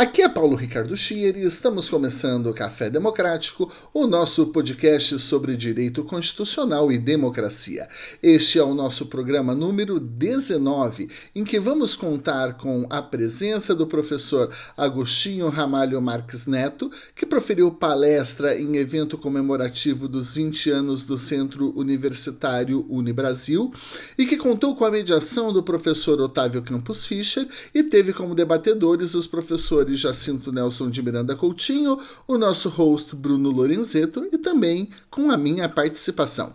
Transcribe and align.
Aqui 0.00 0.22
é 0.22 0.30
Paulo 0.30 0.56
Ricardo 0.56 0.96
Schier 0.96 1.36
e 1.36 1.44
estamos 1.44 1.90
começando 1.90 2.46
o 2.46 2.54
Café 2.54 2.88
Democrático, 2.88 3.70
o 3.92 4.06
nosso 4.06 4.46
podcast 4.46 5.18
sobre 5.18 5.54
direito 5.54 6.02
constitucional 6.04 6.90
e 6.90 6.96
democracia. 6.96 7.86
Este 8.22 8.58
é 8.58 8.62
o 8.62 8.72
nosso 8.72 9.04
programa 9.04 9.54
número 9.54 10.00
19, 10.00 11.10
em 11.34 11.44
que 11.44 11.60
vamos 11.60 11.96
contar 11.96 12.54
com 12.54 12.86
a 12.88 13.02
presença 13.02 13.74
do 13.74 13.86
professor 13.86 14.50
Agostinho 14.74 15.50
Ramalho 15.50 16.00
Marques 16.00 16.46
Neto, 16.46 16.90
que 17.14 17.26
proferiu 17.26 17.70
palestra 17.70 18.58
em 18.58 18.76
evento 18.78 19.18
comemorativo 19.18 20.08
dos 20.08 20.34
20 20.34 20.70
anos 20.70 21.02
do 21.02 21.18
Centro 21.18 21.78
Universitário 21.78 22.86
Unibrasil 22.88 23.70
e 24.16 24.24
que 24.24 24.38
contou 24.38 24.74
com 24.74 24.86
a 24.86 24.90
mediação 24.90 25.52
do 25.52 25.62
professor 25.62 26.18
Otávio 26.22 26.62
Campos 26.62 27.04
Fischer 27.04 27.46
e 27.74 27.82
teve 27.82 28.14
como 28.14 28.34
debatedores 28.34 29.12
os 29.12 29.26
professores 29.26 29.89
Jacinto 29.96 30.52
Nelson 30.52 30.90
de 30.90 31.02
Miranda 31.02 31.34
Coutinho, 31.36 31.98
o 32.26 32.38
nosso 32.38 32.68
host 32.68 33.14
Bruno 33.16 33.50
Lorenzeto 33.50 34.26
e 34.32 34.38
também 34.38 34.90
com 35.10 35.30
a 35.30 35.36
minha 35.36 35.68
participação. 35.68 36.54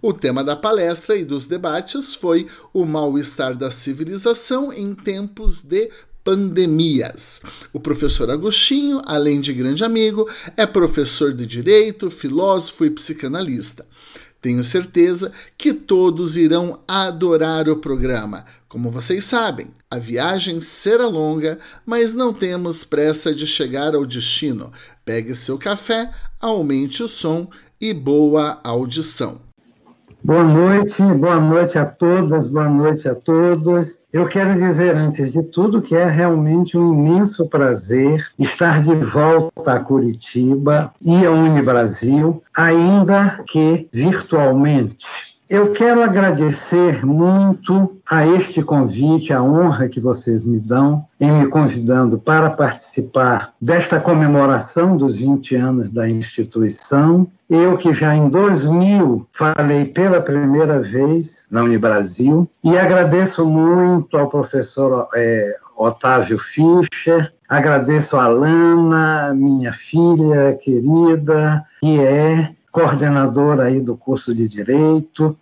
O 0.00 0.12
tema 0.12 0.44
da 0.44 0.56
palestra 0.56 1.16
e 1.16 1.24
dos 1.24 1.46
debates 1.46 2.14
foi 2.14 2.46
o 2.72 2.84
mal-estar 2.84 3.56
da 3.56 3.70
civilização 3.70 4.72
em 4.72 4.94
tempos 4.94 5.62
de 5.62 5.90
pandemias. 6.24 7.42
O 7.72 7.78
professor 7.78 8.30
Agostinho, 8.30 9.02
além 9.04 9.40
de 9.42 9.52
grande 9.52 9.84
amigo, 9.84 10.28
é 10.56 10.64
professor 10.64 11.32
de 11.32 11.46
direito, 11.46 12.10
filósofo 12.10 12.84
e 12.86 12.90
psicanalista. 12.90 13.86
Tenho 14.44 14.62
certeza 14.62 15.32
que 15.56 15.72
todos 15.72 16.36
irão 16.36 16.78
adorar 16.86 17.66
o 17.66 17.78
programa. 17.78 18.44
Como 18.68 18.90
vocês 18.90 19.24
sabem, 19.24 19.68
a 19.90 19.98
viagem 19.98 20.60
será 20.60 21.08
longa, 21.08 21.58
mas 21.86 22.12
não 22.12 22.30
temos 22.30 22.84
pressa 22.84 23.34
de 23.34 23.46
chegar 23.46 23.94
ao 23.94 24.04
destino. 24.04 24.70
Pegue 25.02 25.34
seu 25.34 25.56
café, 25.56 26.12
aumente 26.38 27.02
o 27.02 27.08
som 27.08 27.48
e 27.80 27.94
boa 27.94 28.60
audição. 28.62 29.40
Boa 30.24 30.42
noite, 30.42 31.02
boa 31.02 31.38
noite 31.38 31.78
a 31.78 31.84
todas, 31.84 32.46
boa 32.46 32.66
noite 32.66 33.06
a 33.06 33.14
todos. 33.14 34.06
Eu 34.10 34.26
quero 34.26 34.54
dizer, 34.54 34.96
antes 34.96 35.30
de 35.34 35.42
tudo, 35.42 35.82
que 35.82 35.94
é 35.94 36.06
realmente 36.06 36.78
um 36.78 36.94
imenso 36.94 37.46
prazer 37.46 38.26
estar 38.38 38.80
de 38.80 38.94
volta 38.94 39.74
a 39.74 39.80
Curitiba 39.80 40.94
e 41.02 41.26
a 41.26 41.30
Unibrasil, 41.30 42.42
ainda 42.56 43.44
que 43.46 43.86
virtualmente. 43.92 45.33
Eu 45.54 45.70
quero 45.70 46.02
agradecer 46.02 47.06
muito 47.06 47.96
a 48.10 48.26
este 48.26 48.60
convite, 48.60 49.32
a 49.32 49.40
honra 49.40 49.88
que 49.88 50.00
vocês 50.00 50.44
me 50.44 50.58
dão 50.58 51.06
em 51.20 51.30
me 51.30 51.46
convidando 51.46 52.18
para 52.18 52.50
participar 52.50 53.54
desta 53.60 54.00
comemoração 54.00 54.96
dos 54.96 55.14
20 55.14 55.54
anos 55.54 55.90
da 55.90 56.10
instituição. 56.10 57.28
Eu 57.48 57.76
que 57.76 57.94
já 57.94 58.16
em 58.16 58.28
2000 58.28 59.28
falei 59.30 59.84
pela 59.84 60.20
primeira 60.20 60.80
vez 60.80 61.44
na 61.48 61.62
Unibrasil 61.62 62.50
e 62.64 62.76
agradeço 62.76 63.46
muito 63.46 64.18
ao 64.18 64.28
professor 64.28 65.06
é, 65.14 65.54
Otávio 65.76 66.36
Fischer, 66.36 67.32
agradeço 67.48 68.16
a 68.16 68.26
Lana, 68.26 69.32
minha 69.36 69.72
filha 69.72 70.58
querida, 70.60 71.64
que 71.80 72.00
é 72.00 72.50
coordenadora 72.74 73.66
aí 73.66 73.80
do 73.80 73.96
curso 73.96 74.34
de 74.34 74.48
Direito, 74.48 75.36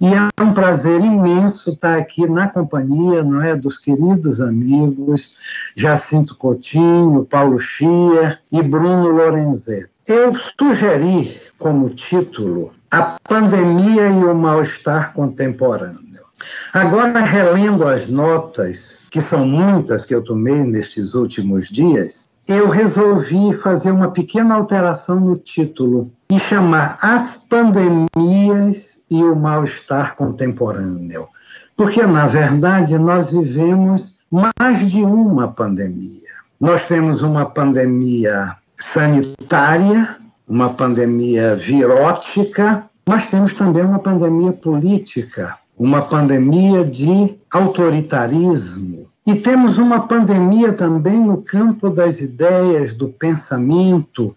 e 0.00 0.06
é 0.06 0.42
um 0.42 0.54
prazer 0.54 0.98
imenso 0.98 1.72
estar 1.72 1.98
aqui 1.98 2.26
na 2.26 2.48
companhia, 2.48 3.22
não 3.22 3.42
é, 3.42 3.54
dos 3.54 3.76
queridos 3.76 4.40
amigos 4.40 5.30
Jacinto 5.76 6.34
Coutinho, 6.34 7.26
Paulo 7.26 7.60
Schier 7.60 8.40
e 8.50 8.62
Bruno 8.62 9.10
Lorenzetti. 9.10 9.90
Eu 10.08 10.32
sugeri 10.58 11.38
como 11.58 11.90
título 11.90 12.72
A 12.90 13.18
Pandemia 13.28 14.08
e 14.08 14.24
o 14.24 14.34
Mal-Estar 14.34 15.12
Contemporâneo. 15.12 16.24
Agora, 16.72 17.20
relendo 17.20 17.86
as 17.86 18.08
notas, 18.08 19.06
que 19.10 19.20
são 19.20 19.46
muitas 19.46 20.06
que 20.06 20.14
eu 20.14 20.22
tomei 20.22 20.64
nestes 20.64 21.12
últimos 21.12 21.68
dias, 21.68 22.19
eu 22.48 22.68
resolvi 22.68 23.54
fazer 23.54 23.90
uma 23.90 24.10
pequena 24.10 24.54
alteração 24.54 25.20
no 25.20 25.36
título 25.36 26.10
e 26.30 26.38
chamar 26.38 26.98
As 27.00 27.36
Pandemias 27.36 29.02
e 29.10 29.22
o 29.22 29.36
Mal-Estar 29.36 30.16
Contemporâneo. 30.16 31.28
Porque, 31.76 32.04
na 32.04 32.26
verdade, 32.26 32.98
nós 32.98 33.30
vivemos 33.30 34.18
mais 34.30 34.90
de 34.90 35.02
uma 35.02 35.48
pandemia. 35.48 36.30
Nós 36.60 36.86
temos 36.86 37.22
uma 37.22 37.46
pandemia 37.46 38.56
sanitária, 38.76 40.16
uma 40.48 40.74
pandemia 40.74 41.56
virótica, 41.56 42.84
mas 43.08 43.26
temos 43.28 43.54
também 43.54 43.84
uma 43.84 43.98
pandemia 43.98 44.52
política, 44.52 45.56
uma 45.78 46.02
pandemia 46.02 46.84
de 46.84 47.38
autoritarismo, 47.50 49.09
e 49.30 49.40
temos 49.40 49.78
uma 49.78 50.06
pandemia 50.08 50.72
também 50.72 51.24
no 51.24 51.40
campo 51.40 51.88
das 51.88 52.20
ideias, 52.20 52.92
do 52.92 53.08
pensamento, 53.08 54.36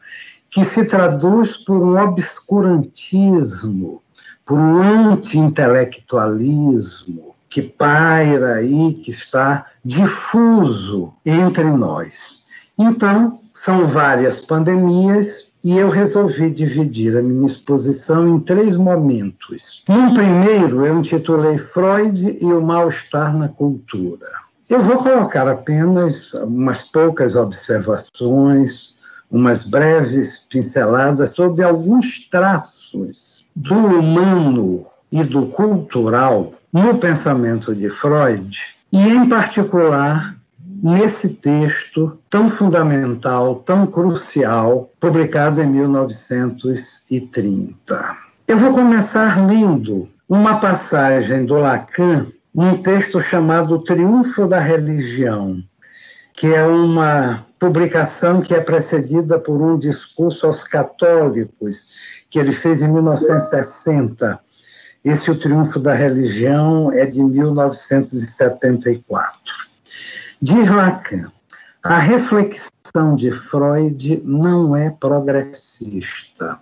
que 0.51 0.63
se 0.63 0.85
traduz 0.85 1.57
por 1.57 1.81
um 1.81 1.99
obscurantismo, 1.99 4.03
por 4.45 4.59
um 4.59 5.09
anti-intelectualismo 5.09 7.33
que 7.49 7.63
paira 7.63 8.57
aí, 8.57 8.93
que 8.93 9.09
está 9.09 9.65
difuso 9.83 11.11
entre 11.25 11.63
nós. 11.63 12.43
Então, 12.77 13.39
são 13.51 13.87
várias 13.87 14.41
pandemias 14.41 15.51
e 15.63 15.75
eu 15.75 15.89
resolvi 15.89 16.51
dividir 16.51 17.17
a 17.17 17.23
minha 17.23 17.47
exposição 17.47 18.27
em 18.27 18.39
três 18.39 18.75
momentos. 18.75 19.83
No 19.87 20.13
primeiro, 20.13 20.85
eu 20.85 20.99
intitulei 20.99 21.57
Freud 21.57 22.37
e 22.39 22.53
o 22.53 22.61
mal-estar 22.61 23.35
na 23.35 23.49
cultura. 23.49 24.52
Eu 24.69 24.81
vou 24.81 24.97
colocar 24.97 25.47
apenas 25.47 26.33
umas 26.33 26.83
poucas 26.83 27.35
observações, 27.35 28.95
umas 29.29 29.65
breves 29.65 30.39
pinceladas 30.49 31.31
sobre 31.31 31.63
alguns 31.63 32.29
traços 32.29 33.45
do 33.53 33.75
humano 33.75 34.85
e 35.11 35.21
do 35.23 35.47
cultural 35.47 36.53
no 36.71 36.97
pensamento 36.97 37.75
de 37.75 37.89
Freud, 37.89 38.57
e, 38.91 38.99
em 38.99 39.27
particular, 39.27 40.37
nesse 40.81 41.27
texto 41.29 42.17
tão 42.29 42.47
fundamental, 42.47 43.55
tão 43.57 43.85
crucial, 43.85 44.89
publicado 44.99 45.61
em 45.61 45.67
1930. 45.67 48.17
Eu 48.47 48.57
vou 48.57 48.73
começar 48.73 49.45
lendo 49.45 50.09
uma 50.29 50.59
passagem 50.59 51.45
do 51.45 51.55
Lacan 51.55 52.27
um 52.55 52.81
texto 52.81 53.19
chamado 53.19 53.79
Triunfo 53.79 54.47
da 54.47 54.59
Religião, 54.59 55.61
que 56.33 56.47
é 56.47 56.63
uma 56.63 57.45
publicação 57.57 58.41
que 58.41 58.53
é 58.53 58.59
precedida 58.59 59.39
por 59.39 59.61
um 59.61 59.79
discurso 59.79 60.45
aos 60.45 60.61
católicos 60.63 61.87
que 62.29 62.37
ele 62.37 62.51
fez 62.51 62.81
em 62.81 62.87
1960. 62.87 64.39
Esse 65.03 65.31
O 65.31 65.39
Triunfo 65.39 65.79
da 65.79 65.95
Religião 65.95 66.91
é 66.91 67.05
de 67.05 67.23
1974. 67.23 69.33
Diz 70.41 70.69
Lacan, 70.69 71.31
a 71.83 71.97
reflexão 71.97 73.15
de 73.15 73.31
Freud 73.31 74.21
não 74.23 74.75
é 74.75 74.91
progressista. 74.91 76.59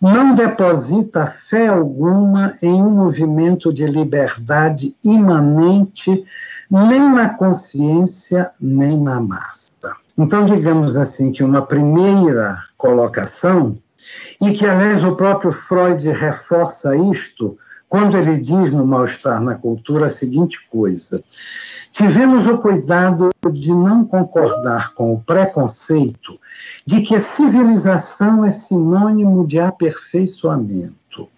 Não 0.00 0.34
deposita 0.34 1.26
fé 1.26 1.68
alguma 1.68 2.54
em 2.62 2.82
um 2.82 2.90
movimento 2.90 3.72
de 3.72 3.86
liberdade 3.86 4.96
imanente, 5.04 6.24
nem 6.70 7.08
na 7.08 7.30
consciência, 7.34 8.50
nem 8.60 9.00
na 9.00 9.20
massa. 9.20 9.70
Então, 10.18 10.44
digamos 10.44 10.96
assim, 10.96 11.30
que 11.30 11.42
uma 11.42 11.62
primeira 11.62 12.58
colocação, 12.76 13.78
e 14.40 14.52
que, 14.52 14.66
aliás, 14.66 15.04
o 15.04 15.14
próprio 15.14 15.52
Freud 15.52 16.10
reforça 16.10 16.96
isto 16.96 17.56
quando 17.92 18.16
ele 18.16 18.38
diz 18.38 18.72
no 18.72 18.86
Mal-Estar 18.86 19.38
na 19.42 19.54
Cultura 19.54 20.06
a 20.06 20.10
seguinte 20.10 20.58
coisa: 20.70 21.22
tivemos 21.92 22.46
o 22.46 22.56
cuidado 22.56 23.28
de 23.52 23.70
não 23.70 24.02
concordar 24.02 24.94
com 24.94 25.12
o 25.12 25.20
preconceito 25.20 26.40
de 26.86 27.02
que 27.02 27.14
a 27.14 27.20
civilização 27.20 28.46
é 28.46 28.50
sinônimo 28.50 29.46
de 29.46 29.60
aperfeiçoamento, 29.60 31.28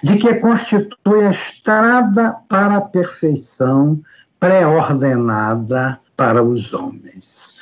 de 0.00 0.16
que 0.18 0.34
constitui 0.34 1.26
a 1.26 1.32
estrada 1.32 2.36
para 2.48 2.76
a 2.76 2.80
perfeição 2.80 4.00
pré-ordenada 4.38 5.98
para 6.16 6.44
os 6.44 6.72
homens. 6.72 7.56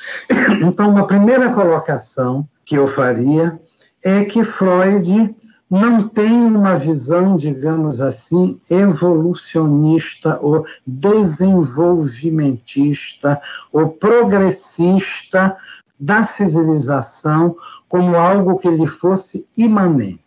Então, 0.63 0.91
uma 0.91 1.07
primeira 1.07 1.51
colocação 1.51 2.47
que 2.63 2.75
eu 2.75 2.87
faria 2.87 3.59
é 4.03 4.25
que 4.25 4.43
Freud 4.43 5.35
não 5.69 6.07
tem 6.07 6.45
uma 6.45 6.75
visão, 6.75 7.35
digamos 7.35 7.99
assim, 7.99 8.57
evolucionista 8.69 10.39
ou 10.41 10.65
desenvolvimentista 10.85 13.41
ou 13.71 13.89
progressista 13.89 15.57
da 15.99 16.21
civilização 16.23 17.57
como 17.89 18.15
algo 18.15 18.59
que 18.59 18.69
lhe 18.69 18.87
fosse 18.87 19.45
imanente. 19.57 20.21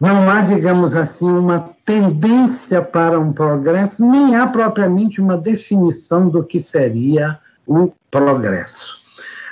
Não 0.00 0.28
há, 0.28 0.40
digamos 0.40 0.96
assim, 0.96 1.30
uma 1.30 1.60
tendência 1.84 2.82
para 2.82 3.20
um 3.20 3.32
progresso, 3.32 4.04
nem 4.04 4.34
há 4.34 4.48
propriamente 4.48 5.20
uma 5.20 5.36
definição 5.36 6.28
do 6.28 6.44
que 6.44 6.58
seria 6.58 7.38
o 7.66 7.92
progresso. 8.10 9.00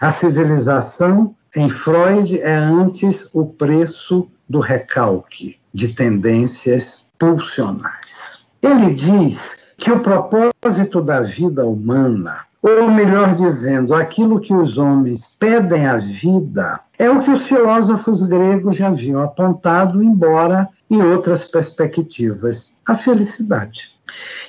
A 0.01 0.11
civilização, 0.11 1.37
em 1.55 1.69
Freud, 1.69 2.41
é 2.41 2.57
antes 2.57 3.31
o 3.33 3.47
preço 3.47 4.29
do 4.51 4.59
recalque 4.59 5.61
de 5.73 5.95
tendências 5.95 7.07
pulsionais. 7.17 8.47
Ele 8.61 8.93
diz 8.93 9.39
que 9.79 9.93
o 9.93 10.01
propósito 10.01 11.01
da 11.01 11.21
vida 11.21 11.65
humana, 11.65 12.45
ou 12.61 12.91
melhor 12.91 13.37
dizendo, 13.37 13.95
aquilo 13.95 14.41
que 14.41 14.53
os 14.53 14.77
homens 14.77 15.37
pedem 15.39 15.87
à 15.87 15.99
vida, 15.99 16.81
é 16.99 17.09
o 17.09 17.21
que 17.21 17.31
os 17.31 17.47
filósofos 17.47 18.23
gregos 18.23 18.77
já 18.77 18.89
haviam 18.89 19.23
apontado, 19.23 20.03
embora 20.03 20.69
em 20.91 21.01
outras 21.01 21.45
perspectivas, 21.45 22.73
a 22.87 22.95
felicidade. 22.97 23.93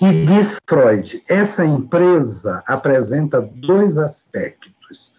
E 0.02 0.26
diz 0.26 0.58
Freud, 0.68 1.22
essa 1.30 1.64
empresa 1.64 2.64
apresenta 2.66 3.40
dois 3.40 4.00
aspectos. 4.00 5.14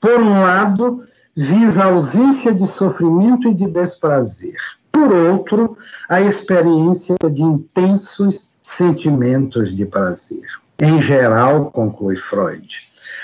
Por 0.00 0.22
um 0.22 0.40
lado, 0.40 1.04
visa 1.36 1.82
a 1.82 1.86
ausência 1.86 2.52
de 2.52 2.66
sofrimento 2.66 3.48
e 3.48 3.54
de 3.54 3.66
desprazer. 3.66 4.56
Por 4.92 5.12
outro, 5.12 5.76
a 6.08 6.20
experiência 6.20 7.16
de 7.32 7.42
intensos 7.42 8.50
sentimentos 8.62 9.74
de 9.74 9.86
prazer. 9.86 10.46
Em 10.78 11.00
geral, 11.00 11.70
conclui 11.70 12.16
Freud, 12.16 12.68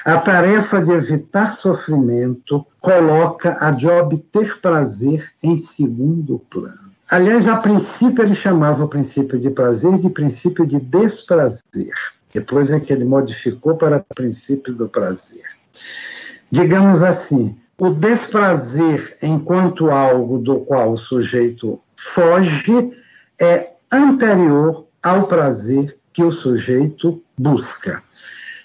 a 0.05 0.21
tarefa 0.21 0.83
de 0.83 0.93
evitar 0.93 1.53
sofrimento 1.53 2.65
coloca 2.81 3.57
a 3.61 3.71
de 3.71 3.89
obter 3.89 4.61
prazer 4.61 5.25
em 5.43 5.59
segundo 5.59 6.39
plano. 6.51 6.93
Aliás, 7.11 7.47
a 7.47 7.57
princípio 7.57 8.23
ele 8.23 8.35
chamava 8.35 8.85
o 8.85 8.89
princípio 8.89 9.39
de 9.39 9.51
prazer 9.51 9.99
de 9.99 10.11
princípio 10.11 10.67
de 10.67 10.79
desprazer. 10.81 11.93
Depois 12.33 12.71
é 12.71 12.79
que 12.79 12.93
ele 12.93 13.05
modificou 13.05 13.77
para 13.77 14.05
princípio 14.15 14.75
do 14.75 14.89
prazer. 14.89 15.45
Digamos 16.51 17.03
assim, 17.03 17.57
o 17.79 17.91
desprazer 17.91 19.17
enquanto 19.23 19.91
algo 19.91 20.39
do 20.39 20.61
qual 20.61 20.93
o 20.93 20.97
sujeito 20.97 21.79
foge 21.97 22.93
é 23.39 23.73
anterior 23.93 24.87
ao 25.03 25.27
prazer 25.27 25.97
que 26.13 26.23
o 26.23 26.33
sujeito 26.33 27.23
busca. 27.39 28.03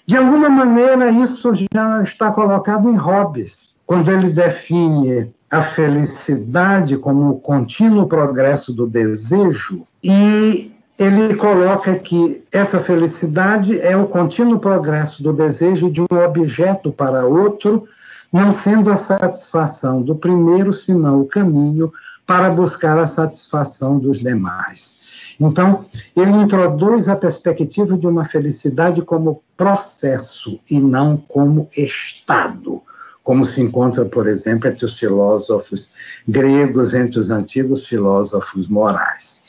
De 0.06 0.16
alguma 0.16 0.48
maneira, 0.48 1.10
isso 1.10 1.52
já 1.72 2.02
está 2.02 2.32
colocado 2.32 2.88
em 2.88 2.96
Hobbes, 2.96 3.76
quando 3.86 4.10
ele 4.10 4.30
define 4.30 5.32
a 5.50 5.60
felicidade 5.60 6.96
como 6.96 7.30
o 7.30 7.38
contínuo 7.38 8.08
progresso 8.08 8.72
do 8.72 8.86
desejo 8.86 9.86
e 10.02 10.72
ele 10.98 11.34
coloca 11.34 11.94
que 11.96 12.42
essa 12.50 12.78
felicidade 12.78 13.78
é 13.80 13.96
o 13.96 14.06
contínuo 14.06 14.58
progresso 14.58 15.22
do 15.22 15.32
desejo 15.32 15.90
de 15.90 16.00
um 16.00 16.06
objeto 16.24 16.90
para 16.90 17.26
outro 17.26 17.86
não 18.32 18.50
sendo 18.50 18.90
a 18.90 18.96
satisfação 18.96 20.00
do 20.02 20.16
primeiro, 20.16 20.72
senão 20.72 21.20
o 21.20 21.26
caminho 21.26 21.92
para 22.26 22.50
buscar 22.50 22.96
a 22.98 23.06
satisfação 23.06 23.98
dos 23.98 24.18
demais. 24.18 25.36
Então, 25.38 25.84
ele 26.16 26.30
introduz 26.30 27.08
a 27.08 27.16
perspectiva 27.16 27.98
de 27.98 28.06
uma 28.06 28.24
felicidade 28.24 29.02
como 29.02 29.42
processo 29.56 30.58
e 30.70 30.80
não 30.80 31.16
como 31.16 31.68
estado, 31.76 32.80
como 33.22 33.44
se 33.44 33.60
encontra, 33.60 34.04
por 34.04 34.26
exemplo, 34.26 34.68
entre 34.68 34.86
os 34.86 34.98
filósofos 34.98 35.90
gregos, 36.26 36.94
entre 36.94 37.18
os 37.18 37.30
antigos 37.30 37.86
filósofos 37.86 38.68
morais. 38.68 39.42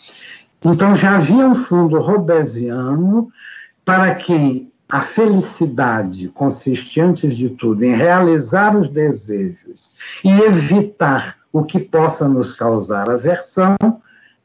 Então, 0.65 0.95
já 0.95 1.17
havia 1.17 1.47
um 1.47 1.55
fundo 1.55 1.99
robesiano 1.99 3.29
para 3.85 4.15
quem 4.15 4.72
a 4.93 5.01
felicidade 5.01 6.27
consiste, 6.27 7.01
antes 7.01 7.35
de 7.35 7.49
tudo, 7.49 7.83
em 7.83 7.95
realizar 7.95 8.77
os 8.77 8.87
desejos 8.87 9.95
e 10.23 10.29
evitar 10.29 11.39
o 11.51 11.63
que 11.63 11.79
possa 11.79 12.29
nos 12.29 12.53
causar 12.53 13.09
aversão, 13.09 13.75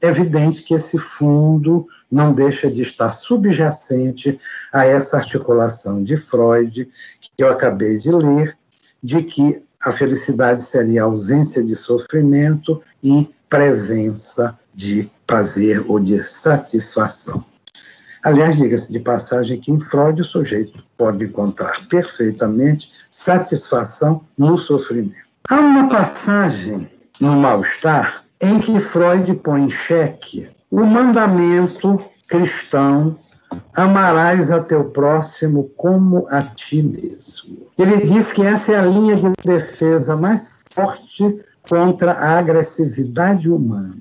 é 0.01 0.07
evidente 0.07 0.63
que 0.63 0.73
esse 0.73 0.97
fundo 0.97 1.87
não 2.11 2.33
deixa 2.33 2.71
de 2.71 2.81
estar 2.81 3.11
subjacente 3.11 4.41
a 4.73 4.87
essa 4.87 5.19
articulação 5.19 6.03
de 6.03 6.17
Freud, 6.17 6.89
que 7.21 7.45
eu 7.45 7.51
acabei 7.51 7.99
de 7.99 8.11
ler, 8.11 8.57
de 9.03 9.23
que 9.23 9.63
a 9.79 9.93
felicidade 9.93 10.63
seria 10.63 11.03
ausência 11.03 11.63
de 11.63 11.75
sofrimento 11.75 12.83
e 13.05 13.29
presença 13.51 14.59
de 14.75 15.11
prazer 15.27 15.85
ou 15.87 16.01
de 16.01 16.19
satisfação. 16.21 17.45
Aliás, 18.25 18.57
diga-se 18.57 18.93
de 18.93 19.01
passagem 19.01 19.61
que 19.61 19.73
em 19.73 19.81
Freud 19.81 20.21
o 20.21 20.25
sujeito 20.25 20.83
pode 20.97 21.25
encontrar 21.25 21.87
perfeitamente 21.89 22.91
satisfação 23.11 24.23
no 24.37 24.59
sofrimento. 24.59 25.29
Há 25.49 25.61
uma 25.61 25.89
passagem 25.89 26.91
no 27.21 27.37
Mal-Estar 27.37 28.25
em 28.41 28.59
que 28.59 28.79
Freud 28.81 29.35
põe 29.37 29.65
em 29.65 29.71
xeque 29.71 30.49
o 30.71 30.85
mandamento 30.85 32.01
cristão 32.29 33.17
amarás 33.75 34.51
a 34.51 34.63
teu 34.63 34.85
próximo 34.91 35.71
como 35.77 36.27
a 36.31 36.43
ti 36.43 36.83
mesmo. 36.83 37.67
Ele 37.79 37.97
diz 37.99 38.33
que 38.33 38.43
essa 38.43 38.73
é 38.73 38.79
a 38.79 38.83
linha 38.83 39.17
de 39.17 39.33
defesa 39.45 40.17
mais 40.17 40.63
forte 40.71 41.41
contra 41.69 42.13
a 42.13 42.39
agressividade 42.39 43.51
humana, 43.51 43.97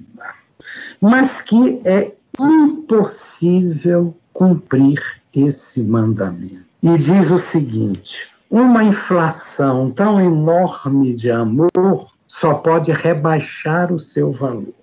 mas 1.00 1.41
que 1.41 1.81
é 1.86 2.16
impossível 2.39 4.15
cumprir 4.34 5.01
esse 5.36 5.84
mandamento. 5.84 6.65
E 6.84 6.98
diz 6.98 7.32
o 7.32 7.38
seguinte: 7.38 8.27
uma 8.50 8.84
inflação 8.84 9.91
tão 9.91 10.20
enorme 10.20 11.13
de 11.13 11.32
amor 11.32 12.08
só 12.27 12.53
pode 12.53 12.91
rebaixar 12.91 13.91
o 13.91 14.00
seu 14.00 14.32
valor. 14.32 14.74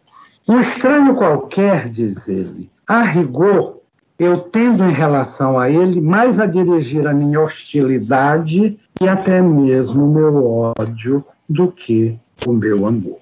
Um 0.46 0.60
estranho 0.60 1.14
qualquer, 1.16 1.88
diz 1.88 2.28
ele, 2.28 2.70
a 2.86 3.02
rigor, 3.02 3.80
eu 4.18 4.38
tendo 4.38 4.84
em 4.84 4.92
relação 4.92 5.58
a 5.58 5.70
ele 5.70 6.00
mais 6.00 6.38
a 6.38 6.46
dirigir 6.46 7.06
a 7.06 7.14
minha 7.14 7.40
hostilidade 7.40 8.78
e 9.00 9.08
até 9.08 9.40
mesmo 9.40 10.04
o 10.04 10.12
meu 10.12 10.72
ódio 10.78 11.24
do 11.48 11.72
que 11.72 12.18
o 12.46 12.52
meu 12.52 12.86
amor. 12.86 13.20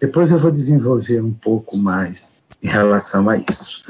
Depois 0.00 0.30
eu 0.30 0.38
vou 0.38 0.50
desenvolver 0.50 1.20
um 1.20 1.32
pouco 1.32 1.76
mais 1.76 2.31
em 2.62 2.68
relação 2.68 3.28
a 3.28 3.36
isso. 3.36 3.82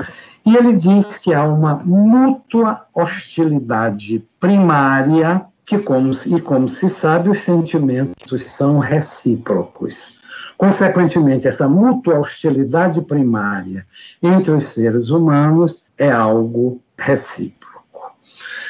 E 0.45 0.57
ele 0.57 0.77
diz 0.77 1.19
que 1.19 1.33
há 1.33 1.45
uma 1.45 1.77
mútua 1.77 2.87
hostilidade 2.95 4.27
primária, 4.41 5.45
que 5.65 5.79
como, 5.79 6.13
e 6.27 6.41
como 6.41 6.69
se 6.69 6.89
sabe, 6.89 7.31
os 7.31 7.39
sentimentos 7.41 8.45
são 8.47 8.79
recíprocos. 8.79 10.21
Consequentemente, 10.59 11.49
essa 11.49 11.69
mútua 11.69 12.19
hostilidade 12.19 13.01
primária 13.03 13.87
entre 14.23 14.53
os 14.53 14.65
seres 14.65 15.11
humanos 15.11 15.85
é 15.99 16.11
algo 16.11 16.81
recíproco. 16.99 17.73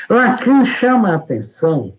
Lacan 0.08 0.64
chama 0.64 1.10
a 1.10 1.16
atenção 1.16 1.94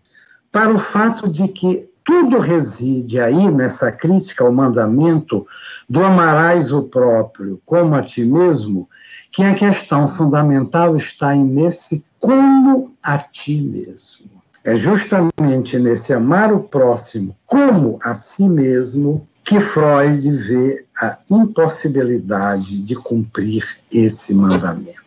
para 0.52 0.74
o 0.74 0.78
fato 0.78 1.28
de 1.28 1.48
que 1.48 1.93
tudo 2.04 2.40
reside 2.40 3.20
aí 3.20 3.50
nessa 3.52 3.92
crítica 3.92 4.44
ao 4.44 4.52
mandamento 4.52 5.48
do 5.90 6.04
amarás 6.04 6.72
o 6.72 6.84
próprio 6.84 7.62
como 7.66 7.96
a 7.96 8.02
ti 8.02 8.26
mesmo, 8.26 8.90
que 9.32 9.44
a 9.44 9.56
questão 9.56 10.08
fundamental 10.08 10.96
está 10.98 11.34
nesse 11.36 12.04
como 12.20 12.94
a 13.02 13.18
ti 13.18 13.62
mesmo. 13.62 14.32
É 14.64 14.78
justamente 14.78 15.78
nesse 15.78 16.14
amar 16.14 16.54
o 16.54 16.64
próximo 16.64 17.36
como 17.46 18.00
a 18.04 18.14
si 18.14 18.48
mesmo 18.48 19.28
que 19.44 19.60
Freud 19.60 20.32
vê 20.32 20.86
a 20.98 21.18
impossibilidade 21.30 22.82
de 22.82 22.96
cumprir 22.96 23.78
esse 23.92 24.34
mandamento. 24.34 25.04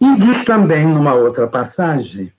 E 0.00 0.16
diz 0.16 0.44
também, 0.44 0.86
numa 0.86 1.14
outra 1.14 1.46
passagem, 1.46 2.32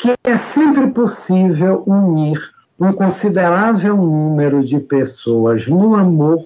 que 0.00 0.14
é 0.24 0.36
sempre 0.36 0.86
possível 0.88 1.82
unir 1.86 2.40
um 2.78 2.90
considerável 2.92 3.94
número 3.96 4.64
de 4.64 4.80
pessoas 4.80 5.66
no 5.66 5.94
amor, 5.94 6.42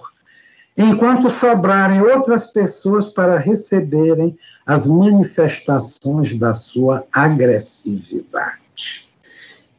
enquanto 0.77 1.31
sobrarem 1.31 2.01
outras 2.01 2.49
pessoas 2.49 3.09
para 3.09 3.39
receberem 3.39 4.37
as 4.67 4.87
manifestações 4.87 6.37
da 6.37 6.53
sua 6.53 7.05
agressividade. 7.13 9.09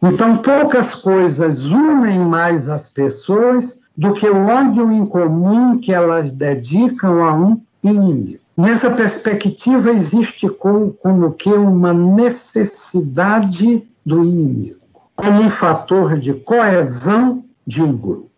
Então, 0.01 0.37
poucas 0.37 0.95
coisas 0.95 1.65
unem 1.65 2.19
mais 2.19 2.69
as 2.69 2.87
pessoas 2.87 3.77
do 3.97 4.13
que 4.13 4.29
o 4.29 4.45
ódio 4.45 4.89
incomum 4.89 5.79
que 5.79 5.93
elas 5.93 6.31
dedicam 6.31 7.21
a 7.21 7.33
um 7.33 7.61
inimigo. 7.83 8.44
Nessa 8.57 8.89
perspectiva, 8.89 9.89
existe 9.89 10.47
como, 10.47 10.93
como 10.93 11.33
que 11.33 11.49
uma 11.49 11.93
necessidade 11.93 13.85
do 14.05 14.23
inimigo, 14.23 14.79
como 15.13 15.41
um 15.41 15.49
fator 15.49 16.17
de 16.17 16.33
coesão 16.35 17.43
de 17.67 17.81
um 17.81 17.97
grupo. 17.97 18.29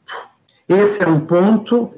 Esse 0.68 1.04
é 1.04 1.08
um 1.08 1.20
ponto 1.20 1.92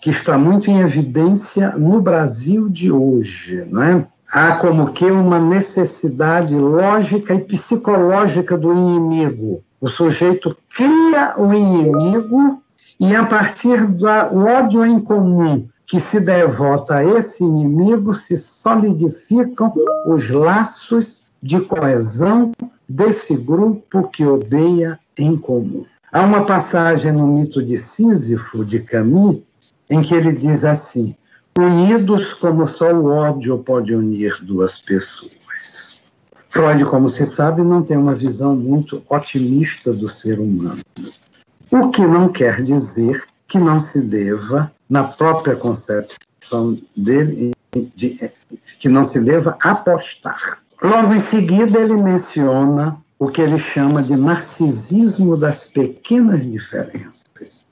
que 0.00 0.08
está 0.08 0.38
muito 0.38 0.70
em 0.70 0.80
evidência 0.80 1.76
no 1.76 2.00
Brasil 2.00 2.68
de 2.70 2.90
hoje, 2.90 3.66
não 3.70 3.82
é? 3.82 4.06
Há 4.32 4.56
como 4.56 4.92
que 4.92 5.04
uma 5.04 5.38
necessidade 5.38 6.54
lógica 6.54 7.34
e 7.34 7.44
psicológica 7.44 8.56
do 8.56 8.72
inimigo. 8.72 9.62
O 9.80 9.86
sujeito 9.86 10.56
cria 10.74 11.34
o 11.36 11.52
inimigo 11.52 12.62
e, 12.98 13.14
a 13.14 13.24
partir 13.26 13.86
do 13.86 14.06
ódio 14.06 14.84
em 14.84 14.98
comum 14.98 15.68
que 15.86 16.00
se 16.00 16.18
devota 16.18 16.96
a 16.96 17.04
esse 17.04 17.44
inimigo, 17.44 18.12
se 18.12 18.36
solidificam 18.36 19.72
os 20.06 20.28
laços 20.28 21.28
de 21.42 21.60
coesão 21.60 22.52
desse 22.88 23.36
grupo 23.36 24.08
que 24.08 24.26
odeia 24.26 24.98
em 25.16 25.36
comum. 25.36 25.86
Há 26.12 26.22
uma 26.22 26.44
passagem 26.44 27.12
no 27.12 27.26
mito 27.26 27.62
de 27.62 27.78
Sísifo, 27.78 28.64
de 28.64 28.80
Camus, 28.80 29.40
em 29.88 30.02
que 30.02 30.14
ele 30.14 30.32
diz 30.32 30.64
assim: 30.64 31.14
unidos 31.58 32.34
como 32.34 32.66
só 32.66 32.92
o 32.92 33.06
ódio 33.06 33.58
pode 33.58 33.94
unir 33.94 34.36
duas 34.42 34.78
pessoas. 34.78 36.02
Freud, 36.48 36.84
como 36.86 37.08
se 37.08 37.26
sabe, 37.26 37.62
não 37.62 37.82
tem 37.82 37.96
uma 37.96 38.14
visão 38.14 38.56
muito 38.56 39.02
otimista 39.10 39.92
do 39.92 40.08
ser 40.08 40.40
humano. 40.40 40.80
O 41.70 41.90
que 41.90 42.06
não 42.06 42.30
quer 42.30 42.62
dizer 42.62 43.24
que 43.46 43.58
não 43.58 43.78
se 43.78 44.00
deva 44.00 44.72
na 44.88 45.04
própria 45.04 45.56
concepção 45.56 46.76
dele, 46.96 47.52
de, 47.94 48.30
que 48.78 48.88
não 48.88 49.04
se 49.04 49.20
deva 49.20 49.56
apostar. 49.60 50.58
Logo 50.82 51.14
em 51.14 51.20
seguida, 51.20 51.78
ele 51.78 51.96
menciona 51.96 52.96
o 53.18 53.28
que 53.28 53.40
ele 53.40 53.58
chama 53.58 54.02
de 54.02 54.14
narcisismo 54.16 55.36
das 55.36 55.64
pequenas 55.64 56.44
diferenças. 56.44 57.66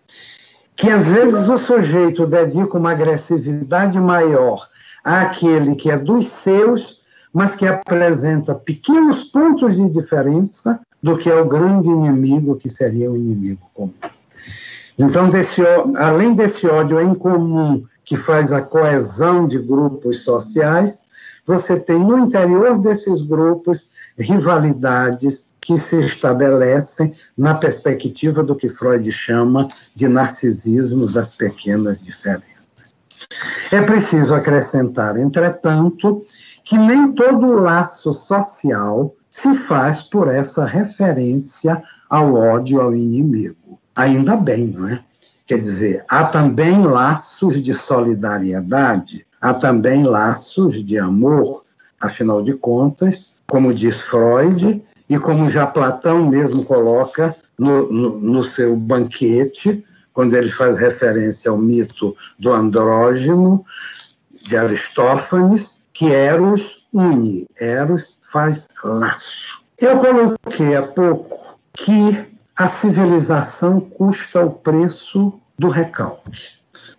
Que 0.75 0.91
às 0.91 1.07
vezes 1.07 1.49
o 1.49 1.59
sujeito 1.59 2.27
dedica 2.27 2.79
uma 2.79 2.93
agressividade 2.93 3.99
maior 4.01 4.69
àquele 5.05 5.77
que 5.77 5.91
é 5.91 5.99
dos 5.99 6.29
seus, 6.29 7.03
mas 7.33 7.55
que 7.55 7.67
apresenta 7.67 8.55
pequenos 8.55 9.25
pontos 9.25 9.77
de 9.77 9.91
diferença 9.91 10.81
do 11.03 11.19
que 11.19 11.31
é 11.31 11.35
o 11.35 11.47
grande 11.47 11.89
inimigo, 11.89 12.57
que 12.57 12.71
seria 12.71 13.11
o 13.11 13.17
inimigo 13.17 13.71
comum. 13.75 13.93
Então, 14.99 15.29
desse, 15.29 15.63
além 15.97 16.35
desse 16.35 16.67
ódio 16.67 17.01
em 17.01 17.15
comum 17.15 17.85
que 18.05 18.17
faz 18.17 18.53
a 18.53 18.63
coesão 18.63 19.49
de 19.49 19.59
grupos 19.59 20.23
sociais, 20.23 21.01
você 21.47 21.79
tem 21.79 21.99
no 21.99 22.19
interior 22.19 22.79
desses 22.79 23.21
grupos 23.21 23.91
rivalidades 24.19 25.53
que 25.61 25.79
se 25.79 25.97
estabelecem 26.05 27.15
na 27.37 27.55
perspectiva 27.55 28.43
do 28.43 28.55
que 28.55 28.69
Freud 28.69 29.11
chama 29.11 29.67
de 29.95 30.07
narcisismo 30.07 31.07
das 31.07 31.35
pequenas 31.35 31.99
diferenças. 31.99 32.95
É 33.73 33.81
preciso 33.81 34.35
acrescentar, 34.35 35.17
entretanto, 35.17 36.23
que 36.65 36.79
nem 36.79 37.13
todo 37.13 37.55
laço 37.55 38.13
social 38.13 39.15
se 39.31 39.55
faz 39.55 40.03
por 40.03 40.29
essa 40.29 40.65
referência 40.65 41.83
ao 42.09 42.35
ódio 42.35 42.81
ao 42.81 42.95
inimigo. 42.95 43.64
Ainda 43.97 44.37
bem, 44.37 44.69
não 44.69 44.89
é? 44.89 45.05
Quer 45.47 45.59
dizer, 45.59 46.05
há 46.09 46.25
também 46.25 46.83
laços 46.83 47.63
de 47.63 47.75
solidariedade, 47.75 49.27
há 49.41 49.53
também 49.53 50.03
laços 50.03 50.83
de 50.83 50.99
amor, 50.99 51.65
afinal 52.01 52.43
de 52.43 52.55
contas, 52.55 53.35
como 53.47 53.75
diz 53.75 54.01
Freud, 54.01 54.83
e 55.09 55.19
como 55.19 55.49
já 55.49 55.67
Platão 55.67 56.27
mesmo 56.27 56.65
coloca 56.65 57.37
no, 57.59 57.93
no, 57.93 58.19
no 58.19 58.43
seu 58.43 58.75
banquete, 58.75 59.85
quando 60.15 60.35
ele 60.35 60.49
faz 60.49 60.79
referência 60.79 61.51
ao 61.51 61.59
mito 61.59 62.17
do 62.39 62.53
andrógeno 62.53 63.65
de 64.47 64.57
Aristófanes, 64.57 65.81
que 65.93 66.07
Eros 66.07 66.89
une, 66.93 67.47
Eros 67.61 68.19
faz 68.23 68.67
laço. 68.83 69.63
Eu 69.79 69.99
coloquei 69.99 70.75
há 70.75 70.83
pouco 70.83 71.59
que 71.73 72.34
a 72.57 72.69
civilização 72.69 73.81
custa 73.81 74.45
o 74.45 74.51
preço 74.51 75.41
do 75.59 75.69
recalque. 75.69 76.55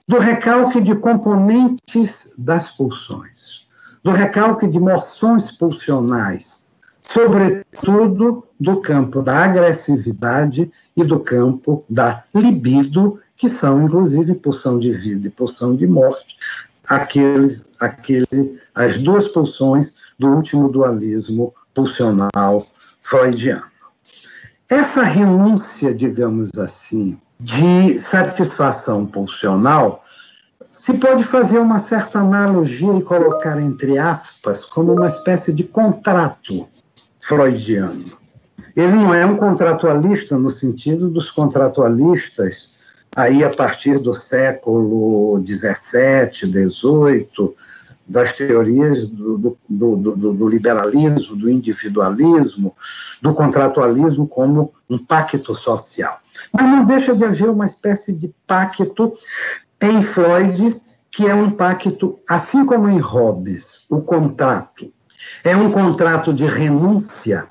Do 0.07 0.19
recalque 0.19 0.81
de 0.81 0.95
componentes 0.95 2.33
das 2.37 2.69
pulsões, 2.69 3.65
do 4.03 4.11
recalque 4.11 4.67
de 4.67 4.79
moções 4.79 5.51
pulsionais, 5.51 6.65
sobretudo 7.01 8.45
do 8.59 8.81
campo 8.81 9.21
da 9.21 9.45
agressividade 9.45 10.71
e 10.95 11.03
do 11.03 11.19
campo 11.21 11.85
da 11.89 12.23
libido, 12.33 13.19
que 13.37 13.49
são, 13.49 13.81
inclusive, 13.81 14.35
pulsão 14.35 14.77
de 14.77 14.91
vida 14.91 15.27
e 15.27 15.31
pulsão 15.31 15.75
de 15.75 15.87
morte, 15.87 16.37
aqueles, 16.87 17.63
aquele, 17.79 18.59
as 18.75 18.97
duas 18.97 19.27
pulsões 19.27 19.95
do 20.19 20.27
último 20.27 20.69
dualismo 20.69 21.53
pulsional 21.73 22.65
freudiano. 22.99 23.74
Essa 24.69 25.03
renúncia, 25.03 25.93
digamos 25.93 26.49
assim, 26.57 27.19
de 27.39 27.99
satisfação 27.99 29.05
pulsional, 29.05 30.03
se 30.71 30.93
pode 30.93 31.23
fazer 31.23 31.59
uma 31.59 31.79
certa 31.79 32.19
analogia 32.19 32.93
e 32.97 33.03
colocar 33.03 33.61
entre 33.61 33.97
aspas 33.97 34.65
como 34.65 34.93
uma 34.93 35.07
espécie 35.07 35.53
de 35.53 35.63
contrato 35.63 36.67
freudiano. 37.19 38.03
Ele 38.75 38.91
não 38.91 39.13
é 39.13 39.25
um 39.25 39.37
contratualista 39.37 40.37
no 40.37 40.49
sentido 40.49 41.09
dos 41.09 41.29
contratualistas 41.31 42.85
aí 43.15 43.43
a 43.43 43.49
partir 43.49 43.99
do 43.99 44.13
século 44.13 45.41
XVII, 45.45 46.51
XVIII, 46.51 47.55
das 48.07 48.33
teorias 48.33 49.07
do, 49.07 49.37
do, 49.37 49.57
do, 49.67 50.33
do, 50.33 50.47
liberalismo, 50.47 51.35
do 51.35 51.49
individualismo, 51.49 52.75
do 53.21 53.33
contratualismo 53.33 54.27
como 54.27 54.73
um 54.89 54.97
pacto 54.97 55.55
social. 55.55 56.19
Mas 56.53 56.65
não 56.65 56.85
deixa 56.85 57.15
de 57.15 57.25
haver 57.25 57.49
uma 57.49 57.65
espécie 57.65 58.15
de 58.15 58.33
pacto 58.45 59.13
em 59.81 60.03
Freud, 60.03 60.81
que 61.09 61.27
é 61.27 61.33
um 61.33 61.49
pacto, 61.49 62.19
assim 62.29 62.63
como 62.65 62.87
em 62.87 62.99
Hobbes, 62.99 63.85
o 63.89 64.01
contrato. 64.01 64.93
É 65.43 65.55
um 65.55 65.71
contrato 65.71 66.33
de 66.33 66.45
renúncia 66.45 67.47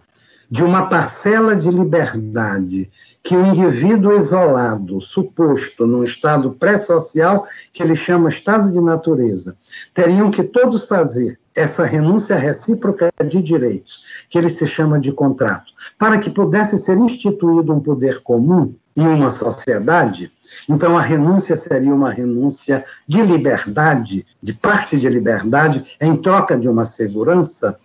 de 0.50 0.62
uma 0.62 0.88
parcela 0.88 1.56
de 1.56 1.68
liberdade 1.68 2.90
que 3.24 3.34
o 3.34 3.46
indivíduo 3.46 4.14
isolado, 4.14 5.00
suposto 5.00 5.86
num 5.86 6.04
estado 6.04 6.52
pré-social, 6.52 7.46
que 7.72 7.82
ele 7.82 7.94
chama 7.94 8.28
estado 8.28 8.70
de 8.70 8.78
natureza, 8.78 9.56
teriam 9.94 10.30
que 10.30 10.44
todos 10.44 10.86
fazer 10.86 11.38
essa 11.54 11.86
renúncia 11.86 12.36
recíproca 12.36 13.10
de 13.26 13.40
direitos, 13.40 14.02
que 14.28 14.36
ele 14.36 14.50
se 14.50 14.66
chama 14.66 15.00
de 15.00 15.10
contrato, 15.10 15.72
para 15.98 16.18
que 16.18 16.28
pudesse 16.28 16.76
ser 16.78 16.98
instituído 16.98 17.72
um 17.72 17.80
poder 17.80 18.20
comum 18.22 18.74
em 18.94 19.06
uma 19.06 19.30
sociedade, 19.30 20.30
então 20.68 20.96
a 20.96 21.00
renúncia 21.00 21.56
seria 21.56 21.94
uma 21.94 22.10
renúncia 22.10 22.84
de 23.08 23.22
liberdade, 23.22 24.26
de 24.42 24.52
parte 24.52 25.00
de 25.00 25.08
liberdade, 25.08 25.96
em 26.00 26.14
troca 26.14 26.58
de 26.58 26.68
uma 26.68 26.84
segurança. 26.84 27.78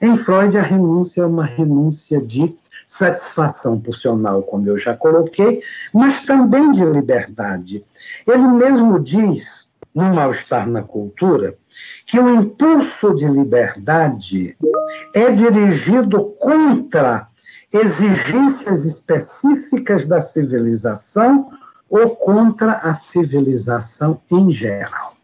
Em 0.00 0.16
Freud, 0.16 0.56
a 0.58 0.62
renúncia 0.62 1.22
é 1.22 1.26
uma 1.26 1.46
renúncia 1.46 2.20
de 2.20 2.54
satisfação 2.98 3.80
pulsional, 3.80 4.42
como 4.42 4.68
eu 4.68 4.78
já 4.78 4.94
coloquei, 4.94 5.62
mas 5.94 6.24
também 6.26 6.70
de 6.72 6.84
liberdade. 6.84 7.84
Ele 8.26 8.46
mesmo 8.48 9.00
diz, 9.00 9.66
no 9.94 10.14
Mal-Estar 10.14 10.68
na 10.68 10.82
Cultura, 10.82 11.56
que 12.06 12.20
o 12.20 12.28
impulso 12.28 13.14
de 13.14 13.26
liberdade 13.26 14.56
é 15.14 15.30
dirigido 15.30 16.34
contra 16.38 17.28
exigências 17.72 18.84
específicas 18.84 20.04
da 20.06 20.20
civilização 20.20 21.50
ou 21.88 22.14
contra 22.16 22.72
a 22.72 22.92
civilização 22.92 24.20
em 24.30 24.50
geral. 24.50 25.14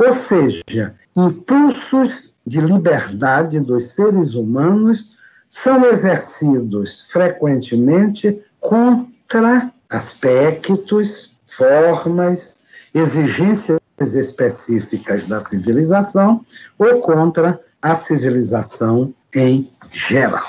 Ou 0.00 0.12
seja, 0.12 0.94
impulsos 1.16 2.32
de 2.46 2.60
liberdade 2.60 3.58
dos 3.58 3.88
seres 3.94 4.34
humanos 4.34 5.15
são 5.62 5.84
exercidos 5.86 7.08
frequentemente 7.10 8.42
contra 8.60 9.72
aspectos, 9.88 11.34
formas, 11.46 12.56
exigências 12.94 13.80
específicas 13.98 15.26
da 15.26 15.40
civilização 15.40 16.44
ou 16.78 17.00
contra 17.00 17.60
a 17.80 17.94
civilização 17.94 19.14
em 19.34 19.70
geral. 19.90 20.44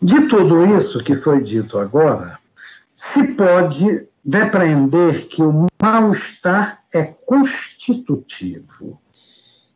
De 0.00 0.28
tudo 0.28 0.64
isso 0.76 0.98
que 1.00 1.14
foi 1.14 1.42
dito 1.42 1.78
agora, 1.78 2.38
se 2.94 3.22
pode 3.34 4.08
depreender 4.24 5.26
que 5.28 5.42
o 5.42 5.66
mal-estar 5.80 6.80
é 6.94 7.04
constitutivo 7.26 9.00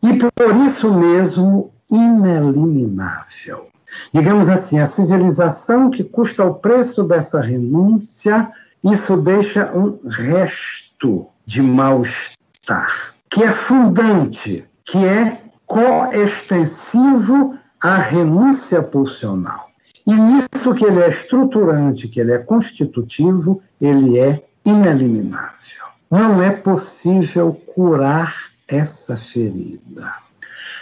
e, 0.02 0.18
por 0.18 0.56
isso 0.66 0.92
mesmo, 0.92 1.72
ineliminável. 1.90 3.73
Digamos 4.12 4.48
assim, 4.48 4.78
a 4.78 4.86
civilização 4.86 5.90
que 5.90 6.04
custa 6.04 6.44
o 6.44 6.54
preço 6.54 7.04
dessa 7.04 7.40
renúncia, 7.40 8.50
isso 8.82 9.16
deixa 9.16 9.72
um 9.74 9.98
resto 10.08 11.26
de 11.46 11.62
mal-estar, 11.62 13.14
que 13.30 13.42
é 13.42 13.52
fundante, 13.52 14.68
que 14.84 15.04
é 15.04 15.40
coextensivo 15.66 17.58
à 17.80 17.96
renúncia 17.96 18.82
pulsional. 18.82 19.70
E 20.06 20.12
nisso 20.14 20.74
que 20.74 20.84
ele 20.84 21.00
é 21.00 21.08
estruturante, 21.08 22.08
que 22.08 22.20
ele 22.20 22.32
é 22.32 22.38
constitutivo, 22.38 23.62
ele 23.80 24.18
é 24.18 24.44
ineliminável. 24.64 25.84
Não 26.10 26.42
é 26.42 26.50
possível 26.50 27.52
curar 27.74 28.34
essa 28.68 29.16
ferida. 29.16 30.14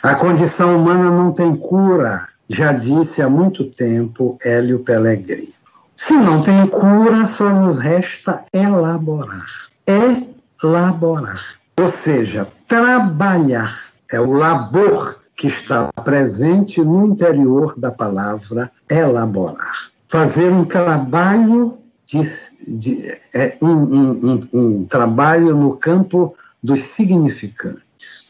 A 0.02 0.16
condição 0.16 0.76
humana 0.76 1.10
não 1.10 1.32
tem 1.32 1.54
cura, 1.54 2.28
já 2.54 2.72
disse 2.72 3.22
há 3.22 3.28
muito 3.28 3.64
tempo 3.64 4.38
Hélio 4.44 4.80
Pellegrino. 4.80 5.48
Se 5.96 6.12
não 6.12 6.42
tem 6.42 6.66
cura, 6.66 7.24
só 7.26 7.48
nos 7.48 7.78
resta 7.78 8.44
elaborar. 8.52 9.46
Elaborar. 9.86 11.42
Ou 11.80 11.88
seja, 11.88 12.46
trabalhar. 12.68 13.92
É 14.10 14.20
o 14.20 14.32
labor 14.32 15.18
que 15.36 15.48
está 15.48 15.90
presente 16.04 16.80
no 16.82 17.06
interior 17.06 17.74
da 17.78 17.90
palavra 17.90 18.70
elaborar. 18.90 19.90
Fazer 20.08 20.52
um 20.52 20.64
trabalho 20.64 21.78
de, 22.06 22.30
de 22.68 23.18
é, 23.32 23.56
um, 23.62 23.70
um, 23.70 24.10
um, 24.22 24.48
um 24.52 24.84
trabalho 24.84 25.56
no 25.56 25.76
campo 25.76 26.34
dos 26.62 26.84
significantes, 26.84 28.28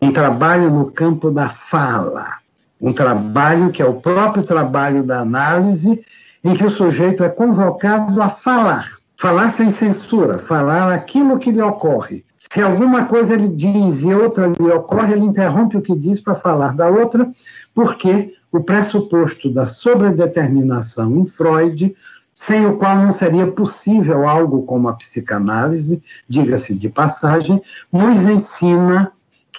um 0.00 0.12
trabalho 0.12 0.70
no 0.70 0.90
campo 0.90 1.30
da 1.30 1.50
fala, 1.50 2.38
um 2.84 2.92
trabalho 2.92 3.70
que 3.70 3.80
é 3.80 3.86
o 3.86 3.94
próprio 3.94 4.44
trabalho 4.44 5.02
da 5.02 5.20
análise, 5.20 6.04
em 6.44 6.54
que 6.54 6.64
o 6.64 6.70
sujeito 6.70 7.24
é 7.24 7.30
convocado 7.30 8.20
a 8.20 8.28
falar, 8.28 8.86
falar 9.16 9.50
sem 9.52 9.70
censura, 9.70 10.38
falar 10.38 10.92
aquilo 10.92 11.38
que 11.38 11.50
lhe 11.50 11.62
ocorre, 11.62 12.22
se 12.52 12.60
alguma 12.60 13.06
coisa 13.06 13.32
ele 13.32 13.48
diz 13.48 14.02
e 14.02 14.14
outra 14.14 14.46
lhe 14.46 14.70
ocorre, 14.70 15.14
ele 15.14 15.24
interrompe 15.24 15.76
o 15.76 15.82
que 15.82 15.96
diz 15.98 16.20
para 16.20 16.34
falar 16.34 16.74
da 16.74 16.88
outra, 16.88 17.28
porque 17.74 18.34
o 18.52 18.62
pressuposto 18.62 19.52
da 19.52 19.66
sobredeterminação 19.66 21.16
em 21.16 21.26
Freud, 21.26 21.96
sem 22.34 22.66
o 22.66 22.76
qual 22.76 22.96
não 22.96 23.12
seria 23.12 23.50
possível 23.50 24.28
algo 24.28 24.62
como 24.64 24.88
a 24.88 24.92
psicanálise, 24.92 26.02
diga-se 26.28 26.74
de 26.74 26.88
passagem, 26.90 27.60
nos 27.90 28.18
ensina 28.18 29.10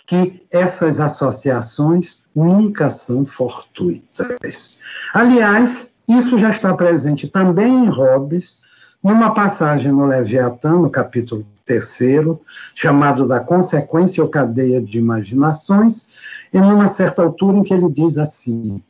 que 0.06 0.46
essas 0.52 1.00
associações 1.00 2.24
nunca 2.36 2.90
são 2.90 3.26
fortuitas. 3.26 4.78
Aliás, 5.14 5.94
isso 6.08 6.38
já 6.38 6.50
está 6.50 6.74
presente 6.74 7.28
também 7.28 7.86
em 7.86 7.90
Hobbes, 7.90 8.60
numa 9.04 9.34
passagem 9.34 9.92
no 9.92 10.06
Leviatã, 10.06 10.74
no 10.74 10.90
capítulo 10.90 11.46
terceiro, 11.64 12.42
chamado 12.76 13.28
da 13.28 13.40
consequência 13.40 14.24
ou 14.24 14.30
cadeia 14.30 14.82
de 14.82 14.98
imaginações, 14.98 16.18
e 16.54 16.60
numa 16.60 16.88
certa 16.88 17.24
altura 17.24 17.58
em 17.58 17.64
que 17.64 17.74
ele 17.74 17.90
diz 17.90 18.18
assim: 18.18 18.82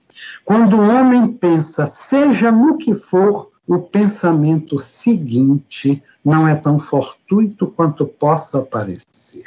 quando 0.43 0.77
o 0.77 0.81
homem 0.81 1.27
pensa, 1.33 1.85
seja 1.85 2.51
no 2.51 2.77
que 2.77 2.93
for, 2.93 3.51
o 3.67 3.79
pensamento 3.79 4.77
seguinte 4.77 6.01
não 6.23 6.47
é 6.47 6.55
tão 6.55 6.79
fortuito 6.79 7.67
quanto 7.67 8.05
possa 8.05 8.61
parecer. 8.61 9.43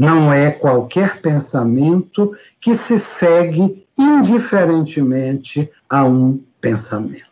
Não 0.00 0.32
é 0.32 0.50
qualquer 0.50 1.20
pensamento 1.20 2.32
que 2.58 2.74
se 2.74 2.98
segue 2.98 3.86
indiferentemente 3.98 5.70
a 5.90 6.06
um 6.06 6.40
pensamento. 6.58 7.28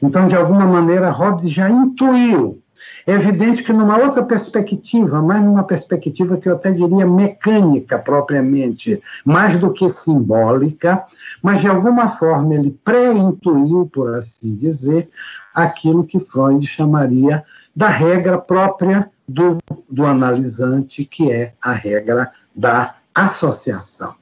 Então, 0.00 0.28
de 0.28 0.36
alguma 0.36 0.64
maneira, 0.64 1.10
Hobbes 1.10 1.50
já 1.50 1.68
intuiu 1.68 2.62
é 3.08 3.12
evidente 3.12 3.62
que 3.62 3.72
numa 3.72 3.96
outra 3.96 4.22
perspectiva, 4.22 5.22
mais 5.22 5.42
numa 5.42 5.62
perspectiva 5.62 6.36
que 6.36 6.46
eu 6.46 6.52
até 6.52 6.70
diria 6.72 7.06
mecânica 7.06 7.98
propriamente, 7.98 9.00
mais 9.24 9.58
do 9.58 9.72
que 9.72 9.88
simbólica, 9.88 11.06
mas 11.42 11.62
de 11.62 11.68
alguma 11.68 12.08
forma 12.08 12.54
ele 12.54 12.78
pré-intuiu, 12.84 13.88
por 13.90 14.14
assim 14.14 14.56
dizer, 14.56 15.08
aquilo 15.54 16.06
que 16.06 16.20
Freud 16.20 16.66
chamaria 16.66 17.42
da 17.78 17.88
regra 17.88 18.36
própria 18.38 19.10
do, 19.28 19.58
do 19.88 20.04
analisante, 20.04 21.04
que 21.04 21.30
é 21.30 21.54
a 21.62 21.72
regra 21.72 22.32
da 22.52 22.96
associação, 23.14 24.16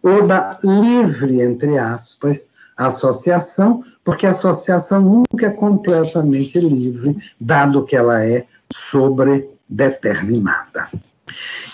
ou 0.00 0.28
da 0.28 0.56
livre, 0.62 1.40
entre 1.40 1.76
aspas, 1.76 2.48
associação, 2.76 3.82
porque 4.04 4.28
a 4.28 4.30
associação 4.30 5.00
nunca 5.00 5.46
é 5.46 5.50
completamente 5.50 6.60
livre, 6.60 7.18
dado 7.40 7.84
que 7.84 7.96
ela 7.96 8.24
é 8.24 8.46
sobredeterminada. 8.72 10.86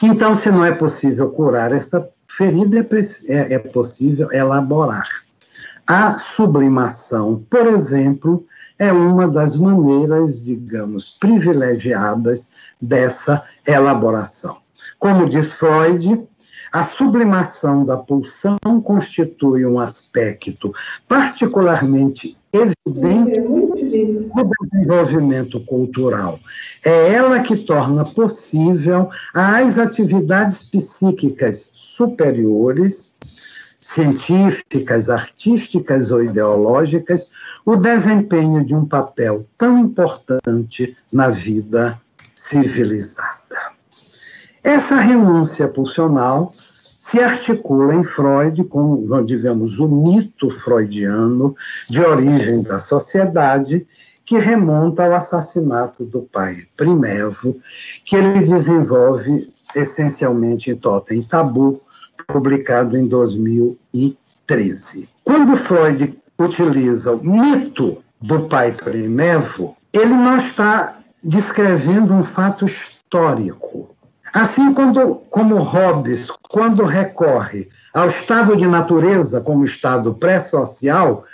Então, 0.03 0.35
se 0.35 0.51
não 0.51 0.64
é 0.64 0.75
possível 0.75 1.29
curar 1.29 1.70
essa 1.70 2.09
ferida, 2.27 2.79
é, 2.79 2.87
é, 3.29 3.53
é 3.57 3.59
possível 3.59 4.33
elaborar. 4.33 5.07
A 5.87 6.16
sublimação, 6.16 7.44
por 7.51 7.66
exemplo, 7.66 8.46
é 8.79 8.93
uma 8.93 9.29
das 9.29 9.57
maneiras, 9.57 10.43
digamos, 10.43 11.17
privilegiadas 11.19 12.49
dessa 12.81 13.43
elaboração. 13.67 14.59
Como 14.99 15.29
diz 15.29 15.53
Freud, 15.53 16.27
a 16.73 16.85
sublimação 16.85 17.85
da 17.85 17.97
pulsão 17.97 18.59
constitui 18.85 19.65
um 19.65 19.79
aspecto 19.79 20.75
particularmente 21.09 22.37
evidente 22.53 23.41
no 23.41 24.51
desenvolvimento 24.71 25.61
cultural. 25.61 26.39
É 26.85 27.12
ela 27.12 27.41
que 27.41 27.57
torna 27.57 28.05
possível 28.05 29.09
as 29.33 29.79
atividades 29.79 30.62
psíquicas 30.65 31.71
superiores, 31.73 33.12
científicas, 33.79 35.09
artísticas 35.09 36.11
ou 36.11 36.25
ideológicas, 36.25 37.29
o 37.67 37.77
desempenho 37.77 38.65
de 38.65 38.75
um 38.77 38.87
papel 38.87 39.45
tão 39.59 39.77
importante 39.77 40.97
na 41.13 41.29
vida 41.29 42.01
civilizada. 42.33 43.35
Essa 44.63 45.01
renúncia 45.01 45.67
pulsional 45.67 46.53
se 46.53 47.19
articula 47.19 47.95
em 47.95 48.05
Freud 48.05 48.63
com, 48.65 49.05
digamos, 49.25 49.81
o 49.81 49.89
mito 49.89 50.49
freudiano 50.49 51.57
de 51.91 52.01
origem 52.01 52.63
da 52.63 52.79
sociedade, 52.79 53.85
que 54.25 54.39
remonta 54.39 55.05
ao 55.05 55.15
assassinato 55.15 56.05
do 56.05 56.23
pai 56.23 56.55
Primevo, 56.77 57.57
que 58.05 58.15
ele 58.15 58.45
desenvolve 58.45 59.51
essencialmente 59.75 60.71
em 60.71 60.77
Totem 60.77 61.21
Tabu, 61.23 61.81
publicado 62.27 62.97
em 62.97 63.07
2013. 63.07 65.09
Quando 65.25 65.57
Freud 65.57 66.13
utiliza 66.38 67.12
o 67.14 67.25
mito 67.25 68.03
do 68.20 68.49
pai 68.49 68.72
Primevo, 68.72 69.77
ele 69.92 70.14
não 70.14 70.38
está 70.38 70.99
descrevendo 71.22 72.14
um 72.14 72.22
fato 72.22 72.64
histórico, 72.64 73.96
Assim 74.37 74.75
quando, 74.75 75.14
como 75.31 75.57
Hobbes, 75.57 76.29
quando 76.51 76.85
recorre 76.85 77.70
ao 77.94 78.09
estado 78.09 78.55
de 78.55 78.66
natureza 78.66 79.40
como 79.40 79.64
estado 79.64 80.12
pré-social, 80.12 81.25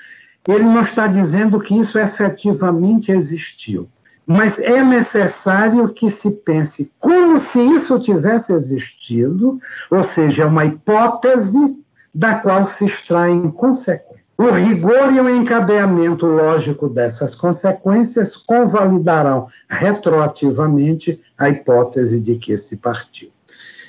ele 0.46 0.62
não 0.62 0.82
está 0.82 1.08
dizendo 1.08 1.58
que 1.58 1.76
isso 1.76 1.98
efetivamente 1.98 3.10
existiu. 3.10 3.88
Mas 4.24 4.56
é 4.56 4.84
necessário 4.84 5.88
que 5.88 6.12
se 6.12 6.30
pense 6.30 6.92
como 7.00 7.40
se 7.40 7.58
isso 7.58 7.98
tivesse 7.98 8.52
existido, 8.52 9.58
ou 9.90 10.04
seja, 10.04 10.46
uma 10.46 10.64
hipótese 10.64 11.76
da 12.14 12.36
qual 12.36 12.64
se 12.64 12.86
extraem 12.86 13.50
consequências. 13.50 14.11
O 14.42 14.50
rigor 14.50 15.12
e 15.12 15.20
o 15.20 15.30
encadeamento 15.30 16.26
lógico 16.26 16.88
dessas 16.88 17.32
consequências 17.32 18.36
convalidarão 18.36 19.46
retroativamente 19.70 21.22
a 21.38 21.48
hipótese 21.48 22.20
de 22.20 22.34
que 22.34 22.56
se 22.56 22.76
partiu. 22.76 23.30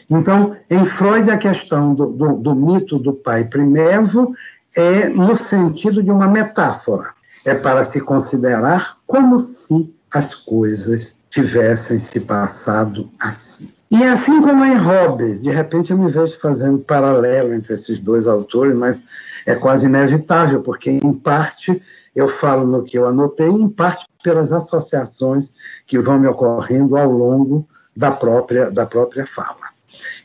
Então, 0.07 0.55
em 0.69 0.85
Freud, 0.85 1.31
a 1.31 1.39
questão 1.39 1.95
do, 1.95 2.05
do, 2.05 2.33
do 2.33 2.55
mito 2.55 2.99
do 2.99 3.13
pai 3.13 3.45
primevo 3.45 4.35
é 4.75 5.09
no 5.09 5.35
sentido 5.35 6.03
de 6.03 6.11
uma 6.11 6.27
metáfora. 6.27 7.15
É 7.43 7.55
para 7.55 7.83
se 7.83 7.99
considerar 7.99 8.97
como 9.07 9.39
se 9.39 9.91
as 10.13 10.35
coisas 10.35 11.15
tivessem 11.31 11.97
se 11.97 12.19
passado 12.19 13.09
assim. 13.19 13.73
E 13.89 14.03
assim 14.03 14.39
como 14.41 14.63
em 14.63 14.75
Hobbes, 14.75 15.41
de 15.41 15.49
repente 15.49 15.91
eu 15.91 15.97
me 15.97 16.09
vejo 16.09 16.39
fazendo 16.39 16.79
paralelo 16.79 17.53
entre 17.53 17.73
esses 17.73 17.99
dois 17.99 18.27
autores, 18.27 18.75
mas 18.75 18.99
é 19.45 19.55
quase 19.55 19.85
inevitável, 19.85 20.61
porque 20.61 20.91
em 20.91 21.13
parte 21.13 21.81
eu 22.15 22.29
falo 22.29 22.65
no 22.65 22.83
que 22.83 22.97
eu 22.97 23.07
anotei, 23.07 23.49
em 23.49 23.69
parte 23.69 24.05
pelas 24.23 24.51
associações 24.51 25.53
que 25.85 25.99
vão 25.99 26.19
me 26.19 26.27
ocorrendo 26.27 26.95
ao 26.95 27.09
longo 27.09 27.67
da 27.95 28.11
própria, 28.11 28.71
da 28.71 28.85
própria 28.85 29.25
fala. 29.25 29.73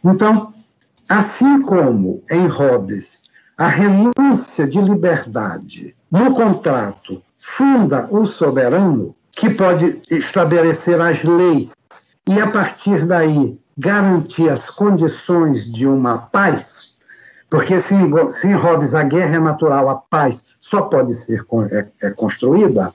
Então, 0.05 0.53
assim 1.09 1.63
como 1.63 2.23
em 2.31 2.47
Hobbes 2.47 3.19
a 3.57 3.67
renúncia 3.67 4.67
de 4.67 4.81
liberdade 4.81 5.97
no 6.11 6.33
contrato 6.33 7.21
funda 7.37 8.09
o 8.11 8.25
soberano, 8.25 9.15
que 9.33 9.51
pode 9.51 10.01
estabelecer 10.11 11.01
as 11.01 11.23
leis 11.25 11.73
e, 12.27 12.41
a 12.41 12.51
partir 12.51 13.07
daí, 13.07 13.59
garantir 13.77 14.49
as 14.49 14.69
condições 14.69 15.71
de 15.71 15.87
uma 15.87 16.19
paz, 16.19 16.88
porque 17.51 17.81
se, 17.81 17.95
se 18.41 18.53
Hobbes 18.53 18.95
a 18.95 19.03
guerra 19.03 19.37
é 19.37 19.41
natural, 19.41 19.89
a 19.89 19.97
paz 19.97 20.55
só 20.61 20.83
pode 20.83 21.15
ser 21.15 21.45
é, 21.73 22.07
é 22.07 22.11
construída, 22.11 22.93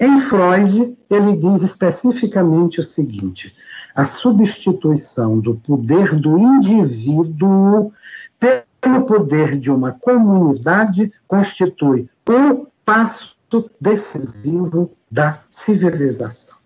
em 0.00 0.20
Freud 0.20 0.96
ele 1.10 1.36
diz 1.36 1.62
especificamente 1.62 2.80
o 2.80 2.82
seguinte: 2.82 3.54
a 3.94 4.04
substituição 4.04 5.38
do 5.38 5.54
poder 5.56 6.14
do 6.14 6.38
indivíduo 6.38 7.92
pelo 8.38 9.06
poder 9.06 9.58
de 9.58 9.70
uma 9.70 9.92
comunidade 9.92 11.12
constitui 11.28 12.08
o 12.28 12.66
passo 12.84 13.34
decisivo 13.80 14.90
da 15.10 15.40
civilização. 15.48 16.58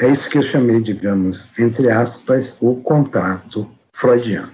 É 0.00 0.08
isso 0.08 0.28
que 0.30 0.38
eu 0.38 0.42
chamei, 0.42 0.80
digamos, 0.80 1.48
entre 1.58 1.90
aspas, 1.90 2.56
o 2.60 2.76
contrato 2.76 3.68
freudiano. 3.98 4.50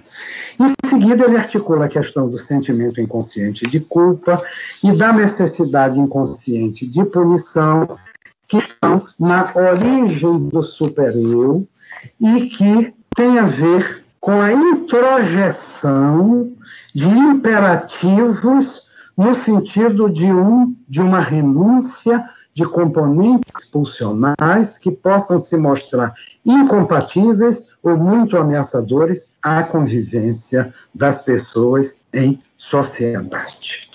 Em 0.59 0.73
seguida, 0.89 1.25
ele 1.25 1.37
articula 1.37 1.85
a 1.85 1.89
questão 1.89 2.29
do 2.29 2.37
sentimento 2.37 2.99
inconsciente 2.99 3.69
de 3.69 3.79
culpa 3.79 4.43
e 4.83 4.91
da 4.91 5.13
necessidade 5.13 5.99
inconsciente 5.99 6.87
de 6.87 7.05
punição, 7.05 7.97
que 8.47 8.57
estão 8.57 9.03
na 9.19 9.51
origem 9.55 10.49
do 10.49 10.63
supereu 10.63 11.67
e 12.21 12.49
que 12.49 12.93
tem 13.15 13.39
a 13.39 13.45
ver 13.45 14.03
com 14.19 14.39
a 14.39 14.51
introjeção 14.51 16.51
de 16.93 17.07
imperativos 17.07 18.85
no 19.17 19.33
sentido 19.33 20.09
de, 20.09 20.25
um, 20.25 20.75
de 20.87 21.01
uma 21.01 21.19
renúncia 21.19 22.23
de 22.55 22.65
componentes 22.65 23.65
pulsionais 23.69 24.77
que 24.77 24.89
possam 24.89 25.37
se 25.37 25.57
mostrar 25.57 26.13
incompatíveis 26.45 27.67
ou 27.83 27.97
muito 27.97 28.37
ameaçadores 28.37 29.29
à 29.43 29.61
convivência 29.61 30.73
das 30.93 31.21
pessoas 31.21 31.99
em 32.13 32.41
sociedade. 32.55 33.89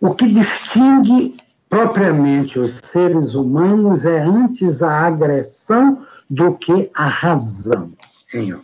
O 0.00 0.12
que 0.12 0.26
distingue 0.26 1.36
propriamente 1.68 2.58
os 2.58 2.80
seres 2.90 3.34
humanos 3.34 4.04
é 4.04 4.20
antes 4.20 4.82
a 4.82 5.06
agressão 5.06 6.04
do 6.28 6.56
que 6.56 6.90
a 6.94 7.06
razão, 7.06 7.92
em, 8.34 8.60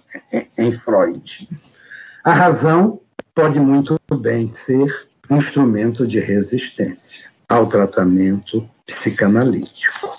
em 0.59 0.72
Freud. 0.72 1.48
A 2.24 2.33
razão 2.33 3.00
pode 3.33 3.61
muito 3.61 3.96
bem 4.18 4.48
ser 4.48 5.09
instrumento 5.31 6.05
de 6.05 6.18
resistência 6.18 7.36
ao 7.49 7.67
tratamento 7.67 8.69
psicanalítico. 8.87 10.17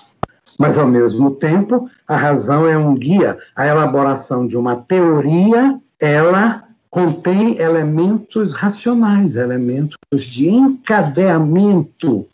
Mas, 0.58 0.76
ao 0.76 0.86
mesmo 0.86 1.30
tempo, 1.32 1.88
a 2.06 2.16
razão 2.16 2.68
é 2.68 2.76
um 2.76 2.94
guia. 2.94 3.38
A 3.54 3.66
elaboração 3.66 4.46
de 4.46 4.56
uma 4.56 4.76
teoria, 4.76 5.78
ela 6.00 6.64
contém 6.90 7.58
elementos 7.58 8.52
racionais, 8.52 9.36
elementos 9.36 10.24
de 10.24 10.48
encadeamento 10.48 12.26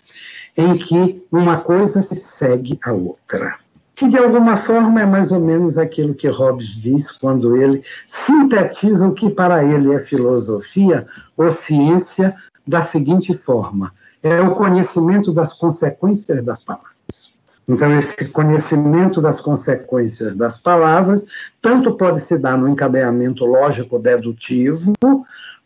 em 0.56 0.78
que 0.78 1.22
uma 1.30 1.58
coisa 1.58 2.00
se 2.00 2.16
segue 2.16 2.78
à 2.84 2.92
outra. 2.92 3.56
Que, 3.94 4.08
de 4.08 4.16
alguma 4.16 4.56
forma, 4.56 5.02
é 5.02 5.06
mais 5.06 5.30
ou 5.30 5.40
menos 5.40 5.76
aquilo 5.76 6.14
que 6.14 6.28
Hobbes 6.28 6.68
diz 6.68 7.10
quando 7.10 7.56
ele 7.56 7.82
sintetiza 8.06 9.06
o 9.06 9.12
que 9.12 9.30
para 9.30 9.64
ele 9.64 9.92
é 9.92 10.00
filosofia 10.00 11.06
ou 11.36 11.50
ciência 11.50 12.34
da 12.66 12.82
seguinte 12.82 13.34
forma: 13.34 13.92
é 14.24 14.40
o 14.40 14.54
conhecimento 14.54 15.32
das 15.32 15.52
consequências 15.52 16.42
das 16.42 16.62
palavras. 16.62 16.94
Então, 17.68 17.96
esse 17.98 18.26
conhecimento 18.28 19.20
das 19.20 19.40
consequências 19.40 20.34
das 20.34 20.58
palavras 20.58 21.24
tanto 21.60 21.94
pode 21.96 22.20
se 22.20 22.38
dar 22.38 22.56
no 22.56 22.68
encadeamento 22.68 23.44
lógico-dedutivo, 23.44 24.94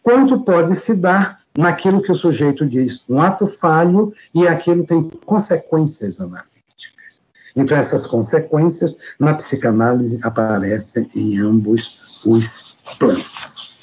quanto 0.03 0.41
pode 0.41 0.75
se 0.75 0.95
dar 0.95 1.39
naquilo 1.57 2.03
que 2.03 2.11
o 2.11 2.17
sujeito 2.17 2.67
diz, 2.67 3.03
um 3.09 3.21
ato 3.21 3.47
falho, 3.47 4.13
e 4.35 4.47
aquilo 4.47 4.85
tem 4.85 5.09
consequências 5.25 6.21
analíticas. 6.21 7.23
Então, 7.55 7.77
essas 7.77 8.07
consequências, 8.07 8.97
na 9.19 9.35
psicanálise, 9.35 10.19
aparecem 10.23 11.09
em 11.15 11.41
ambos 11.41 12.25
os 12.27 12.77
planos. 12.99 13.79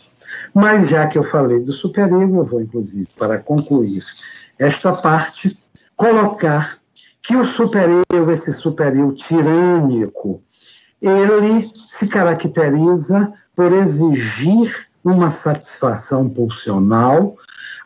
Mas, 0.54 0.88
já 0.90 1.08
que 1.08 1.18
eu 1.18 1.24
falei 1.24 1.60
do 1.60 1.74
superego, 1.74 2.40
eu 2.40 2.46
vou, 2.46 2.62
inclusive, 2.62 3.08
para 3.18 3.38
concluir 3.38 4.02
esta 4.60 4.94
parte, 4.94 5.56
colocar 5.96 6.78
que 7.24 7.36
o 7.36 7.46
supereu, 7.46 8.04
esse 8.32 8.54
supereu 8.54 9.14
tirânico, 9.14 10.42
ele 11.02 11.68
se 11.88 12.08
caracteriza 12.08 13.34
por 13.56 13.74
exigir 13.74 14.88
uma 15.04 15.30
satisfação 15.30 16.30
pulsional, 16.30 17.36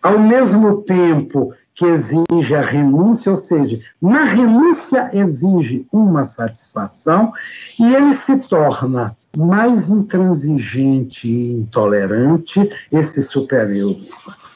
ao 0.01 0.19
mesmo 0.19 0.82
tempo 0.84 1.53
que 1.73 1.86
exige 1.86 2.55
a 2.55 2.62
renúncia, 2.62 3.32
ou 3.32 3.38
seja, 3.38 3.79
na 4.01 4.25
renúncia 4.25 5.10
exige 5.13 5.88
uma 5.93 6.23
satisfação 6.23 7.32
e 7.79 7.95
ele 7.95 8.15
se 8.15 8.38
torna 8.49 9.15
mais 9.38 9.89
intransigente 9.89 11.27
e 11.27 11.53
intolerante, 11.53 12.69
esse 12.91 13.21
superior 13.21 13.95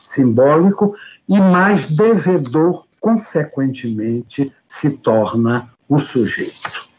simbólico, 0.04 0.94
e 1.28 1.40
mais 1.40 1.88
devedor, 1.88 2.86
consequentemente, 3.00 4.54
se 4.68 4.90
torna 4.92 5.70
o 5.88 6.00
sujeito. 6.00 6.92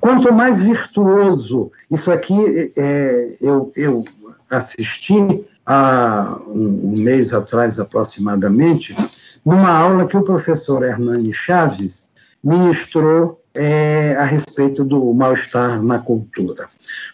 Quanto 0.00 0.32
mais 0.32 0.60
virtuoso, 0.60 1.70
isso 1.90 2.10
aqui 2.10 2.72
é, 2.76 3.36
eu, 3.40 3.70
eu 3.76 4.04
assisti 4.50 5.44
há 5.64 6.38
um, 6.46 6.92
um 6.92 7.02
mês 7.02 7.32
atrás 7.32 7.78
aproximadamente, 7.78 8.94
numa 9.44 9.70
aula 9.70 10.06
que 10.06 10.16
o 10.16 10.22
professor 10.22 10.82
Hernani 10.82 11.32
Chaves 11.32 12.08
ministrou 12.42 13.40
é, 13.56 14.16
a 14.16 14.24
respeito 14.24 14.84
do 14.84 15.12
mal-estar 15.12 15.82
na 15.82 15.98
cultura. 15.98 16.66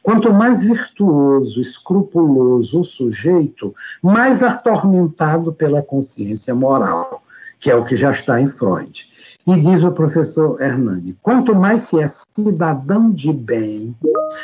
Quanto 0.02 0.32
mais 0.32 0.62
virtuoso, 0.62 1.60
escrupuloso 1.60 2.80
o 2.80 2.84
sujeito, 2.84 3.74
mais 4.02 4.42
atormentado 4.42 5.52
pela 5.52 5.82
consciência 5.82 6.54
moral, 6.54 7.22
que 7.58 7.70
é 7.70 7.76
o 7.76 7.84
que 7.84 7.96
já 7.96 8.10
está 8.10 8.40
em 8.40 8.48
Freud. 8.48 9.06
E 9.46 9.60
diz 9.60 9.82
o 9.82 9.92
professor 9.92 10.60
Hernani: 10.60 11.16
quanto 11.22 11.54
mais 11.54 11.82
se 11.82 12.00
é 12.00 12.10
cidadão 12.36 13.10
de 13.10 13.32
bem, 13.32 13.96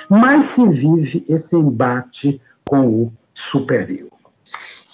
mais 0.09 0.45
se 0.47 0.69
vive 0.69 1.25
esse 1.29 1.57
embate 1.57 2.41
com 2.65 2.87
o 2.87 3.13
superior. 3.35 4.11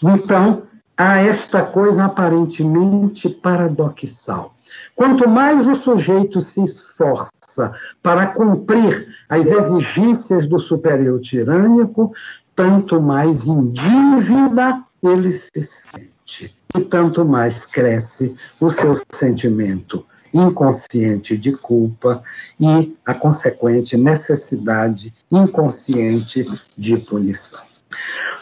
Então, 0.02 0.62
há 0.96 1.20
esta 1.20 1.62
coisa 1.62 2.04
aparentemente 2.04 3.28
paradoxal. 3.28 4.53
Quanto 4.94 5.28
mais 5.28 5.66
o 5.66 5.74
sujeito 5.74 6.40
se 6.40 6.64
esforça 6.64 7.72
para 8.02 8.28
cumprir 8.28 9.08
as 9.28 9.46
exigências 9.46 10.46
do 10.46 10.58
superior 10.58 11.20
tirânico, 11.20 12.12
tanto 12.54 13.00
mais 13.00 13.46
em 13.46 13.70
dívida 13.70 14.82
ele 15.02 15.30
se 15.30 15.60
sente. 15.60 16.54
e 16.76 16.80
tanto 16.80 17.24
mais 17.24 17.64
cresce 17.64 18.34
o 18.60 18.68
seu 18.68 19.00
sentimento 19.14 20.04
inconsciente 20.34 21.38
de 21.38 21.52
culpa 21.52 22.22
e 22.58 22.96
a 23.06 23.14
consequente 23.14 23.96
necessidade 23.96 25.14
inconsciente 25.30 26.44
de 26.76 26.96
punição. 26.96 27.62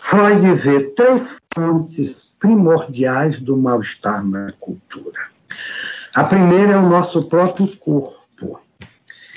Freud 0.01 0.55
vê 0.55 0.81
três 0.91 1.29
fontes 1.55 2.35
primordiais 2.41 3.39
do 3.39 3.57
mal-estar 3.57 4.25
na 4.25 4.53
cultura. 4.59 5.21
A 6.15 6.25
primeira 6.25 6.73
é 6.73 6.77
o 6.77 6.91
nosso 6.91 7.23
próprio 7.23 7.75
corpo, 7.79 8.61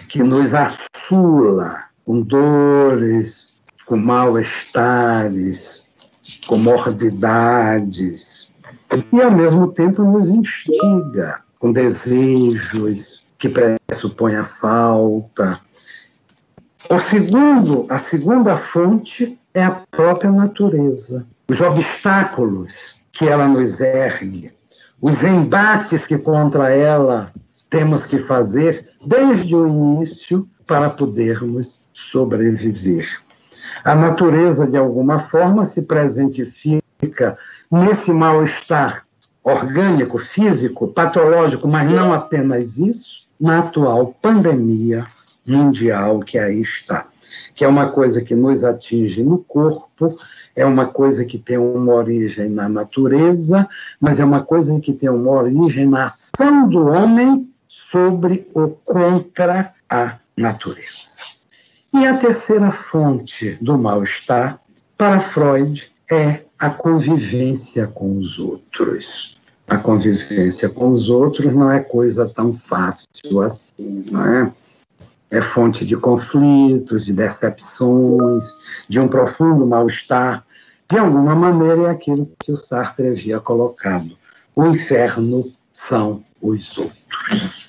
que 0.10 0.22
nos 0.22 0.54
assula 0.54 1.86
com 2.04 2.22
dores, 2.22 3.54
com 3.86 3.96
mal-estares, 3.96 5.88
com 6.46 6.58
morbidades, 6.58 8.54
e 9.14 9.22
ao 9.22 9.32
mesmo 9.32 9.72
tempo 9.72 10.04
nos 10.04 10.28
instiga 10.28 11.40
com 11.60 11.72
desejos 11.72 13.24
que 13.38 13.48
pressupõem 13.48 14.36
a 14.36 14.44
falta. 14.44 15.62
O 16.90 17.00
segundo, 17.00 17.86
a 17.90 18.00
segunda 18.00 18.58
fonte 18.58 19.40
é 19.54 19.64
a 19.64 19.82
própria 19.92 20.30
natureza, 20.30 21.26
os 21.50 21.62
obstáculos 21.62 23.00
que 23.14 23.30
ela 23.30 23.48
nos 23.48 23.80
ergue, 23.80 24.52
os 25.02 25.24
embates 25.24 26.06
que 26.06 26.18
contra 26.18 26.70
ela 26.70 27.32
temos 27.70 28.06
que 28.06 28.18
fazer 28.18 28.90
desde 29.06 29.56
o 29.56 29.68
início 29.68 30.48
para 30.66 30.90
podermos 30.90 31.86
sobreviver. 31.94 33.08
A 33.84 33.94
natureza, 33.94 34.66
de 34.66 34.78
alguma 34.78 35.20
forma, 35.20 35.64
se 35.66 35.84
presentifica 35.84 37.38
nesse 37.72 38.12
mal-estar 38.12 39.06
orgânico, 39.44 40.18
físico, 40.18 40.88
patológico, 40.88 41.68
mas 41.68 41.90
não 41.90 42.12
apenas 42.12 42.78
isso, 42.78 43.26
na 43.40 43.60
atual 43.60 44.16
pandemia 44.22 45.04
mundial 45.46 46.20
que 46.20 46.40
aí 46.40 46.62
está, 46.62 47.06
que 47.56 47.64
é 47.64 47.68
uma 47.68 47.90
coisa 47.90 48.22
que 48.22 48.36
nos 48.36 48.64
atinge 48.64 49.24
no 49.24 49.38
corpo, 49.38 50.10
é 50.56 50.66
uma 50.66 50.88
coisa 50.88 51.24
que 51.24 51.40
tem 51.40 51.58
uma 51.58 51.94
origem 51.94 52.50
na 52.50 52.68
natureza, 52.68 53.68
mas 54.00 54.20
é 54.20 54.26
uma 54.26 54.44
coisa 54.44 54.78
que 54.82 54.94
tem 54.94 55.10
uma 55.10 55.32
origem 55.32 55.86
na 55.86 56.06
ação 56.06 56.68
do 56.68 56.86
homem 56.88 57.50
sobre 57.66 58.46
ou 58.54 58.78
contra 58.84 59.74
a 59.90 60.18
natureza. 60.36 61.16
E 61.94 62.06
a 62.06 62.18
terceira 62.18 62.72
fonte 62.72 63.58
do 63.62 63.78
mal-estar, 63.78 64.60
para 64.98 65.22
Freud, 65.22 65.90
é 66.12 66.42
a 66.60 66.70
convivência 66.70 67.88
com 67.88 68.18
os 68.18 68.38
outros. 68.38 69.38
A 69.68 69.78
convivência 69.78 70.68
com 70.68 70.90
os 70.92 71.10
outros 71.10 71.54
não 71.54 71.72
é 71.72 71.80
coisa 71.80 72.28
tão 72.28 72.54
fácil 72.54 73.42
assim, 73.42 74.06
não 74.12 74.26
é? 74.26 74.54
É 75.32 75.42
fonte 75.42 75.86
de 75.86 75.98
conflitos, 75.98 77.06
de 77.06 77.14
decepções, 77.14 78.44
de 78.88 79.00
um 79.00 79.08
profundo 79.08 79.66
mal-estar. 79.66 80.46
De 80.90 80.98
alguma 80.98 81.36
maneira, 81.36 81.84
é 81.84 81.90
aquilo 81.90 82.32
que 82.40 82.52
o 82.52 82.56
Sartre 82.56 83.10
havia 83.10 83.40
colocado. 83.40 84.16
O 84.56 84.68
inferno 84.68 85.44
são 85.72 86.24
os 86.42 86.78
outros. 86.78 87.66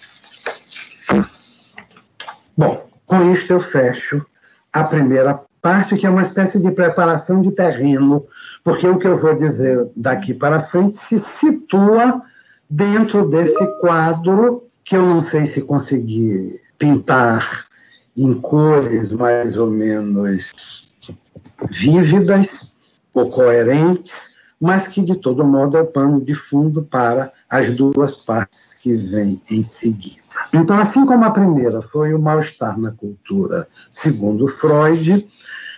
Bom, 2.56 2.86
com 3.06 3.32
isto 3.32 3.52
eu 3.52 3.60
fecho 3.60 4.24
a 4.72 4.84
primeira 4.84 5.40
parte, 5.60 5.96
que 5.96 6.06
é 6.06 6.10
uma 6.10 6.22
espécie 6.22 6.62
de 6.62 6.70
preparação 6.70 7.42
de 7.42 7.50
terreno, 7.50 8.24
porque 8.62 8.86
o 8.86 8.98
que 8.98 9.08
eu 9.08 9.16
vou 9.16 9.34
dizer 9.34 9.90
daqui 9.96 10.32
para 10.32 10.60
frente 10.60 10.96
se 10.96 11.18
situa 11.18 12.22
dentro 12.68 13.28
desse 13.28 13.66
quadro 13.80 14.64
que 14.84 14.96
eu 14.96 15.02
não 15.02 15.20
sei 15.20 15.46
se 15.46 15.60
consegui 15.62 16.54
pintar 16.78 17.66
em 18.16 18.32
cores 18.34 19.12
mais 19.12 19.56
ou 19.56 19.70
menos 19.70 20.90
vívidas 21.70 22.72
ou 23.12 23.28
coerentes, 23.30 24.36
mas 24.60 24.88
que 24.88 25.02
de 25.02 25.16
todo 25.16 25.44
modo 25.44 25.76
é 25.76 25.82
o 25.82 25.86
pano 25.86 26.20
de 26.20 26.34
fundo 26.34 26.82
para 26.82 27.32
as 27.48 27.70
duas 27.70 28.16
partes 28.16 28.74
que 28.74 28.94
vêm 28.94 29.40
em 29.50 29.62
seguida. 29.62 30.22
Então, 30.52 30.78
assim 30.78 31.04
como 31.04 31.24
a 31.24 31.30
primeira 31.30 31.82
foi 31.82 32.14
o 32.14 32.18
mal-estar 32.18 32.78
na 32.78 32.90
cultura, 32.92 33.68
segundo 33.90 34.46
Freud, 34.46 35.26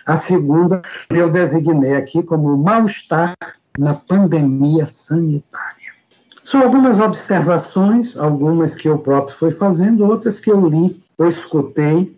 a 0.05 0.17
segunda 0.17 0.81
eu 1.09 1.29
designei 1.29 1.95
aqui 1.95 2.23
como 2.23 2.57
mal-estar 2.57 3.35
na 3.77 3.93
pandemia 3.93 4.87
sanitária. 4.87 5.98
São 6.49 6.61
algumas 6.61 6.97
observações, 6.99 8.17
algumas 8.17 8.73
que 8.73 8.87
eu 8.87 8.97
próprio 8.97 9.35
fui 9.35 9.51
fazendo, 9.51 10.07
outras 10.07 10.39
que 10.39 10.49
eu 10.49 10.67
li 10.67 10.99
ou 11.17 11.27
escutei 11.27 12.17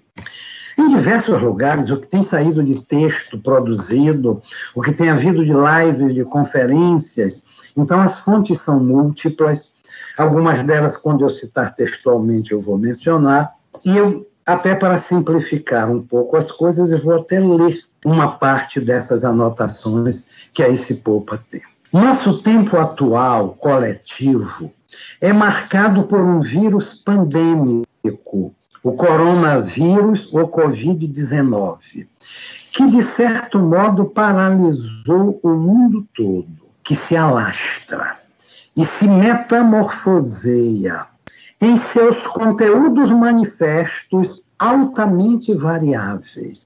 em 0.78 0.88
diversos 0.88 1.42
lugares, 1.42 1.90
o 1.90 1.98
que 1.98 2.08
tem 2.08 2.24
saído 2.24 2.64
de 2.64 2.86
texto 2.86 3.38
produzido, 3.38 4.42
o 4.74 4.82
que 4.82 4.94
tem 4.94 5.10
havido 5.10 5.44
de 5.44 5.52
lives, 5.52 6.14
de 6.14 6.24
conferências. 6.24 7.44
Então, 7.76 8.00
as 8.00 8.20
fontes 8.20 8.62
são 8.62 8.80
múltiplas, 8.80 9.72
Algumas 10.18 10.64
delas, 10.64 10.98
quando 10.98 11.24
eu 11.24 11.30
citar 11.30 11.76
textualmente, 11.76 12.52
eu 12.52 12.62
vou 12.62 12.78
mencionar. 12.78 13.56
E 13.86 13.98
eu, 13.98 14.28
até 14.46 14.76
para 14.76 14.98
simplificar 14.98 15.90
um 15.90 16.02
pouco 16.02 16.38
as 16.38 16.52
coisas, 16.52 16.92
eu 16.92 17.00
vou 17.00 17.16
até 17.16 17.40
ler 17.40 17.80
uma 18.06 18.38
parte 18.38 18.80
dessas 18.80 19.24
anotações 19.24 20.30
que 20.54 20.62
aí 20.62 20.78
se 20.78 20.96
poupa 20.96 21.38
tempo. 21.50 21.66
Nosso 21.92 22.42
tempo 22.42 22.78
atual, 22.78 23.58
coletivo, 23.60 24.72
é 25.20 25.34
marcado 25.34 26.04
por 26.04 26.22
um 26.22 26.40
vírus 26.40 26.94
pandêmico, 27.04 28.56
o 28.82 28.94
coronavírus 28.94 30.30
ou 30.32 30.50
Covid-19, 30.50 32.08
que, 32.74 32.90
de 32.90 33.04
certo 33.04 33.60
modo, 33.60 34.06
paralisou 34.06 35.38
o 35.44 35.50
mundo 35.50 36.08
todo, 36.16 36.48
que 36.82 36.96
se 36.96 37.18
alastra 37.18 38.18
e 38.76 38.86
se 38.86 39.06
metamorfoseia 39.06 41.08
em 41.60 41.78
seus 41.78 42.26
conteúdos 42.26 43.12
manifestos 43.12 44.42
altamente 44.58 45.54
variáveis. 45.54 46.66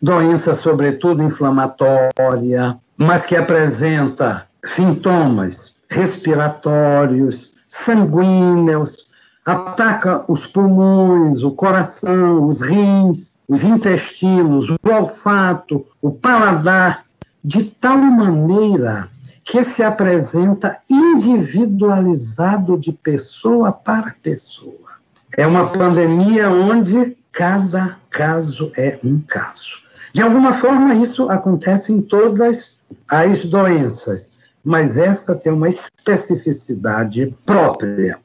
Doença, 0.00 0.54
sobretudo 0.54 1.24
inflamatória, 1.24 2.78
mas 3.02 3.26
que 3.26 3.34
apresenta 3.34 4.46
sintomas 4.64 5.74
respiratórios, 5.90 7.52
sanguíneos, 7.68 9.08
ataca 9.44 10.24
os 10.28 10.46
pulmões, 10.46 11.42
o 11.42 11.50
coração, 11.50 12.46
os 12.46 12.60
rins, 12.62 13.34
os 13.48 13.62
intestinos, 13.64 14.70
o 14.70 14.78
olfato, 14.88 15.84
o 16.00 16.12
paladar, 16.12 17.04
de 17.44 17.64
tal 17.64 17.98
maneira 17.98 19.08
que 19.44 19.64
se 19.64 19.82
apresenta 19.82 20.78
individualizado 20.88 22.78
de 22.78 22.92
pessoa 22.92 23.72
para 23.72 24.14
pessoa. 24.22 24.92
É 25.36 25.44
uma 25.44 25.70
pandemia 25.70 26.48
onde 26.48 27.16
cada 27.32 27.98
caso 28.10 28.70
é 28.76 29.00
um 29.02 29.18
caso. 29.18 29.82
De 30.12 30.22
alguma 30.22 30.52
forma, 30.52 30.94
isso 30.94 31.28
acontece 31.28 31.92
em 31.92 32.00
todas 32.00 32.81
as 33.10 33.44
doenças, 33.44 34.40
mas 34.64 34.96
esta 34.96 35.34
tem 35.34 35.52
uma 35.52 35.68
especificidade 35.68 37.34
própria. 37.44 38.18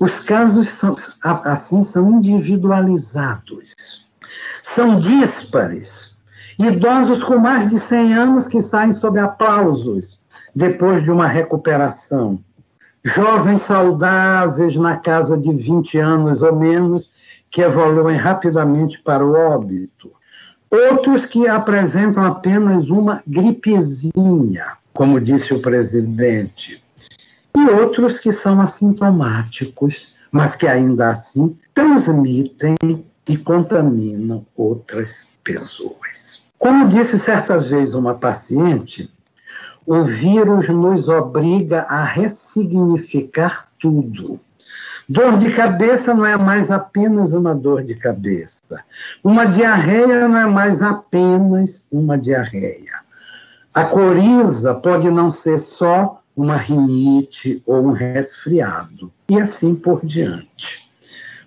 Os 0.00 0.20
casos 0.20 0.68
são, 0.68 0.96
assim 1.22 1.82
são 1.82 2.10
individualizados, 2.10 3.74
são 4.62 4.98
díspares 4.98 6.12
Idosos 6.58 7.24
com 7.24 7.38
mais 7.38 7.68
de 7.68 7.78
100 7.80 8.14
anos 8.14 8.46
que 8.46 8.60
saem 8.60 8.92
sob 8.92 9.18
aplausos 9.18 10.20
depois 10.54 11.02
de 11.02 11.10
uma 11.10 11.26
recuperação. 11.26 12.38
Jovens 13.02 13.62
saudáveis 13.62 14.76
na 14.76 14.96
casa 14.96 15.36
de 15.36 15.52
20 15.52 15.98
anos 15.98 16.42
ou 16.42 16.54
menos 16.54 17.10
que 17.50 17.62
evoluem 17.62 18.16
rapidamente 18.16 19.02
para 19.02 19.26
o 19.26 19.32
óbito. 19.32 20.12
Outros 20.72 21.26
que 21.26 21.46
apresentam 21.46 22.24
apenas 22.24 22.88
uma 22.88 23.22
gripezinha, 23.26 24.78
como 24.94 25.20
disse 25.20 25.52
o 25.52 25.60
presidente. 25.60 26.82
E 27.54 27.60
outros 27.68 28.18
que 28.18 28.32
são 28.32 28.58
assintomáticos, 28.58 30.14
mas 30.30 30.56
que 30.56 30.66
ainda 30.66 31.10
assim 31.10 31.58
transmitem 31.74 32.74
e 33.28 33.36
contaminam 33.36 34.46
outras 34.56 35.28
pessoas. 35.44 36.42
Como 36.58 36.88
disse 36.88 37.18
certa 37.18 37.58
vez 37.58 37.92
uma 37.92 38.14
paciente, 38.14 39.12
o 39.84 40.00
vírus 40.00 40.70
nos 40.70 41.06
obriga 41.06 41.82
a 41.82 42.02
ressignificar 42.02 43.68
tudo. 43.78 44.40
Dor 45.12 45.36
de 45.36 45.52
cabeça 45.52 46.14
não 46.14 46.24
é 46.24 46.38
mais 46.38 46.70
apenas 46.70 47.34
uma 47.34 47.54
dor 47.54 47.82
de 47.82 47.94
cabeça. 47.94 48.82
Uma 49.22 49.44
diarreia 49.44 50.26
não 50.26 50.38
é 50.38 50.46
mais 50.46 50.80
apenas 50.80 51.86
uma 51.92 52.16
diarreia. 52.16 53.02
A 53.74 53.84
coriza 53.84 54.72
pode 54.74 55.10
não 55.10 55.28
ser 55.28 55.58
só 55.58 56.22
uma 56.34 56.56
rinite 56.56 57.62
ou 57.66 57.88
um 57.88 57.90
resfriado, 57.90 59.12
e 59.28 59.38
assim 59.38 59.74
por 59.74 60.00
diante. 60.02 60.90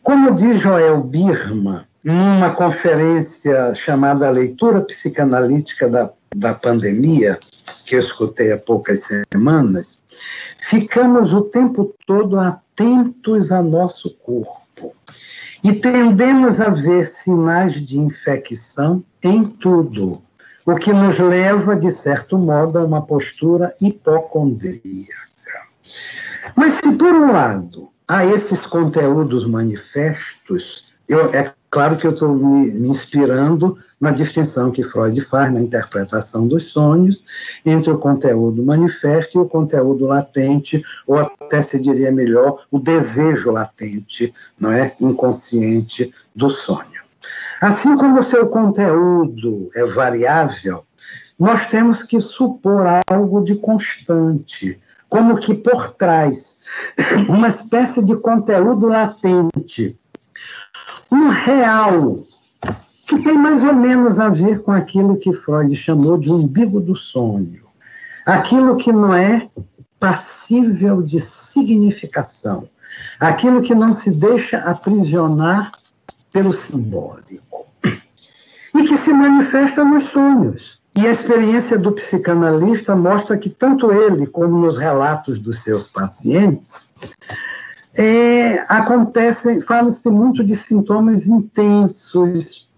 Como 0.04 0.36
diz 0.36 0.62
Joel 0.62 1.02
Birman, 1.02 1.86
numa 2.04 2.52
conferência 2.52 3.74
chamada 3.74 4.30
Leitura 4.30 4.82
Psicanalítica 4.82 5.90
da, 5.90 6.12
da 6.36 6.54
Pandemia, 6.54 7.40
que 7.88 7.96
eu 7.96 8.00
escutei 8.00 8.52
há 8.52 8.60
poucas 8.60 9.08
semanas, 9.34 10.04
ficamos 10.70 11.34
o 11.34 11.42
tempo 11.42 11.96
todo 12.06 12.40
atentos 12.40 12.65
a 13.52 13.64
nosso 13.64 14.10
corpo 14.18 14.94
e 15.64 15.74
tendemos 15.74 16.60
a 16.60 16.70
ver 16.70 17.08
sinais 17.08 17.74
de 17.74 17.98
infecção 17.98 19.04
em 19.24 19.46
tudo, 19.46 20.22
o 20.66 20.76
que 20.76 20.94
nos 20.94 21.18
leva, 21.18 21.76
de 21.76 21.92
certo 21.92 22.38
modo, 22.38 22.78
a 22.78 22.86
uma 22.86 23.02
postura 23.02 23.74
hipocondríaca. 23.82 25.16
Mas 26.56 26.76
se, 26.76 26.92
por 26.98 27.14
um 27.14 27.32
lado, 27.32 27.90
há 28.08 28.26
esses 28.26 28.66
conteúdos 28.66 29.48
manifestos, 29.48 30.86
eu, 31.08 31.30
é 31.32 31.54
claro 31.76 31.98
que 31.98 32.08
eu 32.08 32.12
estou 32.12 32.34
me, 32.34 32.72
me, 32.72 32.88
inspirando 32.88 33.78
na 34.00 34.12
distinção 34.12 34.72
que 34.72 34.82
Freud 34.82 35.20
faz 35.20 35.52
na 35.52 35.60
interpretação 35.60 36.48
dos 36.48 36.68
sonhos 36.68 37.22
entre 37.66 37.92
o 37.92 37.98
conteúdo 37.98 38.64
manifesto 38.64 39.38
e 39.38 39.42
o 39.42 39.46
conteúdo 39.46 40.06
latente, 40.06 40.82
ou 41.06 41.18
até 41.18 41.62
se 41.62 41.78
diria 41.78 42.14
melhor, 42.14 42.66
o 42.72 42.80
desejo 42.80 43.52
latente, 43.52 44.34
não 44.58 44.72
é, 44.72 44.96
inconsciente 45.02 46.14
do 46.34 46.50
sonho. 46.50 47.02
Assim 47.60 47.98
como 47.98 48.22
o 48.22 48.24
seu 48.24 48.48
conteúdo 48.48 49.70
é 49.76 49.84
variável, 49.84 50.86
nós 51.38 51.68
temos 51.68 52.04
que 52.04 52.22
supor 52.22 52.86
algo 53.06 53.44
de 53.44 53.56
constante, 53.56 54.80
como 55.10 55.38
que 55.38 55.54
por 55.54 55.92
trás, 55.92 56.64
uma 57.28 57.50
espécie 57.50 58.02
de 58.02 58.16
conteúdo 58.16 58.88
latente, 58.88 60.00
um 61.16 61.30
real, 61.30 62.16
que 63.08 63.22
tem 63.24 63.38
mais 63.38 63.64
ou 63.64 63.74
menos 63.74 64.20
a 64.20 64.30
ver 64.30 64.62
com 64.62 64.72
aquilo 64.72 65.18
que 65.18 65.34
Freud 65.34 65.76
chamou 65.76 66.18
de 66.18 66.32
umbigo 66.32 66.82
do 66.82 66.96
sonho, 66.96 67.62
aquilo 68.26 68.76
que 68.78 68.92
não 68.92 69.14
é 69.14 69.48
passível 70.00 71.02
de 71.02 71.20
significação, 71.20 72.68
aquilo 73.20 73.62
que 73.62 73.74
não 73.74 73.94
se 73.94 74.12
deixa 74.12 74.58
aprisionar 74.58 75.72
pelo 76.32 76.52
simbólico. 76.52 77.66
E 77.84 78.84
que 78.88 78.98
se 78.98 79.14
manifesta 79.14 79.86
nos 79.86 80.10
sonhos. 80.10 80.82
E 80.98 81.08
a 81.08 81.12
experiência 81.12 81.78
do 81.78 81.94
psicanalista 81.94 82.96
mostra 82.96 83.38
que 83.38 83.50
tanto 83.50 83.92
ele 83.92 84.28
como 84.28 84.58
nos 84.58 84.78
relatos 84.78 85.40
dos 85.40 85.64
seus 85.64 85.88
pacientes 85.88 86.72
é, 87.98 88.64
acontecem, 88.68 89.62
fala-se 89.62 90.10
muito 90.10 90.44
de 90.44 90.56
sintomas 90.56 91.26
intensos, 91.28 92.70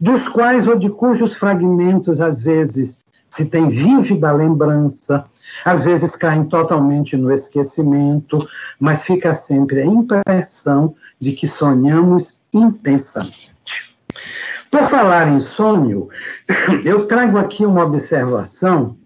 dos 0.00 0.26
quais 0.28 0.66
ou 0.66 0.76
de 0.76 0.90
cujos 0.90 1.34
fragmentos 1.34 2.20
às 2.20 2.42
vezes 2.42 3.02
se 3.30 3.46
tem 3.46 3.66
vívida 3.66 4.30
lembrança, 4.30 5.24
às 5.64 5.82
vezes 5.82 6.14
caem 6.14 6.44
totalmente 6.44 7.16
no 7.16 7.32
esquecimento, 7.32 8.46
mas 8.78 9.04
fica 9.04 9.32
sempre 9.32 9.80
a 9.80 9.86
impressão 9.86 10.94
de 11.18 11.32
que 11.32 11.48
sonhamos 11.48 12.42
intensamente. 12.52 13.54
Por 14.70 14.84
falar 14.84 15.28
em 15.28 15.40
sonho, 15.40 16.08
eu 16.84 17.06
trago 17.06 17.38
aqui 17.38 17.64
uma 17.64 17.84
observação 17.84 18.96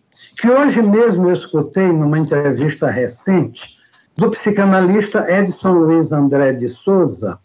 que 0.41 0.49
hoje 0.51 0.83
mesmo 0.83 1.29
eu 1.29 1.35
escutei 1.35 1.87
numa 1.87 2.19
entrevista 2.19 2.91
recente 2.91 3.76
do 4.17 4.31
psicanalista 4.31 5.31
Edson 5.31 5.73
Luiz 5.73 6.11
André 6.11 6.53
de 6.55 6.69
Souza, 6.69 7.39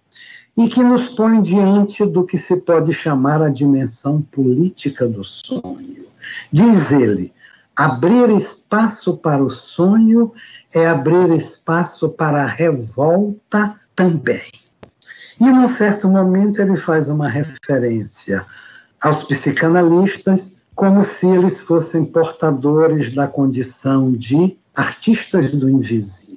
e 0.57 0.67
que 0.69 0.83
nos 0.83 1.09
põe 1.09 1.41
diante 1.41 2.05
do 2.05 2.25
que 2.25 2.37
se 2.37 2.57
pode 2.57 2.93
chamar 2.93 3.41
a 3.41 3.49
dimensão 3.49 4.21
política 4.21 5.07
do 5.07 5.23
sonho. 5.23 6.07
Diz 6.51 6.91
ele: 6.91 7.33
abrir 7.75 8.29
espaço 8.29 9.17
para 9.17 9.43
o 9.43 9.49
sonho 9.49 10.31
é 10.73 10.87
abrir 10.87 11.31
espaço 11.31 12.09
para 12.09 12.43
a 12.43 12.47
revolta 12.47 13.75
também. 13.95 14.49
E, 15.39 15.45
num 15.45 15.67
certo 15.67 16.07
momento, 16.07 16.61
ele 16.61 16.77
faz 16.77 17.09
uma 17.09 17.27
referência 17.27 18.45
aos 19.01 19.23
psicanalistas 19.23 20.53
como 20.75 21.03
se 21.03 21.27
eles 21.27 21.59
fossem 21.59 22.05
portadores 22.05 23.13
da 23.13 23.27
condição 23.27 24.11
de 24.11 24.57
artistas 24.75 25.51
do 25.51 25.69
invisível. 25.69 26.30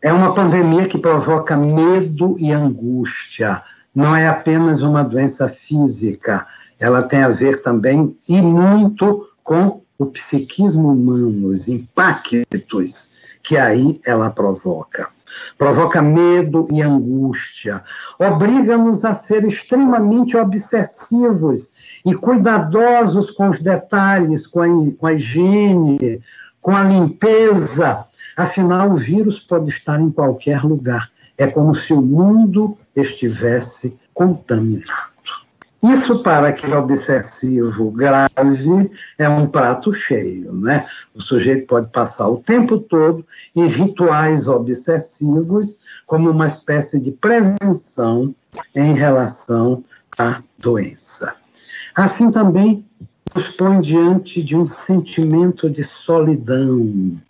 É 0.00 0.12
uma 0.12 0.34
pandemia 0.34 0.86
que 0.86 0.98
provoca 0.98 1.56
medo 1.56 2.36
e 2.38 2.52
angústia. 2.52 3.62
Não 3.94 4.14
é 4.14 4.28
apenas 4.28 4.82
uma 4.82 5.02
doença 5.02 5.48
física, 5.48 6.46
ela 6.78 7.02
tem 7.02 7.22
a 7.22 7.28
ver 7.28 7.62
também 7.62 8.14
e 8.28 8.40
muito 8.40 9.28
com 9.42 9.82
o 9.98 10.06
psiquismo 10.06 10.92
humano, 10.92 11.48
os 11.48 11.68
impactos 11.68 13.18
que 13.42 13.56
aí 13.56 14.00
ela 14.06 14.30
provoca. 14.30 15.08
Provoca 15.56 16.00
medo 16.00 16.66
e 16.70 16.80
angústia, 16.82 17.82
obriga-nos 18.18 19.04
a 19.04 19.14
ser 19.14 19.44
extremamente 19.44 20.36
obsessivos 20.36 21.76
e 22.04 22.14
cuidadosos 22.14 23.30
com 23.30 23.48
os 23.48 23.58
detalhes, 23.58 24.46
com 24.46 24.60
a, 24.62 24.66
com 24.98 25.06
a 25.06 25.14
higiene, 25.14 26.22
com 26.68 26.76
a 26.76 26.84
limpeza. 26.84 28.04
Afinal, 28.36 28.90
o 28.90 28.96
vírus 28.96 29.38
pode 29.38 29.70
estar 29.70 29.98
em 29.98 30.10
qualquer 30.10 30.62
lugar. 30.62 31.10
É 31.38 31.46
como 31.46 31.74
se 31.74 31.94
o 31.94 32.02
mundo 32.02 32.76
estivesse 32.94 33.96
contaminado. 34.12 35.08
Isso 35.82 36.22
para 36.22 36.48
aquele 36.48 36.74
obsessivo 36.74 37.90
grave 37.90 38.90
é 39.16 39.26
um 39.26 39.46
prato 39.46 39.94
cheio, 39.94 40.52
né? 40.52 40.86
O 41.14 41.22
sujeito 41.22 41.66
pode 41.66 41.88
passar 41.90 42.28
o 42.28 42.36
tempo 42.36 42.78
todo 42.78 43.24
em 43.56 43.66
rituais 43.66 44.46
obsessivos 44.46 45.78
como 46.06 46.30
uma 46.30 46.48
espécie 46.48 47.00
de 47.00 47.12
prevenção 47.12 48.34
em 48.76 48.92
relação 48.92 49.82
à 50.18 50.42
doença. 50.58 51.34
Assim 51.94 52.30
também 52.30 52.84
põe 53.56 53.80
diante 53.80 54.42
de 54.42 54.56
um 54.56 54.66
sentimento 54.66 55.68
de 55.68 55.84
solidão, 55.84 57.20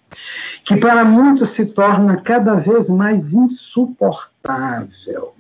que 0.65 0.77
para 0.77 1.05
muitos 1.05 1.51
se 1.51 1.67
torna 1.67 2.21
cada 2.21 2.55
vez 2.55 2.89
mais 2.89 3.33
insuportável. 3.33 5.35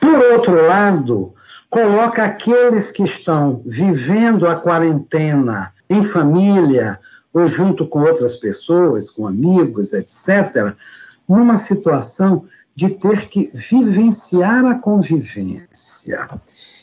Por 0.00 0.18
outro 0.32 0.66
lado, 0.66 1.32
coloca 1.70 2.24
aqueles 2.24 2.90
que 2.90 3.04
estão 3.04 3.62
vivendo 3.64 4.46
a 4.46 4.56
quarentena 4.56 5.72
em 5.88 6.02
família 6.02 6.98
ou 7.32 7.46
junto 7.46 7.86
com 7.86 8.00
outras 8.00 8.36
pessoas, 8.36 9.10
com 9.10 9.26
amigos, 9.26 9.92
etc., 9.92 10.74
numa 11.28 11.56
situação 11.56 12.44
de 12.74 12.90
ter 12.90 13.28
que 13.28 13.50
vivenciar 13.54 14.64
a 14.64 14.78
convivência. 14.78 16.26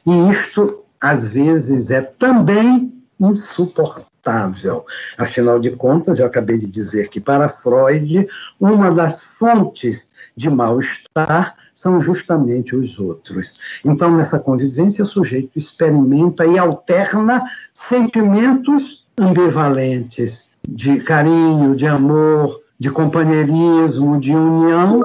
E 0.05 0.29
isto, 0.29 0.84
às 0.99 1.33
vezes, 1.33 1.91
é 1.91 2.01
também 2.01 2.93
insuportável. 3.19 4.85
Afinal 5.17 5.59
de 5.59 5.71
contas, 5.71 6.19
eu 6.19 6.25
acabei 6.25 6.57
de 6.57 6.67
dizer 6.67 7.09
que, 7.09 7.19
para 7.19 7.49
Freud, 7.49 8.27
uma 8.59 8.91
das 8.91 9.21
fontes 9.21 10.09
de 10.35 10.49
mal-estar 10.49 11.55
são 11.73 12.01
justamente 12.01 12.75
os 12.75 12.97
outros. 12.99 13.59
Então, 13.83 14.15
nessa 14.15 14.39
convivência, 14.39 15.03
o 15.03 15.07
sujeito 15.07 15.51
experimenta 15.55 16.45
e 16.45 16.57
alterna 16.57 17.43
sentimentos 17.73 19.05
ambivalentes 19.17 20.47
de 20.67 20.99
carinho, 20.99 21.75
de 21.75 21.85
amor, 21.85 22.59
de 22.79 22.89
companheirismo, 22.89 24.19
de 24.19 24.33
união 24.33 25.01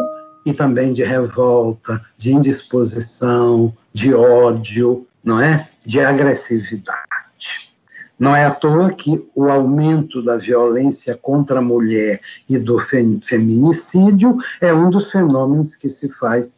e 0.46 0.52
também 0.52 0.92
de 0.92 1.04
revolta, 1.04 2.00
de 2.16 2.32
indisposição, 2.32 3.72
de 3.92 4.14
ódio, 4.14 5.06
não 5.22 5.40
é? 5.40 5.68
De 5.84 6.00
agressividade. 6.00 7.70
Não 8.18 8.36
é 8.36 8.44
à 8.44 8.50
toa 8.50 8.92
que 8.92 9.30
o 9.34 9.48
aumento 9.48 10.22
da 10.22 10.36
violência 10.36 11.16
contra 11.16 11.60
a 11.60 11.62
mulher 11.62 12.20
e 12.48 12.58
do 12.58 12.78
feminicídio 12.78 14.36
é 14.60 14.74
um 14.74 14.90
dos 14.90 15.10
fenômenos 15.10 15.74
que 15.74 15.88
se 15.88 16.08
faz 16.08 16.54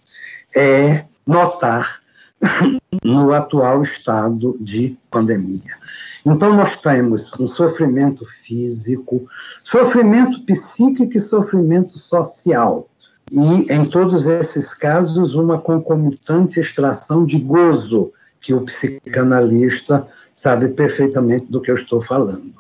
é 0.57 1.05
notar 1.27 2.01
no 3.05 3.33
atual 3.33 3.83
estado 3.83 4.57
de 4.61 4.99
pandemia. 5.11 5.83
Então, 6.25 6.55
nós 6.55 6.77
temos 6.77 7.33
um 7.39 7.47
sofrimento 7.47 8.25
físico, 8.25 9.27
sofrimento 9.65 10.45
psíquico 10.45 11.17
e 11.17 11.21
sofrimento 11.21 11.99
social. 11.99 12.89
E, 13.31 13.73
em 13.73 13.85
todos 13.85 14.27
esses 14.27 14.73
casos, 14.75 15.35
uma 15.35 15.61
concomitante 15.61 16.61
extração 16.61 17.25
de 17.25 17.39
gozo, 17.39 18.13
que 18.43 18.53
o 18.53 18.63
psicanalista 18.63 20.07
sabe 20.37 20.69
perfeitamente 20.69 21.47
do 21.47 21.63
que 21.63 21.71
eu 21.71 21.77
estou 21.77 22.03
falando. 22.03 22.53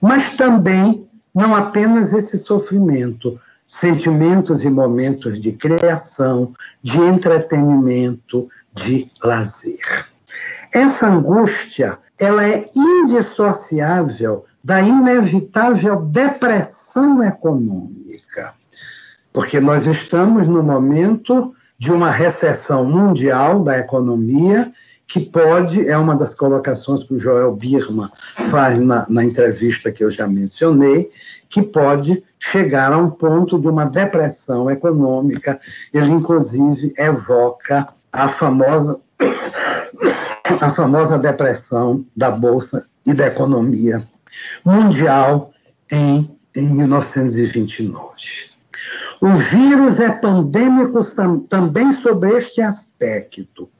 Mas 0.00 0.36
também 0.36 1.06
não 1.34 1.54
apenas 1.54 2.12
esse 2.12 2.38
sofrimento, 2.38 3.38
sentimentos 3.66 4.62
e 4.62 4.70
momentos 4.70 5.40
de 5.40 5.52
criação, 5.52 6.54
de 6.80 6.96
entretenimento, 6.98 8.48
de 8.72 9.10
lazer. 9.22 10.06
Essa 10.72 11.08
angústia, 11.08 11.98
ela 12.18 12.46
é 12.46 12.70
indissociável 12.74 14.44
da 14.62 14.80
inevitável 14.80 16.02
depressão 16.02 17.22
econômica, 17.22 18.54
porque 19.32 19.58
nós 19.58 19.86
estamos 19.86 20.46
no 20.46 20.62
momento 20.62 21.52
de 21.76 21.90
uma 21.90 22.10
recessão 22.10 22.84
mundial 22.84 23.62
da 23.64 23.78
economia 23.78 24.72
que 25.06 25.20
pode, 25.20 25.88
é 25.88 25.96
uma 25.96 26.16
das 26.16 26.34
colocações 26.34 27.04
que 27.04 27.14
o 27.14 27.18
Joel 27.18 27.54
Birman 27.54 28.08
faz 28.50 28.80
na, 28.80 29.06
na 29.08 29.24
entrevista 29.24 29.92
que 29.92 30.02
eu 30.02 30.10
já 30.10 30.26
mencionei, 30.26 31.10
que 31.50 31.62
pode 31.62 32.22
chegar 32.38 32.92
a 32.92 32.98
um 32.98 33.10
ponto 33.10 33.58
de 33.60 33.68
uma 33.68 33.84
depressão 33.84 34.70
econômica. 34.70 35.60
Ele, 35.92 36.10
inclusive, 36.10 36.92
evoca 36.98 37.88
a 38.12 38.28
famosa, 38.28 39.00
a 40.60 40.70
famosa 40.70 41.18
depressão 41.18 42.04
da 42.16 42.30
Bolsa 42.30 42.86
e 43.06 43.12
da 43.12 43.26
economia 43.26 44.08
mundial 44.64 45.52
em, 45.92 46.36
em 46.56 46.68
1929. 46.74 48.00
O 49.20 49.32
vírus 49.34 50.00
é 50.00 50.10
pandêmico 50.10 51.00
também 51.48 51.92
sobre 51.92 52.36
este 52.36 52.60
aspecto. 52.60 53.70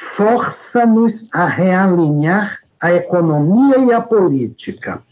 Força-nos 0.00 1.28
a 1.34 1.44
realinhar 1.44 2.60
a 2.80 2.92
economia 2.92 3.78
e 3.78 3.92
a 3.92 4.00
política 4.00 5.02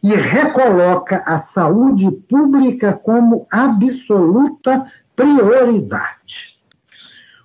e 0.00 0.14
recoloca 0.14 1.24
a 1.26 1.38
saúde 1.38 2.08
pública 2.28 2.92
como 2.92 3.48
absoluta 3.50 4.86
prioridade. 5.16 6.56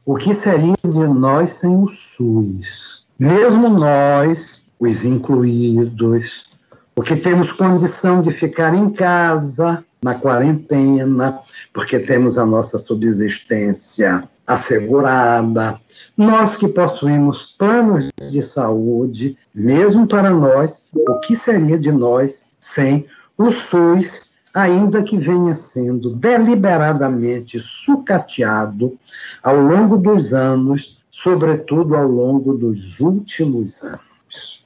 O 0.06 0.16
que 0.16 0.36
seria 0.36 0.76
de 0.84 1.08
nós 1.08 1.54
sem 1.54 1.76
o 1.76 1.88
SUS? 1.88 3.08
Mesmo 3.18 3.70
nós, 3.70 4.64
os 4.80 5.04
incluídos, 5.04 6.46
porque 6.94 7.16
temos 7.16 7.52
condição 7.52 8.22
de 8.22 8.30
ficar 8.30 8.76
em 8.76 8.92
casa 8.92 9.84
na 10.04 10.14
quarentena, 10.14 11.40
porque 11.74 11.98
temos 11.98 12.38
a 12.38 12.46
nossa 12.46 12.78
subsistência 12.78 14.30
assegurada. 14.46 15.80
Nós 16.18 16.56
que 16.56 16.68
possuímos 16.68 17.56
planos 17.58 18.10
de 18.32 18.42
saúde, 18.42 19.38
mesmo 19.54 20.08
para 20.08 20.30
nós, 20.30 20.86
o 20.94 21.20
que 21.20 21.36
seria 21.36 21.80
de 21.80 21.92
nós 21.92 22.48
sem 22.60 23.06
o 23.38 23.52
SUS, 23.52 24.34
ainda 24.54 25.02
que 25.02 25.18
venha 25.18 25.56
sendo 25.56 26.16
deliberadamente 26.16 27.60
sucateado 27.60 28.98
ao 29.42 29.60
longo 29.60 29.98
dos 29.98 30.34
anos, 30.34 31.04
sobretudo 31.10 31.96
ao 31.96 32.08
longo 32.08 32.54
dos 32.54 33.00
últimos 33.00 33.84
anos. 33.84 34.66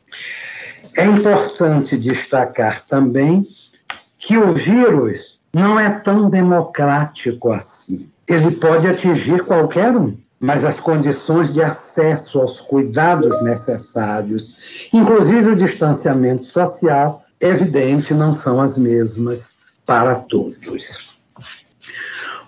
É 0.97 1.05
importante 1.05 1.95
destacar 1.97 2.83
também 2.85 3.45
que 4.17 4.37
o 4.37 4.51
vírus 4.53 5.39
não 5.53 5.79
é 5.79 5.89
tão 5.89 6.29
democrático 6.29 7.51
assim. 7.51 8.11
Ele 8.27 8.51
pode 8.51 8.87
atingir 8.87 9.43
qualquer 9.45 9.95
um, 9.95 10.17
mas 10.39 10.63
as 10.63 10.79
condições 10.79 11.53
de 11.53 11.63
acesso 11.63 12.39
aos 12.39 12.59
cuidados 12.59 13.41
necessários, 13.41 14.89
inclusive 14.93 15.51
o 15.51 15.55
distanciamento 15.55 16.45
social, 16.45 17.23
evidente, 17.39 18.13
não 18.13 18.31
são 18.31 18.61
as 18.61 18.77
mesmas 18.77 19.55
para 19.85 20.15
todos. 20.15 20.59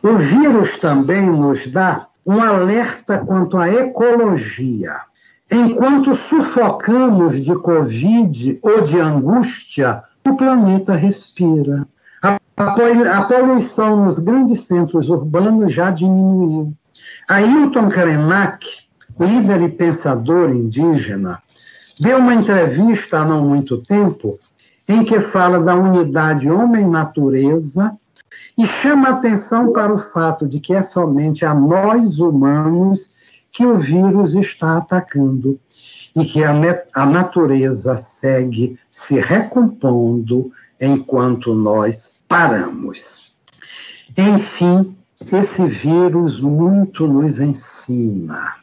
O 0.03 0.17
vírus 0.17 0.77
também 0.77 1.29
nos 1.29 1.65
dá 1.67 2.07
um 2.25 2.41
alerta 2.41 3.17
quanto 3.19 3.57
à 3.57 3.69
ecologia. 3.69 4.95
Enquanto 5.51 6.13
sufocamos 6.15 7.43
de 7.43 7.55
Covid 7.55 8.59
ou 8.61 8.81
de 8.81 8.99
angústia, 8.99 10.03
o 10.27 10.35
planeta 10.35 10.95
respira. 10.95 11.87
A 12.59 13.23
poluição 13.23 14.03
nos 14.03 14.19
grandes 14.19 14.65
centros 14.65 15.07
urbanos 15.07 15.71
já 15.71 15.91
diminuiu. 15.91 16.73
Ailton 17.29 17.87
Krenak, 17.87 18.67
líder 19.17 19.61
e 19.61 19.69
pensador 19.69 20.49
indígena, 20.49 21.41
deu 22.01 22.17
uma 22.17 22.33
entrevista 22.33 23.19
há 23.19 23.25
não 23.25 23.45
muito 23.45 23.77
tempo 23.83 24.37
em 24.89 25.05
que 25.05 25.21
fala 25.21 25.63
da 25.63 25.73
unidade 25.73 26.49
homem-natureza 26.49 27.97
e 28.57 28.67
chama 28.67 29.07
atenção 29.07 29.71
para 29.71 29.93
o 29.93 29.97
fato 29.97 30.45
de 30.45 30.59
que 30.59 30.73
é 30.73 30.81
somente 30.81 31.45
a 31.45 31.53
nós 31.53 32.19
humanos 32.19 33.45
que 33.53 33.65
o 33.65 33.77
vírus 33.77 34.35
está 34.35 34.79
atacando 34.79 35.57
e 36.13 36.25
que 36.25 36.43
a, 36.43 36.51
a 36.93 37.05
natureza 37.05 37.95
segue 37.95 38.77
se 38.91 39.17
recompondo 39.17 40.51
enquanto 40.81 41.53
nós 41.53 42.18
paramos. 42.29 43.33
Enfim, 44.15 44.95
esse 45.19 45.65
vírus 45.65 46.39
muito 46.39 47.05
nos 47.07 47.39
ensina, 47.39 48.55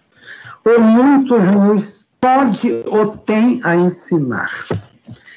ou 0.65 0.81
muito 0.81 1.39
nos 1.39 2.09
pode 2.19 2.83
ou 2.87 3.09
tem 3.09 3.61
a 3.65 3.77
ensinar. 3.77 4.51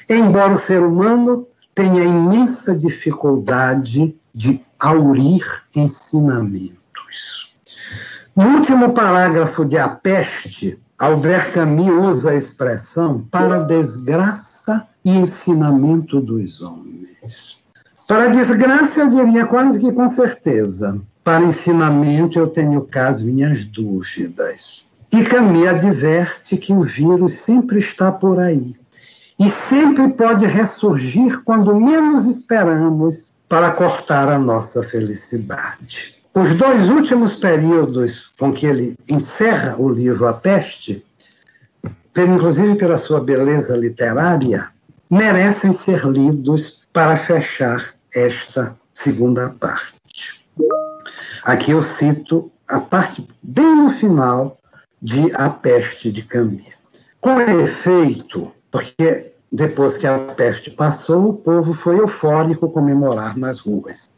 Embora 0.08 0.54
o 0.54 0.60
ser 0.60 0.82
humano 0.82 1.46
tenha 1.74 2.04
imensa 2.04 2.74
dificuldade 2.74 4.16
de 4.34 4.62
aurir 4.78 5.44
ensinamentos. 5.76 7.52
No 8.34 8.58
último 8.58 8.92
parágrafo 8.92 9.64
de 9.64 9.76
A 9.76 9.88
Peste, 9.88 10.80
Albert 10.98 11.52
Camus 11.52 12.16
usa 12.16 12.30
a 12.30 12.36
expressão 12.36 13.26
para 13.30 13.64
desgraça 13.64 14.86
e 15.04 15.10
ensinamento 15.10 16.20
dos 16.20 16.60
homens. 16.60 17.59
Para 18.10 18.26
desgraça, 18.26 19.02
eu 19.02 19.08
diria 19.08 19.46
quase 19.46 19.78
que 19.78 19.92
com 19.92 20.08
certeza. 20.08 21.00
Para 21.22 21.44
ensinamento, 21.44 22.40
eu 22.40 22.48
tenho 22.48 22.80
caso 22.80 23.24
minhas 23.24 23.64
dúvidas. 23.64 24.84
E 25.12 25.22
Camus 25.22 25.68
adverte 25.68 26.56
que 26.56 26.72
o 26.72 26.82
vírus 26.82 27.34
sempre 27.34 27.78
está 27.78 28.10
por 28.10 28.40
aí 28.40 28.74
e 29.38 29.48
sempre 29.48 30.08
pode 30.08 30.44
ressurgir 30.44 31.40
quando 31.44 31.72
menos 31.72 32.26
esperamos 32.26 33.32
para 33.48 33.70
cortar 33.70 34.28
a 34.28 34.40
nossa 34.40 34.82
felicidade. 34.82 36.16
Os 36.34 36.52
dois 36.58 36.88
últimos 36.88 37.36
períodos 37.36 38.32
com 38.36 38.52
que 38.52 38.66
ele 38.66 38.96
encerra 39.08 39.76
o 39.78 39.88
livro 39.88 40.26
A 40.26 40.32
Peste, 40.32 41.06
inclusive 42.18 42.74
pela 42.74 42.98
sua 42.98 43.20
beleza 43.20 43.76
literária, 43.76 44.66
merecem 45.08 45.70
ser 45.70 46.04
lidos 46.04 46.80
para 46.92 47.16
fechar 47.16 47.99
esta 48.14 48.76
segunda 48.92 49.50
parte. 49.60 49.98
Aqui 51.44 51.70
eu 51.70 51.82
cito 51.82 52.50
a 52.68 52.80
parte 52.80 53.26
bem 53.42 53.76
no 53.76 53.90
final 53.90 54.58
de 55.00 55.32
A 55.34 55.48
Peste 55.48 56.12
de 56.12 56.22
Camus. 56.22 56.74
Com 57.20 57.40
efeito, 57.40 58.52
porque 58.70 59.32
depois 59.52 59.96
que 59.96 60.06
a 60.06 60.18
peste 60.18 60.70
passou, 60.70 61.30
o 61.30 61.34
povo 61.34 61.72
foi 61.72 61.98
eufórico 61.98 62.70
comemorar 62.70 63.36
nas 63.36 63.58
ruas. 63.58 64.08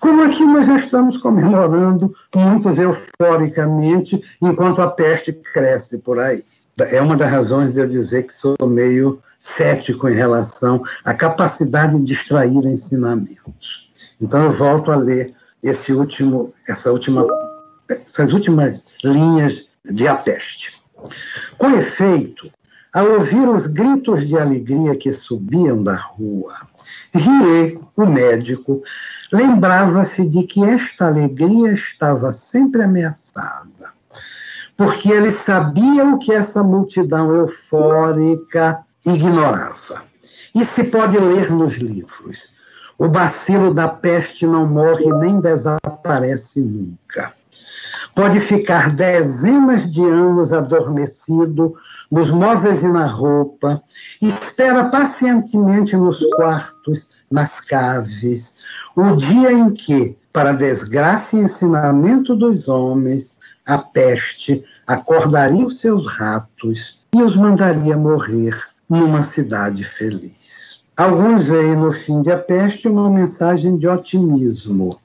Como 0.00 0.22
aqui 0.22 0.44
nós 0.44 0.66
já 0.66 0.76
estamos 0.76 1.16
comemorando 1.16 2.14
muitos 2.34 2.78
euforicamente, 2.78 4.20
enquanto 4.42 4.82
a 4.82 4.90
peste 4.90 5.32
cresce 5.32 5.98
por 5.98 6.18
aí. 6.18 6.42
É 6.78 7.00
uma 7.00 7.16
das 7.16 7.30
razões 7.30 7.72
de 7.72 7.80
eu 7.80 7.86
dizer 7.86 8.24
que 8.24 8.32
sou 8.32 8.56
meio 8.66 9.22
cético 9.42 10.08
em 10.08 10.14
relação 10.14 10.84
à 11.04 11.12
capacidade 11.12 12.00
de 12.00 12.12
extrair 12.12 12.64
ensinamentos. 12.64 13.90
Então 14.20 14.44
eu 14.44 14.52
volto 14.52 14.92
a 14.92 14.96
ler 14.96 15.34
esse 15.60 15.92
último, 15.92 16.54
essa 16.68 16.92
última, 16.92 17.26
essas 17.90 18.32
últimas 18.32 18.86
linhas 19.02 19.66
de 19.84 20.06
A 20.06 20.14
Peste. 20.14 20.80
Com 21.58 21.70
efeito, 21.70 22.52
ao 22.94 23.14
ouvir 23.14 23.48
os 23.48 23.66
gritos 23.66 24.28
de 24.28 24.38
alegria 24.38 24.96
que 24.96 25.12
subiam 25.12 25.82
da 25.82 25.96
rua, 25.96 26.54
Rie, 27.12 27.80
o 27.96 28.06
médico, 28.06 28.80
lembrava-se 29.32 30.24
de 30.24 30.44
que 30.44 30.62
esta 30.62 31.08
alegria 31.08 31.72
estava 31.72 32.32
sempre 32.32 32.84
ameaçada, 32.84 33.92
porque 34.76 35.10
ele 35.10 35.32
sabia 35.32 36.04
o 36.04 36.20
que 36.20 36.32
essa 36.32 36.62
multidão 36.62 37.34
eufórica 37.34 38.84
ignorava. 39.06 40.02
E 40.54 40.64
se 40.64 40.84
pode 40.84 41.18
ler 41.18 41.50
nos 41.50 41.74
livros. 41.74 42.52
O 42.98 43.08
bacilo 43.08 43.72
da 43.72 43.88
peste 43.88 44.46
não 44.46 44.66
morre 44.66 45.10
nem 45.14 45.40
desaparece 45.40 46.60
nunca. 46.62 47.32
pode 48.14 48.40
ficar 48.40 48.94
dezenas 48.94 49.90
de 49.90 50.02
anos 50.02 50.52
adormecido 50.52 51.74
nos 52.10 52.30
móveis 52.30 52.82
e 52.82 52.88
na 52.88 53.06
roupa, 53.06 53.82
espera 54.20 54.90
pacientemente 54.90 55.96
nos 55.96 56.20
quartos, 56.36 57.08
nas 57.30 57.58
caves, 57.60 58.56
o 58.94 59.16
dia 59.16 59.50
em 59.50 59.70
que, 59.70 60.16
para 60.30 60.52
desgraça 60.52 61.36
e 61.36 61.40
ensinamento 61.40 62.36
dos 62.36 62.68
homens, 62.68 63.34
a 63.64 63.78
peste 63.78 64.62
acordaria 64.86 65.64
os 65.64 65.78
seus 65.78 66.06
ratos 66.06 67.00
e 67.14 67.22
os 67.22 67.34
mandaria 67.34 67.96
morrer 67.96 68.71
numa 68.92 69.22
cidade 69.22 69.84
feliz. 69.84 70.82
Alguns 70.94 71.46
veem 71.46 71.74
no 71.74 71.90
fim 71.90 72.20
de 72.20 72.30
A 72.30 72.36
Peste 72.36 72.86
uma 72.88 73.08
mensagem 73.08 73.78
de 73.78 73.88
otimismo. 73.88 75.00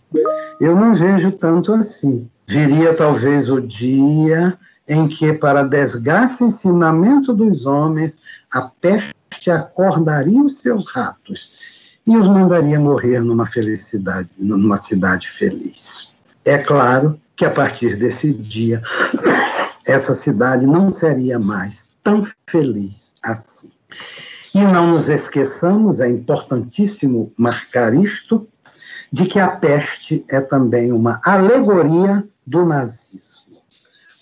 Eu 0.60 0.76
não 0.76 0.94
vejo 0.94 1.32
tanto 1.32 1.74
assim. 1.74 2.30
Viria 2.46 2.94
talvez 2.94 3.50
o 3.50 3.62
dia 3.62 4.58
em 4.90 5.08
que, 5.08 5.32
para 5.32 5.64
desgraça 5.64 6.44
e 6.44 6.48
ensinamento 6.48 7.34
dos 7.34 7.66
homens, 7.66 8.20
a 8.52 8.64
peste 8.64 9.50
acordaria 9.50 10.44
os 10.44 10.58
seus 10.58 10.92
ratos 10.92 12.00
e 12.06 12.18
os 12.18 12.28
mandaria 12.28 12.80
morrer 12.80 13.22
numa 13.22 13.46
felicidade, 13.46 14.30
numa 14.40 14.76
cidade 14.76 15.30
feliz. 15.30 16.12
É 16.44 16.58
claro 16.58 17.18
que 17.38 17.46
a 17.46 17.52
partir 17.52 17.96
desse 17.96 18.34
dia 18.34 18.82
essa 19.88 20.14
cidade 20.14 20.68
não 20.68 20.92
seria 20.92 21.40
mais 21.40 21.90
tão 22.04 22.22
feliz 22.50 23.08
assim. 23.24 23.77
E 24.54 24.60
não 24.60 24.92
nos 24.92 25.10
esqueçamos, 25.10 26.00
é 26.00 26.10
importantíssimo 26.10 27.32
marcar 27.38 27.94
isto, 27.94 28.48
de 29.12 29.26
que 29.26 29.40
a 29.40 29.48
peste 29.48 30.26
é 30.30 30.42
também 30.42 30.92
uma 30.92 31.22
alegoria 31.24 32.28
do 32.46 32.66
nazismo. 32.66 33.58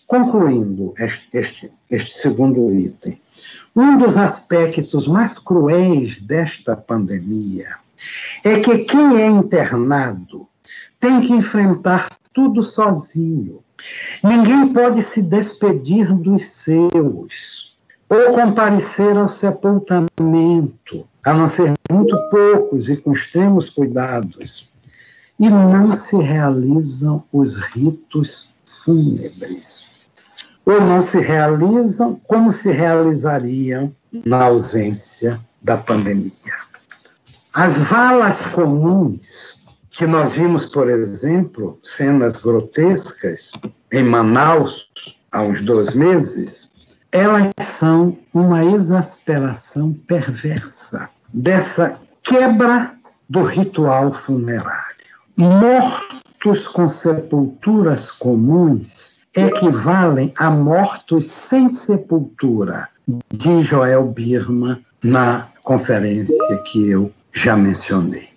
Concluindo 0.07 0.93
este, 0.99 1.37
este, 1.37 1.71
este 1.89 2.17
segundo 2.19 2.71
item, 2.71 3.19
um 3.75 3.97
dos 3.97 4.15
aspectos 4.15 5.07
mais 5.07 5.37
cruéis 5.37 6.21
desta 6.21 6.77
pandemia 6.77 7.77
é 8.43 8.59
que 8.59 8.85
quem 8.85 9.21
é 9.21 9.27
internado 9.27 10.47
tem 10.99 11.21
que 11.21 11.33
enfrentar 11.33 12.07
tudo 12.33 12.61
sozinho. 12.61 13.63
Ninguém 14.23 14.71
pode 14.73 15.01
se 15.03 15.21
despedir 15.21 16.13
dos 16.13 16.45
seus 16.45 17.64
ou 18.09 18.31
comparecer 18.33 19.17
ao 19.17 19.27
sepultamento, 19.27 21.07
a 21.25 21.33
não 21.33 21.47
ser 21.47 21.73
muito 21.91 22.17
poucos 22.29 22.87
e 22.89 22.97
com 22.97 23.13
extremos 23.13 23.69
cuidados. 23.69 24.69
E 25.39 25.49
não 25.49 25.95
se 25.95 26.15
realizam 26.17 27.23
os 27.33 27.55
ritos 27.57 28.49
fúnebres 28.65 29.85
ou 30.65 30.81
não 30.81 31.01
se 31.01 31.19
realizam 31.19 32.19
como 32.27 32.51
se 32.51 32.71
realizariam 32.71 33.95
na 34.25 34.45
ausência 34.45 35.39
da 35.61 35.77
pandemia. 35.77 36.31
As 37.53 37.77
valas 37.77 38.37
comuns, 38.53 39.59
que 39.91 40.05
nós 40.05 40.33
vimos, 40.33 40.65
por 40.65 40.89
exemplo, 40.89 41.79
cenas 41.83 42.37
grotescas 42.37 43.51
em 43.91 44.03
Manaus 44.03 44.89
há 45.31 45.41
uns 45.41 45.61
dois 45.61 45.93
meses, 45.93 46.69
elas 47.11 47.51
são 47.79 48.17
uma 48.33 48.63
exasperação 48.63 49.93
perversa 50.07 51.09
dessa 51.33 51.97
quebra 52.23 52.93
do 53.29 53.41
ritual 53.41 54.13
funerário. 54.13 54.95
Mortos 55.37 56.67
com 56.67 56.87
sepulturas 56.87 58.11
comuns 58.11 59.17
equivalem 59.35 60.33
a 60.37 60.49
mortos 60.49 61.27
sem 61.27 61.69
sepultura, 61.69 62.87
de 63.31 63.61
Joel 63.61 64.05
Birma 64.05 64.79
na 65.03 65.47
conferência 65.63 66.57
que 66.65 66.89
eu 66.89 67.11
já 67.31 67.55
mencionei. 67.55 68.29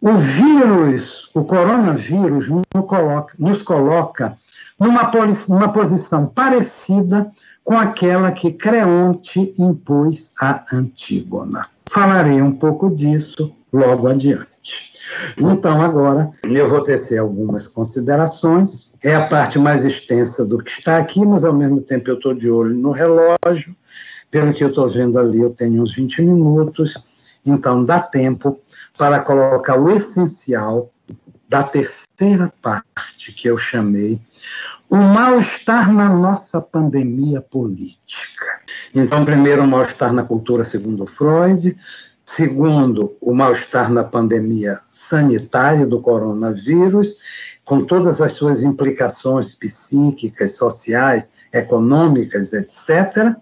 O 0.00 0.12
vírus, 0.14 1.28
o 1.34 1.44
coronavírus, 1.44 2.48
nos 2.48 3.62
coloca 3.62 4.36
numa, 4.78 5.72
posição 5.72 6.26
parecida 6.26 7.30
com 7.66 7.76
aquela 7.76 8.30
que 8.30 8.52
Creonte 8.52 9.52
impôs 9.58 10.32
a 10.40 10.64
Antígona. 10.72 11.66
Falarei 11.90 12.40
um 12.40 12.52
pouco 12.52 12.88
disso 12.94 13.52
logo 13.72 14.06
adiante. 14.06 14.94
Então, 15.36 15.82
agora, 15.82 16.30
eu 16.44 16.68
vou 16.68 16.80
tecer 16.80 17.18
algumas 17.18 17.66
considerações 17.66 18.92
é 19.02 19.16
a 19.16 19.26
parte 19.26 19.58
mais 19.58 19.84
extensa 19.84 20.46
do 20.46 20.58
que 20.58 20.70
está 20.70 20.96
aqui, 20.96 21.26
mas 21.26 21.44
ao 21.44 21.52
mesmo 21.52 21.80
tempo 21.80 22.08
eu 22.08 22.14
estou 22.14 22.34
de 22.34 22.48
olho 22.48 22.74
no 22.74 22.92
relógio. 22.92 23.76
Pelo 24.30 24.54
que 24.54 24.62
eu 24.62 24.68
estou 24.68 24.88
vendo 24.88 25.18
ali, 25.18 25.40
eu 25.40 25.50
tenho 25.50 25.82
uns 25.82 25.94
20 25.94 26.22
minutos, 26.22 26.94
então 27.44 27.84
dá 27.84 27.98
tempo 27.98 28.60
para 28.96 29.20
colocar 29.20 29.76
o 29.76 29.90
essencial 29.90 30.92
da 31.48 31.64
terceira 31.64 32.52
parte 32.62 33.32
que 33.32 33.48
eu 33.48 33.58
chamei 33.58 34.20
o 34.88 34.96
mal-estar 34.96 35.92
na 35.92 36.08
nossa 36.08 36.60
pandemia 36.60 37.40
política. 37.40 38.60
Então, 38.94 39.24
primeiro, 39.24 39.62
o 39.62 39.66
mal-estar 39.66 40.12
na 40.12 40.22
cultura, 40.22 40.64
segundo 40.64 41.06
Freud. 41.06 41.76
Segundo, 42.24 43.16
o 43.20 43.34
mal-estar 43.34 43.90
na 43.90 44.02
pandemia 44.02 44.80
sanitária 44.90 45.86
do 45.86 46.00
coronavírus 46.00 47.16
com 47.64 47.84
todas 47.84 48.20
as 48.20 48.32
suas 48.32 48.62
implicações 48.62 49.54
psíquicas, 49.54 50.56
sociais, 50.56 51.32
econômicas, 51.52 52.52
etc. 52.52 53.34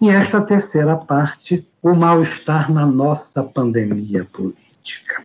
E 0.00 0.10
esta 0.10 0.40
terceira 0.40 0.96
parte, 0.96 1.66
o 1.82 1.94
mal-estar 1.94 2.72
na 2.72 2.86
nossa 2.86 3.42
pandemia 3.42 4.24
política. 4.24 5.22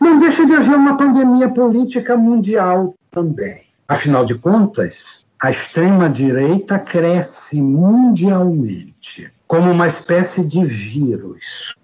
Não 0.00 0.18
deixa 0.18 0.44
de 0.44 0.52
haver 0.52 0.76
uma 0.76 0.96
pandemia 0.96 1.48
política 1.48 2.16
mundial 2.16 2.94
também. 3.10 3.71
Afinal 3.92 4.24
de 4.24 4.34
contas, 4.34 5.22
a 5.38 5.50
extrema-direita 5.50 6.78
cresce 6.78 7.60
mundialmente 7.60 9.30
como 9.46 9.70
uma 9.70 9.86
espécie 9.86 10.42
de 10.46 10.64
vírus. 10.64 11.74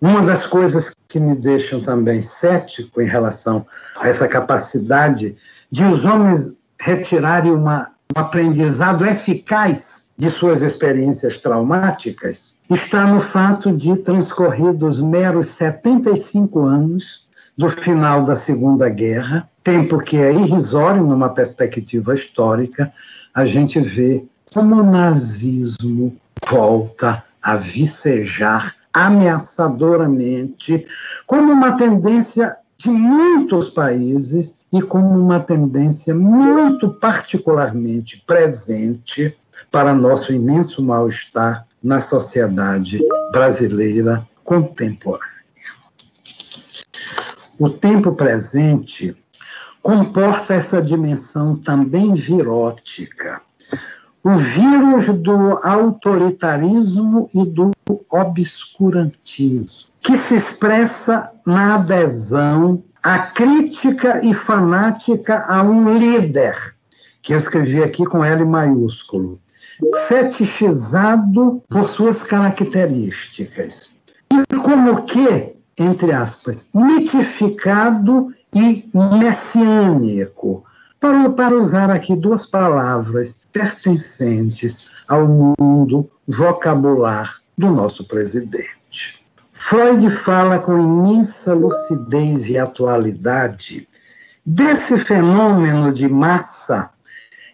Uma 0.00 0.22
das 0.22 0.46
coisas 0.46 0.94
que 1.08 1.18
me 1.18 1.34
deixam 1.34 1.82
também 1.82 2.22
cético 2.22 3.02
em 3.02 3.08
relação 3.08 3.66
a 3.98 4.08
essa 4.08 4.28
capacidade 4.28 5.36
de 5.68 5.84
os 5.84 6.04
homens 6.04 6.68
retirarem 6.80 7.50
uma, 7.50 7.90
um 8.16 8.20
aprendizado 8.20 9.04
eficaz 9.04 10.12
de 10.16 10.30
suas 10.30 10.62
experiências 10.62 11.36
traumáticas 11.38 12.54
está 12.70 13.08
no 13.08 13.20
fato 13.20 13.76
de 13.76 13.96
transcorridos 13.96 15.00
meros 15.00 15.48
75 15.48 16.64
anos 16.64 17.25
do 17.56 17.68
final 17.68 18.24
da 18.24 18.36
Segunda 18.36 18.88
Guerra, 18.88 19.48
tempo 19.64 19.98
que 19.98 20.16
é 20.16 20.32
irrisório 20.32 21.02
numa 21.02 21.30
perspectiva 21.30 22.14
histórica, 22.14 22.92
a 23.34 23.46
gente 23.46 23.80
vê 23.80 24.26
como 24.52 24.76
o 24.76 24.82
nazismo 24.82 26.16
volta 26.48 27.24
a 27.42 27.56
vicejar 27.56 28.74
ameaçadoramente, 28.92 30.86
como 31.26 31.52
uma 31.52 31.76
tendência 31.76 32.56
de 32.78 32.90
muitos 32.90 33.70
países 33.70 34.54
e 34.72 34.82
como 34.82 35.18
uma 35.18 35.40
tendência 35.40 36.14
muito 36.14 36.90
particularmente 36.94 38.22
presente 38.26 39.36
para 39.70 39.94
nosso 39.94 40.32
imenso 40.32 40.82
mal-estar 40.82 41.66
na 41.82 42.00
sociedade 42.00 42.98
brasileira 43.32 44.26
contemporânea. 44.44 45.35
O 47.58 47.70
tempo 47.70 48.12
presente 48.12 49.16
comporta 49.82 50.54
essa 50.54 50.82
dimensão 50.82 51.56
também 51.56 52.12
virótica 52.14 53.40
o 54.26 54.34
vírus 54.34 55.06
do 55.20 55.56
autoritarismo 55.64 57.30
e 57.32 57.46
do 57.46 57.70
obscurantismo, 58.10 59.88
que 60.02 60.18
se 60.18 60.34
expressa 60.34 61.30
na 61.46 61.76
adesão 61.76 62.82
à 63.00 63.18
crítica 63.18 64.20
e 64.26 64.34
fanática 64.34 65.44
a 65.46 65.62
um 65.62 65.96
líder, 65.96 66.56
que 67.22 67.34
eu 67.34 67.38
escrevi 67.38 67.80
aqui 67.80 68.04
com 68.04 68.24
L 68.24 68.44
maiúsculo, 68.44 69.40
fetichizado 70.08 71.62
por 71.68 71.88
suas 71.90 72.24
características. 72.24 73.90
E 74.32 74.56
como 74.56 75.04
que, 75.04 75.55
entre 75.78 76.12
aspas, 76.12 76.64
mitificado 76.74 78.32
e 78.54 78.88
messiânico, 79.18 80.64
para, 80.98 81.30
para 81.30 81.54
usar 81.54 81.90
aqui 81.90 82.16
duas 82.16 82.46
palavras 82.46 83.38
pertencentes 83.52 84.90
ao 85.08 85.26
mundo 85.26 86.10
vocabular 86.26 87.36
do 87.56 87.70
nosso 87.70 88.04
presidente. 88.04 89.22
Freud 89.52 90.10
fala 90.10 90.58
com 90.58 90.78
imensa 90.78 91.52
lucidez 91.52 92.46
e 92.48 92.58
atualidade 92.58 93.88
desse 94.44 94.98
fenômeno 94.98 95.92
de 95.92 96.08
massa 96.08 96.90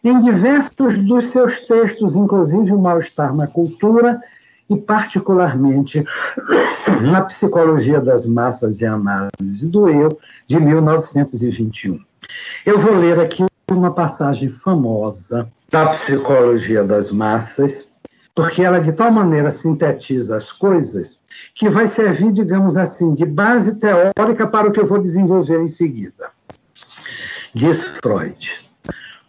em 0.05 0.19
diversos 0.19 0.99
dos 1.07 1.31
seus 1.31 1.61
textos, 1.61 2.15
inclusive 2.15 2.73
O 2.73 2.79
Mal-Estar 2.79 3.35
na 3.35 3.47
Cultura 3.47 4.21
e, 4.73 4.81
particularmente, 4.81 6.05
na 7.03 7.23
Psicologia 7.23 8.01
das 8.01 8.27
Massas 8.27 8.81
e 8.81 8.87
Análise 8.87 9.69
do 9.69 9.89
Eu, 9.89 10.19
de 10.47 10.59
1921. 10.59 11.99
Eu 12.65 12.79
vou 12.79 12.95
ler 12.95 13.21
aqui 13.21 13.45
uma 13.71 13.93
passagem 13.93 14.49
famosa 14.49 15.51
da 15.71 15.89
Psicologia 15.89 16.85
das 16.85 17.11
Massas, 17.11 17.91
porque 18.35 18.63
ela 18.63 18.79
de 18.79 18.93
tal 18.93 19.13
maneira 19.13 19.51
sintetiza 19.51 20.37
as 20.37 20.51
coisas 20.51 21.21
que 21.55 21.69
vai 21.69 21.87
servir, 21.87 22.33
digamos 22.33 22.77
assim, 22.77 23.15
de 23.15 23.25
base 23.25 23.79
teórica 23.79 24.47
para 24.47 24.69
o 24.69 24.73
que 24.73 24.81
eu 24.81 24.87
vou 24.87 25.01
desenvolver 25.01 25.61
em 25.61 25.69
seguida. 25.69 26.31
Diz 27.55 27.83
Freud: 28.03 28.51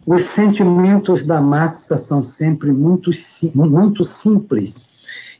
os 0.06 0.24
sentimentos 0.26 1.26
da 1.26 1.40
massa 1.40 1.96
são 1.96 2.22
sempre 2.22 2.72
muito, 2.72 3.10
muito 3.54 4.04
simples 4.04 4.83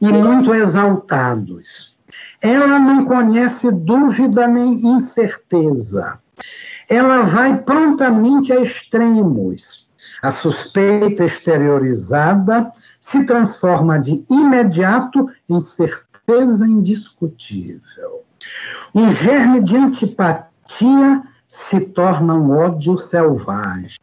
e 0.01 0.13
muito 0.13 0.55
exaltados. 0.55 1.95
Ela 2.43 2.79
não 2.79 3.05
conhece 3.05 3.71
dúvida 3.71 4.47
nem 4.47 4.75
incerteza. 4.87 6.19
Ela 6.89 7.23
vai 7.23 7.63
prontamente 7.63 8.53
a 8.53 8.61
extremos. 8.61 9.87
A 10.23 10.31
suspeita 10.31 11.25
exteriorizada 11.25 12.73
se 13.01 13.25
transforma 13.25 13.99
de 13.99 14.25
imediato 14.31 15.29
em 15.49 15.61
certeza 15.61 16.67
indiscutível. 16.67 18.25
Um 18.95 19.11
germe 19.11 19.63
de 19.63 19.77
antipatia 19.77 21.23
se 21.49 21.81
torna 21.81 22.35
um 22.35 22.51
ódio 22.51 22.97
selvagem. 22.97 23.99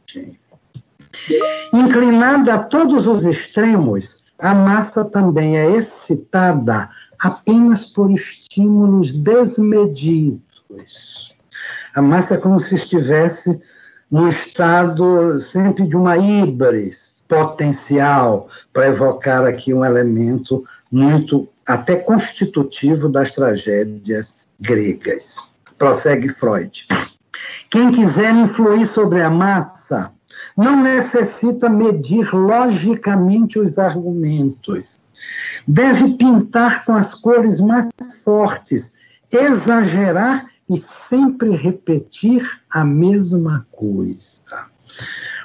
Inclinada 1.74 2.54
a 2.54 2.64
todos 2.64 3.08
os 3.08 3.26
extremos, 3.26 4.21
a 4.42 4.54
massa 4.56 5.06
também 5.06 5.58
é 5.58 5.78
excitada 5.78 6.90
apenas 7.20 7.86
por 7.86 8.12
estímulos 8.12 9.12
desmedidos. 9.12 10.42
A 11.94 12.02
massa 12.02 12.36
é 12.36 12.38
como 12.38 12.60
se 12.60 12.76
estivesse 12.76 13.62
num 14.10 14.28
estado 14.28 15.38
sempre 15.40 15.88
de 15.88 15.96
uma 15.96 16.18
híbris 16.18 17.16
potencial 17.28 18.50
para 18.74 18.88
evocar 18.88 19.46
aqui 19.46 19.74
um 19.74 19.86
elemento 19.86 20.66
muito 20.92 21.48
até 21.66 21.96
constitutivo 21.96 23.08
das 23.08 23.32
tragédias 23.32 24.44
gregas. 24.60 25.38
Prossegue 25.78 26.30
Freud. 26.30 26.86
Quem 27.70 27.92
quiser 27.92 28.36
influir 28.36 28.88
sobre 28.88 29.22
a 29.22 29.30
massa 29.30 30.12
não 30.58 30.82
necessita 30.82 31.70
medir 31.70 32.34
logicamente 32.34 33.60
os 33.60 33.78
argumentos. 33.78 35.00
Deve 35.68 36.16
pintar 36.18 36.86
com 36.86 36.94
as 36.94 37.14
cores 37.14 37.60
mais 37.60 37.90
fortes, 38.24 38.94
exagerar 39.32 40.46
e 40.70 40.78
sempre 40.78 41.52
repetir 41.52 42.62
a 42.70 42.84
mesma 42.84 43.66
coisa. 43.72 44.42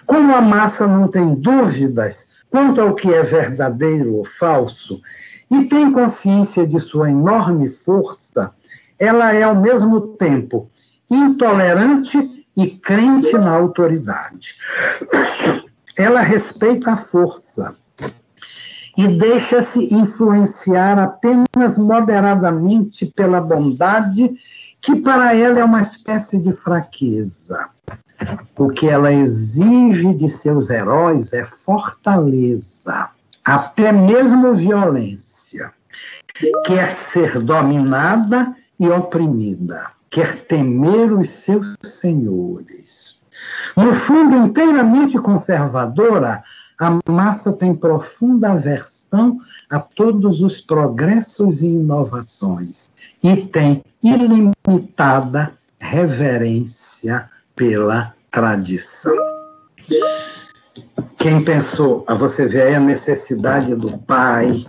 Como 0.06 0.34
a 0.34 0.40
massa 0.40 0.86
não 0.86 1.08
tem 1.08 1.34
dúvidas 1.34 2.36
quanto 2.50 2.80
ao 2.80 2.94
que 2.94 3.12
é 3.12 3.22
verdadeiro 3.22 4.14
ou 4.14 4.24
falso, 4.24 5.00
e 5.50 5.64
tem 5.68 5.92
consciência 5.92 6.66
de 6.66 6.80
sua 6.80 7.10
enorme 7.10 7.68
força, 7.68 8.52
ela 8.98 9.32
é 9.32 9.42
ao 9.42 9.60
mesmo 9.60 10.00
tempo 10.16 10.70
intolerante 11.10 12.45
e 12.56 12.70
crente 12.70 13.32
na 13.32 13.52
autoridade. 13.52 14.54
Ela 15.96 16.20
respeita 16.20 16.92
a 16.92 16.96
força 16.96 17.76
e 18.96 19.06
deixa-se 19.08 19.94
influenciar 19.94 20.98
apenas 20.98 21.76
moderadamente 21.76 23.04
pela 23.06 23.40
bondade, 23.40 24.34
que 24.80 25.00
para 25.00 25.36
ela 25.36 25.58
é 25.58 25.64
uma 25.64 25.82
espécie 25.82 26.38
de 26.38 26.52
fraqueza. 26.52 27.68
O 28.58 28.70
que 28.70 28.88
ela 28.88 29.12
exige 29.12 30.14
de 30.14 30.28
seus 30.28 30.70
heróis 30.70 31.34
é 31.34 31.44
fortaleza, 31.44 33.10
até 33.44 33.92
mesmo 33.92 34.54
violência. 34.54 35.72
Quer 36.64 36.94
ser 36.94 37.38
dominada 37.38 38.54
e 38.80 38.88
oprimida 38.88 39.95
quer 40.10 40.40
temer 40.46 41.12
os 41.12 41.30
seus 41.30 41.76
senhores. 41.82 43.18
No 43.76 43.92
fundo, 43.92 44.36
inteiramente 44.36 45.18
conservadora, 45.18 46.42
a 46.80 46.98
massa 47.08 47.52
tem 47.52 47.74
profunda 47.74 48.52
aversão 48.52 49.38
a 49.70 49.78
todos 49.78 50.42
os 50.42 50.60
progressos 50.60 51.60
e 51.60 51.76
inovações 51.76 52.90
e 53.22 53.36
tem 53.36 53.82
ilimitada 54.02 55.52
reverência 55.80 57.28
pela 57.54 58.14
tradição. 58.30 59.16
Quem 61.18 61.44
pensou, 61.44 62.04
a 62.06 62.14
você 62.14 62.46
ver 62.46 62.62
aí 62.62 62.74
a 62.74 62.80
necessidade 62.80 63.74
do 63.74 63.98
pai, 63.98 64.66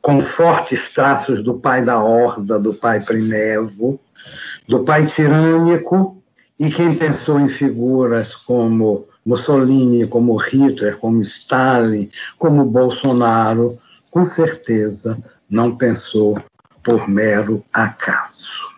com 0.00 0.20
fortes 0.22 0.92
traços 0.92 1.42
do 1.44 1.54
pai 1.54 1.84
da 1.84 2.02
horda, 2.02 2.58
do 2.58 2.72
pai 2.74 3.00
primevo, 3.00 4.00
do 4.68 4.84
pai 4.84 5.06
tirânico, 5.06 6.22
e 6.60 6.70
quem 6.70 6.96
pensou 6.96 7.40
em 7.40 7.48
figuras 7.48 8.34
como 8.34 9.06
Mussolini, 9.24 10.06
como 10.06 10.36
Hitler, 10.36 10.96
como 10.98 11.20
Stalin, 11.20 12.10
como 12.38 12.64
Bolsonaro, 12.64 13.76
com 14.10 14.24
certeza 14.24 15.18
não 15.48 15.76
pensou 15.76 16.36
por 16.82 17.08
mero 17.08 17.64
acaso. 17.72 18.68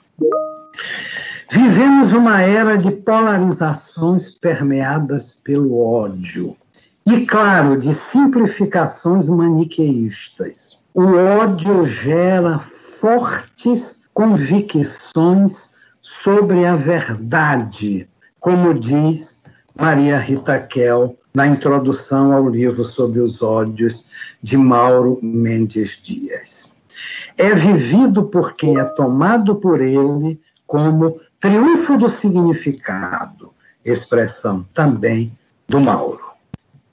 Vivemos 1.51 2.13
uma 2.13 2.43
era 2.43 2.77
de 2.77 2.91
polarizações 2.91 4.31
permeadas 4.31 5.41
pelo 5.43 5.79
ódio 5.81 6.57
e, 7.07 7.27
claro, 7.27 7.77
de 7.77 7.93
simplificações 7.93 9.29
maniqueístas 9.29 10.71
o 10.95 11.15
ódio 11.15 11.87
gera 11.87 12.59
fortes 12.59 14.03
convicções 14.13 15.70
sobre 16.01 16.65
a 16.65 16.77
verdade, 16.77 18.09
como 18.39 18.75
diz 18.75 19.41
Maria 19.79 20.19
Rita 20.19 20.59
Kell 20.59 21.17
na 21.35 21.47
introdução 21.47 22.33
ao 22.33 22.49
livro 22.49 22.85
sobre 22.85 23.21
os 23.21 23.43
ódios 23.43 24.05
de 24.43 24.57
Mauro 24.57 25.19
Mendes 25.23 26.01
Dias. 26.03 26.73
É 27.39 27.55
vivido 27.55 28.25
por 28.25 28.55
quem 28.55 28.79
é 28.79 28.85
tomado 28.85 29.57
por 29.57 29.81
ele 29.81 30.41
como 30.67 31.21
triunfo 31.39 31.97
do 31.97 32.09
significado, 32.09 33.53
expressão 33.85 34.67
também 34.75 35.37
do 35.69 35.81
Mauro. 35.81 36.31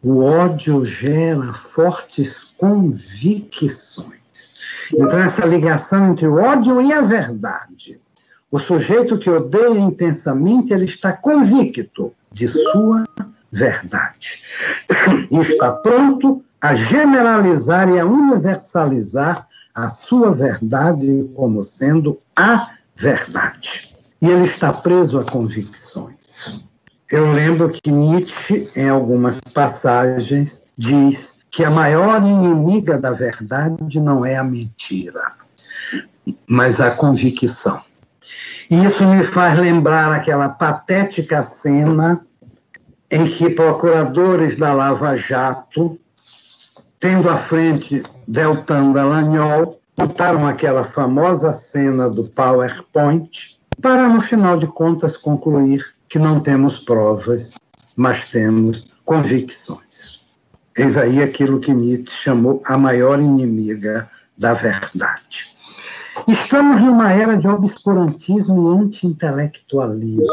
O 0.04 0.24
ódio 0.24 0.86
gera 0.86 1.54
fortes 1.54 2.44
convicções. 2.58 4.18
Então, 4.94 5.20
essa 5.20 5.46
ligação 5.46 6.06
entre 6.06 6.28
o 6.28 6.38
ódio 6.38 6.80
e 6.82 6.94
a 6.94 7.02
verdade. 7.02 8.00
O 8.50 8.60
sujeito 8.60 9.18
que 9.18 9.30
odeia 9.30 9.80
intensamente, 9.80 10.74
ele 10.74 10.86
está 10.86 11.12
convicto 11.12 12.14
de 12.32 12.48
sua 12.48 13.06
verdade. 13.52 14.42
E 15.30 15.38
está 15.38 15.72
pronto 15.72 16.44
a 16.62 16.74
generalizar 16.74 17.90
e 17.90 18.00
a 18.00 18.06
universalizar 18.06 19.48
a 19.76 19.90
sua 19.90 20.32
verdade 20.32 21.30
como 21.36 21.62
sendo 21.62 22.18
a 22.36 22.72
verdade. 22.96 23.94
E 24.22 24.28
ele 24.28 24.46
está 24.46 24.74
preso 24.74 25.20
a 25.20 25.24
convicções. 25.24 26.62
Eu 27.12 27.32
lembro 27.32 27.70
que 27.70 27.92
Nietzsche, 27.92 28.68
em 28.76 28.90
algumas 28.90 29.40
passagens, 29.54 30.62
diz 30.78 31.38
que 31.52 31.64
a 31.64 31.70
maior 31.70 32.22
inimiga 32.24 32.98
da 32.98 33.12
verdade 33.12 34.00
não 34.00 34.26
é 34.26 34.36
a 34.36 34.44
mentira, 34.44 35.34
mas 36.48 36.82
a 36.82 36.92
convicção. 36.92 37.82
Isso 38.70 39.08
me 39.08 39.24
faz 39.24 39.58
lembrar 39.58 40.12
aquela 40.12 40.50
patética 40.50 41.42
cena 41.42 42.22
em 43.10 43.30
que 43.30 43.50
procuradores 43.50 44.58
da 44.58 44.74
Lava 44.74 45.16
Jato, 45.16 45.98
tendo 47.00 47.30
à 47.30 47.38
frente 47.38 48.04
Deltan 48.28 48.92
Dallagnol, 48.92 49.80
montaram 49.98 50.46
aquela 50.46 50.84
famosa 50.84 51.54
cena 51.54 52.10
do 52.10 52.26
PowerPoint 52.26 53.58
para, 53.82 54.10
no 54.10 54.22
final 54.22 54.60
de 54.60 54.68
contas, 54.68 55.16
concluir 55.16 55.84
que 56.10 56.20
não 56.20 56.42
temos 56.42 56.80
provas, 56.80 57.52
mas 57.96 58.26
temos 58.26 58.90
convicções. 59.06 60.38
Eis 60.78 60.98
aí 60.98 61.24
aquilo 61.24 61.62
que 61.62 61.74
Nietzsche 61.74 62.14
chamou 62.24 62.62
a 62.66 62.78
maior 62.78 63.20
inimiga 63.20 64.10
da 64.38 64.54
verdade. 64.54 65.47
Estamos 66.26 66.82
numa 66.82 67.12
era 67.12 67.38
de 67.38 67.48
obscurantismo 67.48 68.72
e 68.72 68.82
anti-intelectualismo, 68.82 70.26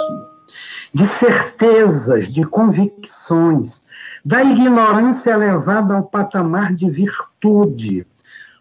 de 0.92 1.06
certezas, 1.06 2.32
de 2.32 2.44
convicções, 2.44 3.84
da 4.24 4.42
ignorância 4.42 5.36
levada 5.36 5.96
ao 5.96 6.04
patamar 6.04 6.74
de 6.74 6.88
virtude, 6.88 8.06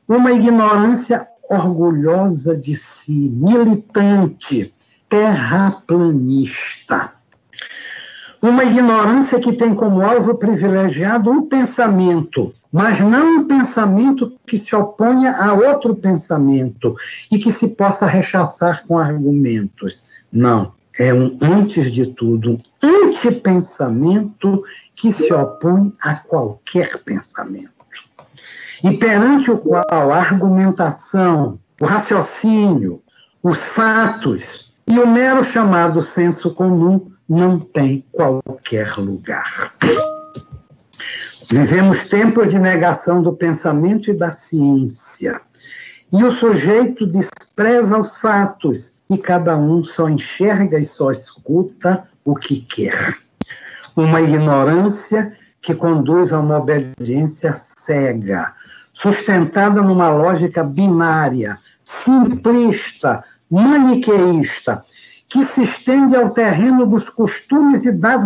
uma 0.07 0.31
ignorância 0.31 1.27
orgulhosa 1.49 2.57
de 2.57 2.75
si, 2.75 3.29
militante, 3.29 4.73
terraplanista. 5.07 7.13
Uma 8.43 8.65
ignorância 8.65 9.39
que 9.39 9.53
tem 9.53 9.73
como 9.73 10.01
alvo 10.01 10.35
privilegiado 10.35 11.31
um 11.31 11.47
pensamento, 11.47 12.53
mas 12.69 12.99
não 12.99 13.37
um 13.37 13.47
pensamento 13.47 14.37
que 14.45 14.59
se 14.59 14.75
oponha 14.75 15.33
a 15.37 15.53
outro 15.53 15.95
pensamento 15.95 16.93
e 17.31 17.39
que 17.39 17.53
se 17.53 17.69
possa 17.69 18.05
rechaçar 18.05 18.85
com 18.85 18.97
argumentos. 18.97 20.09
Não. 20.29 20.73
É 20.99 21.13
um, 21.13 21.37
antes 21.41 21.89
de 21.89 22.07
tudo, 22.07 22.57
um 22.83 23.07
antipensamento 23.07 24.61
que 24.93 25.13
se 25.13 25.31
opõe 25.33 25.93
a 26.01 26.13
qualquer 26.13 26.97
pensamento. 26.97 27.71
E 28.83 28.91
perante 28.97 29.51
o 29.51 29.57
qual 29.57 30.11
a 30.11 30.17
argumentação, 30.17 31.57
o 31.79 31.85
raciocínio, 31.85 33.01
os 33.41 33.57
fatos 33.57 34.73
e 34.85 34.99
o 34.99 35.07
mero 35.07 35.45
chamado 35.45 36.01
senso 36.01 36.53
comum 36.53 37.12
não 37.27 37.59
tem 37.59 38.05
qualquer 38.11 38.97
lugar. 38.97 39.73
Vivemos 41.49 42.07
tempos 42.09 42.49
de 42.49 42.57
negação 42.57 43.21
do 43.21 43.33
pensamento 43.33 44.09
e 44.09 44.13
da 44.13 44.31
ciência. 44.31 45.41
E 46.11 46.23
o 46.23 46.31
sujeito 46.31 47.05
despreza 47.05 47.97
os 47.97 48.15
fatos 48.17 49.01
e 49.09 49.17
cada 49.17 49.57
um 49.57 49.83
só 49.83 50.09
enxerga 50.09 50.79
e 50.79 50.85
só 50.85 51.11
escuta 51.11 52.07
o 52.23 52.35
que 52.35 52.61
quer. 52.61 53.17
Uma 53.95 54.21
ignorância 54.21 55.35
que 55.61 55.73
conduz 55.73 56.33
a 56.33 56.39
uma 56.39 56.59
obediência 56.59 57.53
cega, 57.55 58.53
sustentada 58.91 59.81
numa 59.81 60.09
lógica 60.09 60.63
binária, 60.63 61.57
simplista, 61.83 63.23
maniqueísta, 63.49 64.83
que 65.33 65.43
se 65.45 65.63
estende 65.63 66.15
ao 66.15 66.29
terreno 66.29 66.85
dos 66.85 67.09
costumes 67.09 67.83
e, 67.85 67.91
das, 67.91 68.23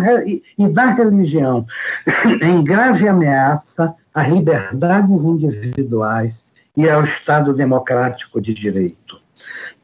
e 0.58 0.68
da 0.68 0.94
religião, 0.94 1.66
em 2.44 2.62
grave 2.62 3.08
ameaça 3.08 3.96
às 4.14 4.28
liberdades 4.28 5.24
individuais 5.24 6.48
e 6.76 6.88
ao 6.90 7.06
Estado 7.06 7.54
democrático 7.54 8.42
de 8.42 8.54
direito. 8.54 9.22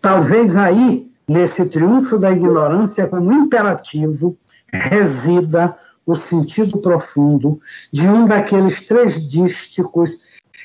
Talvez 0.02 0.58
aí, 0.58 1.10
nesse 1.26 1.64
triunfo 1.64 2.20
da 2.20 2.30
ignorância 2.30 3.08
como 3.08 3.32
imperativo, 3.32 4.38
resida 4.70 5.78
o 6.06 6.16
sentido 6.16 6.78
profundo 6.80 7.58
de 7.90 8.06
um 8.06 8.26
daqueles 8.26 8.86
três 8.86 9.26
dísticos 9.26 10.20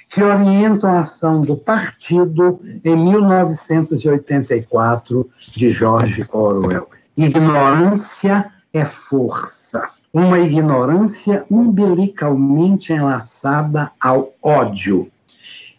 que 0.09 0.23
orientam 0.23 0.91
a 0.91 1.01
ação 1.01 1.41
do 1.41 1.57
partido 1.57 2.61
em 2.85 2.97
1984, 2.97 5.29
de 5.55 5.71
George 5.71 6.25
Orwell. 6.33 6.89
Ignorância 7.17 8.53
é 8.73 8.85
força. 8.85 9.89
Uma 10.13 10.39
ignorância 10.39 11.45
umbilicalmente 11.51 12.93
enlaçada 12.93 13.91
ao 14.01 14.33
ódio. 14.43 15.11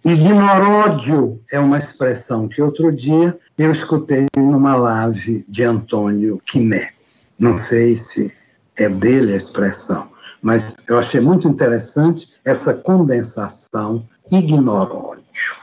Ignoródio 0.05 1.41
é 1.51 1.59
uma 1.59 1.77
expressão 1.77 2.47
que 2.47 2.61
outro 2.61 2.91
dia 2.91 3.38
eu 3.57 3.71
escutei 3.71 4.27
numa 4.38 4.75
live 4.75 5.43
de 5.49 5.63
Antônio 5.63 6.41
Quiné. 6.45 6.91
Não 7.38 7.57
sei 7.57 7.97
se 7.97 8.34
é 8.77 8.88
dele 8.88 9.34
a 9.34 9.38
expressão, 9.38 10.07
mas 10.41 10.73
eu 10.88 10.97
achei 10.97 11.19
muito 11.19 11.49
interessante 11.49 12.30
essa 12.45 12.73
condensação 12.73 14.07
ignoródio. 14.32 15.55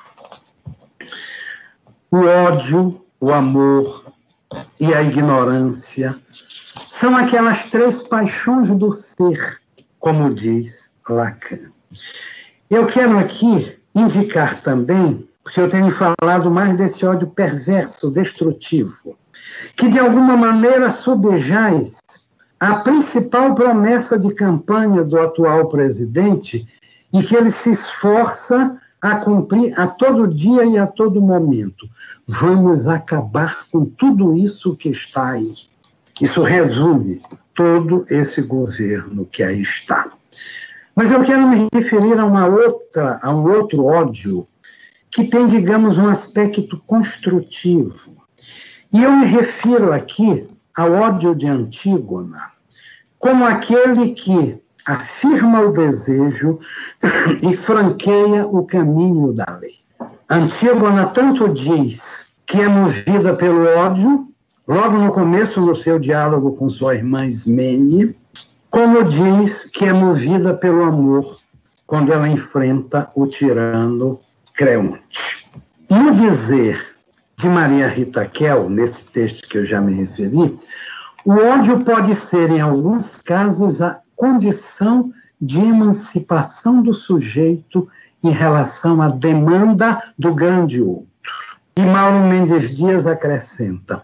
O 2.10 2.18
ódio, 2.18 3.00
o 3.20 3.32
amor 3.32 4.06
e 4.80 4.94
a 4.94 5.02
ignorância 5.02 6.16
são 6.86 7.16
aquelas 7.16 7.66
três 7.66 8.02
paixões 8.02 8.68
do 8.70 8.92
ser, 8.92 9.60
como 9.98 10.34
diz 10.34 10.90
Lacan. 11.08 11.70
Eu 12.70 12.86
quero 12.86 13.18
aqui 13.18 13.78
indicar 13.94 14.62
também, 14.62 15.28
porque 15.42 15.60
eu 15.60 15.68
tenho 15.68 15.90
falado 15.90 16.50
mais 16.50 16.76
desse 16.76 17.04
ódio 17.04 17.28
perverso, 17.28 18.10
destrutivo, 18.10 19.16
que 19.76 19.88
de 19.88 19.98
alguma 19.98 20.36
maneira 20.36 20.90
subjaz 20.90 21.98
a 22.58 22.76
principal 22.76 23.54
promessa 23.54 24.18
de 24.18 24.34
campanha 24.34 25.04
do 25.04 25.20
atual 25.20 25.68
presidente 25.68 26.66
e 27.18 27.22
que 27.22 27.34
ele 27.34 27.50
se 27.50 27.70
esforça 27.70 28.78
a 29.00 29.16
cumprir 29.16 29.78
a 29.78 29.86
todo 29.86 30.32
dia 30.32 30.64
e 30.64 30.76
a 30.76 30.86
todo 30.86 31.20
momento. 31.20 31.88
Vamos 32.26 32.88
acabar 32.88 33.66
com 33.70 33.84
tudo 33.84 34.36
isso 34.36 34.76
que 34.76 34.90
está 34.90 35.30
aí. 35.30 35.54
Isso 36.20 36.42
resume 36.42 37.20
todo 37.54 38.04
esse 38.10 38.42
governo 38.42 39.26
que 39.26 39.42
aí 39.42 39.62
está. 39.62 40.10
Mas 40.94 41.10
eu 41.10 41.22
quero 41.22 41.46
me 41.46 41.68
referir 41.72 42.18
a 42.18 42.24
uma 42.24 42.46
outra, 42.46 43.18
a 43.22 43.34
um 43.34 43.50
outro 43.50 43.84
ódio 43.84 44.46
que 45.10 45.24
tem, 45.24 45.46
digamos, 45.46 45.96
um 45.96 46.08
aspecto 46.08 46.78
construtivo. 46.86 48.16
E 48.92 49.02
eu 49.02 49.12
me 49.12 49.26
refiro 49.26 49.92
aqui 49.92 50.46
ao 50.76 50.92
ódio 50.92 51.34
de 51.34 51.46
Antígona, 51.46 52.50
como 53.18 53.44
aquele 53.44 54.14
que 54.14 54.60
afirma 54.86 55.60
o 55.62 55.72
desejo 55.72 56.58
e 57.42 57.56
franqueia 57.56 58.46
o 58.46 58.64
caminho 58.64 59.32
da 59.32 59.58
lei. 59.60 59.74
Antígona 60.30 61.06
tanto 61.06 61.48
diz 61.48 62.32
que 62.46 62.60
é 62.60 62.68
movida 62.68 63.34
pelo 63.34 63.64
ódio, 63.64 64.28
logo 64.66 64.96
no 64.96 65.10
começo 65.10 65.60
do 65.60 65.74
seu 65.74 65.98
diálogo 65.98 66.52
com 66.56 66.68
sua 66.68 66.94
irmã 66.94 67.26
Ismene, 67.26 68.16
como 68.70 69.04
diz 69.04 69.70
que 69.70 69.84
é 69.84 69.92
movida 69.92 70.54
pelo 70.54 70.84
amor 70.84 71.24
quando 71.86 72.12
ela 72.12 72.28
enfrenta 72.28 73.10
o 73.14 73.26
tirano 73.26 74.18
Creonte. 74.54 75.46
No 75.90 76.12
dizer 76.12 76.94
de 77.36 77.48
Maria 77.48 77.88
Rita 77.88 78.26
Kell, 78.26 78.68
nesse 78.68 79.04
texto 79.06 79.48
que 79.48 79.58
eu 79.58 79.64
já 79.64 79.80
me 79.80 79.94
referi, 79.94 80.58
o 81.24 81.32
ódio 81.32 81.84
pode 81.84 82.14
ser, 82.14 82.50
em 82.50 82.60
alguns 82.60 83.16
casos, 83.16 83.82
a 83.82 84.00
condição 84.16 85.12
de 85.40 85.60
emancipação 85.60 86.82
do 86.82 86.94
sujeito 86.94 87.86
em 88.24 88.30
relação 88.30 89.02
à 89.02 89.08
demanda 89.08 90.02
do 90.18 90.34
grande 90.34 90.82
outro. 90.82 91.06
E 91.76 91.84
Mauro 91.84 92.26
Mendes 92.26 92.74
Dias 92.74 93.06
acrescenta: 93.06 94.02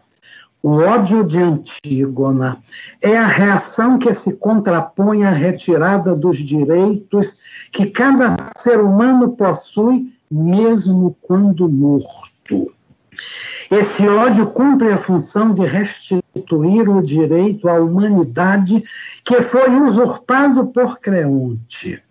o 0.63 0.77
ódio 0.77 1.25
de 1.25 1.39
Antígona 1.39 2.59
é 3.03 3.17
a 3.17 3.27
reação 3.27 3.99
que 3.99 4.15
se 4.15 4.35
contrapõe 4.35 5.25
à 5.25 5.31
retirada 5.31 6.15
dos 6.15 6.37
direitos 6.37 7.39
que 7.73 7.87
cada 7.87 8.37
ser 8.59 8.79
humano 8.79 9.33
possui, 9.33 10.15
mesmo 10.31 11.17
quando 11.23 11.69
morto. 11.69 12.73
Esse 13.71 14.07
ódio 14.07 14.49
cumpre 14.49 14.93
a 14.93 14.99
função 14.99 15.55
de 15.55 15.65
restituir 15.65 16.89
o 16.89 17.03
direito 17.03 17.69
à 17.69 17.75
humanidade 17.75 18.83
que 19.25 19.43
foi 19.43 19.75
usurpado 19.75 20.67
por 20.67 21.01
Creonte. 21.01 22.03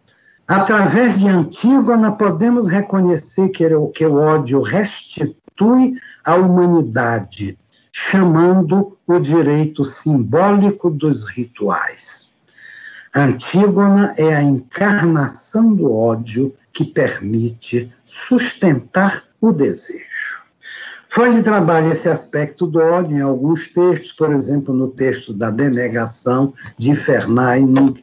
Através 0.47 1.18
de 1.18 1.28
Antígona, 1.28 2.12
podemos 2.12 2.68
reconhecer 2.68 3.49
que 3.49 3.66
o 4.05 4.16
ódio 4.16 4.62
restitui 4.62 5.95
a 6.26 6.36
humanidade 6.36 7.57
chamando 7.91 8.97
o 9.05 9.20
direito 9.20 9.84
simbólico 9.84 10.89
dos 10.89 11.30
rituais. 11.30 12.36
Antígona 13.14 14.14
é 14.18 14.34
a 14.34 14.41
encarnação 14.41 15.76
do 15.76 15.91
ódio 15.91 16.55
que 16.74 16.86
permite 16.86 17.93
sustentar 18.05 19.24
o 19.41 19.51
desejo. 19.51 20.11
Freud 21.14 21.43
trabalha 21.43 21.91
esse 21.91 22.07
aspecto 22.07 22.66
do 22.66 22.80
ódio 22.80 23.18
em 23.18 23.22
alguns 23.22 23.68
textos, 23.68 24.14
por 24.14 24.32
exemplo, 24.32 24.74
no 24.74 24.88
texto 24.88 25.34
da 25.34 25.51
Denegação 25.51 26.53
de 26.78 26.95
Fernand, 26.95 27.95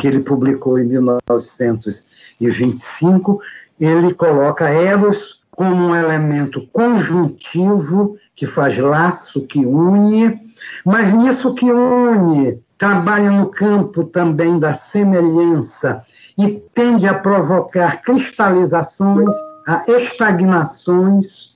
que 0.00 0.08
ele 0.08 0.18
publicou 0.18 0.76
em 0.76 0.84
1925, 0.84 3.40
ele 3.78 4.12
coloca 4.14 4.68
Eros 4.68 5.40
como 5.52 5.76
um 5.76 5.94
elemento 5.94 6.66
conjuntivo 6.72 8.16
que 8.34 8.48
faz 8.48 8.76
laço, 8.76 9.46
que 9.46 9.64
une, 9.64 10.36
mas 10.84 11.12
nisso 11.12 11.54
que 11.54 11.70
une, 11.70 12.60
trabalha 12.76 13.30
no 13.30 13.48
campo 13.48 14.02
também 14.02 14.58
da 14.58 14.74
semelhança 14.74 16.02
e 16.36 16.64
tende 16.74 17.06
a 17.06 17.14
provocar 17.14 18.02
cristalizações, 18.02 19.32
a 19.68 19.84
estagnações. 19.86 21.54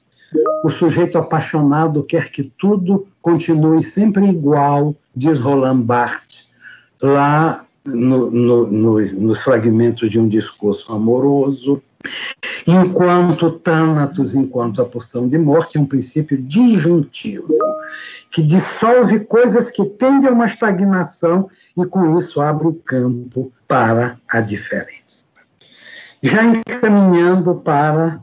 O 0.62 0.68
sujeito 0.68 1.18
apaixonado 1.18 2.04
quer 2.04 2.30
que 2.30 2.44
tudo 2.58 3.06
continue 3.20 3.82
sempre 3.82 4.26
igual, 4.26 4.94
diz 5.14 5.38
Roland 5.40 5.82
Barthes, 5.82 6.48
lá 7.02 7.64
no, 7.84 8.30
no, 8.30 8.66
no, 8.66 9.00
nos 9.00 9.40
fragmentos 9.40 10.10
de 10.10 10.18
um 10.18 10.28
discurso 10.28 10.92
amoroso, 10.92 11.82
enquanto 12.66 13.50
Thanatos, 13.50 14.34
enquanto 14.34 14.80
a 14.80 14.86
poção 14.86 15.28
de 15.28 15.38
morte, 15.38 15.76
é 15.76 15.80
um 15.80 15.86
princípio 15.86 16.40
disjuntivo, 16.40 17.48
que 18.30 18.42
dissolve 18.42 19.20
coisas 19.20 19.70
que 19.70 19.84
tendem 19.84 20.28
a 20.28 20.32
uma 20.32 20.46
estagnação 20.46 21.48
e, 21.76 21.84
com 21.84 22.18
isso, 22.18 22.40
abre 22.40 22.68
o 22.68 22.74
campo 22.74 23.52
para 23.66 24.18
a 24.28 24.40
diferença. 24.40 25.24
Já 26.22 26.44
encaminhando 26.44 27.56
para 27.56 28.20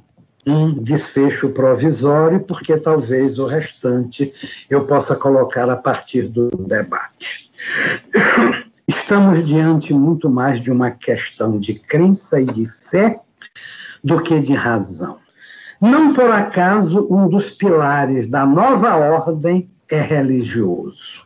um 0.47 0.73
desfecho 0.73 1.49
provisório, 1.49 2.39
porque 2.39 2.77
talvez 2.77 3.37
o 3.37 3.45
restante 3.45 4.33
eu 4.69 4.85
possa 4.85 5.15
colocar 5.15 5.69
a 5.69 5.75
partir 5.75 6.29
do 6.29 6.49
debate. 6.49 7.51
Estamos 8.87 9.45
diante 9.45 9.93
muito 9.93 10.29
mais 10.29 10.61
de 10.61 10.71
uma 10.71 10.91
questão 10.91 11.59
de 11.59 11.73
crença 11.73 12.39
e 12.39 12.45
de 12.45 12.65
fé 12.65 13.19
do 14.03 14.21
que 14.21 14.39
de 14.39 14.53
razão. 14.53 15.19
Não 15.81 16.13
por 16.13 16.31
acaso 16.31 17.05
um 17.09 17.27
dos 17.27 17.51
pilares 17.51 18.29
da 18.29 18.45
nova 18.45 18.95
ordem 18.95 19.69
é 19.91 19.99
religioso. 19.99 21.25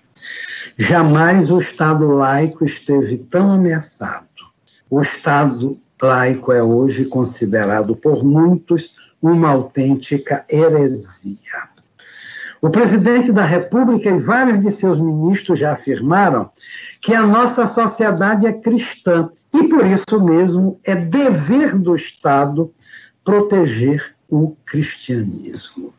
Jamais 0.78 1.52
o 1.52 1.60
Estado 1.60 2.08
laico 2.08 2.66
esteve 2.66 3.18
tão 3.18 3.52
ameaçado. 3.54 4.26
O 4.90 5.02
Estado 5.02 5.80
laico 6.02 6.52
é 6.52 6.64
hoje 6.64 7.06
considerado 7.06 7.96
por 7.96 8.24
muitos 8.24 8.96
uma 9.22 9.50
autêntica 9.50 10.46
heresia. 10.50 11.70
O 12.62 12.70
presidente 12.70 13.32
da 13.32 13.44
República 13.44 14.10
e 14.10 14.20
vários 14.20 14.64
de 14.64 14.72
seus 14.72 15.02
ministros 15.02 15.58
já 15.58 15.72
afirmaram 15.72 16.52
que 17.02 17.14
a 17.14 17.26
nossa 17.26 17.66
sociedade 17.66 18.46
é 18.46 18.54
cristã 18.54 19.30
e, 19.52 19.68
por 19.68 19.86
isso 19.86 20.24
mesmo, 20.24 20.80
é 20.86 20.96
dever 20.96 21.76
do 21.78 21.96
Estado 21.96 22.72
proteger 23.24 24.16
o 24.30 24.56
cristianismo. 24.66 25.92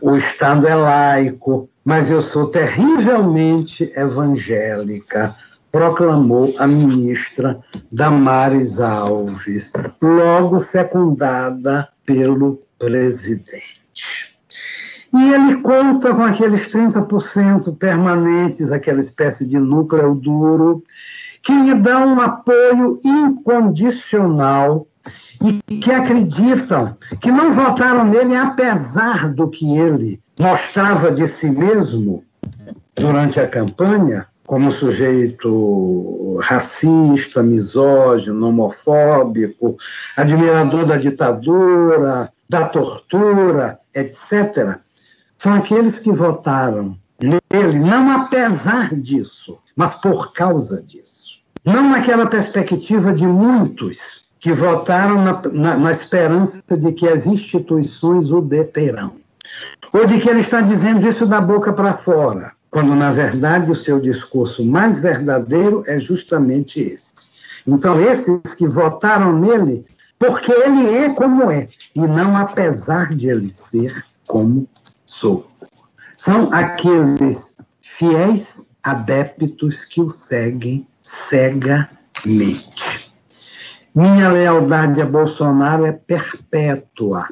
O 0.00 0.16
Estado 0.16 0.66
é 0.66 0.74
laico, 0.74 1.68
mas 1.84 2.08
eu 2.10 2.22
sou 2.22 2.46
terrivelmente 2.50 3.90
evangélica, 3.94 5.36
proclamou 5.70 6.54
a 6.58 6.66
ministra 6.66 7.58
Damares 7.92 8.80
Alves, 8.80 9.72
logo 10.00 10.60
secundada 10.60 11.88
pelo 12.08 12.62
presidente. 12.78 14.34
E 15.12 15.32
ele 15.34 15.56
conta 15.60 16.14
com 16.14 16.22
aqueles 16.22 16.68
30% 16.68 17.76
permanentes, 17.76 18.72
aquela 18.72 19.00
espécie 19.00 19.46
de 19.46 19.58
núcleo 19.58 20.14
duro, 20.14 20.82
que 21.42 21.52
lhe 21.52 21.74
dá 21.74 21.98
um 21.98 22.18
apoio 22.18 22.98
incondicional 23.04 24.86
e 25.42 25.76
que 25.76 25.92
acreditam 25.92 26.96
que 27.20 27.30
não 27.30 27.52
votaram 27.52 28.04
nele 28.04 28.34
apesar 28.34 29.30
do 29.34 29.48
que 29.48 29.76
ele 29.78 30.18
mostrava 30.38 31.12
de 31.12 31.26
si 31.26 31.50
mesmo 31.50 32.24
durante 32.94 33.38
a 33.38 33.46
campanha, 33.46 34.26
como 34.48 34.72
sujeito 34.72 36.38
racista, 36.40 37.42
misógino, 37.42 38.48
homofóbico, 38.48 39.76
admirador 40.16 40.86
da 40.86 40.96
ditadura, 40.96 42.32
da 42.48 42.64
tortura, 42.64 43.78
etc., 43.94 44.78
são 45.36 45.52
aqueles 45.52 45.98
que 45.98 46.10
votaram 46.10 46.96
nele, 47.20 47.78
não 47.78 48.22
apesar 48.22 48.88
disso, 48.94 49.58
mas 49.76 49.94
por 49.96 50.32
causa 50.32 50.82
disso. 50.82 51.40
Não 51.62 51.90
naquela 51.90 52.26
perspectiva 52.26 53.12
de 53.12 53.26
muitos 53.26 54.24
que 54.40 54.50
votaram 54.50 55.22
na, 55.22 55.42
na, 55.52 55.76
na 55.76 55.92
esperança 55.92 56.62
de 56.74 56.92
que 56.92 57.06
as 57.06 57.26
instituições 57.26 58.32
o 58.32 58.40
deterão, 58.40 59.12
ou 59.92 60.06
de 60.06 60.18
que 60.18 60.30
ele 60.30 60.40
está 60.40 60.62
dizendo 60.62 61.06
isso 61.06 61.26
da 61.26 61.38
boca 61.38 61.70
para 61.70 61.92
fora 61.92 62.56
quando 62.70 62.94
na 62.94 63.10
verdade 63.10 63.70
o 63.70 63.76
seu 63.76 64.00
discurso 64.00 64.64
mais 64.64 65.00
verdadeiro 65.00 65.82
é 65.86 65.98
justamente 65.98 66.80
esse. 66.80 67.12
Então, 67.66 68.00
esses 68.00 68.54
que 68.54 68.66
votaram 68.66 69.38
nele, 69.38 69.84
porque 70.18 70.50
ele 70.50 70.88
é 70.96 71.12
como 71.14 71.50
é, 71.50 71.66
e 71.94 72.00
não 72.00 72.36
apesar 72.36 73.14
de 73.14 73.28
ele 73.28 73.48
ser 73.48 74.04
como 74.26 74.66
sou. 75.04 75.46
São 76.16 76.52
aqueles 76.52 77.56
fiéis 77.80 78.68
adeptos 78.82 79.84
que 79.84 80.00
o 80.00 80.08
seguem 80.08 80.86
cegamente. 81.02 81.88
Minha 83.94 84.30
lealdade 84.30 85.00
a 85.00 85.06
Bolsonaro 85.06 85.84
é 85.84 85.92
perpétua. 85.92 87.28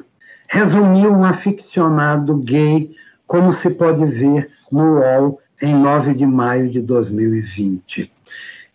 Resumiu 0.49 1.11
um 1.11 1.23
aficionado 1.23 2.37
gay, 2.37 2.95
como 3.27 3.51
se 3.51 3.69
pode 3.69 4.05
ver 4.05 4.49
no 4.71 4.99
UOL 4.99 5.39
em 5.61 5.75
9 5.75 6.13
de 6.13 6.25
maio 6.25 6.69
de 6.69 6.81
2020. 6.81 8.11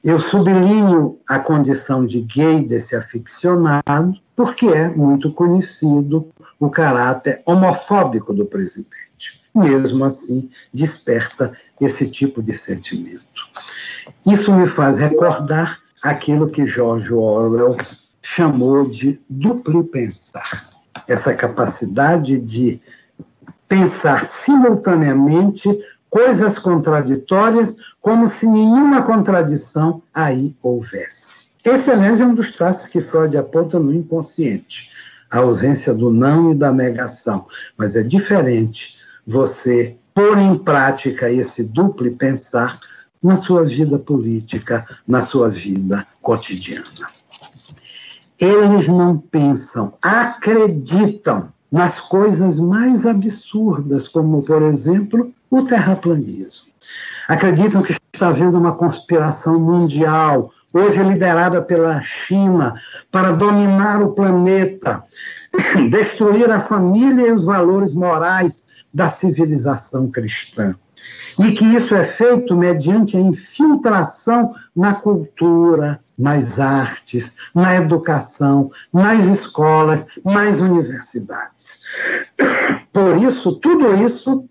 Eu 0.05 0.19
sublinho 0.19 1.19
a 1.29 1.39
condição 1.39 2.05
de 2.05 2.21
gay 2.21 2.67
desse 2.67 2.95
aficionado, 2.95 4.15
porque 4.37 4.67
é 4.67 4.89
muito 4.91 5.33
conhecido 5.33 6.29
o 6.59 6.69
caráter 6.69 7.41
homofóbico 7.47 8.35
do 8.35 8.45
presidente. 8.45 9.41
Mesmo 9.55 10.05
assim, 10.05 10.51
desperta 10.73 11.53
esse 11.81 12.11
tipo 12.11 12.43
de 12.43 12.53
sentimento. 12.53 13.47
Isso 14.27 14.53
me 14.53 14.67
faz 14.67 14.99
recordar 14.99 15.79
aquilo 16.03 16.51
que 16.51 16.67
George 16.67 17.13
Orwell 17.13 17.77
chamou 18.21 18.89
de 18.89 19.21
duplo 19.29 19.85
pensar. 19.85 20.69
Essa 21.09 21.35
capacidade 21.35 22.41
de 22.41 22.81
pensar 23.73 24.27
simultaneamente 24.27 25.67
coisas 26.11 26.59
contraditórias, 26.59 27.75
como 28.03 28.29
se 28.29 28.47
nenhuma 28.47 29.01
contradição 29.01 30.03
aí 30.13 30.55
houvesse. 30.63 31.47
Esse, 31.65 31.91
aliás, 31.91 32.21
é 32.21 32.27
um 32.27 32.35
dos 32.35 32.51
traços 32.51 32.87
que 32.87 33.01
Freud 33.01 33.35
aponta 33.35 33.79
no 33.79 33.95
inconsciente, 33.95 34.91
a 35.31 35.39
ausência 35.39 35.95
do 35.95 36.13
não 36.13 36.51
e 36.51 36.55
da 36.55 36.71
negação. 36.71 37.47
Mas 37.79 37.97
é 37.97 38.03
diferente 38.03 38.95
você 39.27 39.97
pôr 40.15 40.37
em 40.37 40.59
prática 40.59 41.31
esse 41.31 41.65
duplo 41.65 42.15
pensar 42.15 42.79
na 43.23 43.39
sua 43.39 43.65
vida 43.65 43.99
política, 43.99 44.87
na 45.09 45.23
sua 45.23 45.49
vida 45.49 46.07
cotidiana. 46.21 47.09
Eles 48.39 48.87
não 48.87 49.17
pensam, 49.17 49.95
acreditam 50.03 51.51
nas 51.73 51.99
coisas 51.99 52.59
mais 52.59 53.07
absurdas, 53.07 54.07
como, 54.07 54.45
por 54.45 54.61
exemplo, 54.61 55.33
o 55.51 55.63
terraplanismo. 55.63 56.71
Acreditam 57.27 57.83
que 57.83 57.97
está 58.13 58.29
havendo 58.29 58.59
uma 58.59 58.73
conspiração 58.73 59.59
mundial, 59.59 60.53
hoje 60.75 61.03
liderada 61.03 61.63
pela 61.63 62.03
China, 62.03 62.75
para 63.11 63.33
dominar 63.33 64.03
o 64.03 64.13
planeta, 64.13 65.03
destruir 65.91 66.51
a 66.51 66.61
família 66.61 67.29
e 67.29 67.33
os 67.33 67.45
valores 67.45 67.95
morais 67.95 68.65
da 68.93 69.09
civilização 69.09 70.11
cristã 70.11 70.75
e 71.39 71.53
que 71.53 71.65
isso 71.65 71.95
é 71.95 72.05
feito 72.05 72.57
mediante 72.57 73.17
a 73.17 73.21
infiltração 73.21 74.55
na 74.75 74.95
cultura, 74.95 76.01
nas 76.19 76.59
artes, 76.61 77.35
na 77.55 77.77
educação, 77.77 78.71
nas 78.93 79.27
escolas, 79.27 80.05
nas 80.25 80.59
universidades. 80.61 81.81
Por 82.93 83.17
isso, 83.17 83.53
tudo 83.57 83.97
isso 83.97 84.45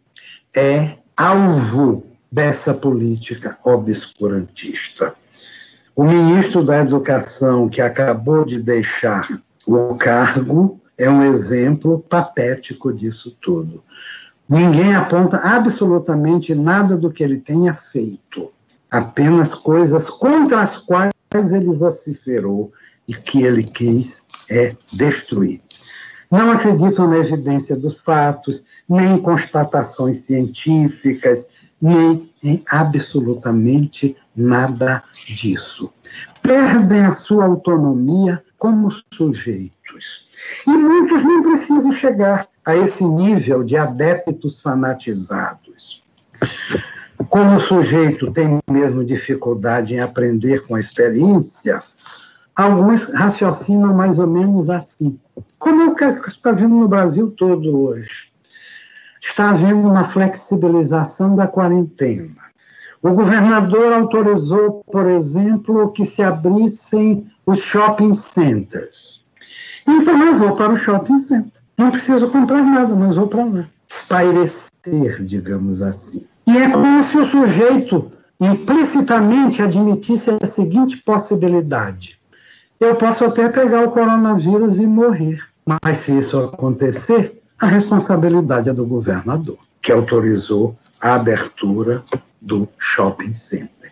é 0.56 0.98
alvo 1.16 2.04
dessa 2.32 2.74
política 2.74 3.58
obscurantista. 3.64 5.14
O 5.96 6.04
ministro 6.04 6.64
da 6.64 6.80
Educação, 6.80 7.70
que 7.70 7.82
acabou 7.82 8.46
de 8.46 8.60
deixar 8.60 9.28
o 9.68 9.96
cargo, 9.96 10.82
é 10.98 11.10
um 11.10 11.24
exemplo 11.24 12.00
patético 12.00 12.94
disso 12.94 13.38
tudo. 13.42 13.84
Ninguém 14.50 14.96
aponta 14.96 15.38
absolutamente 15.38 16.54
nada 16.54 16.98
do 16.98 17.12
que 17.12 17.24
ele 17.24 17.38
tenha 17.38 17.74
feito, 17.74 18.52
apenas 18.90 19.54
coisas 19.54 20.10
contra 20.10 20.62
as 20.62 20.78
quais 20.78 21.14
ele 21.34 21.74
vociferou 21.74 22.72
e 23.08 23.14
que 23.14 23.44
ele 23.44 23.64
quis 23.64 24.26
é 24.50 24.76
destruir. 24.92 25.62
Não 26.30 26.52
acreditam 26.52 27.10
na 27.10 27.18
evidência 27.18 27.76
dos 27.76 28.00
fatos, 28.00 28.66
nem 28.88 29.16
em 29.16 29.22
constatações 29.22 30.20
científicas, 30.20 31.50
nem 31.82 32.30
em 32.44 32.64
absolutamente 32.70 34.16
nada 34.36 35.04
disso. 35.14 35.92
Perdem 36.42 37.02
a 37.02 37.12
sua 37.12 37.46
autonomia 37.46 38.44
como 38.58 38.90
sujeitos. 39.14 40.28
E 40.68 40.72
muitos 40.72 41.24
nem 41.24 41.42
precisam 41.42 41.92
chegar 41.92 42.48
a 42.66 42.76
esse 42.76 43.04
nível 43.04 43.64
de 43.64 43.78
adeptos 43.78 44.62
fanatizados. 44.62 46.04
como 47.30 47.56
o 47.56 47.60
sujeito 47.60 48.32
tem 48.32 48.60
mesmo 48.70 49.06
dificuldade 49.06 49.94
em 49.94 50.00
aprender 50.00 50.66
com 50.66 50.76
a 50.76 50.80
experiência, 50.80 51.80
alguns 52.56 53.04
raciocinam 53.14 53.94
mais 53.94 54.20
ou 54.20 54.28
menos 54.28 54.70
assim. 54.70 55.20
Como 55.58 55.82
é 55.82 55.86
o 55.88 55.96
que 55.96 56.30
está 56.30 56.52
vendo 56.52 56.76
no 56.76 56.88
Brasil 56.88 57.32
todo 57.32 57.80
hoje. 57.80 58.32
Está 59.22 59.52
havendo 59.52 59.88
uma 59.88 60.04
flexibilização 60.04 61.36
da 61.36 61.48
quarentena. 61.48 62.42
O 63.02 63.12
governador 63.12 63.94
autorizou, 63.94 64.84
por 64.92 65.08
exemplo, 65.08 65.92
que 65.92 66.06
se 66.06 66.22
abrissem 66.22 67.26
os 67.46 67.60
shopping 67.60 68.14
centers. 68.14 69.26
Então 69.88 70.22
eu 70.24 70.36
vou 70.36 70.56
para 70.56 70.74
o 70.74 70.78
shopping 70.78 71.18
center. 71.18 71.61
Não 71.82 71.90
preciso 71.90 72.28
comprar 72.30 72.62
nada, 72.62 72.96
mas 72.96 73.16
vou 73.16 73.28
para 73.28 73.44
lá. 73.44 73.68
Espairecer, 73.90 75.26
digamos 75.26 75.82
assim. 75.82 76.28
E 76.48 76.56
é 76.56 76.70
como 76.70 77.02
se 77.02 77.18
o 77.18 77.26
sujeito 77.26 78.12
implicitamente 78.40 79.64
admitisse 79.64 80.30
a 80.30 80.46
seguinte 80.46 80.98
possibilidade: 80.98 82.20
eu 82.80 82.94
posso 82.94 83.26
até 83.26 83.50
pegar 83.50 83.84
o 83.84 83.90
coronavírus 83.90 84.78
e 84.78 84.86
morrer, 84.86 85.44
mas 85.84 85.98
se 85.98 86.20
isso 86.20 86.38
acontecer, 86.38 87.42
a 87.60 87.66
responsabilidade 87.66 88.70
é 88.70 88.74
do 88.74 88.86
governador, 88.86 89.58
que 89.82 89.92
autorizou 89.92 90.76
a 91.02 91.16
abertura 91.16 92.04
do 92.40 92.70
shopping 92.78 93.34
center. 93.34 93.92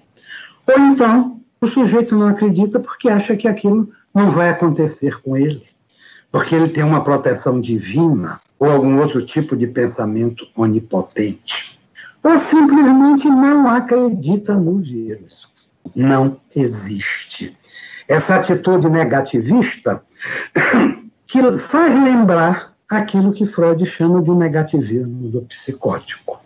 Ou 0.68 0.78
então, 0.78 1.42
o 1.60 1.66
sujeito 1.66 2.16
não 2.16 2.28
acredita 2.28 2.80
porque 2.80 3.10
acha 3.10 3.36
que 3.36 3.48
aquilo 3.48 3.90
não 4.14 4.30
vai 4.30 4.50
acontecer 4.50 5.20
com 5.24 5.36
ele, 5.36 5.64
porque 6.32 6.56
ele 6.56 6.70
tem 6.70 6.84
uma 6.84 7.04
proteção 7.04 7.60
divina 7.60 8.40
ou 8.58 8.70
algum 8.70 9.00
outro 9.00 9.26
tipo 9.26 9.56
de 9.56 9.68
pensamento 9.68 10.46
onipotente. 10.56 11.80
Ou 12.24 12.38
simplesmente 12.40 13.28
não 13.30 13.70
acredita 13.70 14.56
no 14.56 14.80
vírus. 14.80 15.72
Não 15.96 16.38
existe. 16.56 17.58
Essa 18.08 18.36
atitude 18.36 18.90
negativista 18.90 20.04
que 21.26 21.58
faz 21.58 21.94
lembrar 22.04 22.74
aquilo 22.90 23.32
que 23.32 23.46
Freud 23.46 23.86
chama 23.86 24.22
de 24.22 24.32
negativismo 24.32 25.30
do 25.30 25.42
psicótico. 25.44 26.40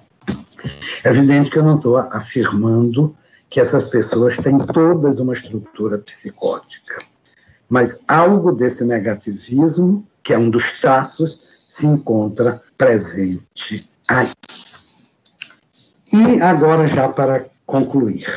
É 1.03 1.09
evidente 1.09 1.49
que 1.49 1.57
eu 1.57 1.63
não 1.63 1.75
estou 1.75 1.97
afirmando 1.97 3.15
que 3.49 3.59
essas 3.59 3.85
pessoas 3.85 4.35
têm 4.37 4.57
todas 4.57 5.19
uma 5.19 5.33
estrutura 5.33 5.97
psicótica, 5.99 6.99
mas 7.73 8.03
algo 8.07 8.51
desse 8.51 8.85
negativismo, 8.85 10.07
que 10.21 10.31
é 10.31 10.37
um 10.37 10.51
dos 10.51 10.79
traços, 10.79 11.49
se 11.67 11.87
encontra 11.87 12.61
presente 12.77 13.89
aí. 14.07 14.29
E 16.13 16.39
agora, 16.39 16.87
já 16.87 17.09
para 17.09 17.47
concluir, 17.65 18.27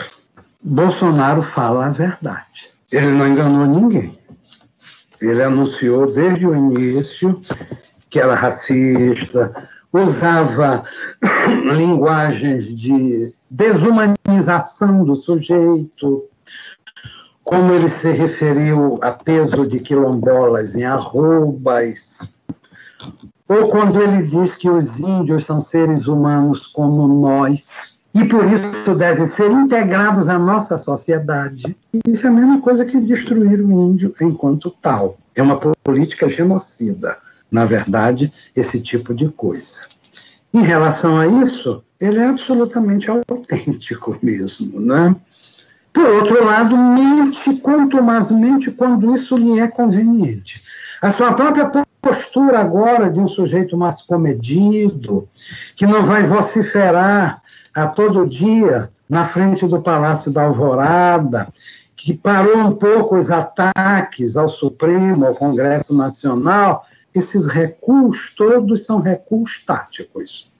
Bolsonaro 0.65 1.43
fala 1.43 1.89
a 1.89 1.91
verdade. 1.91 2.73
Ele 2.91 3.11
não 3.11 3.29
enganou 3.29 3.67
ninguém. 3.67 4.19
Ele 5.21 5.43
anunciou 5.43 6.11
desde 6.11 6.47
o 6.47 6.57
início 6.57 7.39
que 8.09 8.19
era 8.19 8.35
racista, 8.35 9.69
usava 9.93 10.83
linguagens 11.77 12.75
de 12.75 13.35
desumanização 13.51 15.05
do 15.05 15.15
sujeito, 15.15 16.27
como 17.47 17.73
ele 17.73 17.89
se 17.89 18.11
referiu 18.11 18.99
a 19.01 19.13
peso 19.13 19.67
de 19.67 19.81
quilombolas 19.81 20.75
em 20.75 20.85
arrobas, 20.85 22.19
ou 23.49 23.69
quando 23.69 24.03
ele 24.03 24.23
diz 24.23 24.55
que 24.55 24.69
os 24.69 24.99
índios 24.99 25.47
são 25.47 25.61
seres 25.61 26.07
humanos 26.07 26.67
como 26.67 27.07
nós 27.07 27.97
e 28.13 28.25
por 28.25 28.45
isso 28.47 28.95
devem 28.95 29.27
ser 29.27 29.51
integrados 29.51 30.29
à 30.29 30.39
nossa 30.39 30.77
sociedade. 30.77 31.77
Isso 32.07 32.27
é 32.27 32.31
a 32.31 32.33
mesma 32.33 32.61
coisa 32.61 32.85
que 32.85 33.01
destruir 33.01 33.61
o 33.61 33.71
índio 33.71 34.13
enquanto 34.21 34.71
tal. 34.83 35.17
É 35.35 35.43
uma 35.43 35.59
política 35.59 36.29
genocida 36.29 37.17
na 37.51 37.65
verdade, 37.65 38.33
esse 38.55 38.81
tipo 38.81 39.15
de 39.15 39.29
coisa. 39.29 39.83
Em 40.53 40.63
relação 40.63 41.19
a 41.19 41.27
isso, 41.27 41.83
ele 42.01 42.19
é 42.19 42.27
absolutamente 42.27 43.09
autêntico 43.11 44.19
mesmo, 44.23 44.81
né? 44.81 45.15
Por 45.97 46.11
outro 46.11 46.45
lado, 46.45 46.77
mente 46.77 47.55
contumazmente 47.55 48.71
quando 48.71 49.17
isso 49.17 49.35
lhe 49.35 49.59
é 49.59 49.67
conveniente. 49.67 50.63
A 51.01 51.11
sua 51.11 51.33
própria 51.33 51.73
postura 52.03 52.61
agora 52.61 53.11
de 53.11 53.19
um 53.19 53.27
sujeito 53.27 53.79
mais 53.79 54.03
comedido, 54.03 55.27
que 55.75 55.87
não 55.87 56.05
vai 56.05 56.25
vociferar 56.25 57.41
a 57.75 57.87
todo 57.87 58.29
dia 58.29 58.91
na 59.09 59.25
frente 59.25 59.67
do 59.67 59.81
Palácio 59.81 60.31
da 60.31 60.45
Alvorada, 60.45 61.49
que 61.97 62.13
parou 62.13 62.59
um 62.59 62.73
pouco 62.73 63.17
os 63.17 63.31
ataques 63.31 64.37
ao 64.37 64.51
Supremo, 64.51 65.25
ao 65.25 65.35
Congresso 65.35 65.97
Nacional, 65.97 66.85
esses 67.15 67.47
recuos 67.47 68.35
todos 68.37 68.85
são 68.85 69.01
recuos 69.01 69.65
táticos. 69.65 70.53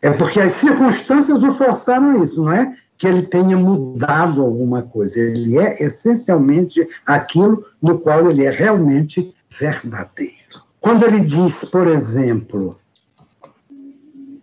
É 0.00 0.08
porque 0.08 0.40
as 0.40 0.52
circunstâncias 0.52 1.42
o 1.42 1.52
forçaram 1.52 2.12
a 2.12 2.24
isso, 2.24 2.42
não 2.42 2.54
é 2.54 2.74
que 3.00 3.06
ele 3.06 3.22
tenha 3.22 3.56
mudado 3.56 4.42
alguma 4.42 4.82
coisa. 4.82 5.18
Ele 5.18 5.58
é 5.58 5.82
essencialmente 5.82 6.86
aquilo 7.06 7.64
no 7.80 7.98
qual 7.98 8.30
ele 8.30 8.44
é 8.44 8.50
realmente 8.50 9.34
verdadeiro. 9.58 10.60
Quando 10.78 11.06
ele 11.06 11.20
diz, 11.20 11.64
por 11.64 11.88
exemplo, 11.88 12.78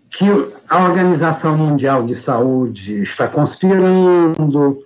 que 0.10 0.26
a 0.72 0.86
Organização 0.86 1.56
Mundial 1.56 2.04
de 2.04 2.16
Saúde 2.16 3.04
está 3.04 3.28
conspirando, 3.28 4.80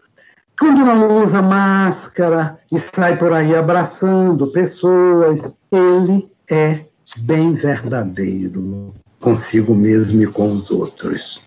quando 0.60 0.80
não 0.80 1.24
usa 1.24 1.42
máscara 1.42 2.60
e 2.70 2.78
sai 2.78 3.18
por 3.18 3.32
aí 3.32 3.56
abraçando 3.56 4.52
pessoas, 4.52 5.56
ele 5.72 6.30
é 6.50 6.82
bem 7.20 7.54
verdadeiro 7.54 8.94
consigo 9.22 9.74
mesmo 9.74 10.24
e 10.24 10.28
com 10.28 10.52
os 10.52 10.70
outros. 10.70 11.42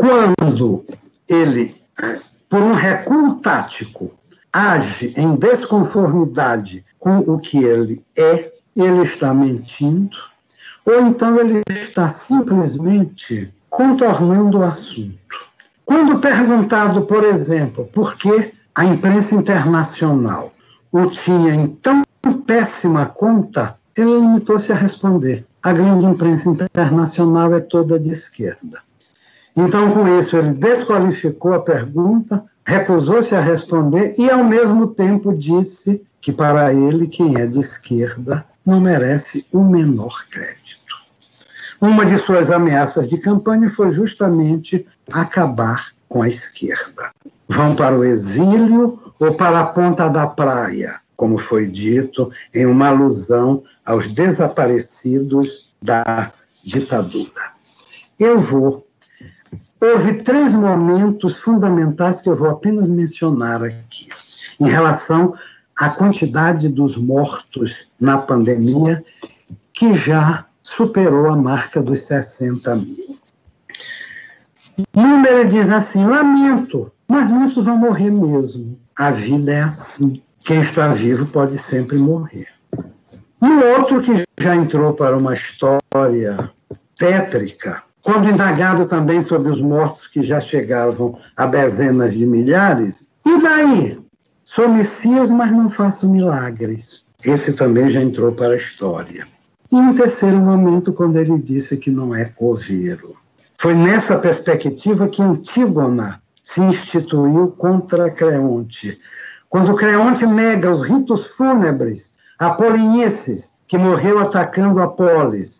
Quando 0.00 0.86
ele, 1.28 1.74
por 2.48 2.62
um 2.62 2.72
recuo 2.72 3.34
tático, 3.42 4.10
age 4.50 5.12
em 5.14 5.36
desconformidade 5.36 6.82
com 6.98 7.18
o 7.18 7.38
que 7.38 7.58
ele 7.58 8.02
é, 8.16 8.50
ele 8.74 9.02
está 9.02 9.34
mentindo, 9.34 10.16
ou 10.86 11.02
então 11.02 11.38
ele 11.38 11.60
está 11.68 12.08
simplesmente 12.08 13.52
contornando 13.68 14.60
o 14.60 14.62
assunto. 14.62 15.38
Quando 15.84 16.18
perguntado, 16.18 17.02
por 17.02 17.22
exemplo, 17.22 17.84
por 17.84 18.16
que 18.16 18.54
a 18.74 18.86
imprensa 18.86 19.34
internacional 19.34 20.50
o 20.90 21.10
tinha 21.10 21.54
em 21.54 21.66
tão 21.66 22.02
péssima 22.46 23.04
conta, 23.04 23.76
ele 23.94 24.18
limitou-se 24.18 24.72
a 24.72 24.76
responder: 24.76 25.44
a 25.62 25.74
grande 25.74 26.06
imprensa 26.06 26.48
internacional 26.48 27.54
é 27.54 27.60
toda 27.60 28.00
de 28.00 28.08
esquerda. 28.08 28.80
Então, 29.56 29.90
com 29.92 30.18
isso, 30.18 30.36
ele 30.36 30.52
desqualificou 30.52 31.54
a 31.54 31.60
pergunta, 31.60 32.44
recusou-se 32.64 33.34
a 33.34 33.40
responder 33.40 34.14
e, 34.18 34.30
ao 34.30 34.44
mesmo 34.44 34.88
tempo, 34.88 35.34
disse 35.34 36.02
que, 36.20 36.32
para 36.32 36.72
ele, 36.72 37.06
quem 37.08 37.36
é 37.36 37.46
de 37.46 37.60
esquerda 37.60 38.44
não 38.64 38.80
merece 38.80 39.46
o 39.52 39.62
menor 39.62 40.24
crédito. 40.30 40.80
Uma 41.80 42.04
de 42.04 42.18
suas 42.18 42.50
ameaças 42.50 43.08
de 43.08 43.16
campanha 43.16 43.70
foi 43.70 43.90
justamente 43.90 44.86
acabar 45.10 45.88
com 46.08 46.22
a 46.22 46.28
esquerda. 46.28 47.10
Vão 47.48 47.74
para 47.74 47.96
o 47.96 48.04
exílio 48.04 49.00
ou 49.18 49.34
para 49.34 49.60
a 49.60 49.66
ponta 49.66 50.08
da 50.08 50.26
praia, 50.26 51.00
como 51.16 51.38
foi 51.38 51.66
dito, 51.66 52.30
em 52.54 52.66
uma 52.66 52.88
alusão 52.88 53.62
aos 53.84 54.12
desaparecidos 54.12 55.72
da 55.80 56.32
ditadura. 56.64 57.52
Eu 58.18 58.38
vou. 58.38 58.86
Houve 59.80 60.22
três 60.22 60.52
momentos 60.52 61.38
fundamentais 61.38 62.20
que 62.20 62.28
eu 62.28 62.36
vou 62.36 62.50
apenas 62.50 62.88
mencionar 62.88 63.62
aqui, 63.62 64.08
em 64.60 64.68
relação 64.68 65.34
à 65.76 65.88
quantidade 65.88 66.68
dos 66.68 66.96
mortos 66.96 67.90
na 67.98 68.18
pandemia, 68.18 69.02
que 69.72 69.94
já 69.94 70.46
superou 70.62 71.28
a 71.28 71.36
marca 71.36 71.82
dos 71.82 72.02
60 72.02 72.76
mil. 72.76 73.18
Número 74.94 75.48
diz 75.48 75.70
assim: 75.70 76.04
lamento, 76.04 76.92
mas 77.08 77.30
muitos 77.30 77.64
vão 77.64 77.76
morrer 77.76 78.10
mesmo. 78.10 78.78
A 78.96 79.10
vida 79.10 79.52
é 79.52 79.62
assim 79.62 80.22
quem 80.44 80.60
está 80.60 80.88
vivo 80.88 81.26
pode 81.26 81.58
sempre 81.58 81.98
morrer. 81.98 82.48
Um 83.40 83.60
outro 83.60 84.02
que 84.02 84.24
já 84.38 84.56
entrou 84.56 84.92
para 84.94 85.16
uma 85.16 85.34
história 85.34 86.50
tétrica, 86.98 87.82
quando 88.02 88.28
indagado 88.28 88.86
também 88.86 89.20
sobre 89.20 89.50
os 89.50 89.60
mortos 89.60 90.06
que 90.06 90.24
já 90.24 90.40
chegavam 90.40 91.18
a 91.36 91.46
dezenas 91.46 92.14
de 92.14 92.26
milhares, 92.26 93.08
e 93.26 93.40
daí? 93.40 93.98
Sou 94.44 94.68
Messias, 94.68 95.30
mas 95.30 95.52
não 95.52 95.68
faço 95.68 96.10
milagres. 96.10 97.04
Esse 97.24 97.52
também 97.52 97.90
já 97.90 98.02
entrou 98.02 98.32
para 98.32 98.54
a 98.54 98.56
história. 98.56 99.26
E 99.70 99.76
um 99.76 99.94
terceiro 99.94 100.38
momento, 100.38 100.92
quando 100.92 101.16
ele 101.16 101.38
disse 101.38 101.76
que 101.76 101.90
não 101.90 102.14
é 102.14 102.24
coveiro. 102.24 103.14
Foi 103.58 103.74
nessa 103.74 104.18
perspectiva 104.18 105.08
que 105.08 105.22
Antígona 105.22 106.20
se 106.42 106.60
instituiu 106.60 107.48
contra 107.48 108.10
Creonte. 108.10 108.98
Quando 109.48 109.76
Creonte 109.76 110.26
nega 110.26 110.70
os 110.70 110.82
ritos 110.82 111.26
fúnebres 111.26 112.10
apolineses, 112.38 113.54
que 113.68 113.78
morreu 113.78 114.18
atacando 114.18 114.82
Apolis, 114.82 115.59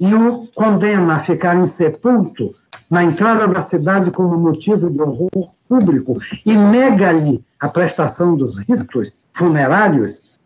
e 0.00 0.14
o 0.14 0.46
condena 0.54 1.16
a 1.16 1.20
ficar 1.20 1.56
insepulto 1.56 2.54
na 2.90 3.04
entrada 3.04 3.46
da 3.46 3.62
cidade 3.62 4.10
como 4.10 4.36
motivo 4.36 4.90
de 4.90 5.00
horror 5.00 5.30
público 5.68 6.18
e 6.44 6.54
nega-lhe 6.54 7.44
a 7.60 7.68
prestação 7.68 8.36
dos 8.36 8.58
ritos 8.68 9.18
funerários, 9.32 10.38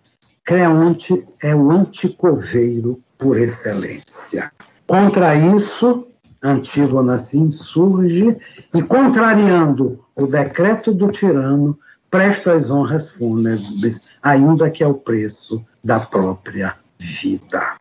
Creonte 0.44 1.26
é 1.42 1.54
o 1.54 1.70
anticoveiro 1.70 3.00
por 3.18 3.36
excelência. 3.36 4.50
Contra 4.86 5.34
isso, 5.34 6.06
Antígona 6.42 7.18
se 7.18 7.36
insurge 7.36 8.36
e, 8.72 8.82
contrariando 8.82 10.04
o 10.14 10.26
decreto 10.26 10.94
do 10.94 11.08
tirano, 11.08 11.78
presta 12.10 12.52
as 12.52 12.70
honras 12.70 13.10
fúnebres, 13.10 14.08
ainda 14.22 14.70
que 14.70 14.84
ao 14.84 14.94
preço 14.94 15.64
da 15.84 15.98
própria 15.98 16.76
vida. 16.98 17.76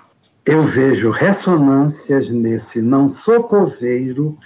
Eu 0.48 0.64
vejo 0.64 1.12
ressonâncias 1.12 2.32
nesse 2.32 2.82
não 2.82 3.10
sou 3.10 3.44
coveiro 3.44 4.38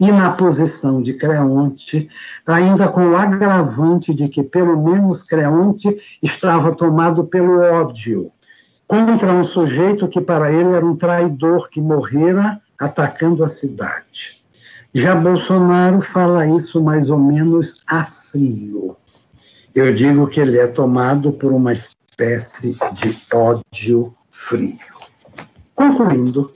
e 0.00 0.10
na 0.10 0.32
posição 0.32 1.00
de 1.00 1.14
Creonte, 1.14 2.08
ainda 2.44 2.88
com 2.88 3.10
o 3.10 3.16
agravante 3.16 4.12
de 4.12 4.28
que, 4.28 4.42
pelo 4.42 4.82
menos, 4.82 5.22
Creonte 5.22 5.96
estava 6.20 6.74
tomado 6.74 7.24
pelo 7.24 7.60
ódio 7.60 8.32
contra 8.88 9.32
um 9.32 9.44
sujeito 9.44 10.08
que 10.08 10.20
para 10.20 10.52
ele 10.52 10.72
era 10.72 10.84
um 10.84 10.96
traidor 10.96 11.70
que 11.70 11.80
morrera 11.80 12.60
atacando 12.78 13.44
a 13.44 13.48
cidade. 13.48 14.42
Já 14.92 15.14
Bolsonaro 15.14 16.00
fala 16.00 16.48
isso 16.48 16.82
mais 16.82 17.08
ou 17.10 17.18
menos 17.18 17.80
a 17.86 18.04
frio. 18.04 18.96
Eu 19.72 19.94
digo 19.94 20.26
que 20.26 20.40
ele 20.40 20.58
é 20.58 20.66
tomado 20.66 21.32
por 21.32 21.52
uma 21.52 21.72
espécie 21.72 22.76
de 22.92 23.16
ódio 23.32 24.14
frio. 24.30 24.93
Concluindo, 25.84 26.50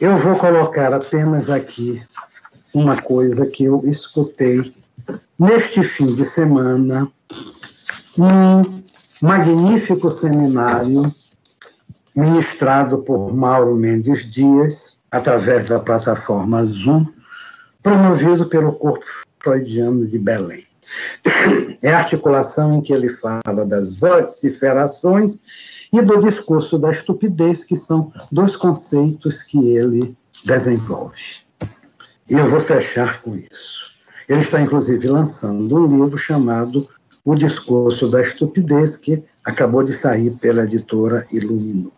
eu 0.00 0.16
vou 0.16 0.34
colocar 0.36 0.94
apenas 0.94 1.50
aqui 1.50 2.02
uma 2.72 3.00
coisa 3.02 3.46
que 3.46 3.64
eu 3.64 3.82
escutei 3.84 4.74
neste 5.38 5.82
fim 5.82 6.06
de 6.14 6.24
semana 6.24 7.06
num 8.16 8.82
magnífico 9.20 10.10
seminário 10.10 11.14
ministrado 12.16 12.98
por 13.02 13.30
Mauro 13.34 13.76
Mendes 13.76 14.24
Dias, 14.30 14.96
através 15.10 15.66
da 15.66 15.78
plataforma 15.78 16.64
Zoom, 16.64 17.06
promovido 17.82 18.46
pelo 18.46 18.72
Corpo 18.72 19.04
Freudiano 19.38 20.06
de 20.06 20.18
Belém. 20.18 20.66
É 21.82 21.92
a 21.92 21.98
articulação 21.98 22.72
em 22.72 22.80
que 22.80 22.94
ele 22.94 23.10
fala 23.10 23.66
das 23.66 24.00
vociferações 24.00 25.42
e 25.94 26.02
do 26.02 26.18
discurso 26.18 26.76
da 26.76 26.90
estupidez, 26.90 27.62
que 27.62 27.76
são 27.76 28.12
dois 28.32 28.56
conceitos 28.56 29.44
que 29.44 29.76
ele 29.76 30.16
desenvolve. 30.44 31.36
E 32.28 32.34
eu 32.34 32.48
vou 32.50 32.60
fechar 32.60 33.22
com 33.22 33.36
isso. 33.36 33.84
Ele 34.28 34.40
está, 34.40 34.60
inclusive, 34.60 35.06
lançando 35.06 35.76
um 35.76 35.86
livro 35.86 36.18
chamado 36.18 36.88
O 37.24 37.36
Discurso 37.36 38.08
da 38.08 38.22
Estupidez, 38.22 38.96
que 38.96 39.22
acabou 39.44 39.84
de 39.84 39.92
sair 39.92 40.32
pela 40.40 40.64
editora 40.64 41.24
Iluminou. 41.32 41.92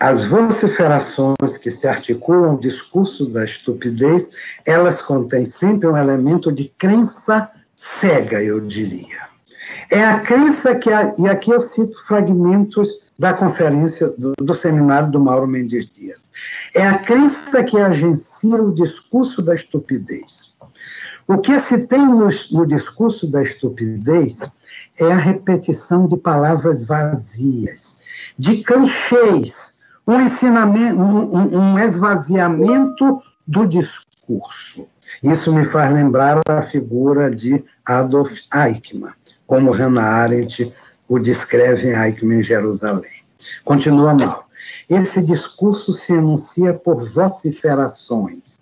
As 0.00 0.24
vociferações 0.24 1.58
que 1.62 1.70
se 1.70 1.86
articulam 1.86 2.52
ao 2.52 2.58
discurso 2.58 3.26
da 3.26 3.44
estupidez, 3.44 4.30
elas 4.66 5.00
contêm 5.00 5.44
sempre 5.44 5.86
um 5.86 5.96
elemento 5.96 6.50
de 6.50 6.72
crença 6.76 7.50
cega, 7.76 8.42
eu 8.42 8.60
diria. 8.66 9.29
É 9.90 10.04
a 10.04 10.20
crença 10.20 10.74
que, 10.76 10.88
e 10.88 11.28
aqui 11.28 11.50
eu 11.50 11.60
cito 11.60 12.00
fragmentos 12.06 12.88
da 13.18 13.34
conferência 13.34 14.08
do, 14.16 14.32
do 14.40 14.54
seminário 14.54 15.10
do 15.10 15.20
Mauro 15.20 15.46
Mendes 15.46 15.86
Dias. 15.86 16.22
É 16.74 16.86
a 16.86 16.98
crença 16.98 17.62
que 17.64 17.78
agencia 17.78 18.62
o 18.62 18.72
discurso 18.72 19.42
da 19.42 19.54
estupidez. 19.54 20.54
O 21.26 21.38
que 21.38 21.58
se 21.60 21.86
tem 21.86 22.06
no, 22.06 22.28
no 22.52 22.66
discurso 22.66 23.30
da 23.30 23.42
estupidez 23.42 24.40
é 24.98 25.12
a 25.12 25.16
repetição 25.16 26.06
de 26.06 26.16
palavras 26.16 26.84
vazias, 26.84 27.98
de 28.38 28.62
clichês, 28.62 29.78
um 30.06 30.20
ensinamento, 30.20 31.00
um, 31.00 31.58
um 31.58 31.78
esvaziamento 31.78 33.22
do 33.46 33.66
discurso. 33.66 34.88
Isso 35.22 35.52
me 35.52 35.64
faz 35.64 35.92
lembrar 35.92 36.40
a 36.48 36.62
figura 36.62 37.30
de 37.30 37.64
Adolf 37.84 38.32
Eichmann, 38.54 39.12
como 39.50 39.72
Hannah 39.72 40.04
Arendt 40.04 40.72
o 41.08 41.18
descreve 41.18 41.88
em 41.88 42.00
Eichmann 42.00 42.38
em 42.38 42.42
Jerusalém. 42.42 43.24
Continua 43.64 44.14
mal. 44.14 44.46
Esse 44.88 45.20
discurso 45.20 45.92
se 45.92 46.12
enuncia 46.12 46.72
por 46.72 47.02
vociferações, 47.02 48.60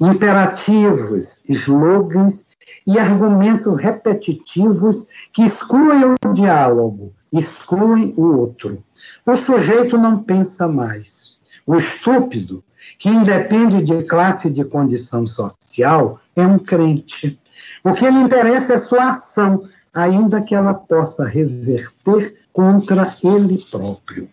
imperativos, 0.00 1.42
slogans 1.46 2.46
e 2.86 2.98
argumentos 2.98 3.76
repetitivos 3.76 5.06
que 5.34 5.44
excluem 5.44 6.14
o 6.24 6.32
diálogo, 6.32 7.12
excluem 7.30 8.14
o 8.16 8.38
outro. 8.38 8.82
O 9.26 9.36
sujeito 9.36 9.98
não 9.98 10.22
pensa 10.22 10.66
mais. 10.66 11.36
O 11.66 11.76
estúpido, 11.76 12.64
que 12.98 13.10
independe 13.10 13.82
de 13.82 14.02
classe 14.04 14.48
e 14.48 14.52
de 14.52 14.64
condição 14.64 15.26
social, 15.26 16.18
é 16.34 16.46
um 16.46 16.58
crente. 16.58 17.38
O 17.84 17.92
que 17.92 18.08
lhe 18.08 18.20
interessa 18.20 18.74
é 18.74 18.78
sua 18.78 19.10
ação, 19.10 19.60
ainda 19.96 20.42
que 20.42 20.54
ela 20.54 20.74
possa 20.74 21.26
reverter 21.26 22.36
contra 22.52 23.12
ele 23.24 23.64
próprio. 23.70 24.28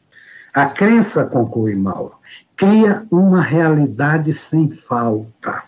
A 0.54 0.68
crença, 0.68 1.26
conclui 1.26 1.76
Mauro, 1.76 2.16
cria 2.56 3.04
uma 3.12 3.42
realidade 3.42 4.34
sem 4.34 4.70
falta. 4.70 5.64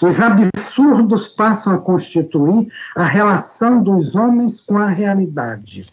Os 0.00 0.20
absurdos 0.20 1.28
passam 1.28 1.74
a 1.74 1.78
constituir 1.78 2.68
a 2.96 3.04
relação 3.04 3.82
dos 3.82 4.14
homens 4.14 4.60
com 4.60 4.76
a 4.76 4.88
realidade. 4.88 5.86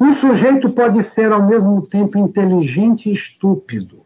Um 0.00 0.14
sujeito 0.14 0.70
pode 0.70 1.02
ser 1.02 1.32
ao 1.32 1.46
mesmo 1.46 1.82
tempo 1.86 2.18
inteligente 2.18 3.08
e 3.08 3.14
estúpido, 3.14 4.00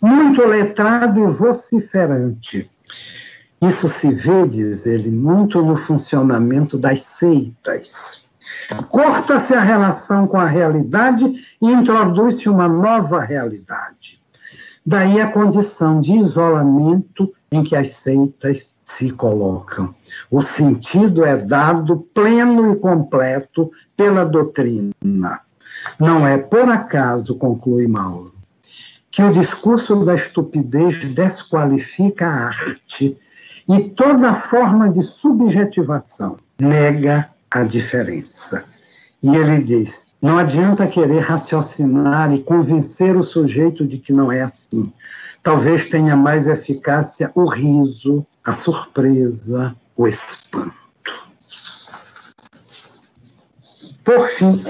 muito 0.00 0.42
letrado 0.42 1.20
e 1.20 1.32
vociferante. 1.32 2.70
Isso 3.62 3.88
se 3.88 4.12
vê, 4.12 4.46
diz 4.48 4.86
ele, 4.86 5.08
muito 5.10 5.62
no 5.62 5.76
funcionamento 5.76 6.76
das 6.76 7.02
seitas. 7.02 8.28
Corta-se 8.88 9.54
a 9.54 9.62
relação 9.62 10.26
com 10.26 10.38
a 10.38 10.46
realidade 10.46 11.32
e 11.60 11.66
introduz-se 11.70 12.48
uma 12.48 12.66
nova 12.66 13.20
realidade. 13.20 14.20
Daí 14.84 15.20
a 15.20 15.30
condição 15.30 16.00
de 16.00 16.12
isolamento 16.12 17.32
em 17.52 17.62
que 17.62 17.76
as 17.76 17.94
seitas 17.94 18.74
se 18.84 19.12
colocam. 19.12 19.94
O 20.28 20.42
sentido 20.42 21.24
é 21.24 21.36
dado 21.36 21.98
pleno 22.12 22.72
e 22.72 22.76
completo 22.76 23.70
pela 23.96 24.24
doutrina. 24.24 25.40
Não 26.00 26.26
é 26.26 26.36
por 26.36 26.68
acaso, 26.68 27.36
conclui 27.36 27.86
Mauro, 27.86 28.34
que 29.08 29.22
o 29.22 29.32
discurso 29.32 30.04
da 30.04 30.16
estupidez 30.16 31.04
desqualifica 31.14 32.26
a 32.26 32.46
arte 32.46 33.16
e 33.72 33.90
toda 33.90 34.34
forma 34.34 34.90
de 34.90 35.02
subjetivação 35.02 36.36
nega 36.60 37.30
a 37.50 37.62
diferença. 37.62 38.64
E 39.22 39.34
ele 39.34 39.62
diz: 39.62 40.06
não 40.20 40.36
adianta 40.36 40.86
querer 40.86 41.20
raciocinar 41.20 42.32
e 42.32 42.42
convencer 42.42 43.16
o 43.16 43.22
sujeito 43.22 43.86
de 43.86 43.98
que 43.98 44.12
não 44.12 44.30
é 44.30 44.42
assim. 44.42 44.92
Talvez 45.42 45.86
tenha 45.86 46.14
mais 46.14 46.46
eficácia 46.46 47.32
o 47.34 47.46
riso, 47.46 48.24
a 48.44 48.52
surpresa, 48.52 49.74
o 49.96 50.06
espanto. 50.06 50.72
Por 54.04 54.28
fim, 54.28 54.62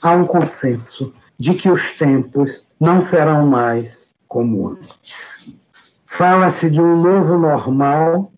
há 0.00 0.12
um 0.12 0.24
consenso 0.24 1.12
de 1.38 1.54
que 1.54 1.70
os 1.70 1.92
tempos 1.98 2.66
não 2.80 3.00
serão 3.00 3.46
mais 3.46 4.14
como 4.28 4.68
antes. 4.68 5.58
Fala-se 6.06 6.70
de 6.70 6.80
um 6.80 7.02
novo 7.02 7.36
normal 7.36 8.32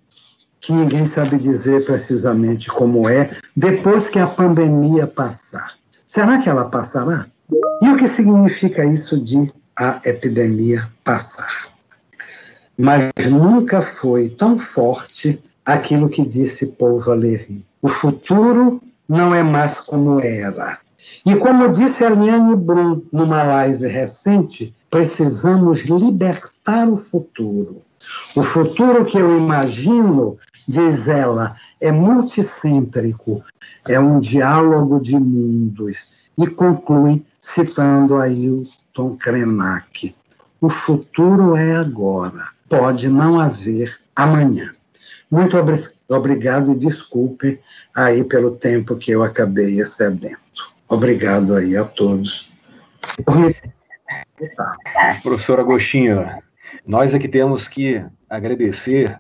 que 0.67 0.73
ninguém 0.73 1.07
sabe 1.07 1.39
dizer 1.39 1.85
precisamente 1.85 2.67
como 2.67 3.09
é 3.09 3.31
depois 3.57 4.09
que 4.09 4.19
a 4.19 4.27
pandemia 4.27 5.07
passar. 5.07 5.75
Será 6.09 6.39
que 6.39 6.49
ela 6.49 6.65
passará? 6.65 7.25
E 7.81 7.89
o 7.89 7.97
que 7.97 8.09
significa 8.09 8.85
isso 8.85 9.17
de 9.17 9.53
a 9.77 10.01
epidemia 10.05 10.89
passar? 11.05 11.69
Mas 12.77 13.13
nunca 13.31 13.81
foi 13.81 14.29
tão 14.29 14.59
forte 14.59 15.41
aquilo 15.65 16.09
que 16.09 16.27
disse 16.27 16.67
Paul 16.73 16.99
Valéry. 16.99 17.65
O 17.81 17.87
futuro 17.87 18.83
não 19.09 19.33
é 19.33 19.45
mais 19.45 19.79
como 19.79 20.19
era. 20.19 20.81
E 21.25 21.37
como 21.37 21.71
disse 21.71 22.05
a 22.05 22.11
Liane 22.11 22.57
Brum 22.57 23.03
numa 23.13 23.45
live 23.45 23.87
recente, 23.87 24.75
precisamos 24.91 25.83
libertar 25.83 26.89
o 26.89 26.97
futuro. 26.97 27.87
O 28.35 28.43
futuro 28.43 29.05
que 29.05 29.19
eu 29.19 29.37
imagino, 29.37 30.39
diz 30.69 31.09
ela, 31.09 31.57
é 31.81 31.93
multicêntrico, 31.93 33.45
é 33.89 33.99
um 33.99 34.21
diálogo 34.21 35.01
de 35.01 35.19
mundos. 35.19 36.15
E 36.39 36.47
conclui 36.47 37.25
citando 37.41 38.19
Ailton 38.19 39.17
Krenak. 39.17 40.15
O 40.61 40.69
futuro 40.69 41.57
é 41.57 41.77
agora, 41.77 42.51
pode 42.69 43.09
não 43.09 43.41
haver 43.41 43.99
amanhã. 44.15 44.73
Muito 45.31 45.57
obrigado 46.09 46.73
e 46.73 46.79
desculpe 46.79 47.61
aí 47.95 48.23
pelo 48.25 48.53
tempo 48.53 48.97
que 48.97 49.11
eu 49.11 49.23
acabei 49.23 49.81
excedendo. 49.81 50.39
Obrigado 50.89 51.55
aí 51.55 51.77
a 51.77 51.85
todos. 51.85 52.51
Professor 55.23 55.59
Agostinho, 55.59 56.29
nós 56.87 57.15
é 57.15 57.19
que 57.19 57.29
temos 57.29 57.67
que 57.67 58.05
agradecer 58.29 59.19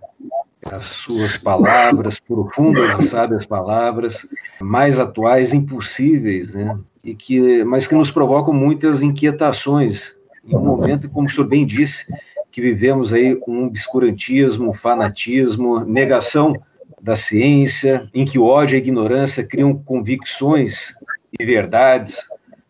as 0.70 0.84
suas 0.84 1.36
palavras, 1.36 2.20
profundas 2.20 2.98
e 2.98 3.08
sábias 3.08 3.46
palavras, 3.46 4.26
mais 4.60 4.98
atuais, 4.98 5.52
impossíveis, 5.52 6.54
né? 6.54 6.78
E 7.04 7.14
que, 7.14 7.64
mas 7.64 7.86
que 7.86 7.94
nos 7.94 8.10
provocam 8.10 8.52
muitas 8.52 9.02
inquietações. 9.02 10.14
Em 10.44 10.56
um 10.56 10.64
momento, 10.64 11.08
como 11.08 11.26
o 11.26 11.30
senhor 11.30 11.46
bem 11.46 11.66
disse, 11.66 12.12
que 12.50 12.60
vivemos 12.60 13.12
aí 13.12 13.38
um 13.46 13.66
obscurantismo, 13.66 14.74
fanatismo, 14.74 15.80
negação 15.80 16.54
da 17.00 17.14
ciência, 17.14 18.08
em 18.14 18.24
que 18.24 18.38
ódio 18.38 18.76
e 18.76 18.78
ignorância 18.78 19.46
criam 19.46 19.74
convicções 19.74 20.94
e 21.38 21.44
verdades 21.44 22.26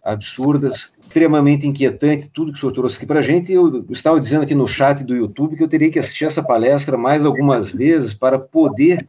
absurdas, 0.06 0.94
extremamente 1.00 1.66
inquietante 1.66 2.30
tudo 2.32 2.52
que 2.52 2.58
o 2.58 2.60
senhor 2.60 2.72
trouxe 2.72 2.96
aqui 2.96 3.06
para 3.06 3.18
a 3.18 3.22
gente. 3.22 3.52
Eu 3.52 3.84
estava 3.90 4.20
dizendo 4.20 4.44
aqui 4.44 4.54
no 4.54 4.66
chat 4.66 5.02
do 5.02 5.16
YouTube 5.16 5.56
que 5.56 5.62
eu 5.62 5.68
teria 5.68 5.90
que 5.90 5.98
assistir 5.98 6.26
essa 6.26 6.42
palestra 6.42 6.96
mais 6.96 7.24
algumas 7.24 7.70
vezes 7.70 8.14
para 8.14 8.38
poder 8.38 9.06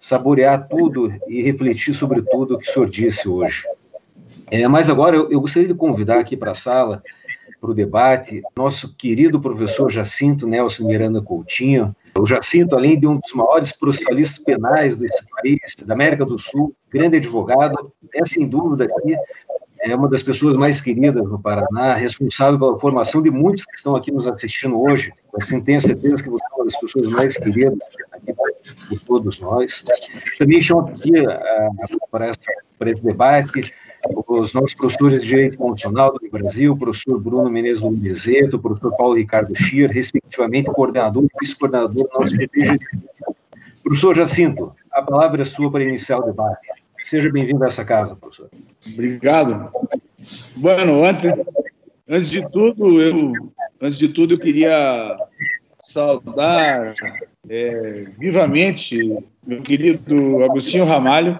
saborear 0.00 0.66
tudo 0.66 1.12
e 1.28 1.42
refletir 1.42 1.94
sobre 1.94 2.22
tudo 2.22 2.58
que 2.58 2.70
o 2.70 2.72
senhor 2.72 2.88
disse 2.88 3.28
hoje. 3.28 3.64
É, 4.50 4.66
mas 4.66 4.88
agora 4.88 5.14
eu, 5.14 5.30
eu 5.30 5.40
gostaria 5.40 5.68
de 5.68 5.74
convidar 5.74 6.18
aqui 6.18 6.36
para 6.36 6.52
a 6.52 6.54
sala, 6.54 7.02
para 7.60 7.70
o 7.70 7.74
debate, 7.74 8.42
nosso 8.56 8.96
querido 8.96 9.38
professor 9.38 9.90
Jacinto 9.90 10.46
Nelson 10.46 10.86
Miranda 10.86 11.20
Coutinho. 11.20 11.94
O 12.18 12.24
Jacinto, 12.24 12.74
além 12.74 12.98
de 12.98 13.06
um 13.06 13.18
dos 13.18 13.32
maiores 13.34 13.72
processalistas 13.72 14.42
penais 14.42 14.96
desse 14.96 15.22
país, 15.28 15.60
da 15.86 15.92
América 15.92 16.24
do 16.24 16.38
Sul, 16.38 16.74
grande 16.90 17.18
advogado, 17.18 17.92
é 18.14 18.24
sem 18.24 18.48
dúvida 18.48 18.84
aqui 18.84 19.14
é 19.82 19.94
uma 19.94 20.08
das 20.08 20.22
pessoas 20.22 20.56
mais 20.56 20.80
queridas 20.80 21.22
no 21.22 21.38
Paraná, 21.38 21.94
responsável 21.94 22.58
pela 22.58 22.78
formação 22.78 23.22
de 23.22 23.30
muitos 23.30 23.64
que 23.64 23.76
estão 23.76 23.96
aqui 23.96 24.12
nos 24.12 24.26
assistindo 24.26 24.80
hoje. 24.80 25.12
Assim, 25.34 25.62
tenho 25.62 25.80
certeza 25.80 26.22
que 26.22 26.28
você 26.28 26.44
é 26.44 26.54
uma 26.54 26.64
das 26.64 26.78
pessoas 26.78 27.10
mais 27.12 27.36
queridas 27.36 27.78
aqui 28.12 28.34
por 28.88 29.00
todos 29.00 29.40
nós. 29.40 29.82
Também 30.38 30.60
chamo 30.60 30.88
aqui 30.88 31.10
uh, 31.10 32.10
para, 32.10 32.32
para 32.78 32.90
esse 32.90 33.02
debate 33.02 33.72
os 34.26 34.54
nossos 34.54 34.74
professores 34.74 35.22
de 35.22 35.28
Direito 35.28 35.58
Constitucional 35.58 36.12
do 36.12 36.30
Brasil, 36.30 36.72
o 36.72 36.78
professor 36.78 37.20
Bruno 37.20 37.50
Menezes 37.50 37.82
Lumizeto, 37.82 38.56
o 38.56 38.60
professor 38.60 38.96
Paulo 38.96 39.14
Ricardo 39.14 39.54
Schier, 39.54 39.90
respectivamente 39.90 40.70
coordenador 40.70 41.24
e 41.24 41.28
vice-coordenador 41.40 42.04
do 42.04 42.10
nosso 42.18 42.34
GPG. 42.34 42.78
Professor 43.82 44.14
Jacinto, 44.14 44.74
a 44.92 45.02
palavra 45.02 45.42
é 45.42 45.44
sua 45.44 45.70
para 45.70 45.84
iniciar 45.84 46.18
o 46.18 46.22
debate. 46.22 46.68
Seja 47.10 47.28
bem-vindo 47.28 47.64
a 47.64 47.66
essa 47.66 47.84
casa, 47.84 48.14
professor. 48.14 48.48
Obrigado. 48.86 49.68
Bueno, 50.58 51.04
antes, 51.04 51.36
antes 52.08 52.30
de 52.30 52.48
tudo, 52.52 53.02
eu 53.02 53.32
antes 53.80 53.98
de 53.98 54.10
tudo 54.10 54.34
eu 54.34 54.38
queria 54.38 55.16
saudar 55.82 56.94
é, 57.48 58.06
vivamente 58.16 59.18
meu 59.44 59.60
querido 59.60 60.40
Agostinho 60.44 60.84
Ramalho 60.84 61.36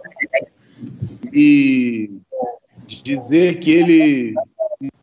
e 1.33 2.19
dizer 3.05 3.61
que 3.61 3.71
ele 3.71 4.35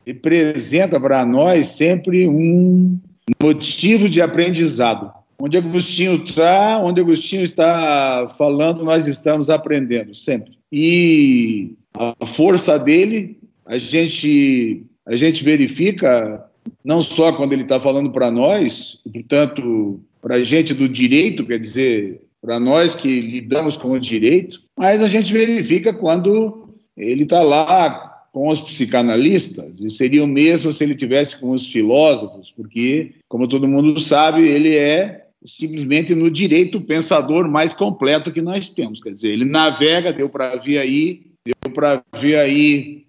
representa 0.05 0.99
para 0.99 1.25
nós 1.25 1.69
sempre 1.69 2.27
um 2.27 2.99
motivo 3.41 4.09
de 4.09 4.21
aprendizado. 4.21 5.13
Onde 5.39 5.55
Agostinho 5.55 6.25
está, 6.25 6.77
onde 6.83 6.99
Agostinho 6.99 7.45
está 7.45 8.27
falando, 8.37 8.83
nós 8.83 9.07
estamos 9.07 9.49
aprendendo 9.49 10.13
sempre. 10.13 10.56
E 10.71 11.73
a 11.93 12.25
força 12.25 12.77
dele, 12.77 13.39
a 13.65 13.77
gente, 13.77 14.83
a 15.05 15.15
gente 15.15 15.43
verifica 15.43 16.45
não 16.83 17.01
só 17.01 17.31
quando 17.33 17.53
ele 17.53 17.63
está 17.63 17.79
falando 17.79 18.11
para 18.11 18.29
nós, 18.29 19.01
portanto, 19.11 19.99
para 20.21 20.35
a 20.35 20.43
gente 20.43 20.73
do 20.73 20.87
direito, 20.87 21.45
quer 21.45 21.59
dizer, 21.59 22.21
para 22.41 22.59
nós 22.59 22.95
que 22.95 23.21
lidamos 23.21 23.77
com 23.77 23.91
o 23.91 23.99
direito, 23.99 24.61
mas 24.77 25.01
a 25.01 25.07
gente 25.07 25.31
verifica 25.31 25.93
quando 25.93 26.69
ele 26.95 27.23
está 27.23 27.41
lá 27.41 28.25
com 28.31 28.49
os 28.49 28.61
psicanalistas, 28.61 29.79
e 29.79 29.89
seria 29.89 30.23
o 30.23 30.27
mesmo 30.27 30.71
se 30.71 30.83
ele 30.83 30.93
tivesse 30.93 31.39
com 31.39 31.49
os 31.51 31.65
filósofos, 31.65 32.53
porque, 32.55 33.15
como 33.27 33.47
todo 33.47 33.67
mundo 33.67 33.99
sabe, 33.99 34.47
ele 34.47 34.75
é 34.75 35.26
simplesmente 35.45 36.15
no 36.15 36.29
direito 36.29 36.81
pensador 36.81 37.47
mais 37.49 37.73
completo 37.73 38.31
que 38.31 38.41
nós 38.41 38.69
temos. 38.69 39.01
Quer 39.01 39.11
dizer, 39.11 39.29
ele 39.29 39.45
navega, 39.45 40.13
deu 40.13 40.29
para 40.29 40.55
ver 40.55 40.79
aí, 40.79 41.27
deu 41.45 41.73
para 41.73 42.03
ver 42.15 42.37
aí 42.37 43.05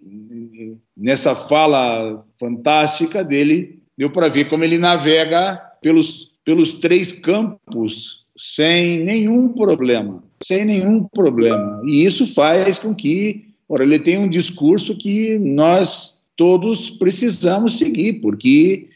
nessa 0.96 1.34
fala 1.34 2.24
fantástica 2.38 3.24
dele, 3.24 3.80
deu 3.96 4.10
para 4.10 4.28
ver 4.28 4.48
como 4.48 4.64
ele 4.64 4.78
navega 4.78 5.60
pelos, 5.80 6.34
pelos 6.44 6.74
três 6.74 7.12
campos 7.12 8.24
sem 8.36 9.00
nenhum 9.00 9.48
problema, 9.48 10.22
sem 10.42 10.64
nenhum 10.64 11.05
problema. 11.05 11.82
E 11.84 12.05
isso 12.05 12.26
faz 12.32 12.78
com 12.78 12.94
que, 12.94 13.46
ora, 13.68 13.82
ele 13.82 13.98
tenha 13.98 14.20
um 14.20 14.28
discurso 14.28 14.96
que 14.96 15.38
nós 15.38 16.26
todos 16.36 16.88
precisamos 16.88 17.78
seguir, 17.78 18.20
porque 18.20 18.88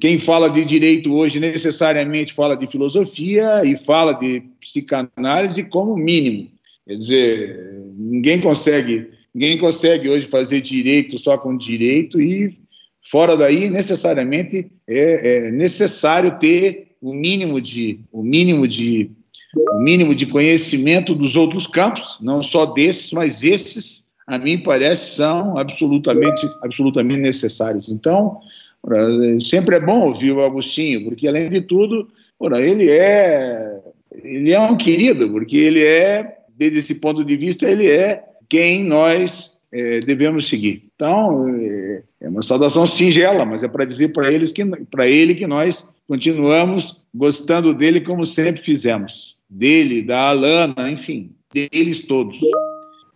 quem 0.00 0.18
fala 0.18 0.48
de 0.50 0.64
direito 0.64 1.12
hoje 1.12 1.38
necessariamente 1.38 2.32
fala 2.32 2.56
de 2.56 2.66
filosofia 2.66 3.64
e 3.64 3.76
fala 3.76 4.12
de 4.12 4.42
psicanálise 4.60 5.64
como 5.64 5.96
mínimo. 5.96 6.48
Quer 6.86 6.96
dizer, 6.96 7.82
ninguém 7.96 8.40
consegue, 8.40 9.08
ninguém 9.32 9.56
consegue 9.56 10.08
hoje 10.08 10.26
fazer 10.26 10.60
direito 10.60 11.16
só 11.18 11.38
com 11.38 11.56
direito 11.56 12.20
e 12.20 12.58
fora 13.08 13.36
daí 13.36 13.70
necessariamente 13.70 14.70
é, 14.88 15.46
é 15.46 15.50
necessário 15.52 16.38
ter 16.38 16.92
o 17.00 17.12
mínimo 17.12 17.60
de 17.60 18.00
o 18.10 18.22
mínimo 18.22 18.66
de 18.66 19.10
o 19.74 19.78
mínimo 19.80 20.14
de 20.14 20.26
conhecimento 20.26 21.14
dos 21.14 21.36
outros 21.36 21.66
campos, 21.66 22.16
não 22.20 22.42
só 22.42 22.64
desses, 22.64 23.12
mas 23.12 23.42
esses 23.42 24.06
a 24.26 24.38
mim 24.38 24.58
parece 24.58 25.16
são 25.16 25.58
absolutamente 25.58 26.48
absolutamente 26.62 27.20
necessários. 27.20 27.88
Então, 27.88 28.40
Sempre 29.40 29.76
é 29.76 29.80
bom 29.80 30.08
ouvir 30.08 30.32
o 30.32 30.42
Agostinho, 30.42 31.04
porque 31.04 31.28
além 31.28 31.48
de 31.48 31.60
tudo, 31.60 32.08
ele 32.58 32.90
é 32.90 33.80
ele 34.24 34.52
é 34.52 34.60
um 34.60 34.76
querido, 34.76 35.30
porque 35.30 35.56
ele 35.56 35.82
é, 35.82 36.36
desde 36.54 36.78
esse 36.78 36.96
ponto 36.96 37.24
de 37.24 37.36
vista, 37.36 37.68
ele 37.68 37.90
é 37.90 38.24
quem 38.48 38.84
nós 38.84 39.52
é, 39.72 40.00
devemos 40.00 40.46
seguir. 40.46 40.84
Então, 40.94 41.48
é, 41.48 42.02
é 42.20 42.28
uma 42.28 42.42
saudação 42.42 42.86
singela, 42.86 43.44
mas 43.44 43.62
é 43.62 43.68
para 43.68 43.84
dizer 43.84 44.08
para 44.12 44.30
eles 44.30 44.52
que 44.52 44.64
para 44.64 45.06
ele 45.06 45.34
que 45.34 45.46
nós 45.46 45.88
continuamos 46.06 47.00
gostando 47.14 47.72
dele 47.72 48.00
como 48.00 48.26
sempre 48.26 48.62
fizemos, 48.62 49.36
dele, 49.48 50.02
da 50.02 50.28
Alana, 50.28 50.90
enfim, 50.90 51.32
deles 51.52 52.02
todos. 52.02 52.38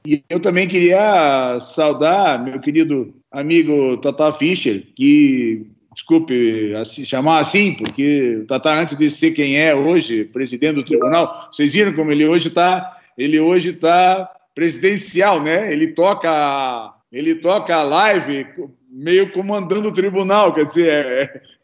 E 0.06 0.22
eu 0.30 0.40
também 0.40 0.68
queria 0.68 1.58
saudar 1.60 2.42
meu 2.42 2.60
querido 2.60 3.12
amigo 3.36 3.98
Tata 3.98 4.32
Fischer, 4.32 4.82
que, 4.94 5.66
desculpe 5.94 6.74
assim, 6.74 7.04
chamar 7.04 7.40
assim, 7.40 7.74
porque 7.74 8.38
o 8.42 8.46
Tata, 8.46 8.72
antes 8.72 8.96
de 8.96 9.10
ser 9.10 9.32
quem 9.32 9.58
é 9.58 9.74
hoje, 9.74 10.24
presidente 10.24 10.76
do 10.76 10.84
tribunal, 10.84 11.48
vocês 11.52 11.70
viram 11.70 11.92
como 11.92 12.10
ele 12.10 12.26
hoje 12.26 12.48
está, 12.48 12.98
ele 13.16 13.38
hoje 13.38 13.70
está 13.70 14.30
presidencial, 14.54 15.42
né? 15.42 15.70
Ele 15.70 15.88
toca, 15.88 16.94
ele 17.12 17.34
toca 17.34 17.76
a 17.76 17.82
live 17.82 18.46
meio 18.90 19.30
comandando 19.32 19.88
o 19.88 19.92
tribunal, 19.92 20.54
quer 20.54 20.64
dizer, 20.64 20.88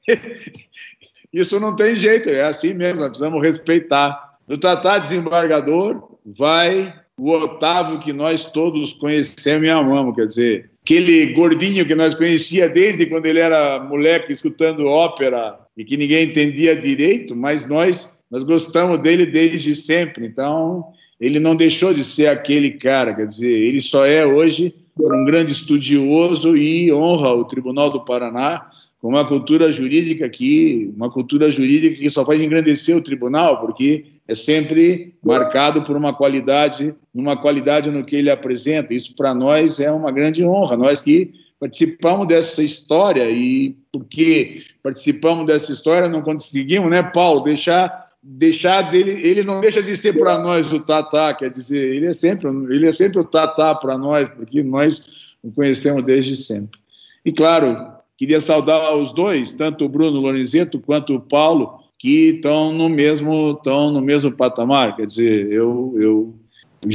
é, 0.06 0.14
isso 1.32 1.58
não 1.58 1.74
tem 1.74 1.96
jeito, 1.96 2.28
é 2.28 2.44
assim 2.44 2.74
mesmo, 2.74 3.00
nós 3.00 3.08
precisamos 3.08 3.42
respeitar. 3.42 4.36
O 4.46 4.58
Tata 4.58 4.98
desembargador 4.98 6.18
vai 6.26 6.94
o 7.16 7.30
Otávio 7.30 8.00
que 8.00 8.12
nós 8.12 8.44
todos 8.44 8.92
conhecemos 8.92 9.66
e 9.66 9.70
amamos, 9.70 10.14
quer 10.14 10.26
dizer, 10.26 10.71
aquele 10.82 11.26
gordinho 11.32 11.86
que 11.86 11.94
nós 11.94 12.14
conhecia 12.14 12.68
desde 12.68 13.06
quando 13.06 13.26
ele 13.26 13.38
era 13.38 13.82
moleque 13.82 14.32
escutando 14.32 14.86
ópera 14.86 15.58
e 15.76 15.84
que 15.84 15.96
ninguém 15.96 16.24
entendia 16.26 16.76
direito, 16.76 17.34
mas 17.36 17.66
nós 17.68 18.10
nós 18.32 18.42
gostamos 18.44 18.98
dele 18.98 19.26
desde 19.26 19.76
sempre. 19.76 20.26
Então, 20.26 20.86
ele 21.20 21.38
não 21.38 21.54
deixou 21.54 21.92
de 21.92 22.02
ser 22.02 22.28
aquele 22.28 22.70
cara, 22.70 23.14
quer 23.14 23.26
dizer, 23.26 23.52
ele 23.52 23.78
só 23.78 24.06
é 24.06 24.24
hoje 24.24 24.74
um 24.98 25.24
grande 25.26 25.52
estudioso 25.52 26.56
e 26.56 26.90
honra 26.90 27.34
o 27.34 27.44
Tribunal 27.44 27.90
do 27.90 28.04
Paraná 28.04 28.70
com 29.02 29.08
uma 29.08 29.26
cultura 29.26 29.72
jurídica 29.72 30.28
que 30.28 30.92
uma 30.96 31.10
cultura 31.10 31.50
jurídica 31.50 31.96
que 31.96 32.08
só 32.08 32.24
pode 32.24 32.44
engrandecer 32.44 32.96
o 32.96 33.02
tribunal, 33.02 33.60
porque 33.60 34.06
é 34.28 34.34
sempre 34.34 35.12
marcado 35.20 35.82
por 35.82 35.96
uma 35.96 36.14
qualidade, 36.14 36.94
uma 37.12 37.36
qualidade 37.36 37.90
no 37.90 38.04
que 38.04 38.14
ele 38.14 38.30
apresenta. 38.30 38.94
Isso 38.94 39.12
para 39.16 39.34
nós 39.34 39.80
é 39.80 39.90
uma 39.90 40.12
grande 40.12 40.44
honra, 40.44 40.76
nós 40.76 41.00
que 41.00 41.32
participamos 41.58 42.28
dessa 42.28 42.62
história 42.62 43.28
e 43.28 43.76
porque 43.92 44.62
participamos 44.84 45.46
dessa 45.46 45.72
história 45.72 46.08
não 46.08 46.22
conseguimos, 46.22 46.88
né, 46.88 47.02
Paulo, 47.02 47.40
deixar 47.40 48.02
deixar 48.22 48.82
dele, 48.82 49.20
ele 49.26 49.42
não 49.42 49.58
deixa 49.58 49.82
de 49.82 49.96
ser 49.96 50.16
para 50.16 50.38
nós 50.38 50.72
o 50.72 50.78
Tatá, 50.78 51.34
quer 51.34 51.50
dizer, 51.50 51.92
ele 51.96 52.06
é 52.06 52.12
sempre, 52.12 52.48
ele 52.72 52.88
é 52.88 52.92
sempre 52.92 53.18
o 53.18 53.24
Tatá 53.24 53.74
para 53.74 53.98
nós, 53.98 54.28
porque 54.28 54.62
nós 54.62 55.02
o 55.42 55.50
conhecemos 55.50 56.04
desde 56.04 56.36
sempre. 56.36 56.78
E 57.24 57.32
claro, 57.32 57.91
queria 58.22 58.40
saudar 58.40 58.96
os 58.96 59.12
dois, 59.12 59.50
tanto 59.50 59.84
o 59.84 59.88
Bruno 59.88 60.20
Lorenzeto 60.20 60.78
quanto 60.78 61.16
o 61.16 61.20
Paulo, 61.20 61.80
que 61.98 62.34
estão 62.36 62.72
no 62.72 62.88
mesmo 62.88 63.54
estão 63.56 63.90
no 63.90 64.00
mesmo 64.00 64.30
patamar, 64.30 64.94
quer 64.94 65.06
dizer, 65.06 65.50
eu 65.52 65.92
eu, 65.96 66.34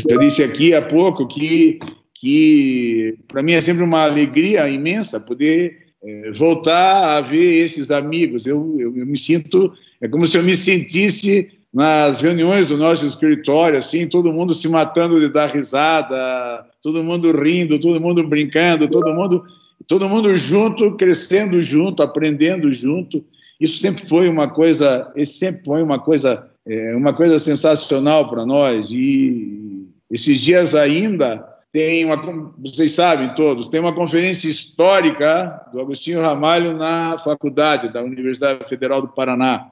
eu 0.08 0.20
disse 0.20 0.41
aqui 0.41 0.74
há 0.74 0.82
pouco 0.82 1.28
que 1.28 1.80
que 2.14 3.18
para 3.28 3.44
mim 3.44 3.52
é 3.52 3.60
sempre 3.60 3.84
uma 3.84 4.04
alegria 4.04 4.70
imensa 4.70 5.20
poder 5.20 5.88
é, 6.02 6.32
voltar 6.32 7.18
a 7.18 7.22
ver 7.22 7.56
esses 7.56 7.91
amigos. 7.91 8.48
Eu, 8.48 8.78
eu, 8.80 8.98
eu, 8.98 9.06
me 9.06 9.18
sinto, 9.18 9.74
é 9.99 10.08
como 10.08 10.26
se 10.26 10.38
eu 10.38 10.44
me 10.44 10.56
sentisse 10.56 11.52
nas 11.74 12.22
reuniões 12.22 12.68
do 12.68 12.78
nosso 12.78 13.06
escritório, 13.06 13.78
assim, 13.78 14.08
todo 14.08 14.32
mundo 14.32 14.54
se 14.54 14.68
matando 14.70 15.20
de 15.20 15.28
dar 15.28 15.48
risada, 15.48 16.66
todo 16.82 17.04
mundo 17.04 17.32
rindo, 17.32 17.78
todo 17.80 17.99
mundo 17.99 18.26
brincando, 18.26 18.88
todo 18.88 19.14
mundo, 19.14 19.44
todo 19.86 20.10
mundo 20.10 20.36
junto, 20.36 20.95
crescendo 20.95 21.62
junto, 21.62 22.02
aprendendo 22.02 22.72
junto. 22.72 23.24
Isso 23.60 23.80
sempre 23.80 24.08
foi 24.08 24.30
uma 24.30 24.48
coisa, 24.49 25.12
sempre 25.26 25.64
foi 25.66 25.84
uma 25.84 25.99
coisa, 25.99 26.49
é, 26.66 26.95
uma 26.95 27.14
coisa 27.14 27.38
sensacional 27.38 28.30
para 28.30 28.45
nós. 28.45 28.90
E 28.91 29.88
esses 30.10 30.40
dias 30.40 30.74
ainda 30.74 31.45
tem 31.72 32.06
uma, 32.06 32.52
vocês 32.58 32.94
sabem 32.94 33.34
todos, 33.36 33.68
tem 33.68 33.80
uma 33.80 33.94
conferência 33.94 34.48
histórica 34.48 35.62
do 35.72 35.80
Agostinho 35.80 36.22
Ramalho 36.22 36.74
na 36.74 37.18
faculdade 37.18 37.91
da 37.91 38.02
Universidade 38.02 38.68
Federal 38.68 39.02
do 39.02 39.10
Paraná. 39.10 39.68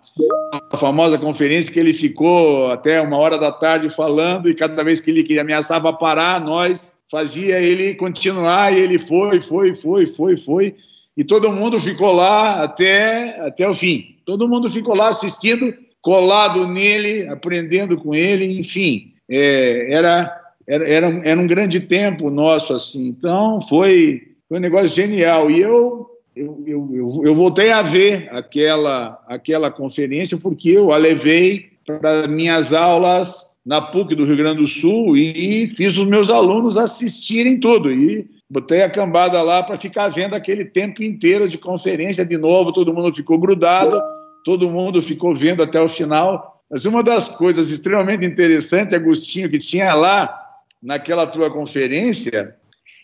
A 0.72 0.78
famosa 0.78 1.18
conferência 1.18 1.72
que 1.72 1.80
ele 1.80 1.94
ficou 1.94 2.70
até 2.72 3.02
uma 3.02 3.18
hora 3.18 3.38
da 3.38 3.52
tarde 3.52 3.90
falando 3.90 4.50
e 4.50 4.56
cada 4.56 4.84
vez 4.84 5.00
que 5.00 5.10
ele 5.10 5.40
ameaçava 5.40 5.92
parar, 5.94 6.40
nós 6.42 6.96
fazia 7.16 7.62
ele 7.62 7.96
continuar 7.96 8.74
e 8.74 8.82
ele 8.82 9.00
foi, 9.00 9.40
foi, 9.40 9.74
foi, 9.74 10.06
foi, 10.06 10.36
foi. 10.36 10.76
E 11.16 11.24
todo 11.24 11.50
mundo 11.50 11.80
ficou 11.80 12.12
lá 12.12 12.62
até, 12.62 13.40
até 13.40 13.70
o 13.70 13.74
fim. 13.74 14.18
Todo 14.26 14.50
mundo 14.50 14.70
ficou 14.70 14.94
lá 14.94 15.08
assistindo, 15.08 15.74
colado 16.02 16.68
nele, 16.68 17.26
aprendendo 17.30 17.96
com 17.96 18.14
ele, 18.14 18.60
enfim. 18.60 19.14
É, 19.30 19.94
era 19.94 20.42
era, 20.68 20.90
era, 20.90 21.22
era 21.24 21.40
um 21.40 21.48
grande 21.48 21.80
tempo 21.80 22.30
nosso, 22.30 22.74
assim. 22.74 23.08
Então, 23.08 23.62
foi, 23.62 24.24
foi 24.50 24.58
um 24.58 24.62
negócio 24.62 24.90
genial. 24.90 25.50
E 25.50 25.62
eu, 25.62 26.10
eu, 26.36 26.64
eu, 26.68 27.22
eu, 27.24 27.34
voltei 27.34 27.72
a 27.72 27.82
ver 27.82 28.28
aquela, 28.30 29.24
aquela 29.26 29.72
conferência 29.72 30.38
porque 30.38 30.72
eu 30.72 30.92
a 30.92 30.98
levei 30.98 31.70
para 31.86 32.28
minhas 32.28 32.74
aulas 32.74 33.50
na 33.66 33.82
PUC 33.82 34.14
do 34.14 34.26
Rio 34.26 34.38
Grande 34.38 34.62
do 34.62 34.68
Sul 34.68 35.18
e 35.18 35.74
fiz 35.76 35.98
os 35.98 36.08
meus 36.08 36.30
alunos 36.30 36.78
assistirem 36.78 37.60
tudo. 37.60 37.92
E 37.92 38.28
botei 38.50 38.84
a 38.84 38.90
cambada 38.90 39.42
lá 39.42 39.64
para 39.64 39.80
ficar 39.80 40.10
vendo 40.10 40.36
aquele 40.36 40.64
tempo 40.64 41.02
inteiro 41.02 41.50
de 41.50 41.58
conferência 41.58 42.24
de 42.24 42.38
novo, 42.38 42.72
todo 42.72 42.94
mundo 42.94 43.16
ficou 43.16 43.40
grudado, 43.40 44.00
todo 44.44 44.70
mundo 44.70 45.02
ficou 45.02 45.34
vendo 45.34 45.64
até 45.64 45.82
o 45.82 45.90
final. 45.90 46.62
Mas 46.70 46.86
uma 46.86 47.02
das 47.02 47.28
coisas 47.28 47.72
extremamente 47.72 48.26
interessantes, 48.26 48.94
Agostinho, 48.94 49.50
que 49.50 49.58
tinha 49.58 49.94
lá 49.96 50.34
naquela 50.82 51.26
tua 51.26 51.50
conferência 51.50 52.56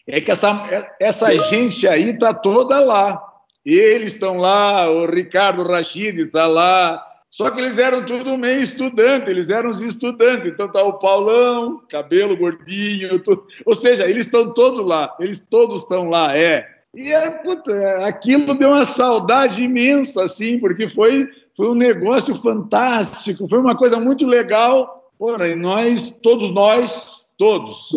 é 0.08 0.22
que 0.22 0.32
essa, 0.32 0.68
essa 1.00 1.36
gente 1.50 1.88
aí 1.88 2.10
está 2.10 2.34
toda 2.34 2.80
lá. 2.80 3.22
Eles 3.66 4.14
estão 4.14 4.38
lá, 4.38 4.90
o 4.90 5.06
Ricardo 5.06 5.64
Rachid 5.64 6.20
está 6.20 6.48
lá, 6.48 7.02
só 7.32 7.50
que 7.50 7.62
eles 7.62 7.80
eram 7.80 8.06
tudo 8.06 8.38
meio 8.38 8.62
estudante, 8.62 9.30
eles 9.30 9.50
eram 9.50 9.70
os 9.70 9.82
estudantes. 9.82 10.52
Então 10.52 10.70
tá 10.70 10.84
o 10.84 11.00
Paulão, 11.00 11.82
cabelo 11.90 12.36
gordinho, 12.36 13.20
tudo. 13.20 13.48
ou 13.66 13.74
seja, 13.74 14.06
eles 14.06 14.26
estão 14.26 14.54
todos 14.54 14.86
lá, 14.86 15.16
eles 15.18 15.40
todos 15.40 15.84
estão 15.84 16.10
lá, 16.10 16.38
é. 16.38 16.68
E 16.94 17.10
é, 17.10 17.30
puta, 17.30 18.06
aquilo 18.06 18.54
deu 18.54 18.72
uma 18.72 18.84
saudade 18.84 19.64
imensa, 19.64 20.26
assim, 20.26 20.60
porque 20.60 20.90
foi, 20.90 21.26
foi 21.56 21.70
um 21.70 21.74
negócio 21.74 22.36
fantástico, 22.36 23.48
foi 23.48 23.60
uma 23.60 23.78
coisa 23.78 23.98
muito 23.98 24.28
legal. 24.28 25.10
Porra, 25.18 25.48
e 25.48 25.56
nós, 25.56 26.20
todos 26.22 26.54
nós, 26.54 27.26
todos. 27.38 27.92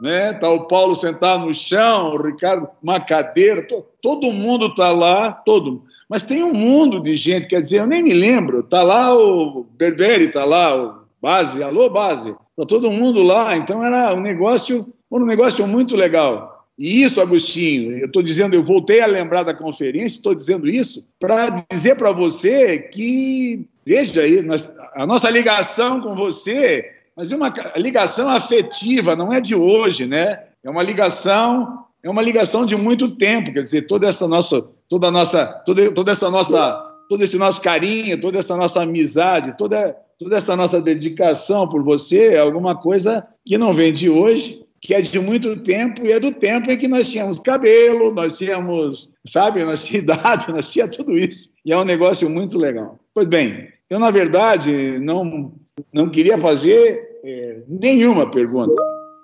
Né? 0.00 0.32
Tá 0.32 0.48
o 0.48 0.66
Paulo 0.66 0.94
sentado 0.94 1.44
no 1.44 1.52
chão, 1.52 2.14
o 2.14 2.22
Ricardo 2.22 2.70
uma 2.82 3.00
cadeira, 3.00 3.66
to, 3.68 3.84
todo 4.00 4.32
mundo 4.32 4.68
está 4.68 4.92
lá, 4.92 5.30
todo. 5.30 5.82
Mas 6.08 6.22
tem 6.22 6.42
um 6.42 6.52
mundo 6.52 7.00
de 7.00 7.16
gente, 7.16 7.46
quer 7.46 7.60
dizer, 7.60 7.80
eu 7.80 7.86
nem 7.86 8.02
me 8.02 8.14
lembro. 8.14 8.62
Tá 8.62 8.82
lá 8.82 9.14
o 9.14 9.64
Berberi, 9.76 10.32
tá 10.32 10.44
lá 10.44 10.74
o 10.74 11.02
Base, 11.20 11.62
alô 11.62 11.90
Base, 11.90 12.34
tá 12.56 12.64
todo 12.66 12.90
mundo 12.90 13.22
lá. 13.22 13.56
Então 13.56 13.84
era 13.84 14.14
um 14.14 14.20
negócio, 14.20 14.92
um 15.10 15.24
negócio 15.24 15.66
muito 15.66 15.96
legal. 15.96 16.66
E 16.78 17.02
isso, 17.02 17.20
Agostinho, 17.20 17.98
eu 17.98 18.06
estou 18.06 18.22
dizendo, 18.22 18.54
eu 18.54 18.62
voltei 18.62 19.00
a 19.00 19.06
lembrar 19.06 19.42
da 19.42 19.52
conferência, 19.52 20.16
estou 20.16 20.34
dizendo 20.34 20.68
isso 20.68 21.04
para 21.18 21.50
dizer 21.70 21.96
para 21.96 22.12
você 22.12 22.78
que, 22.78 23.66
veja 23.84 24.20
aí, 24.20 24.42
nós, 24.42 24.72
a 24.94 25.04
nossa 25.04 25.28
ligação 25.28 26.00
com 26.00 26.14
você 26.14 26.98
mas 27.18 27.32
é 27.32 27.36
uma 27.36 27.52
ligação 27.74 28.28
afetiva, 28.28 29.16
não 29.16 29.32
é 29.32 29.40
de 29.40 29.52
hoje, 29.52 30.06
né? 30.06 30.44
É 30.62 30.70
uma 30.70 30.84
ligação, 30.84 31.84
é 32.00 32.08
uma 32.08 32.22
ligação 32.22 32.64
de 32.64 32.76
muito 32.76 33.16
tempo, 33.16 33.52
quer 33.52 33.62
dizer, 33.62 33.88
toda 33.88 34.06
essa 34.06 34.28
nossa, 34.28 34.64
toda 34.88 35.10
nossa, 35.10 35.46
toda, 35.64 35.92
toda 35.92 36.12
essa 36.12 36.30
nossa, 36.30 36.72
todo 37.08 37.22
esse 37.22 37.36
nosso 37.36 37.60
carinho, 37.60 38.20
toda 38.20 38.38
essa 38.38 38.56
nossa 38.56 38.82
amizade, 38.82 39.56
toda, 39.56 39.96
toda 40.18 40.36
essa 40.36 40.56
nossa 40.56 40.80
dedicação 40.80 41.68
por 41.68 41.82
você 41.82 42.34
é 42.34 42.38
alguma 42.38 42.76
coisa 42.76 43.26
que 43.44 43.58
não 43.58 43.72
vem 43.72 43.92
de 43.92 44.08
hoje, 44.08 44.64
que 44.80 44.94
é 44.94 45.00
de 45.00 45.18
muito 45.18 45.56
tempo 45.56 46.06
e 46.06 46.12
é 46.12 46.20
do 46.20 46.32
tempo 46.32 46.70
em 46.70 46.78
que 46.78 46.88
nós 46.88 47.10
tínhamos 47.10 47.38
cabelo, 47.38 48.14
nós 48.14 48.38
tínhamos, 48.38 49.10
sabe, 49.26 49.64
nós 49.64 49.84
tínhamos 49.84 50.12
idade, 50.16 50.52
nós 50.52 50.72
tínhamos 50.72 50.96
tudo 50.96 51.16
isso. 51.16 51.50
E 51.64 51.72
é 51.72 51.76
um 51.76 51.84
negócio 51.84 52.28
muito 52.30 52.56
legal. 52.56 52.98
Pois 53.12 53.26
bem, 53.26 53.68
eu, 53.90 53.98
na 53.98 54.10
verdade, 54.10 54.98
não, 55.00 55.52
não 55.92 56.08
queria 56.08 56.38
fazer 56.38 57.20
é, 57.24 57.58
nenhuma 57.66 58.30
pergunta. 58.30 58.80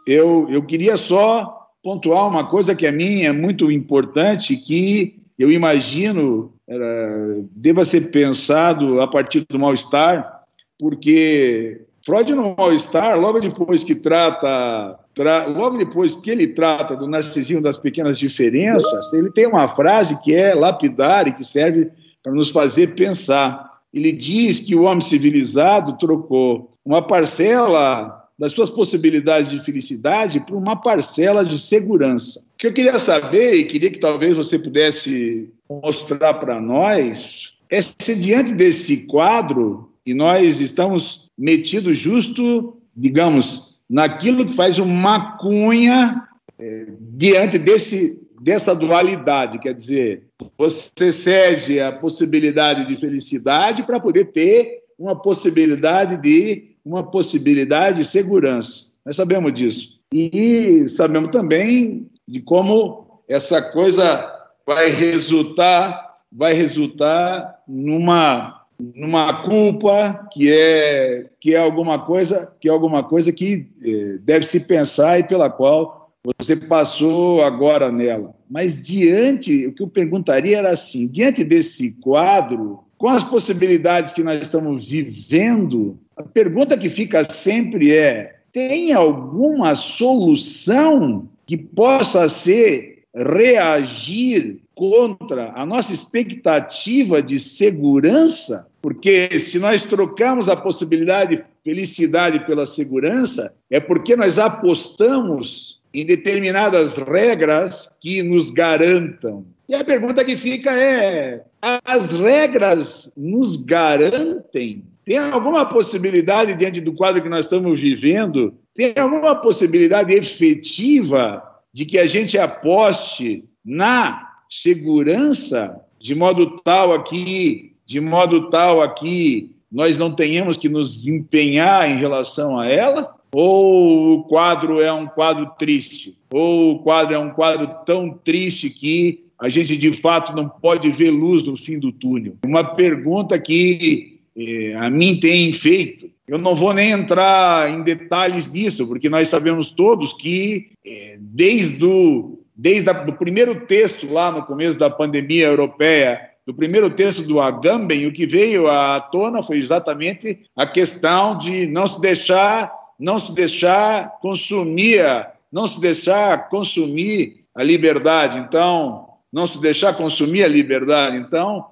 Eu, 0.07 0.47
eu 0.51 0.62
queria 0.62 0.97
só 0.97 1.69
pontuar 1.82 2.27
uma 2.27 2.49
coisa 2.49 2.74
que 2.74 2.86
a 2.86 2.93
mim 2.93 3.23
é 3.23 3.32
muito 3.32 3.70
importante, 3.70 4.57
que 4.57 5.23
eu 5.39 5.51
imagino 5.51 6.52
era, 6.66 7.44
deva 7.51 7.85
ser 7.85 8.11
pensado 8.11 9.01
a 9.01 9.09
partir 9.09 9.44
do 9.48 9.59
mal-estar, 9.59 10.44
porque 10.78 11.82
Freud 12.05 12.35
no 12.35 12.55
mal-estar, 12.56 13.19
logo 13.19 13.40
depois 13.40 13.82
que 13.82 13.94
trata, 13.94 14.98
tra, 15.15 15.47
logo 15.47 15.78
depois 15.78 16.15
que 16.15 16.31
ele 16.31 16.48
trata 16.48 16.97
do 16.97 17.06
narcisismo 17.06 17.62
das 17.62 17.77
pequenas 17.77 18.19
diferenças, 18.19 19.12
ele 19.12 19.31
tem 19.31 19.47
uma 19.47 19.69
frase 19.69 20.20
que 20.23 20.35
é 20.35 20.55
lapidar 20.55 21.27
e 21.28 21.32
que 21.32 21.44
serve 21.44 21.90
para 22.23 22.32
nos 22.32 22.51
fazer 22.51 22.94
pensar. 22.94 23.73
Ele 23.93 24.12
diz 24.12 24.61
que 24.61 24.74
o 24.74 24.82
homem 24.82 25.01
civilizado 25.01 25.97
trocou 25.98 26.70
uma 26.85 27.01
parcela 27.01 28.23
das 28.39 28.52
suas 28.52 28.69
possibilidades 28.69 29.51
de 29.51 29.65
felicidade 29.65 30.40
por 30.40 30.56
uma 30.56 30.77
parcela 30.77 31.44
de 31.44 31.59
segurança. 31.59 32.40
O 32.40 32.59
que 32.59 32.66
eu 32.66 32.73
queria 32.73 32.98
saber 32.98 33.55
e 33.55 33.65
queria 33.65 33.90
que 33.90 33.98
talvez 33.98 34.36
você 34.36 34.59
pudesse 34.59 35.51
mostrar 35.69 36.35
para 36.35 36.61
nós 36.61 37.52
é 37.70 37.81
se 37.81 38.15
diante 38.15 38.52
desse 38.52 39.06
quadro 39.06 39.93
e 40.05 40.12
nós 40.12 40.61
estamos 40.61 41.31
metidos 41.36 41.97
justo, 41.97 42.77
digamos, 42.94 43.78
naquilo 43.89 44.47
que 44.47 44.56
faz 44.56 44.78
uma 44.78 45.36
cunha 45.39 46.28
é, 46.59 46.86
diante 47.01 47.59
desse 47.59 48.20
dessa 48.40 48.74
dualidade, 48.74 49.59
quer 49.59 49.73
dizer, 49.73 50.24
você 50.59 51.11
cede 51.11 51.81
a 51.81 51.90
possibilidade 51.90 52.86
de 52.86 53.01
felicidade 53.01 53.82
para 53.85 53.98
poder 53.98 54.27
ter 54.27 54.82
uma 54.98 55.16
possibilidade 55.16 56.20
de 56.20 56.73
uma 56.85 57.02
possibilidade 57.02 57.98
de 57.98 58.05
segurança. 58.05 58.86
Nós 59.05 59.16
sabemos 59.16 59.52
disso. 59.52 60.01
E 60.12 60.86
sabemos 60.89 61.31
também 61.31 62.09
de 62.27 62.40
como 62.40 63.23
essa 63.28 63.61
coisa 63.61 64.31
vai 64.66 64.90
resultar, 64.90 66.19
vai 66.31 66.52
resultar 66.52 67.62
numa 67.66 68.61
numa 68.77 69.44
culpa 69.44 70.28
que 70.32 70.52
é 70.52 71.31
que 71.39 71.55
é 71.55 71.59
alguma 71.59 71.97
coisa 71.97 72.52
que 72.61 72.69
é 72.69 72.73
alguma 72.73 73.05
coisa 73.05 73.32
que 73.32 73.69
eh, 73.85 74.19
deve 74.20 74.44
se 74.44 74.66
pensar 74.66 75.20
e 75.20 75.23
pela 75.23 75.48
qual 75.48 76.12
você 76.39 76.56
passou 76.56 77.43
agora 77.43 77.93
nela. 77.93 78.35
Mas 78.51 78.82
diante, 78.82 79.66
o 79.66 79.73
que 79.73 79.82
eu 79.82 79.89
perguntaria 79.89 80.59
era 80.59 80.70
assim: 80.70 81.06
diante 81.06 81.44
desse 81.44 81.93
quadro, 82.01 82.81
com 82.97 83.09
as 83.09 83.23
possibilidades 83.23 84.12
que 84.12 84.23
nós 84.23 84.40
estamos 84.40 84.89
vivendo, 84.89 85.98
a 86.16 86.23
pergunta 86.23 86.77
que 86.77 86.89
fica 86.89 87.24
sempre 87.24 87.93
é: 87.93 88.36
tem 88.53 88.93
alguma 88.93 89.74
solução 89.74 91.28
que 91.47 91.57
possa 91.57 92.28
ser 92.28 93.05
reagir 93.15 94.61
contra 94.74 95.53
a 95.55 95.65
nossa 95.65 95.93
expectativa 95.93 97.23
de 97.23 97.39
segurança? 97.39 98.69
Porque 98.82 99.39
se 99.39 99.59
nós 99.59 99.82
trocamos 99.82 100.49
a 100.49 100.57
possibilidade 100.57 101.36
de 101.36 101.45
felicidade 101.65 102.45
pela 102.47 102.66
segurança, 102.66 103.55
é 103.70 103.81
porque 103.81 104.15
nós 104.15 104.39
apostamos 104.39 105.81
em 105.93 106.05
determinadas 106.05 106.97
regras 106.97 107.97
que 108.01 108.23
nos 108.23 108.51
garantam. 108.51 109.47
E 109.69 109.74
a 109.74 109.85
pergunta 109.85 110.24
que 110.24 110.36
fica 110.36 110.70
é: 110.73 111.43
as 111.62 112.11
regras 112.11 113.12
nos 113.16 113.57
garantem? 113.57 114.85
Tem 115.05 115.18
alguma 115.18 115.66
possibilidade, 115.66 116.55
diante 116.55 116.81
do 116.81 116.94
quadro 116.94 117.22
que 117.22 117.28
nós 117.28 117.44
estamos 117.44 117.81
vivendo, 117.81 118.55
tem 118.74 118.94
alguma 118.97 119.35
possibilidade 119.36 120.14
efetiva 120.14 121.43
de 121.72 121.85
que 121.85 121.98
a 121.98 122.06
gente 122.06 122.39
aposte 122.39 123.44
na 123.64 124.31
segurança 124.48 125.81
de 126.01 126.14
modo 126.14 126.59
tal 126.62 126.93
aqui, 126.93 127.74
de 127.86 128.01
modo 128.01 128.51
tal 128.51 128.82
aqui, 128.82 129.56
nós 129.70 129.98
não 129.98 130.14
tenhamos 130.14 130.56
que 130.56 130.68
nos 130.68 131.06
empenhar 131.06 131.90
em 131.90 131.97
relação 131.97 132.59
a 132.59 132.68
ela? 132.68 133.14
Ou 133.32 134.12
o 134.12 134.24
quadro 134.24 134.81
é 134.81 134.93
um 134.93 135.06
quadro 135.06 135.51
triste? 135.59 136.16
Ou 136.32 136.72
o 136.72 136.78
quadro 136.81 137.14
é 137.14 137.18
um 137.18 137.31
quadro 137.31 137.68
tão 137.85 138.10
triste 138.10 138.70
que 138.70 139.24
a 139.39 139.48
gente 139.48 139.76
de 139.76 139.93
fato 140.01 140.35
não 140.36 140.48
pode 140.48 140.90
ver 140.90 141.10
luz 141.10 141.43
no 141.43 141.56
fim 141.56 141.81
do 141.81 141.90
túnel? 141.90 142.36
Uma 142.44 142.62
pergunta 142.62 143.39
que 143.39 144.14
eh, 144.36 144.74
a 144.77 144.90
mim 144.90 145.19
tem 145.19 145.52
feito. 145.52 146.11
Eu 146.27 146.39
não 146.39 146.55
vou 146.55 146.73
nem 146.73 146.90
entrar 146.90 147.70
em 147.70 147.82
detalhes 147.82 148.51
disso, 148.51 148.86
porque 148.86 149.09
nós 149.09 149.28
sabemos 149.28 149.70
todos 149.70 150.12
que 150.12 150.70
eh, 150.85 151.16
desde 151.19 151.85
o 151.85 152.40
desde 152.56 152.89
o 152.89 153.12
primeiro 153.12 153.66
texto 153.66 154.12
lá 154.12 154.31
no 154.31 154.44
começo 154.44 154.78
da 154.78 154.89
pandemia 154.89 155.47
europeia 155.48 156.31
do 156.47 156.55
primeiro 156.55 156.89
texto 156.89 157.23
do 157.23 157.40
Agamben, 157.40 158.06
o 158.06 158.12
que 158.12 158.27
veio 158.27 158.69
à 158.69 159.01
tona 159.01 159.43
foi 159.43 159.59
exatamente 159.59 160.43
a 160.55 160.65
questão 160.65 161.36
de 161.36 161.66
não 161.66 161.86
se 161.86 162.01
deixar 162.01 162.73
não 162.98 163.19
se 163.19 163.35
deixar 163.35 164.19
consumir, 164.20 165.02
não 165.51 165.66
se 165.66 165.81
deixar 165.81 166.48
consumir 166.48 167.44
a 167.55 167.62
liberdade. 167.62 168.39
Então, 168.39 169.09
não 169.32 169.47
se 169.47 169.61
deixar 169.61 169.94
consumir 169.94 170.44
a 170.44 170.48
liberdade. 170.48 171.16
Então, 171.16 171.66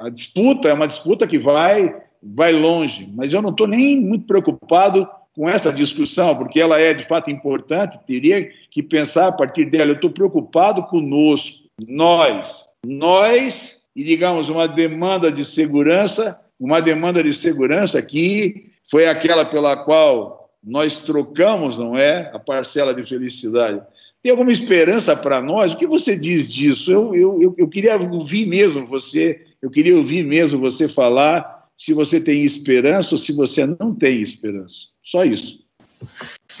a, 0.00 0.08
disputa 0.08 0.68
é 0.68 0.74
uma 0.74 0.86
disputa 0.86 1.26
que 1.26 1.38
vai 1.38 2.02
vai 2.22 2.52
longe. 2.52 3.10
Mas 3.14 3.32
eu 3.32 3.42
não 3.42 3.50
estou 3.50 3.66
nem 3.66 4.00
muito 4.00 4.26
preocupado 4.26 5.08
com 5.34 5.48
essa 5.48 5.72
discussão, 5.72 6.36
porque 6.36 6.60
ela 6.60 6.80
é 6.80 6.94
de 6.94 7.06
fato 7.06 7.30
importante. 7.30 7.98
Teria 8.06 8.48
que 8.70 8.82
pensar 8.82 9.28
a 9.28 9.32
partir 9.32 9.66
dela. 9.66 9.90
Eu 9.90 9.96
estou 9.96 10.10
preocupado 10.10 10.84
conosco, 10.84 11.58
nós, 11.86 12.64
nós 12.86 13.82
e 13.94 14.02
digamos 14.02 14.48
uma 14.48 14.66
demanda 14.66 15.30
de 15.30 15.44
segurança, 15.44 16.40
uma 16.58 16.80
demanda 16.80 17.22
de 17.22 17.32
segurança 17.32 18.00
que 18.02 18.72
foi 18.90 19.06
aquela 19.06 19.44
pela 19.44 19.76
qual 19.76 20.50
nós 20.62 20.98
trocamos, 21.00 21.78
não 21.78 21.96
é, 21.96 22.30
a 22.32 22.38
parcela 22.38 22.94
de 22.94 23.04
felicidade. 23.04 23.80
Tem 24.22 24.30
alguma 24.30 24.50
esperança 24.50 25.14
para 25.14 25.42
nós? 25.42 25.72
O 25.72 25.76
que 25.76 25.86
você 25.86 26.16
diz 26.16 26.50
disso? 26.50 26.90
Eu, 26.90 27.14
eu, 27.14 27.54
eu 27.58 27.68
queria 27.68 27.96
ouvir 27.96 28.46
mesmo 28.46 28.86
você, 28.86 29.42
eu 29.64 29.70
queria 29.70 29.96
ouvir 29.96 30.22
mesmo 30.26 30.60
você 30.60 30.86
falar 30.86 31.64
se 31.74 31.94
você 31.94 32.20
tem 32.20 32.44
esperança 32.44 33.14
ou 33.14 33.18
se 33.18 33.32
você 33.32 33.64
não 33.64 33.94
tem 33.94 34.20
esperança. 34.20 34.88
Só 35.02 35.24
isso. 35.24 35.58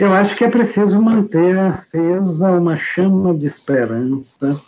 Eu 0.00 0.10
acho 0.14 0.34
que 0.34 0.42
é 0.42 0.48
preciso 0.48 0.98
manter 1.02 1.58
acesa 1.58 2.52
uma 2.52 2.78
chama 2.78 3.36
de 3.36 3.46
esperança, 3.46 4.58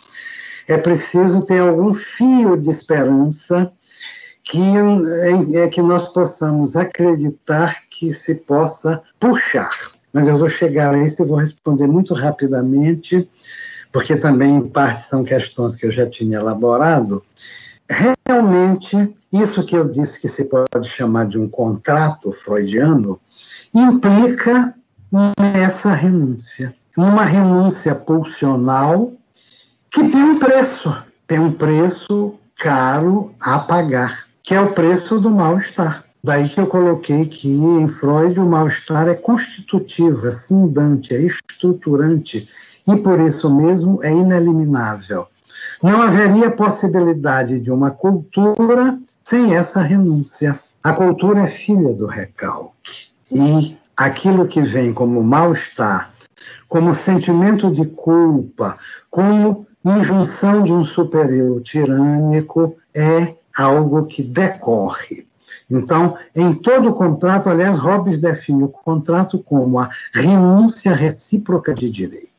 é 0.67 0.77
preciso 0.77 1.47
ter 1.47 1.61
algum 1.61 1.91
fio 1.91 2.55
de 2.55 2.69
esperança 2.69 3.71
que 4.43 4.61
é, 4.61 5.63
é 5.63 5.67
que 5.69 5.81
nós 5.81 6.07
possamos 6.09 6.75
acreditar 6.75 7.85
que 7.89 8.13
se 8.13 8.35
possa 8.35 9.01
puxar. 9.19 9.71
Mas 10.13 10.27
eu 10.27 10.37
vou 10.37 10.47
chegar 10.47 10.93
a 10.93 11.03
isso 11.03 11.23
e 11.23 11.27
vou 11.27 11.37
responder 11.37 11.87
muito 11.87 12.13
rapidamente, 12.13 13.27
porque 13.91 14.15
também, 14.15 14.57
em 14.57 14.69
parte, 14.69 15.09
são 15.09 15.23
questões 15.23 15.75
que 15.75 15.87
eu 15.87 15.91
já 15.91 16.07
tinha 16.07 16.37
elaborado. 16.37 17.23
Realmente, 17.89 19.15
isso 19.31 19.63
que 19.63 19.75
eu 19.75 19.87
disse 19.89 20.19
que 20.19 20.27
se 20.27 20.43
pode 20.45 20.89
chamar 20.89 21.27
de 21.27 21.37
um 21.39 21.47
contrato 21.47 22.31
freudiano 22.33 23.19
implica 23.73 24.75
nessa 25.39 25.93
renúncia, 25.93 26.75
uma 26.97 27.23
renúncia 27.23 27.95
pulsional 27.95 29.13
que 29.91 30.09
tem 30.09 30.23
um 30.23 30.37
preço, 30.37 30.97
tem 31.25 31.39
um 31.39 31.51
preço 31.51 32.35
caro 32.57 33.33
a 33.39 33.59
pagar 33.59 34.27
que 34.47 34.55
é 34.55 34.61
o 34.61 34.71
preço 34.71 35.19
do 35.19 35.29
mal-estar. 35.29 36.05
Daí 36.23 36.47
que 36.47 36.57
eu 36.57 36.67
coloquei 36.67 37.25
que 37.25 37.49
em 37.49 37.85
Freud 37.85 38.39
o 38.39 38.45
mal-estar 38.45 39.09
é 39.09 39.13
constitutivo, 39.13 40.25
é 40.25 40.31
fundante, 40.31 41.13
é 41.13 41.19
estruturante 41.19 42.47
e 42.87 42.95
por 42.95 43.19
isso 43.19 43.53
mesmo 43.53 43.99
é 44.01 44.09
ineliminável. 44.09 45.27
Não 45.81 46.01
haveria 46.01 46.51
possibilidade 46.51 47.59
de 47.59 47.71
uma 47.71 47.91
cultura 47.91 48.97
sem 49.23 49.55
essa 49.55 49.81
renúncia. 49.81 50.57
A 50.83 50.93
cultura 50.93 51.41
é 51.41 51.47
filha 51.47 51.93
do 51.93 52.07
recalque. 52.07 53.09
E 53.31 53.77
aquilo 53.95 54.47
que 54.47 54.61
vem 54.61 54.93
como 54.93 55.21
mal-estar, 55.21 56.11
como 56.67 56.93
sentimento 56.93 57.71
de 57.71 57.85
culpa, 57.85 58.77
como 59.09 59.65
injunção 59.83 60.63
de 60.63 60.71
um 60.71 60.83
superior 60.83 61.61
tirânico, 61.61 62.75
é 62.95 63.35
algo 63.55 64.05
que 64.05 64.23
decorre. 64.23 65.27
Então, 65.69 66.15
em 66.35 66.53
todo 66.53 66.89
o 66.89 66.93
contrato, 66.93 67.49
aliás, 67.49 67.77
Hobbes 67.77 68.17
define 68.19 68.63
o 68.63 68.69
contrato 68.69 69.39
como 69.39 69.79
a 69.79 69.89
renúncia 70.13 70.93
recíproca 70.93 71.73
de 71.73 71.89
direitos. 71.89 72.36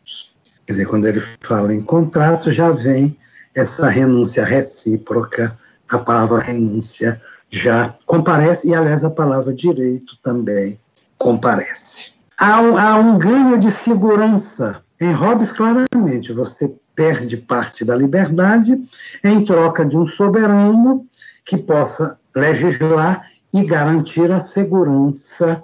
Quer 0.69 0.73
dizer, 0.73 0.85
quando 0.85 1.09
ele 1.09 1.23
fala 1.41 1.73
em 1.73 1.81
contrato, 1.81 2.53
já 2.53 2.71
vem 2.71 3.17
essa 3.55 3.89
renúncia 3.89 4.45
recíproca, 4.45 5.59
a 5.89 5.97
palavra 5.97 6.41
renúncia 6.41 7.23
já 7.49 7.95
comparece, 8.05 8.69
e 8.69 8.75
aliás, 8.75 9.03
a 9.03 9.09
palavra 9.09 9.55
direito 9.55 10.19
também 10.23 10.79
comparece. 11.17 12.13
Há 12.39 12.61
um, 12.61 12.77
há 12.77 12.97
um 12.99 13.19
ganho 13.19 13.59
de 13.59 13.71
segurança. 13.71 14.83
Em 15.01 15.11
Hobbes, 15.11 15.51
claramente, 15.53 16.35
você 16.35 16.71
perde 16.95 17.39
parte 17.39 17.83
da 17.83 17.97
liberdade 17.97 18.79
em 19.25 19.47
troca 19.47 19.87
de 19.87 19.97
um 19.97 20.05
soberano 20.05 21.07
que 21.47 21.57
possa 21.57 22.19
legislar 22.37 23.27
e 23.55 23.65
garantir 23.65 24.31
a 24.31 24.41
segurança 24.41 25.63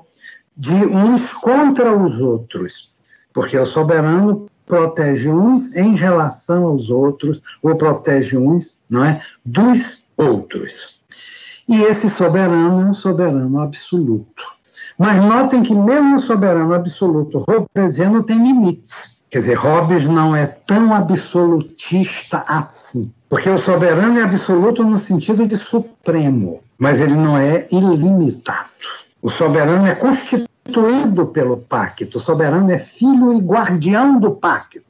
de 0.57 0.73
uns 0.73 1.31
contra 1.35 1.95
os 1.95 2.19
outros, 2.19 2.91
porque 3.35 3.59
o 3.59 3.67
soberano 3.67 4.49
protege 4.66 5.28
uns 5.28 5.77
em 5.77 5.95
relação 5.95 6.65
aos 6.65 6.91
outros, 6.91 7.41
ou 7.62 7.74
protege 7.77 8.36
uns, 8.36 8.77
não 8.89 9.05
é, 9.05 9.23
dos 9.45 10.05
outros. 10.16 10.95
E 11.69 11.82
esse 11.82 12.09
soberano 12.09 12.81
é 12.81 12.85
um 12.85 12.95
soberano 12.95 13.61
absoluto. 13.61 14.45
Mas 14.99 15.23
notem 15.23 15.62
que 15.62 15.74
mesmo 15.74 16.16
o 16.16 16.20
soberano 16.20 16.74
absoluto 16.74 17.45
robesiano 17.49 18.23
tem 18.23 18.36
limites. 18.36 19.20
Quer 19.31 19.39
dizer, 19.39 19.55
Hobbes 19.55 20.09
não 20.09 20.36
é 20.36 20.47
tão 20.47 20.95
absolutista 20.95 22.45
assim. 22.47 23.12
Porque 23.28 23.51
o 23.51 23.59
soberano 23.59 24.20
é 24.20 24.23
absoluto 24.23 24.85
no 24.85 24.97
sentido 24.97 25.45
de 25.45 25.57
supremo, 25.57 26.62
mas 26.78 27.01
ele 27.01 27.15
não 27.16 27.36
é 27.36 27.66
ilimitado. 27.73 28.69
O 29.20 29.28
soberano 29.28 29.86
é 29.86 29.95
constituído 29.97 30.54
pelo 31.27 31.59
pacto, 31.59 32.19
o 32.19 32.20
soberano 32.20 32.70
é 32.70 32.78
filho 32.78 33.32
e 33.32 33.41
guardião 33.41 34.19
do 34.19 34.32
pacto. 34.32 34.82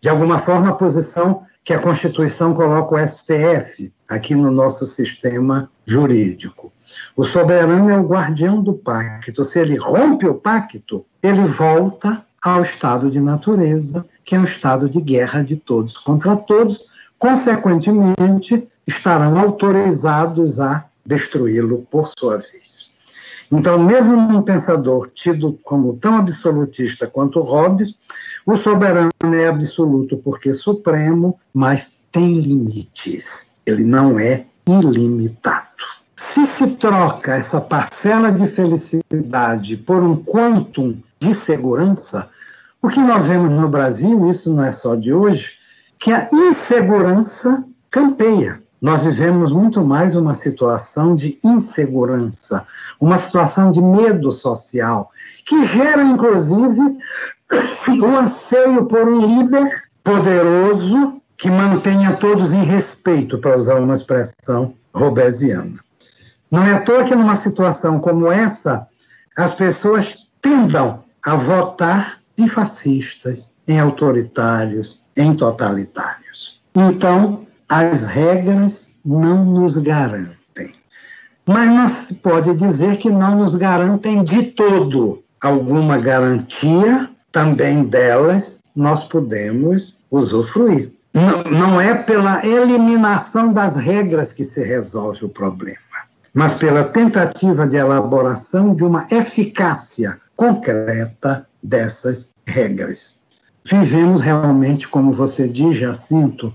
De 0.00 0.08
alguma 0.08 0.38
forma, 0.38 0.68
a 0.68 0.74
posição 0.74 1.42
que 1.64 1.72
a 1.72 1.78
Constituição 1.78 2.54
coloca 2.54 2.94
o 2.94 3.06
STF 3.06 3.92
aqui 4.08 4.34
no 4.34 4.50
nosso 4.50 4.84
sistema 4.86 5.70
jurídico. 5.86 6.72
O 7.16 7.24
soberano 7.24 7.90
é 7.90 7.98
o 7.98 8.06
guardião 8.06 8.62
do 8.62 8.74
pacto. 8.74 9.44
Se 9.44 9.60
ele 9.60 9.76
rompe 9.76 10.26
o 10.26 10.34
pacto, 10.34 11.06
ele 11.22 11.44
volta 11.44 12.24
ao 12.42 12.62
estado 12.62 13.10
de 13.10 13.20
natureza, 13.20 14.04
que 14.24 14.34
é 14.34 14.38
um 14.38 14.44
estado 14.44 14.88
de 14.88 15.00
guerra 15.00 15.42
de 15.42 15.56
todos 15.56 15.96
contra 15.96 16.36
todos, 16.36 16.86
consequentemente, 17.18 18.68
estarão 18.86 19.38
autorizados 19.38 20.58
a 20.58 20.86
destruí-lo 21.06 21.86
por 21.88 22.10
sua 22.18 22.38
vez. 22.38 22.71
Então, 23.52 23.78
mesmo 23.78 24.16
num 24.16 24.40
pensador 24.40 25.10
tido 25.14 25.58
como 25.62 25.98
tão 25.98 26.16
absolutista 26.16 27.06
quanto 27.06 27.42
Hobbes, 27.42 27.94
o 28.46 28.56
soberano 28.56 29.10
é 29.22 29.46
absoluto 29.46 30.16
porque 30.16 30.48
é 30.48 30.54
supremo, 30.54 31.38
mas 31.52 31.98
tem 32.10 32.40
limites. 32.40 33.52
Ele 33.66 33.84
não 33.84 34.18
é 34.18 34.46
ilimitado. 34.66 35.66
Se 36.16 36.46
se 36.46 36.66
troca 36.76 37.34
essa 37.34 37.60
parcela 37.60 38.32
de 38.32 38.46
felicidade 38.46 39.76
por 39.76 40.02
um 40.02 40.16
quantum 40.16 40.98
de 41.20 41.34
segurança, 41.34 42.30
o 42.80 42.88
que 42.88 43.00
nós 43.00 43.26
vemos 43.26 43.50
no 43.50 43.68
Brasil, 43.68 44.30
isso 44.30 44.50
não 44.52 44.64
é 44.64 44.72
só 44.72 44.94
de 44.94 45.12
hoje, 45.12 45.50
que 45.98 46.10
a 46.10 46.26
insegurança 46.32 47.64
campeia. 47.90 48.61
Nós 48.82 49.04
vivemos 49.04 49.52
muito 49.52 49.84
mais 49.84 50.16
uma 50.16 50.34
situação 50.34 51.14
de 51.14 51.38
insegurança, 51.44 52.66
uma 53.00 53.16
situação 53.16 53.70
de 53.70 53.80
medo 53.80 54.32
social, 54.32 55.12
que 55.46 55.64
gera, 55.68 56.02
inclusive, 56.02 56.98
o 58.02 58.06
anseio 58.18 58.84
por 58.86 59.06
um 59.06 59.24
líder 59.24 59.70
poderoso 60.02 61.22
que 61.36 61.48
mantenha 61.48 62.16
todos 62.16 62.52
em 62.52 62.64
respeito, 62.64 63.38
para 63.38 63.56
usar 63.56 63.76
uma 63.76 63.94
expressão 63.94 64.74
robesiana. 64.92 65.78
Não 66.50 66.64
é 66.64 66.74
à 66.74 66.80
toa 66.80 67.04
que, 67.04 67.14
numa 67.14 67.36
situação 67.36 68.00
como 68.00 68.32
essa, 68.32 68.88
as 69.36 69.54
pessoas 69.54 70.28
tendam 70.40 71.04
a 71.24 71.36
votar 71.36 72.18
em 72.36 72.48
fascistas, 72.48 73.54
em 73.68 73.78
autoritários, 73.78 75.06
em 75.16 75.36
totalitários. 75.36 76.60
Então, 76.74 77.46
as 77.72 78.04
regras 78.04 78.86
não 79.02 79.46
nos 79.46 79.78
garantem. 79.78 80.74
Mas 81.46 81.70
não 81.70 81.88
se 81.88 82.12
pode 82.12 82.54
dizer 82.54 82.98
que 82.98 83.08
não 83.08 83.38
nos 83.38 83.54
garantem 83.54 84.22
de 84.22 84.42
todo. 84.42 85.24
Alguma 85.40 85.96
garantia 85.96 87.08
também 87.32 87.84
delas 87.84 88.60
nós 88.76 89.06
podemos 89.06 89.98
usufruir. 90.10 90.92
Não, 91.14 91.44
não 91.44 91.80
é 91.80 91.94
pela 91.94 92.44
eliminação 92.46 93.54
das 93.54 93.74
regras 93.74 94.34
que 94.34 94.44
se 94.44 94.62
resolve 94.62 95.24
o 95.24 95.30
problema, 95.30 95.78
mas 96.34 96.52
pela 96.54 96.84
tentativa 96.84 97.66
de 97.66 97.76
elaboração 97.76 98.74
de 98.74 98.84
uma 98.84 99.06
eficácia 99.10 100.20
concreta 100.36 101.46
dessas 101.62 102.34
regras. 102.46 103.18
Vivemos 103.64 104.20
realmente, 104.20 104.86
como 104.86 105.10
você 105.10 105.48
diz, 105.48 105.78
Jacinto, 105.78 106.54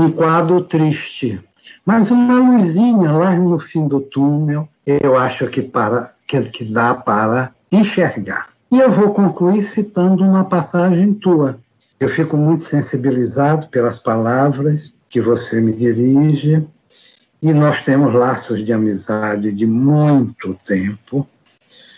um 0.00 0.12
quadro 0.12 0.62
triste, 0.62 1.42
mas 1.84 2.08
uma 2.08 2.34
luzinha 2.34 3.10
lá 3.10 3.34
no 3.34 3.58
fim 3.58 3.88
do 3.88 4.00
túnel, 4.00 4.68
eu 4.86 5.18
acho 5.18 5.48
que, 5.48 5.60
para, 5.60 6.14
que, 6.24 6.40
que 6.42 6.64
dá 6.72 6.94
para 6.94 7.52
enxergar. 7.72 8.48
E 8.70 8.78
eu 8.78 8.90
vou 8.92 9.12
concluir 9.12 9.64
citando 9.64 10.22
uma 10.22 10.44
passagem 10.44 11.14
tua. 11.14 11.58
Eu 11.98 12.08
fico 12.08 12.36
muito 12.36 12.62
sensibilizado 12.62 13.66
pelas 13.68 13.98
palavras 13.98 14.94
que 15.10 15.20
você 15.20 15.60
me 15.60 15.72
dirige, 15.72 16.64
e 17.42 17.52
nós 17.52 17.84
temos 17.84 18.14
laços 18.14 18.64
de 18.64 18.72
amizade 18.72 19.52
de 19.52 19.66
muito 19.66 20.54
tempo, 20.64 21.26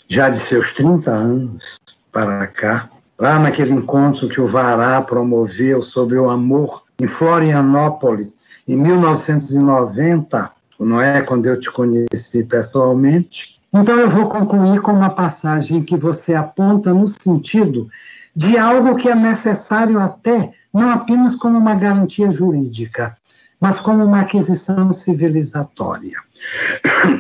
já 0.08 0.30
de 0.30 0.38
seus 0.38 0.72
30 0.72 1.10
anos 1.10 1.78
para 2.10 2.46
cá, 2.46 2.88
lá 3.18 3.38
naquele 3.38 3.72
encontro 3.72 4.26
que 4.26 4.40
o 4.40 4.46
Vará 4.46 5.02
promoveu 5.02 5.82
sobre 5.82 6.18
o 6.18 6.30
amor 6.30 6.84
em 7.00 7.06
Florianópolis, 7.06 8.36
em 8.68 8.76
1990, 8.76 10.50
não 10.78 11.00
é 11.00 11.22
quando 11.22 11.46
eu 11.46 11.58
te 11.58 11.70
conheci 11.70 12.44
pessoalmente. 12.44 13.60
Então 13.72 13.98
eu 13.98 14.08
vou 14.08 14.28
concluir 14.28 14.80
com 14.80 14.92
uma 14.92 15.10
passagem 15.10 15.82
que 15.82 15.96
você 15.96 16.34
aponta 16.34 16.92
no 16.92 17.08
sentido 17.08 17.88
de 18.34 18.58
algo 18.58 18.96
que 18.96 19.08
é 19.08 19.14
necessário 19.14 19.98
até 19.98 20.52
não 20.72 20.90
apenas 20.90 21.34
como 21.34 21.58
uma 21.58 21.74
garantia 21.74 22.30
jurídica, 22.30 23.16
mas 23.60 23.80
como 23.80 24.04
uma 24.04 24.20
aquisição 24.20 24.92
civilizatória. 24.92 26.16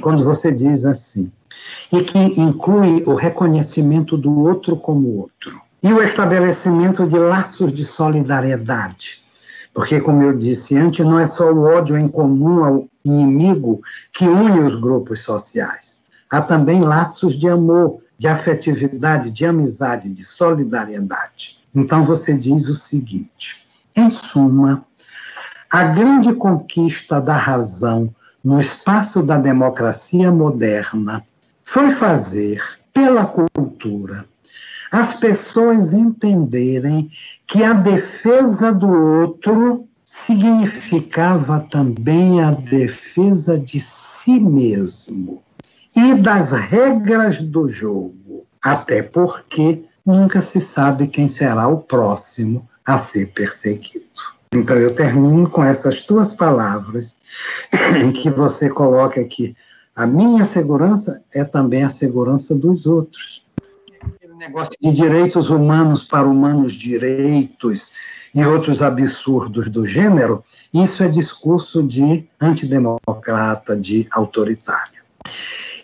Quando 0.00 0.24
você 0.24 0.52
diz 0.52 0.84
assim, 0.84 1.30
e 1.92 2.02
que 2.02 2.18
inclui 2.40 3.02
o 3.06 3.14
reconhecimento 3.14 4.16
do 4.16 4.40
outro 4.40 4.76
como 4.76 5.18
outro, 5.18 5.60
e 5.82 5.92
o 5.92 6.02
estabelecimento 6.02 7.06
de 7.06 7.18
laços 7.18 7.72
de 7.72 7.84
solidariedade, 7.84 9.22
porque, 9.72 10.00
como 10.00 10.22
eu 10.22 10.36
disse 10.36 10.76
antes, 10.76 11.04
não 11.04 11.18
é 11.18 11.26
só 11.26 11.50
o 11.52 11.62
ódio 11.62 11.96
em 11.96 12.08
comum 12.08 12.64
ao 12.64 12.88
inimigo 13.04 13.80
que 14.12 14.26
une 14.26 14.60
os 14.60 14.80
grupos 14.80 15.20
sociais. 15.20 16.02
Há 16.28 16.42
também 16.42 16.80
laços 16.80 17.36
de 17.36 17.48
amor, 17.48 18.02
de 18.18 18.28
afetividade, 18.28 19.30
de 19.30 19.44
amizade, 19.46 20.12
de 20.12 20.24
solidariedade. 20.24 21.58
Então 21.74 22.02
você 22.04 22.36
diz 22.36 22.68
o 22.68 22.74
seguinte: 22.74 23.64
em 23.96 24.10
suma, 24.10 24.84
a 25.70 25.84
grande 25.84 26.34
conquista 26.34 27.20
da 27.20 27.36
razão 27.36 28.14
no 28.42 28.60
espaço 28.60 29.22
da 29.22 29.38
democracia 29.38 30.32
moderna 30.32 31.24
foi 31.62 31.90
fazer, 31.90 32.60
pela 32.92 33.26
cultura, 33.26 34.26
as 34.90 35.14
pessoas 35.14 35.92
entenderem 35.92 37.10
que 37.46 37.62
a 37.62 37.72
defesa 37.72 38.72
do 38.72 38.88
outro 38.88 39.88
significava 40.04 41.60
também 41.60 42.42
a 42.42 42.50
defesa 42.50 43.58
de 43.58 43.78
si 43.78 44.40
mesmo 44.40 45.42
e 45.96 46.14
das 46.14 46.50
regras 46.50 47.40
do 47.40 47.68
jogo, 47.68 48.46
até 48.62 49.02
porque 49.02 49.84
nunca 50.04 50.40
se 50.40 50.60
sabe 50.60 51.06
quem 51.06 51.28
será 51.28 51.68
o 51.68 51.78
próximo 51.78 52.68
a 52.84 52.98
ser 52.98 53.32
perseguido. 53.32 54.04
Então 54.52 54.76
eu 54.76 54.92
termino 54.94 55.48
com 55.48 55.62
essas 55.62 56.04
duas 56.06 56.34
palavras 56.34 57.16
em 58.02 58.10
que 58.12 58.28
você 58.28 58.68
coloca 58.68 59.22
que 59.24 59.54
a 59.94 60.06
minha 60.06 60.44
segurança 60.44 61.22
é 61.32 61.44
também 61.44 61.84
a 61.84 61.90
segurança 61.90 62.54
dos 62.54 62.86
outros 62.86 63.44
negócio 64.40 64.72
de 64.80 64.90
direitos 64.90 65.50
humanos 65.50 66.02
para 66.02 66.26
humanos 66.26 66.72
direitos 66.72 67.90
e 68.34 68.42
outros 68.42 68.80
absurdos 68.80 69.68
do 69.68 69.86
gênero, 69.86 70.42
isso 70.72 71.02
é 71.02 71.08
discurso 71.08 71.82
de 71.82 72.26
antidemocrata, 72.40 73.76
de 73.76 74.08
autoritário. 74.10 75.02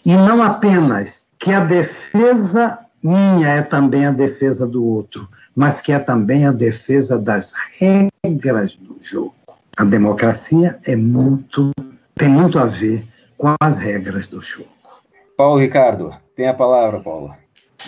E 0.06 0.16
não 0.16 0.42
apenas 0.42 1.26
que 1.38 1.52
a 1.52 1.62
defesa 1.62 2.78
minha 3.02 3.46
é 3.46 3.62
também 3.62 4.06
a 4.06 4.10
defesa 4.10 4.66
do 4.66 4.82
outro, 4.82 5.28
mas 5.54 5.82
que 5.82 5.92
é 5.92 5.98
também 5.98 6.46
a 6.46 6.52
defesa 6.52 7.18
das 7.18 7.52
regras 7.78 8.74
do 8.76 8.96
jogo. 9.02 9.34
A 9.76 9.84
democracia 9.84 10.78
é 10.86 10.96
muito 10.96 11.72
tem 12.14 12.30
muito 12.30 12.58
a 12.58 12.64
ver 12.64 13.06
com 13.36 13.54
as 13.60 13.78
regras 13.78 14.26
do 14.26 14.40
jogo. 14.40 14.70
Paulo 15.36 15.60
Ricardo, 15.60 16.16
tem 16.34 16.48
a 16.48 16.54
palavra, 16.54 16.98
Paulo. 17.00 17.34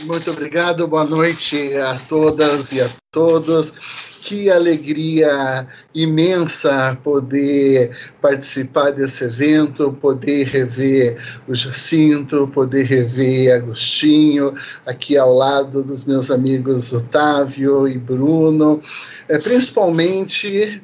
Muito 0.04 0.30
obrigado, 0.30 0.86
boa 0.86 1.04
noite 1.04 1.74
a 1.76 1.98
todas 2.08 2.70
e 2.72 2.80
a 2.80 2.88
todos. 3.10 3.72
Que 4.20 4.48
alegria 4.48 5.66
imensa 5.92 6.96
poder 7.02 7.90
participar 8.20 8.92
desse 8.92 9.24
evento, 9.24 9.92
poder 10.00 10.46
rever 10.46 11.16
o 11.48 11.54
Jacinto, 11.54 12.46
poder 12.48 12.84
rever 12.84 13.56
Agostinho, 13.56 14.54
aqui 14.86 15.16
ao 15.16 15.32
lado 15.32 15.82
dos 15.82 16.04
meus 16.04 16.30
amigos 16.30 16.92
Otávio 16.92 17.88
e 17.88 17.98
Bruno, 17.98 18.80
é, 19.28 19.38
principalmente 19.38 20.80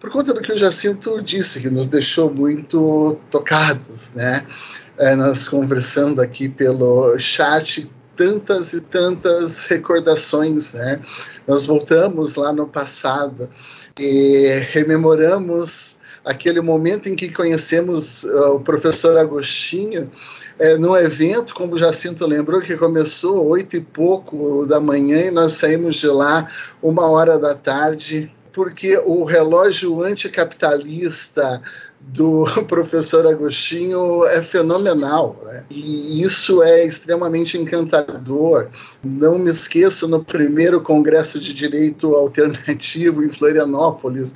por 0.00 0.10
conta 0.10 0.34
do 0.34 0.40
que 0.40 0.52
o 0.52 0.56
Jacinto 0.56 1.22
disse, 1.22 1.60
que 1.60 1.70
nos 1.70 1.86
deixou 1.86 2.34
muito 2.34 3.18
tocados, 3.30 4.12
né? 4.14 4.44
É, 4.98 5.14
nós 5.14 5.48
conversando 5.48 6.22
aqui 6.22 6.48
pelo 6.48 7.18
chat 7.18 7.90
tantas 8.16 8.72
e 8.72 8.80
tantas 8.80 9.64
recordações, 9.64 10.74
né? 10.74 11.00
Nós 11.46 11.66
voltamos 11.66 12.34
lá 12.34 12.52
no 12.52 12.66
passado 12.66 13.48
e 13.98 14.62
rememoramos 14.72 15.98
aquele 16.24 16.60
momento 16.60 17.08
em 17.08 17.14
que 17.14 17.30
conhecemos 17.30 18.24
uh, 18.24 18.54
o 18.54 18.60
professor 18.60 19.16
Agostinho 19.16 20.10
é, 20.58 20.76
num 20.76 20.96
evento, 20.96 21.54
como 21.54 21.74
o 21.74 21.78
Jacinto 21.78 22.26
lembrou, 22.26 22.60
que 22.60 22.76
começou 22.76 23.46
oito 23.46 23.76
e 23.76 23.80
pouco 23.80 24.64
da 24.66 24.80
manhã 24.80 25.26
e 25.26 25.30
nós 25.30 25.52
saímos 25.52 25.96
de 25.96 26.08
lá 26.08 26.48
uma 26.82 27.08
hora 27.08 27.38
da 27.38 27.54
tarde 27.54 28.32
porque 28.56 28.96
o 28.96 29.22
relógio 29.24 30.02
anticapitalista 30.02 31.60
do 32.00 32.44
professor 32.68 33.26
Agostinho 33.26 34.24
é 34.26 34.40
fenomenal. 34.40 35.40
Né? 35.44 35.64
E 35.70 36.22
isso 36.22 36.62
é 36.62 36.84
extremamente 36.84 37.58
encantador. 37.58 38.68
Não 39.02 39.38
me 39.38 39.50
esqueço, 39.50 40.06
no 40.06 40.22
primeiro 40.24 40.80
Congresso 40.80 41.40
de 41.40 41.52
Direito 41.52 42.14
Alternativo 42.14 43.22
em 43.22 43.28
Florianópolis, 43.28 44.34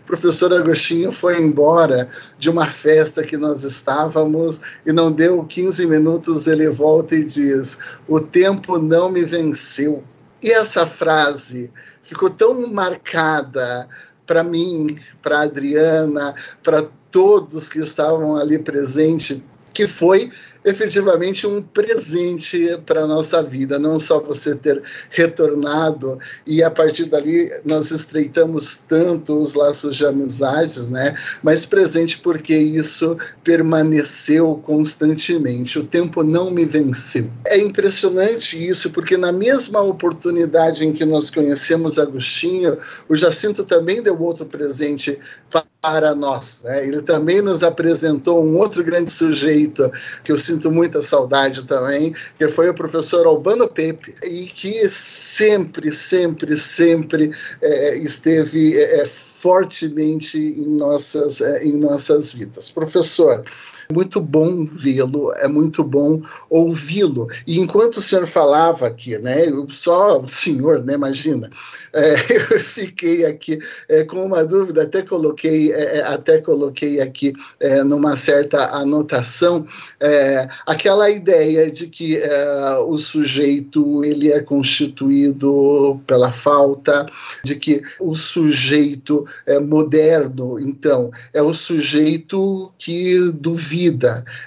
o 0.00 0.06
professor 0.06 0.52
Agostinho 0.52 1.12
foi 1.12 1.40
embora 1.40 2.08
de 2.38 2.50
uma 2.50 2.66
festa 2.66 3.22
que 3.22 3.36
nós 3.36 3.62
estávamos 3.62 4.60
e 4.84 4.92
não 4.92 5.12
deu 5.12 5.44
15 5.44 5.86
minutos, 5.86 6.46
ele 6.48 6.68
volta 6.68 7.14
e 7.14 7.24
diz: 7.24 7.78
O 8.08 8.18
tempo 8.20 8.78
não 8.78 9.10
me 9.10 9.24
venceu. 9.24 10.02
E 10.42 10.50
essa 10.50 10.86
frase 10.86 11.70
ficou 12.02 12.30
tão 12.30 12.66
marcada 12.72 13.86
para 14.26 14.42
mim, 14.42 14.98
para 15.20 15.42
Adriana, 15.42 16.34
para 16.62 16.88
todos 17.10 17.68
que 17.68 17.78
estavam 17.78 18.36
ali 18.36 18.58
presentes, 18.58 19.42
que 19.72 19.86
foi 19.86 20.30
efetivamente 20.64 21.46
um 21.46 21.62
presente 21.62 22.78
para 22.84 23.04
a 23.04 23.06
nossa 23.06 23.42
vida, 23.42 23.78
não 23.78 23.98
só 23.98 24.18
você 24.18 24.54
ter 24.54 24.82
retornado 25.10 26.18
e 26.46 26.62
a 26.62 26.70
partir 26.70 27.06
dali 27.06 27.50
nós 27.64 27.90
estreitamos 27.90 28.76
tanto 28.76 29.40
os 29.40 29.54
laços 29.54 29.96
de 29.96 30.06
amizades, 30.06 30.88
né? 30.88 31.16
Mas 31.42 31.64
presente 31.64 32.18
porque 32.18 32.56
isso 32.56 33.16
permaneceu 33.42 34.62
constantemente. 34.64 35.78
O 35.78 35.84
tempo 35.84 36.22
não 36.22 36.50
me 36.50 36.64
venceu. 36.64 37.30
É 37.46 37.58
impressionante 37.58 38.56
isso 38.68 38.90
porque 38.90 39.16
na 39.16 39.32
mesma 39.32 39.80
oportunidade 39.80 40.84
em 40.84 40.92
que 40.92 41.04
nós 41.04 41.30
conhecemos 41.30 41.98
Agostinho, 41.98 42.76
o 43.08 43.16
Jacinto 43.16 43.64
também 43.64 44.02
deu 44.02 44.20
outro 44.20 44.44
presente 44.44 45.18
para 45.80 46.14
nós. 46.14 46.62
Né? 46.64 46.86
Ele 46.86 47.02
também 47.02 47.40
nos 47.40 47.62
apresentou 47.62 48.44
um 48.44 48.56
outro 48.58 48.84
grande 48.84 49.10
sujeito 49.10 49.90
que 50.22 50.30
eu 50.30 50.38
sinto 50.50 50.70
muita 50.70 51.00
saudade 51.00 51.64
também, 51.64 52.14
que 52.36 52.48
foi 52.48 52.68
o 52.68 52.74
professor 52.74 53.26
Albano 53.26 53.68
Pepe, 53.68 54.14
e 54.24 54.46
que 54.46 54.88
sempre, 54.88 55.92
sempre, 55.92 56.56
sempre 56.56 57.30
é, 57.62 57.96
esteve 57.98 58.76
é, 58.78 59.06
fortemente 59.06 60.38
em 60.38 60.76
nossas, 60.76 61.40
é, 61.40 61.64
em 61.64 61.76
nossas 61.76 62.32
vidas. 62.32 62.68
Professor, 62.70 63.42
muito 63.90 64.20
bom 64.20 64.64
vê-lo, 64.64 65.32
é 65.36 65.48
muito 65.48 65.82
bom 65.82 66.22
ouvi-lo. 66.48 67.28
E 67.46 67.58
enquanto 67.58 67.96
o 67.96 68.00
senhor 68.00 68.26
falava 68.26 68.86
aqui, 68.86 69.18
né, 69.18 69.46
só 69.68 70.20
o 70.20 70.28
senhor, 70.28 70.82
né, 70.84 70.94
imagina, 70.94 71.50
é, 71.92 72.14
eu 72.54 72.60
fiquei 72.60 73.24
aqui 73.24 73.58
é, 73.88 74.04
com 74.04 74.24
uma 74.24 74.44
dúvida, 74.44 74.82
até 74.82 75.02
coloquei, 75.02 75.72
é, 75.72 75.98
é 75.98 76.02
até 76.02 76.38
coloquei 76.38 77.00
aqui 77.00 77.32
é, 77.58 77.82
numa 77.82 78.16
certa 78.16 78.76
anotação, 78.76 79.66
é, 79.98 80.48
aquela 80.66 81.10
ideia 81.10 81.70
de 81.70 81.86
que 81.86 82.20
o 82.86 82.96
sujeito 82.96 84.04
ele 84.04 84.30
é 84.30 84.40
constituído 84.40 86.00
pela 86.06 86.30
falta, 86.30 87.06
de 87.44 87.56
que 87.56 87.82
o 88.00 88.14
sujeito 88.14 89.26
moderno, 89.66 90.58
então, 90.58 91.10
é 91.32 91.42
o 91.42 91.52
sujeito 91.52 92.72
que 92.78 93.30
duvida, 93.32 93.79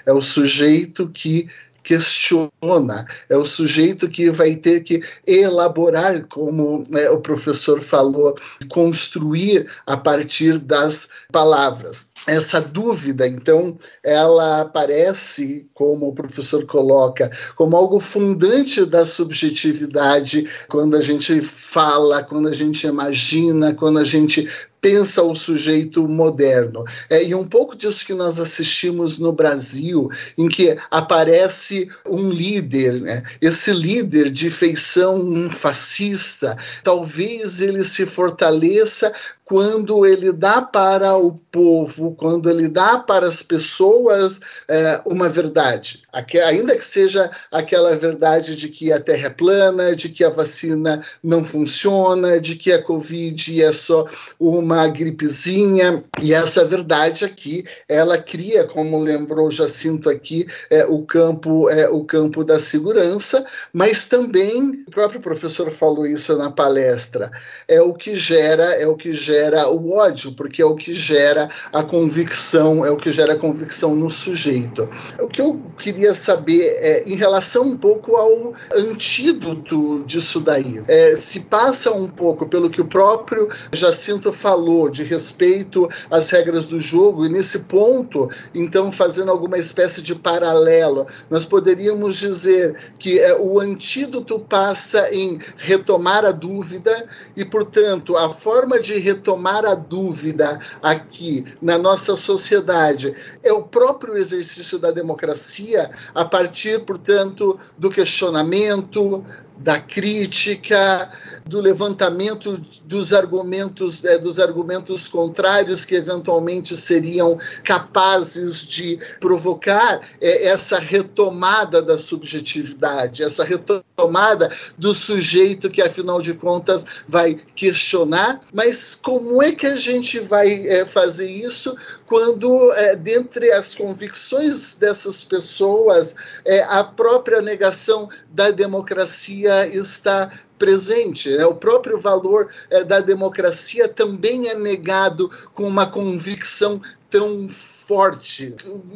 é 0.06 0.12
o 0.12 0.22
sujeito 0.22 1.08
que 1.08 1.48
questiona, 1.84 3.04
é 3.28 3.36
o 3.36 3.44
sujeito 3.44 4.08
que 4.08 4.30
vai 4.30 4.56
ter 4.56 4.82
que 4.82 5.02
elaborar, 5.26 6.26
como 6.26 6.84
né, 6.88 7.08
o 7.10 7.20
professor 7.20 7.78
falou, 7.78 8.34
construir 8.70 9.68
a 9.86 9.96
partir 9.96 10.58
das 10.58 11.10
palavras. 11.30 12.08
Essa 12.26 12.58
dúvida, 12.58 13.28
então, 13.28 13.76
ela 14.02 14.62
aparece, 14.62 15.68
como 15.74 16.08
o 16.08 16.14
professor 16.14 16.64
coloca, 16.64 17.30
como 17.54 17.76
algo 17.76 18.00
fundante 18.00 18.86
da 18.86 19.04
subjetividade 19.04 20.48
quando 20.68 20.96
a 20.96 21.02
gente 21.02 21.42
fala, 21.42 22.22
quando 22.22 22.48
a 22.48 22.52
gente 22.54 22.86
imagina, 22.86 23.74
quando 23.74 23.98
a 23.98 24.04
gente 24.04 24.48
pensa 24.84 25.22
o 25.22 25.34
sujeito 25.34 26.06
moderno. 26.06 26.84
É, 27.08 27.24
e 27.24 27.34
um 27.34 27.46
pouco 27.46 27.74
disso 27.74 28.04
que 28.04 28.12
nós 28.12 28.38
assistimos 28.38 29.16
no 29.16 29.32
Brasil, 29.32 30.10
em 30.36 30.46
que 30.46 30.76
aparece 30.90 31.88
um 32.06 32.28
líder, 32.28 33.00
né? 33.00 33.22
esse 33.40 33.72
líder 33.72 34.28
de 34.28 34.50
feição 34.50 35.48
fascista, 35.50 36.54
talvez 36.82 37.62
ele 37.62 37.82
se 37.82 38.04
fortaleça 38.04 39.10
quando 39.44 40.06
ele 40.06 40.32
dá 40.32 40.62
para 40.62 41.16
o 41.16 41.32
povo, 41.52 42.14
quando 42.14 42.48
ele 42.48 42.66
dá 42.66 42.98
para 42.98 43.28
as 43.28 43.42
pessoas 43.42 44.40
é, 44.68 45.00
uma 45.04 45.28
verdade, 45.28 46.02
ainda 46.46 46.74
que 46.74 46.84
seja 46.84 47.30
aquela 47.52 47.94
verdade 47.94 48.56
de 48.56 48.68
que 48.68 48.90
a 48.90 48.98
Terra 48.98 49.26
é 49.26 49.30
plana, 49.30 49.94
de 49.94 50.08
que 50.08 50.24
a 50.24 50.30
vacina 50.30 51.02
não 51.22 51.44
funciona, 51.44 52.40
de 52.40 52.56
que 52.56 52.72
a 52.72 52.82
Covid 52.82 53.62
é 53.62 53.72
só 53.72 54.06
uma 54.40 54.88
gripezinha, 54.88 56.04
e 56.22 56.32
essa 56.32 56.64
verdade 56.64 57.24
aqui, 57.24 57.64
ela 57.86 58.16
cria, 58.16 58.64
como 58.64 58.98
lembrou 58.98 59.50
Jacinto 59.50 60.08
aqui, 60.08 60.46
é, 60.70 60.86
o 60.86 61.02
campo 61.02 61.68
é 61.68 61.88
o 61.88 62.02
campo 62.04 62.42
da 62.42 62.58
segurança, 62.58 63.44
mas 63.72 64.06
também 64.06 64.84
o 64.86 64.90
próprio 64.90 65.20
professor 65.20 65.70
falou 65.70 66.06
isso 66.06 66.34
na 66.36 66.50
palestra, 66.50 67.30
é 67.68 67.80
o 67.82 67.92
que 67.92 68.14
gera, 68.14 68.72
é 68.72 68.86
o 68.86 68.96
que 68.96 69.12
gera 69.12 69.33
gera 69.34 69.68
o 69.68 69.92
ódio, 69.92 70.32
porque 70.32 70.62
é 70.62 70.64
o 70.64 70.76
que 70.76 70.92
gera 70.92 71.48
a 71.72 71.82
convicção, 71.82 72.84
é 72.84 72.90
o 72.90 72.96
que 72.96 73.10
gera 73.10 73.32
a 73.32 73.38
convicção 73.38 73.94
no 73.96 74.08
sujeito. 74.08 74.88
O 75.20 75.26
que 75.26 75.40
eu 75.40 75.60
queria 75.76 76.14
saber 76.14 76.62
é 76.80 77.02
em 77.04 77.16
relação 77.16 77.64
um 77.64 77.76
pouco 77.76 78.16
ao 78.16 78.52
antídoto 78.72 80.04
disso 80.04 80.40
daí. 80.40 80.82
É, 80.86 81.16
se 81.16 81.40
passa 81.40 81.90
um 81.92 82.08
pouco 82.08 82.46
pelo 82.46 82.70
que 82.70 82.80
o 82.80 82.84
próprio 82.84 83.48
Jacinto 83.72 84.32
falou 84.32 84.88
de 84.88 85.02
respeito 85.02 85.88
às 86.10 86.30
regras 86.30 86.66
do 86.66 86.78
jogo, 86.78 87.26
e 87.26 87.28
nesse 87.28 87.60
ponto, 87.60 88.28
então, 88.54 88.92
fazendo 88.92 89.30
alguma 89.30 89.58
espécie 89.58 90.00
de 90.00 90.14
paralelo, 90.14 91.06
nós 91.28 91.44
poderíamos 91.44 92.16
dizer 92.16 92.76
que 92.98 93.18
é, 93.18 93.36
o 93.36 93.58
antídoto 93.58 94.38
passa 94.38 95.12
em 95.12 95.38
retomar 95.56 96.24
a 96.24 96.30
dúvida 96.30 97.06
e, 97.36 97.44
portanto, 97.44 98.16
a 98.16 98.28
forma 98.28 98.78
de 98.78 98.98
retomar 98.98 99.23
retomar 99.24 99.64
a 99.64 99.74
dúvida 99.74 100.58
aqui 100.82 101.46
na 101.62 101.78
nossa 101.78 102.14
sociedade. 102.14 103.14
É 103.42 103.50
o 103.50 103.62
próprio 103.62 104.18
exercício 104.18 104.78
da 104.78 104.90
democracia 104.90 105.90
a 106.14 106.26
partir, 106.26 106.84
portanto, 106.84 107.58
do 107.78 107.88
questionamento, 107.88 109.24
da 109.56 109.78
crítica, 109.78 111.10
do 111.46 111.60
levantamento 111.60 112.58
dos 112.84 113.12
argumentos, 113.12 114.04
é, 114.04 114.18
dos 114.18 114.40
argumentos 114.40 115.08
contrários 115.08 115.84
que 115.84 115.94
eventualmente 115.94 116.76
seriam 116.76 117.38
capazes 117.62 118.66
de 118.66 118.98
provocar 119.20 120.00
é, 120.20 120.46
essa 120.48 120.78
retomada 120.78 121.80
da 121.80 121.96
subjetividade, 121.96 123.22
essa 123.22 123.44
retomada 123.44 124.50
do 124.76 124.92
sujeito 124.92 125.70
que, 125.70 125.82
afinal 125.82 126.20
de 126.20 126.34
contas, 126.34 126.84
vai 127.06 127.34
questionar. 127.54 128.40
Mas 128.52 128.94
como 128.94 129.42
é 129.42 129.52
que 129.52 129.66
a 129.66 129.76
gente 129.76 130.18
vai 130.18 130.66
é, 130.66 130.84
fazer 130.84 131.30
isso 131.30 131.76
quando, 132.06 132.72
é, 132.72 132.96
dentre 132.96 133.52
as 133.52 133.74
convicções 133.74 134.74
dessas 134.76 135.22
pessoas, 135.22 136.40
é, 136.44 136.62
a 136.64 136.82
própria 136.82 137.40
negação 137.40 138.08
da 138.32 138.50
democracia 138.50 139.43
está 139.46 140.30
presente. 140.58 141.34
Né? 141.36 141.44
O 141.46 141.54
próprio 141.54 141.98
valor 141.98 142.48
é, 142.70 142.84
da 142.84 143.00
democracia 143.00 143.88
também 143.88 144.48
é 144.48 144.54
negado 144.54 145.30
com 145.52 145.64
uma 145.64 145.86
convicção 145.86 146.80
tão 147.10 147.48
forte. 147.48 147.73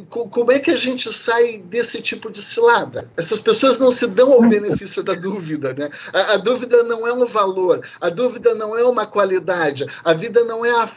Como 0.09 0.51
é 0.51 0.59
que 0.59 0.71
a 0.71 0.75
gente 0.75 1.11
sai 1.13 1.59
desse 1.59 2.01
tipo 2.01 2.31
de 2.31 2.41
cilada? 2.41 3.09
Essas 3.15 3.39
pessoas 3.39 3.77
não 3.77 3.91
se 3.91 4.07
dão 4.07 4.33
ao 4.33 4.41
benefício 4.41 5.03
da 5.03 5.13
dúvida, 5.13 5.73
né? 5.73 5.89
A, 6.13 6.33
a 6.33 6.37
dúvida 6.37 6.83
não 6.83 7.07
é 7.07 7.13
um 7.13 7.25
valor, 7.25 7.85
a 8.01 8.09
dúvida 8.09 8.55
não 8.55 8.77
é 8.77 8.83
uma 8.83 9.05
qualidade, 9.05 9.85
a 10.03 10.13
vida 10.13 10.43
não 10.43 10.65
é 10.65 10.71
a, 10.71 10.87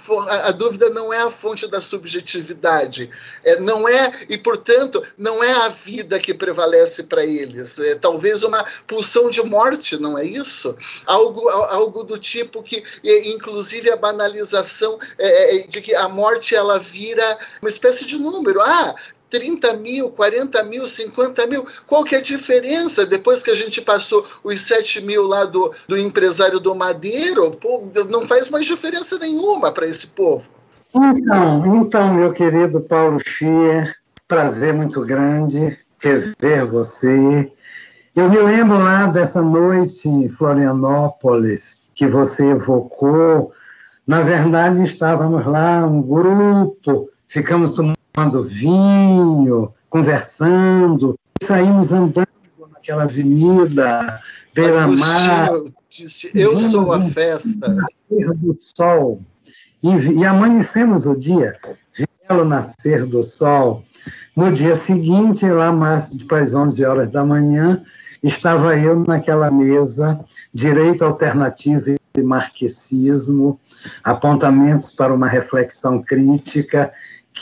a 0.49 0.51
dúvida 0.51 0.89
não 0.91 1.13
é 1.13 1.19
a 1.19 1.31
fonte 1.31 1.67
da 1.67 1.81
subjetividade, 1.81 3.11
é, 3.45 3.61
não 3.61 3.89
é 3.89 4.13
e 4.29 4.39
portanto 4.39 5.03
não 5.19 5.43
é 5.43 5.53
a 5.53 5.69
vida 5.69 6.19
que 6.19 6.33
prevalece 6.33 7.03
para 7.03 7.25
eles. 7.25 7.79
É, 7.79 7.95
talvez 7.97 8.43
uma 8.43 8.65
pulsão 8.87 9.29
de 9.29 9.43
morte, 9.43 9.99
não 9.99 10.17
é 10.19 10.25
isso? 10.25 10.75
Algo 11.07 11.49
algo 11.49 12.05
do 12.05 12.17
tipo 12.17 12.63
que 12.63 12.83
inclusive 13.27 13.91
a 13.91 13.97
banalização 13.97 14.99
é, 15.19 15.57
é, 15.57 15.67
de 15.67 15.81
que 15.81 15.95
a 15.95 16.09
morte 16.09 16.55
ela 16.55 16.79
vira 16.79 17.39
uma 17.61 17.69
espécie 17.83 18.07
de 18.07 18.19
número. 18.21 18.61
Ah, 18.61 18.95
30 19.29 19.77
mil, 19.79 20.11
40 20.11 20.63
mil, 20.65 20.87
50 20.87 21.47
mil. 21.47 21.65
Qual 21.87 22.05
que 22.05 22.15
é 22.15 22.19
a 22.19 22.23
diferença 22.23 23.05
depois 23.05 23.43
que 23.43 23.51
a 23.51 23.55
gente 23.55 23.81
passou 23.81 24.25
os 24.45 24.61
7 24.61 25.03
mil 25.03 25.23
lá 25.27 25.45
do, 25.45 25.73
do 25.89 25.99
empresário 25.99 26.61
do 26.61 26.75
Madeiro? 26.75 27.51
Pô, 27.53 27.83
não 28.09 28.23
faz 28.27 28.49
mais 28.49 28.67
diferença 28.67 29.19
nenhuma 29.19 29.73
para 29.73 29.87
esse 29.87 30.09
povo. 30.09 30.49
Então, 30.95 31.77
então, 31.77 32.15
meu 32.15 32.33
querido 32.33 32.81
Paulo 32.83 33.19
Schier, 33.19 33.97
prazer 34.29 34.75
muito 34.75 35.01
grande 35.01 35.79
rever 35.99 36.67
você. 36.67 37.51
Eu 38.15 38.29
me 38.29 38.37
lembro 38.37 38.79
lá 38.79 39.07
dessa 39.07 39.41
noite 39.41 40.07
em 40.07 40.29
Florianópolis 40.29 41.81
que 41.95 42.07
você 42.07 42.51
evocou. 42.51 43.53
Na 44.07 44.21
verdade, 44.21 44.85
estávamos 44.85 45.47
lá, 45.47 45.87
um 45.87 46.03
grupo, 46.03 47.09
ficamos 47.33 47.71
tomando 47.71 48.43
vinho, 48.43 49.73
conversando, 49.89 51.19
saímos 51.43 51.91
andando 51.91 52.29
naquela 52.71 53.05
avenida, 53.05 54.21
beira-mar. 54.55 55.51
disse, 55.89 56.31
eu 56.39 56.61
sou 56.61 56.93
a 56.93 57.01
festa. 57.01 57.75
do 58.11 58.57
sol. 58.77 59.23
E, 59.83 59.89
e 59.89 60.25
amanhecemos 60.27 61.07
o 61.07 61.17
dia, 61.17 61.59
belo 62.29 62.45
nascer 62.45 63.07
do 63.07 63.23
sol. 63.23 63.83
No 64.37 64.53
dia 64.53 64.77
seguinte, 64.77 65.49
lá 65.49 65.73
mais 65.73 66.23
para 66.25 66.41
as 66.41 66.55
11 66.55 66.85
horas 66.85 67.09
da 67.09 67.25
manhã, 67.25 67.83
estava 68.23 68.77
eu 68.79 69.03
naquela 69.07 69.51
mesa, 69.51 70.23
direito 70.53 71.03
alternativo 71.03 71.97
e 72.15 72.23
marxismo, 72.23 73.59
apontamentos 74.05 74.91
para 74.91 75.15
uma 75.15 75.29
reflexão 75.29 76.03
crítica 76.03 76.93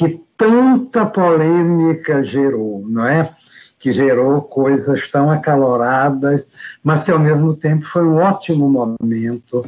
que 0.00 0.24
tanta 0.34 1.04
polêmica 1.04 2.22
gerou, 2.22 2.82
não 2.88 3.06
é? 3.06 3.30
Que 3.78 3.92
gerou 3.92 4.40
coisas 4.40 5.06
tão 5.10 5.30
acaloradas, 5.30 6.56
mas 6.82 7.04
que 7.04 7.10
ao 7.10 7.18
mesmo 7.18 7.54
tempo 7.54 7.84
foi 7.84 8.02
um 8.02 8.16
ótimo 8.16 8.66
momento 8.70 9.62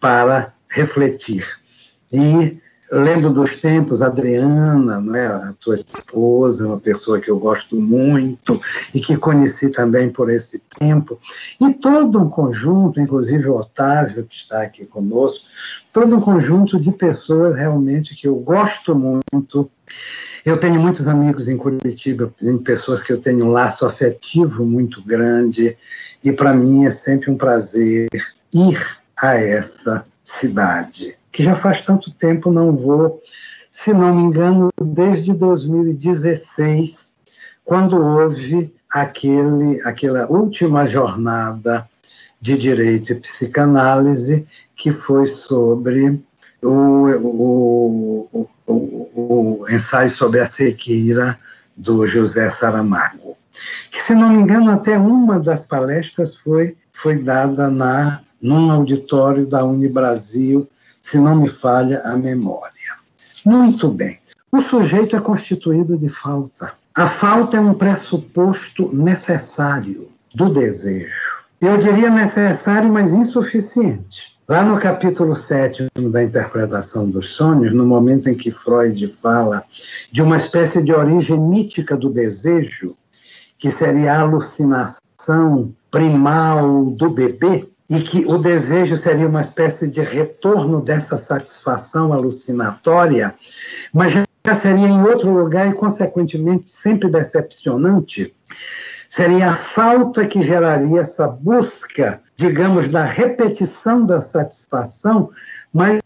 para 0.00 0.54
refletir. 0.70 1.46
E 2.10 2.58
lembro 2.90 3.30
dos 3.30 3.56
tempos, 3.56 4.00
Adriana, 4.00 5.02
né, 5.02 5.26
a 5.26 5.52
tua 5.60 5.74
esposa, 5.74 6.66
uma 6.66 6.80
pessoa 6.80 7.20
que 7.20 7.30
eu 7.30 7.38
gosto 7.38 7.76
muito 7.76 8.58
e 8.94 9.00
que 9.00 9.18
conheci 9.18 9.68
também 9.68 10.08
por 10.08 10.30
esse 10.30 10.62
tempo, 10.78 11.18
e 11.60 11.74
todo 11.74 12.22
um 12.22 12.30
conjunto, 12.30 12.98
inclusive 12.98 13.50
o 13.50 13.56
Otávio, 13.56 14.24
que 14.24 14.36
está 14.36 14.62
aqui 14.62 14.86
conosco, 14.86 15.44
todo 15.94 16.16
um 16.16 16.20
conjunto 16.20 16.78
de 16.78 16.92
pessoas 16.92 17.56
realmente 17.56 18.14
que 18.14 18.28
eu 18.28 18.34
gosto 18.34 18.94
muito. 18.94 19.70
Eu 20.44 20.58
tenho 20.58 20.78
muitos 20.78 21.08
amigos 21.08 21.48
em 21.48 21.56
Curitiba, 21.56 22.30
pessoas 22.62 23.02
que 23.02 23.10
eu 23.10 23.18
tenho 23.18 23.46
um 23.46 23.48
laço 23.48 23.86
afetivo 23.86 24.66
muito 24.66 25.02
grande, 25.02 25.74
e 26.22 26.32
para 26.32 26.52
mim 26.52 26.84
é 26.84 26.90
sempre 26.90 27.30
um 27.30 27.36
prazer 27.36 28.08
ir 28.52 28.84
a 29.16 29.36
essa 29.36 30.04
cidade 30.22 31.16
que 31.34 31.42
já 31.42 31.56
faz 31.56 31.82
tanto 31.82 32.12
tempo 32.12 32.52
não 32.52 32.76
vou, 32.76 33.20
se 33.68 33.92
não 33.92 34.14
me 34.14 34.22
engano, 34.22 34.70
desde 34.80 35.34
2016, 35.34 37.12
quando 37.64 38.00
houve 38.00 38.72
aquele, 38.88 39.82
aquela 39.82 40.30
última 40.30 40.86
jornada 40.86 41.88
de 42.40 42.56
direito 42.56 43.10
e 43.10 43.16
psicanálise 43.16 44.46
que 44.76 44.92
foi 44.92 45.26
sobre 45.26 46.22
o, 46.62 46.68
o, 46.68 48.48
o, 48.66 49.10
o, 49.14 49.66
ensaio 49.68 50.10
sobre 50.10 50.40
a 50.40 50.46
sequeira 50.46 51.38
do 51.76 52.06
José 52.06 52.50
Saramago. 52.50 53.36
Que, 53.90 54.02
se 54.02 54.14
não 54.14 54.30
me 54.30 54.38
engano, 54.38 54.70
até 54.70 54.98
uma 54.98 55.38
das 55.38 55.64
palestras 55.64 56.36
foi, 56.36 56.76
foi 56.92 57.18
dada 57.18 57.70
na, 57.70 58.22
num 58.40 58.70
auditório 58.70 59.46
da 59.46 59.64
Unibrasil 59.64 60.68
se 61.02 61.18
não 61.18 61.42
me 61.42 61.48
falha 61.48 62.00
a 62.04 62.16
memória. 62.16 62.94
Muito 63.44 63.88
bem. 63.88 64.18
O 64.50 64.62
sujeito 64.62 65.16
é 65.16 65.20
constituído 65.20 65.98
de 65.98 66.08
falta. 66.08 66.72
A 66.94 67.08
falta 67.08 67.56
é 67.56 67.60
um 67.60 67.74
pressuposto 67.74 68.94
necessário 68.94 70.08
do 70.34 70.48
desejo. 70.48 71.34
Eu 71.60 71.76
diria 71.76 72.08
necessário, 72.08 72.92
mas 72.92 73.12
insuficiente. 73.12 74.33
Lá 74.46 74.62
no 74.62 74.78
capítulo 74.78 75.34
7 75.34 75.86
da 76.10 76.22
interpretação 76.22 77.08
dos 77.08 77.30
sonhos, 77.30 77.72
no 77.72 77.86
momento 77.86 78.28
em 78.28 78.34
que 78.34 78.50
Freud 78.50 79.06
fala 79.06 79.64
de 80.12 80.20
uma 80.20 80.36
espécie 80.36 80.82
de 80.82 80.92
origem 80.92 81.40
mítica 81.40 81.96
do 81.96 82.10
desejo, 82.10 82.94
que 83.58 83.70
seria 83.70 84.12
a 84.12 84.20
alucinação 84.20 85.74
primal 85.90 86.84
do 86.90 87.08
bebê, 87.08 87.66
e 87.88 88.00
que 88.02 88.26
o 88.26 88.36
desejo 88.36 88.96
seria 88.96 89.26
uma 89.26 89.40
espécie 89.40 89.88
de 89.88 90.02
retorno 90.02 90.82
dessa 90.82 91.16
satisfação 91.16 92.12
alucinatória, 92.12 93.34
mas 93.94 94.12
já 94.12 94.54
seria 94.54 94.88
em 94.88 95.02
outro 95.02 95.30
lugar 95.30 95.68
e, 95.68 95.74
consequentemente, 95.74 96.70
sempre 96.70 97.10
decepcionante. 97.10 98.34
Seria 99.14 99.52
a 99.52 99.54
falta 99.54 100.26
que 100.26 100.42
geraria 100.42 101.02
essa 101.02 101.28
busca, 101.28 102.20
digamos, 102.36 102.88
da 102.88 103.04
repetição 103.04 104.04
da 104.04 104.20
satisfação, 104.20 105.30
mas 105.72 106.00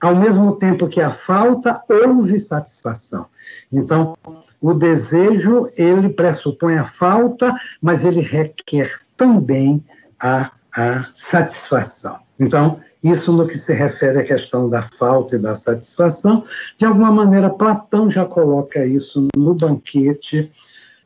ao 0.00 0.14
mesmo 0.14 0.56
tempo 0.56 0.88
que 0.88 1.00
a 1.00 1.10
falta, 1.10 1.82
houve 1.88 2.38
satisfação. 2.38 3.26
Então, 3.72 4.16
o 4.60 4.74
desejo, 4.74 5.66
ele 5.76 6.10
pressupõe 6.10 6.76
a 6.76 6.84
falta, 6.84 7.54
mas 7.80 8.04
ele 8.04 8.20
requer 8.20 8.90
também 9.16 9.82
a 10.20 10.50
a 10.76 11.06
satisfação. 11.14 12.18
Então, 12.38 12.80
isso 13.02 13.32
no 13.32 13.46
que 13.46 13.56
se 13.56 13.72
refere 13.72 14.18
à 14.18 14.24
questão 14.24 14.68
da 14.68 14.82
falta 14.82 15.36
e 15.36 15.38
da 15.38 15.54
satisfação, 15.54 16.44
de 16.76 16.84
alguma 16.84 17.12
maneira, 17.12 17.50
Platão 17.50 18.10
já 18.10 18.24
coloca 18.24 18.84
isso 18.84 19.28
no 19.36 19.54
banquete, 19.54 20.50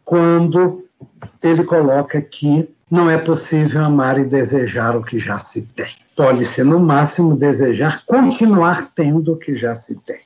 quando 0.05 0.88
ele 1.43 1.65
coloca 1.65 2.21
que 2.21 2.69
não 2.91 3.11
é 3.11 3.19
possível 3.19 3.85
amar 3.85 4.19
e 4.19 4.25
desejar 4.25 4.97
o 4.97 5.05
que 5.05 5.19
já 5.19 5.39
se 5.39 5.63
tem. 5.63 5.91
Pode-se, 6.17 6.63
no 6.65 6.81
máximo, 6.81 7.37
desejar 7.37 8.03
continuar 8.07 8.91
tendo 8.95 9.33
o 9.33 9.37
que 9.37 9.55
já 9.55 9.75
se 9.75 9.95
tem, 10.01 10.21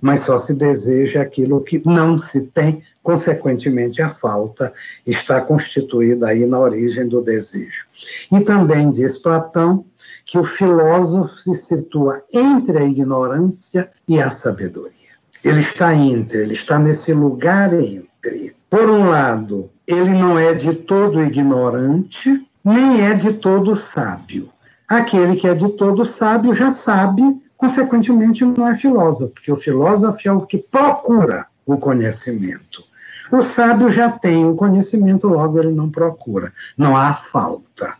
mas 0.00 0.20
só 0.20 0.38
se 0.38 0.54
deseja 0.54 1.22
aquilo 1.22 1.62
que 1.62 1.82
não 1.84 2.18
se 2.18 2.46
tem 2.46 2.82
Consequentemente, 3.04 4.00
a 4.00 4.10
falta 4.10 4.72
está 5.06 5.38
constituída 5.42 6.28
aí 6.28 6.46
na 6.46 6.58
origem 6.58 7.06
do 7.06 7.20
desejo. 7.20 7.84
E 8.32 8.40
também 8.40 8.90
diz 8.90 9.18
Platão 9.18 9.84
que 10.24 10.38
o 10.38 10.42
filósofo 10.42 11.36
se 11.36 11.54
situa 11.54 12.22
entre 12.32 12.78
a 12.78 12.84
ignorância 12.84 13.90
e 14.08 14.18
a 14.18 14.30
sabedoria. 14.30 15.12
Ele 15.44 15.60
está 15.60 15.94
entre, 15.94 16.38
ele 16.38 16.54
está 16.54 16.78
nesse 16.78 17.12
lugar 17.12 17.74
entre. 17.74 18.56
Por 18.70 18.88
um 18.88 19.10
lado, 19.10 19.70
ele 19.86 20.10
não 20.10 20.38
é 20.38 20.54
de 20.54 20.74
todo 20.74 21.22
ignorante, 21.22 22.46
nem 22.64 23.02
é 23.02 23.14
de 23.14 23.34
todo 23.34 23.76
sábio. 23.76 24.50
Aquele 24.88 25.36
que 25.36 25.46
é 25.46 25.54
de 25.54 25.68
todo 25.70 26.04
sábio 26.04 26.54
já 26.54 26.70
sabe, 26.70 27.22
consequentemente 27.56 28.44
não 28.44 28.68
é 28.68 28.74
filósofo, 28.74 29.32
porque 29.32 29.52
o 29.52 29.56
filósofo 29.56 30.20
é 30.26 30.32
o 30.32 30.42
que 30.42 30.58
procura 30.58 31.46
o 31.66 31.76
conhecimento. 31.76 32.84
O 33.32 33.42
sábio 33.42 33.90
já 33.90 34.10
tem 34.10 34.44
o 34.46 34.54
conhecimento, 34.54 35.28
logo 35.28 35.58
ele 35.58 35.72
não 35.72 35.90
procura. 35.90 36.52
Não 36.76 36.96
há 36.96 37.14
falta. 37.14 37.94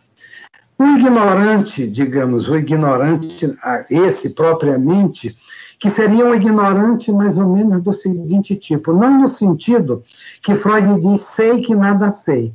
O 0.77 0.83
ignorante, 0.83 1.89
digamos, 1.89 2.47
o 2.47 2.55
ignorante, 2.55 3.47
esse 3.89 4.29
propriamente, 4.31 5.35
que 5.79 5.89
seria 5.89 6.25
um 6.25 6.33
ignorante 6.33 7.11
mais 7.11 7.37
ou 7.37 7.47
menos 7.47 7.81
do 7.81 7.93
seguinte 7.93 8.55
tipo, 8.55 8.93
não 8.93 9.21
no 9.21 9.27
sentido 9.27 10.01
que 10.41 10.55
Freud 10.55 10.99
diz 10.99 11.21
sei 11.21 11.61
que 11.61 11.75
nada 11.75 12.09
sei, 12.09 12.53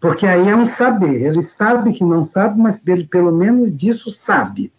porque 0.00 0.26
aí 0.26 0.48
é 0.48 0.56
um 0.56 0.66
saber, 0.66 1.22
ele 1.22 1.42
sabe 1.42 1.92
que 1.92 2.04
não 2.04 2.22
sabe, 2.22 2.60
mas 2.60 2.86
ele 2.86 3.04
pelo 3.04 3.32
menos 3.32 3.74
disso 3.74 4.10
sabe. 4.10 4.72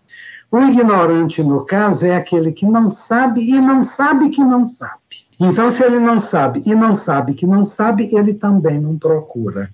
O 0.52 0.60
ignorante, 0.60 1.42
no 1.42 1.64
caso, 1.64 2.06
é 2.06 2.14
aquele 2.14 2.52
que 2.52 2.66
não 2.66 2.92
sabe 2.92 3.42
e 3.42 3.62
não 3.62 3.86
sabe 3.86 4.30
que 4.30 4.44
não 4.44 4.68
sabe. 4.68 5.00
Então, 5.40 5.72
se 5.72 5.82
ele 5.82 5.98
não 5.98 6.20
sabe 6.20 6.62
e 6.66 6.76
não 6.76 6.94
sabe 6.94 7.34
que 7.34 7.48
não 7.48 7.64
sabe, 7.66 8.14
ele 8.14 8.34
também 8.34 8.80
não 8.80 8.98
procura. 8.98 9.74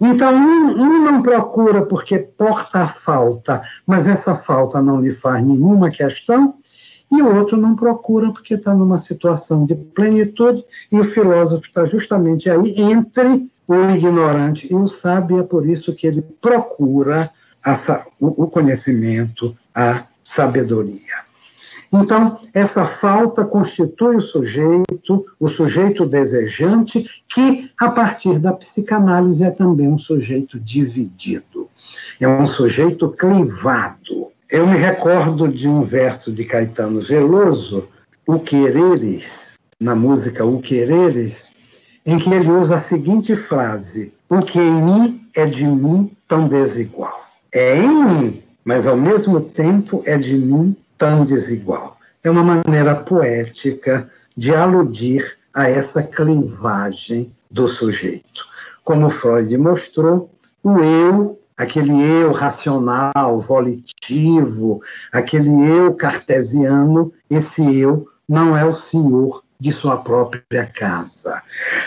Então, 0.00 0.34
um, 0.34 0.82
um, 0.82 1.04
não 1.04 1.22
procura 1.22 1.86
porque 1.86 2.18
porta 2.18 2.80
a 2.80 2.88
falta, 2.88 3.62
mas 3.86 4.06
essa 4.06 4.34
falta 4.34 4.82
não 4.82 5.00
lhe 5.00 5.12
faz 5.12 5.44
nenhuma 5.44 5.90
questão, 5.90 6.54
e 7.16 7.22
o 7.22 7.36
outro 7.36 7.56
não 7.56 7.74
procura 7.74 8.32
porque 8.32 8.54
está 8.54 8.74
numa 8.74 8.98
situação 8.98 9.64
de 9.64 9.74
plenitude, 9.74 10.64
e 10.92 11.00
o 11.00 11.04
filósofo 11.04 11.66
está 11.66 11.84
justamente 11.84 12.50
aí 12.50 12.80
entre 12.80 13.48
o 13.66 13.90
ignorante 13.90 14.70
e 14.70 14.74
o 14.74 14.86
sábio, 14.86 15.40
é 15.40 15.42
por 15.42 15.66
isso 15.66 15.94
que 15.94 16.06
ele 16.06 16.22
procura 16.40 17.30
a, 17.64 18.04
o 18.20 18.46
conhecimento, 18.46 19.56
a 19.74 20.04
sabedoria. 20.22 21.24
Então, 21.92 22.36
essa 22.52 22.86
falta 22.86 23.44
constitui 23.44 24.16
o 24.16 24.20
sujeito, 24.20 25.24
o 25.38 25.48
sujeito 25.48 26.04
desejante, 26.04 27.04
que, 27.32 27.70
a 27.78 27.88
partir 27.88 28.40
da 28.40 28.52
psicanálise, 28.52 29.44
é 29.44 29.50
também 29.50 29.88
um 29.88 29.96
sujeito 29.96 30.58
dividido, 30.58 31.68
é 32.20 32.26
um 32.26 32.46
sujeito 32.46 33.08
clivado. 33.10 34.33
Eu 34.54 34.68
me 34.68 34.78
recordo 34.78 35.48
de 35.48 35.66
um 35.66 35.82
verso 35.82 36.30
de 36.30 36.44
Caetano 36.44 37.00
Veloso, 37.00 37.88
O 38.24 38.38
Quereres, 38.38 39.58
na 39.80 39.96
música 39.96 40.44
O 40.44 40.62
Quereres, 40.62 41.50
em 42.06 42.20
que 42.20 42.32
ele 42.32 42.48
usa 42.48 42.76
a 42.76 42.80
seguinte 42.80 43.34
frase: 43.34 44.14
O 44.28 44.42
que 44.42 44.60
em 44.60 44.84
mim 44.84 45.28
é 45.34 45.44
de 45.44 45.66
mim 45.66 46.16
tão 46.28 46.46
desigual. 46.46 47.20
É 47.52 47.78
em 47.78 48.04
mim, 48.04 48.42
mas 48.64 48.86
ao 48.86 48.96
mesmo 48.96 49.40
tempo 49.40 50.04
é 50.06 50.16
de 50.16 50.38
mim 50.38 50.76
tão 50.96 51.24
desigual. 51.24 51.98
É 52.22 52.30
uma 52.30 52.44
maneira 52.44 52.94
poética 52.94 54.08
de 54.36 54.54
aludir 54.54 55.36
a 55.52 55.68
essa 55.68 56.00
clivagem 56.00 57.28
do 57.50 57.66
sujeito. 57.66 58.46
Como 58.84 59.10
Freud 59.10 59.58
mostrou, 59.58 60.30
o 60.62 60.78
eu, 60.78 61.40
aquele 61.56 62.00
eu 62.02 62.32
racional, 62.32 63.38
volitivo, 63.40 64.80
aquele 65.12 65.68
eu 65.68 65.94
cartesiano, 65.94 67.12
esse 67.30 67.62
eu 67.78 68.08
não 68.28 68.56
é 68.56 68.64
o 68.64 68.72
senhor 68.72 69.42
de 69.60 69.72
sua 69.72 69.98
própria 69.98 70.66
casa. 70.66 71.42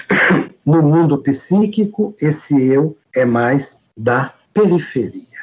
No 0.66 0.82
mundo 0.82 1.20
psíquico, 1.20 2.14
esse 2.20 2.54
eu 2.62 2.98
é 3.16 3.24
mais 3.24 3.82
da 3.96 4.34
periferia. 4.54 5.40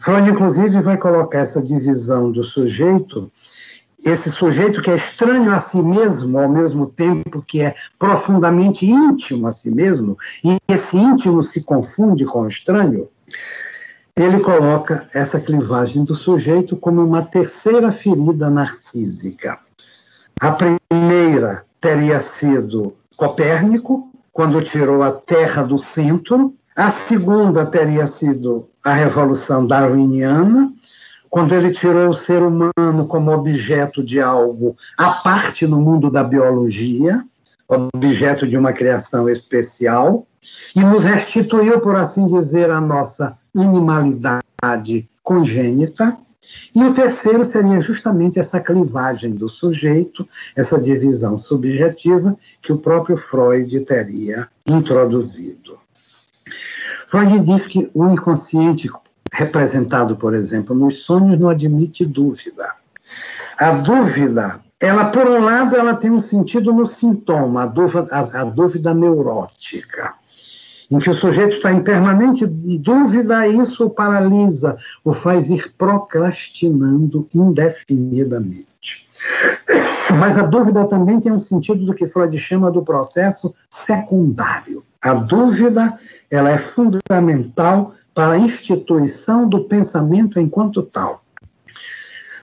Freud, 0.00 0.30
inclusive, 0.30 0.80
vai 0.80 0.96
colocar 0.96 1.40
essa 1.40 1.62
divisão 1.62 2.32
do 2.32 2.42
sujeito, 2.42 3.30
esse 4.02 4.30
sujeito 4.30 4.80
que 4.80 4.90
é 4.90 4.96
estranho 4.96 5.52
a 5.52 5.58
si 5.58 5.82
mesmo, 5.82 6.38
ao 6.38 6.48
mesmo 6.48 6.86
tempo 6.86 7.44
que 7.46 7.60
é 7.60 7.74
profundamente 7.98 8.86
íntimo 8.86 9.46
a 9.46 9.52
si 9.52 9.70
mesmo, 9.70 10.16
e 10.42 10.56
esse 10.66 10.96
íntimo 10.96 11.42
se 11.42 11.62
confunde 11.62 12.24
com 12.24 12.40
o 12.40 12.48
estranho, 12.48 13.10
ele 14.16 14.40
coloca 14.40 15.08
essa 15.14 15.40
clivagem 15.40 16.04
do 16.04 16.14
sujeito 16.14 16.76
como 16.76 17.02
uma 17.02 17.22
terceira 17.22 17.90
ferida 17.90 18.50
narcísica. 18.50 19.58
A 20.40 20.50
primeira 20.52 21.64
teria 21.80 22.20
sido 22.20 22.94
Copérnico, 23.16 24.10
quando 24.32 24.62
tirou 24.62 25.02
a 25.02 25.12
Terra 25.12 25.62
do 25.62 25.78
centro. 25.78 26.54
A 26.74 26.90
segunda 26.90 27.66
teria 27.66 28.06
sido 28.06 28.68
a 28.82 28.92
Revolução 28.92 29.66
Darwiniana, 29.66 30.72
quando 31.30 31.54
ele 31.54 31.70
tirou 31.70 32.10
o 32.10 32.16
ser 32.16 32.42
humano 32.42 33.06
como 33.06 33.30
objeto 33.30 34.02
de 34.02 34.20
algo 34.20 34.76
à 34.98 35.10
parte 35.22 35.66
no 35.66 35.80
mundo 35.80 36.10
da 36.10 36.22
biologia, 36.24 37.22
objeto 37.72 38.46
de 38.46 38.56
uma 38.56 38.72
criação 38.72 39.28
especial, 39.28 40.26
e 40.74 40.80
nos 40.80 41.04
restituiu, 41.04 41.80
por 41.80 41.96
assim 41.96 42.26
dizer, 42.26 42.70
a 42.70 42.80
nossa 42.80 43.38
animalidade 43.56 45.08
congênita. 45.22 46.16
E 46.74 46.82
o 46.82 46.92
terceiro 46.92 47.44
seria 47.44 47.80
justamente 47.80 48.40
essa 48.40 48.58
clivagem 48.58 49.34
do 49.34 49.48
sujeito, 49.48 50.28
essa 50.56 50.80
divisão 50.80 51.38
subjetiva 51.38 52.36
que 52.60 52.72
o 52.72 52.78
próprio 52.78 53.16
Freud 53.16 53.78
teria 53.80 54.48
introduzido. 54.66 55.78
Freud 57.06 57.40
diz 57.40 57.66
que 57.66 57.90
o 57.94 58.08
inconsciente, 58.08 58.88
representado, 59.32 60.16
por 60.16 60.34
exemplo, 60.34 60.74
nos 60.74 61.04
sonhos, 61.04 61.38
não 61.38 61.48
admite 61.48 62.04
dúvida. 62.04 62.74
A 63.58 63.72
dúvida, 63.72 64.60
ela, 64.82 65.06
por 65.06 65.26
um 65.26 65.42
lado, 65.42 65.76
ela 65.76 65.94
tem 65.94 66.10
um 66.10 66.18
sentido 66.18 66.72
no 66.72 66.84
sintoma, 66.84 67.62
a 67.62 67.66
dúvida, 67.66 68.06
a, 68.10 68.40
a 68.40 68.44
dúvida 68.44 68.92
neurótica 68.92 70.14
em 70.92 70.98
que 70.98 71.08
o 71.08 71.14
sujeito 71.14 71.54
está 71.56 71.72
em 71.72 71.82
permanente 71.82 72.44
dúvida, 72.44 73.48
isso 73.48 73.86
o 73.86 73.90
paralisa, 73.90 74.76
o 75.02 75.14
faz 75.14 75.48
ir 75.48 75.72
procrastinando 75.78 77.26
indefinidamente. 77.34 79.06
Mas 80.18 80.36
a 80.36 80.42
dúvida 80.42 80.86
também 80.86 81.18
tem 81.18 81.32
um 81.32 81.38
sentido 81.38 81.86
do 81.86 81.94
que 81.94 82.06
Freud 82.06 82.36
chama 82.36 82.70
do 82.70 82.82
processo 82.82 83.54
secundário. 83.70 84.84
A 85.00 85.14
dúvida 85.14 85.98
ela 86.30 86.50
é 86.50 86.58
fundamental 86.58 87.94
para 88.14 88.34
a 88.34 88.38
instituição 88.38 89.48
do 89.48 89.64
pensamento 89.64 90.38
enquanto 90.38 90.82
tal. 90.82 91.21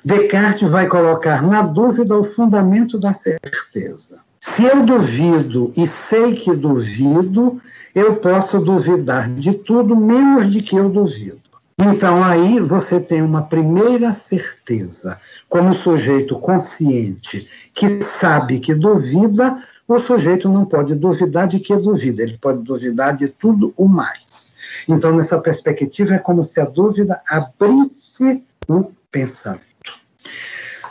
Descartes 0.04 0.70
vai 0.70 0.88
colocar 0.88 1.42
na 1.42 1.62
dúvida 1.62 2.18
o 2.18 2.24
fundamento 2.24 3.00
da 3.00 3.14
certeza. 3.14 4.22
Se 4.40 4.64
eu 4.64 4.86
duvido 4.86 5.72
e 5.76 5.88
sei 5.88 6.34
que 6.34 6.54
duvido, 6.56 7.62
eu 7.94 8.16
posso 8.16 8.60
duvidar 8.60 9.30
de 9.30 9.54
tudo 9.54 9.96
menos 9.96 10.52
de 10.52 10.62
que 10.62 10.76
eu 10.76 10.90
duvido. 10.90 11.40
Então 11.82 12.24
aí 12.24 12.60
você 12.60 13.00
tem 13.00 13.22
uma 13.22 13.44
primeira 13.44 14.14
certeza, 14.14 15.20
como 15.48 15.74
sujeito 15.74 16.38
consciente 16.38 17.48
que 17.74 18.02
sabe 18.04 18.60
que 18.60 18.74
duvida, 18.74 19.62
o 19.88 19.98
sujeito 19.98 20.50
não 20.50 20.66
pode 20.66 20.94
duvidar 20.96 21.48
de 21.48 21.60
que 21.60 21.76
duvida, 21.76 22.22
ele 22.22 22.38
pode 22.38 22.62
duvidar 22.64 23.16
de 23.16 23.28
tudo 23.28 23.74
o 23.76 23.88
mais. 23.88 24.52
Então, 24.88 25.16
nessa 25.16 25.38
perspectiva, 25.40 26.16
é 26.16 26.20
como 26.20 26.44
se 26.44 26.60
a 26.60 26.66
dúvida 26.66 27.22
abrisse 27.28 28.44
o 28.68 28.92
pensamento. 29.12 29.69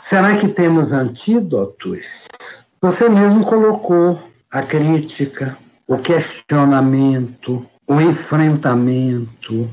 Será 0.09 0.35
que 0.37 0.47
temos 0.47 0.91
antídotos? 0.91 2.27
Você 2.81 3.07
mesmo 3.07 3.45
colocou 3.45 4.19
a 4.49 4.63
crítica, 4.63 5.55
o 5.87 5.99
questionamento, 5.99 7.63
o 7.87 8.01
enfrentamento. 8.01 9.69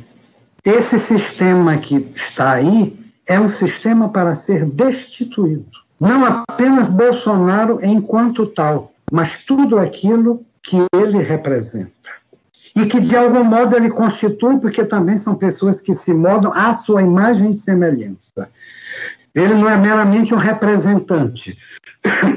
Esse 0.62 0.98
sistema 0.98 1.78
que 1.78 2.12
está 2.14 2.52
aí 2.52 3.00
é 3.26 3.40
um 3.40 3.48
sistema 3.48 4.10
para 4.10 4.34
ser 4.34 4.66
destituído. 4.66 5.70
Não 5.98 6.26
apenas 6.26 6.90
Bolsonaro 6.90 7.78
enquanto 7.82 8.44
tal, 8.44 8.92
mas 9.10 9.42
tudo 9.42 9.78
aquilo 9.78 10.44
que 10.62 10.76
ele 10.92 11.22
representa. 11.22 12.10
E 12.76 12.84
que, 12.84 13.00
de 13.00 13.16
algum 13.16 13.42
modo, 13.42 13.74
ele 13.74 13.88
constitui, 13.88 14.60
porque 14.60 14.84
também 14.84 15.16
são 15.16 15.34
pessoas 15.34 15.80
que 15.80 15.94
se 15.94 16.12
modam 16.12 16.52
à 16.52 16.74
sua 16.74 17.00
imagem 17.00 17.52
e 17.52 17.54
semelhança. 17.54 18.50
Ele 19.36 19.54
não 19.54 19.68
é 19.68 19.76
meramente 19.76 20.34
um 20.34 20.38
representante, 20.38 21.58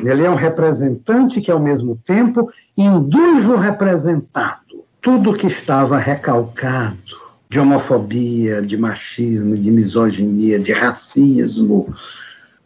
ele 0.04 0.26
é 0.26 0.30
um 0.30 0.36
representante 0.36 1.40
que, 1.40 1.50
ao 1.50 1.60
mesmo 1.60 1.96
tempo, 2.04 2.52
induz 2.78 3.48
o 3.48 3.56
representado. 3.56 4.84
Tudo 5.02 5.34
que 5.34 5.48
estava 5.48 5.98
recalcado 5.98 6.98
de 7.50 7.58
homofobia, 7.58 8.62
de 8.62 8.78
machismo, 8.78 9.58
de 9.58 9.72
misoginia, 9.72 10.60
de 10.60 10.74
racismo, 10.74 11.92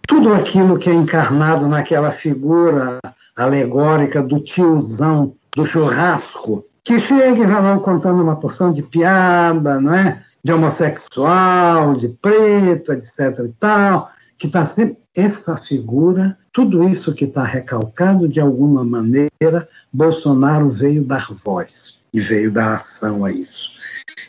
tudo 0.08 0.34
aquilo 0.34 0.80
que 0.80 0.90
é 0.90 0.94
encarnado 0.94 1.68
naquela 1.68 2.12
figura 2.12 3.00
alegórica 3.38 4.22
do 4.22 4.40
tiozão 4.40 5.36
do 5.56 5.64
churrasco, 5.64 6.66
que 6.84 7.00
chega 7.00 7.44
e 7.44 7.46
vai 7.46 7.62
lá 7.62 7.80
contando 7.80 8.22
uma 8.22 8.36
porção 8.36 8.72
de 8.72 8.82
piada, 8.82 9.80
não 9.80 9.94
é? 9.94 10.24
de 10.44 10.52
homossexual, 10.52 11.96
de 11.96 12.10
preto, 12.10 12.92
etc. 12.92 13.46
e 13.46 13.54
tal, 13.60 14.10
que 14.38 14.48
está 14.48 14.66
sempre 14.66 14.98
essa 15.16 15.56
figura, 15.58 16.38
tudo 16.52 16.84
isso 16.84 17.14
que 17.14 17.26
está 17.26 17.44
recalcado 17.44 18.28
de 18.28 18.40
alguma 18.40 18.84
maneira, 18.84 19.68
Bolsonaro 19.92 20.70
veio 20.70 21.04
dar 21.04 21.28
voz 21.32 22.00
e 22.14 22.20
veio 22.20 22.52
dar 22.52 22.76
ação 22.76 23.26
a 23.26 23.32
isso. 23.32 23.72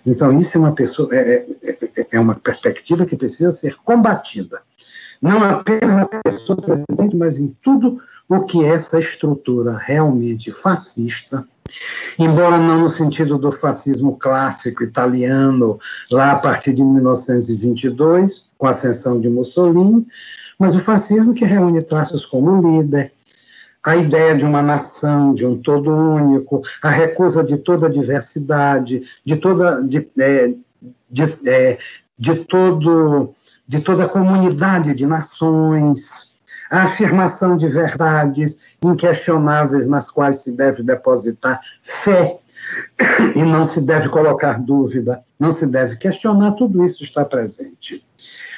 Então, 0.06 0.32
isso 0.38 0.56
é 0.56 0.60
uma, 0.60 0.74
pessoa, 0.74 1.08
é, 1.12 1.46
é, 1.62 2.06
é 2.12 2.20
uma 2.20 2.34
perspectiva 2.34 3.06
que 3.06 3.16
precisa 3.16 3.52
ser 3.52 3.76
combatida. 3.76 4.62
Não 5.20 5.42
apenas 5.42 5.96
na 5.96 6.06
pessoa 6.06 6.60
presidente, 6.60 7.16
mas 7.16 7.38
em 7.38 7.48
tudo 7.62 7.98
o 8.28 8.44
que 8.44 8.64
é 8.64 8.68
essa 8.68 8.98
estrutura 8.98 9.78
realmente 9.78 10.50
fascista, 10.50 11.46
embora 12.18 12.58
não 12.58 12.80
no 12.80 12.90
sentido 12.90 13.38
do 13.38 13.50
fascismo 13.50 14.16
clássico 14.18 14.82
italiano, 14.82 15.78
lá 16.10 16.32
a 16.32 16.38
partir 16.38 16.74
de 16.74 16.84
1922, 16.84 18.46
com 18.64 18.68
a 18.68 18.70
ascensão 18.70 19.20
de 19.20 19.28
Mussolini, 19.28 20.06
mas 20.58 20.74
o 20.74 20.78
fascismo 20.78 21.34
que 21.34 21.44
reúne 21.44 21.82
traços 21.82 22.24
como 22.24 22.62
líder, 22.62 23.12
a 23.84 23.94
ideia 23.94 24.34
de 24.34 24.42
uma 24.42 24.62
nação, 24.62 25.34
de 25.34 25.44
um 25.44 25.60
todo 25.60 25.90
único, 25.90 26.62
a 26.82 26.88
recusa 26.88 27.44
de 27.44 27.58
toda 27.58 27.88
a 27.88 27.90
diversidade, 27.90 29.02
de 29.22 29.36
toda 29.36 29.86
de, 29.86 30.10
é, 30.18 30.54
de, 31.10 31.22
é, 31.46 31.78
de 32.18 32.36
todo 32.36 33.34
de 33.68 33.80
toda 33.80 34.04
a 34.04 34.08
comunidade 34.08 34.94
de 34.94 35.06
nações, 35.06 36.32
a 36.70 36.84
afirmação 36.84 37.58
de 37.58 37.68
verdades 37.68 38.78
inquestionáveis 38.82 39.86
nas 39.86 40.08
quais 40.08 40.36
se 40.42 40.52
deve 40.52 40.82
depositar 40.82 41.60
fé 41.82 42.38
e 43.34 43.42
não 43.42 43.66
se 43.66 43.82
deve 43.82 44.08
colocar 44.08 44.58
dúvida, 44.58 45.22
não 45.38 45.52
se 45.52 45.66
deve 45.66 45.96
questionar, 45.96 46.52
tudo 46.52 46.82
isso 46.82 47.04
está 47.04 47.26
presente. 47.26 48.02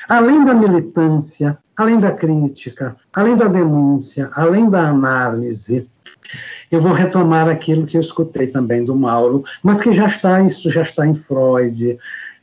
Além 0.08 0.44
da 0.44 0.54
militância, 0.54 1.58
além 1.76 1.98
da 1.98 2.12
crítica, 2.12 2.96
além 3.14 3.36
da 3.36 3.48
denúncia, 3.48 4.30
além 4.34 4.70
da 4.70 4.88
análise, 4.88 5.88
eu 6.70 6.80
vou 6.80 6.92
retomar 6.92 7.48
aquilo 7.48 7.86
que 7.86 7.96
eu 7.96 8.00
escutei 8.00 8.46
também 8.46 8.84
do 8.84 8.94
Mauro, 8.94 9.44
mas 9.62 9.80
que 9.80 9.94
já 9.94 10.06
está, 10.06 10.40
isso 10.42 10.70
já 10.70 10.82
está 10.82 11.06
em 11.06 11.14
Freud 11.14 11.98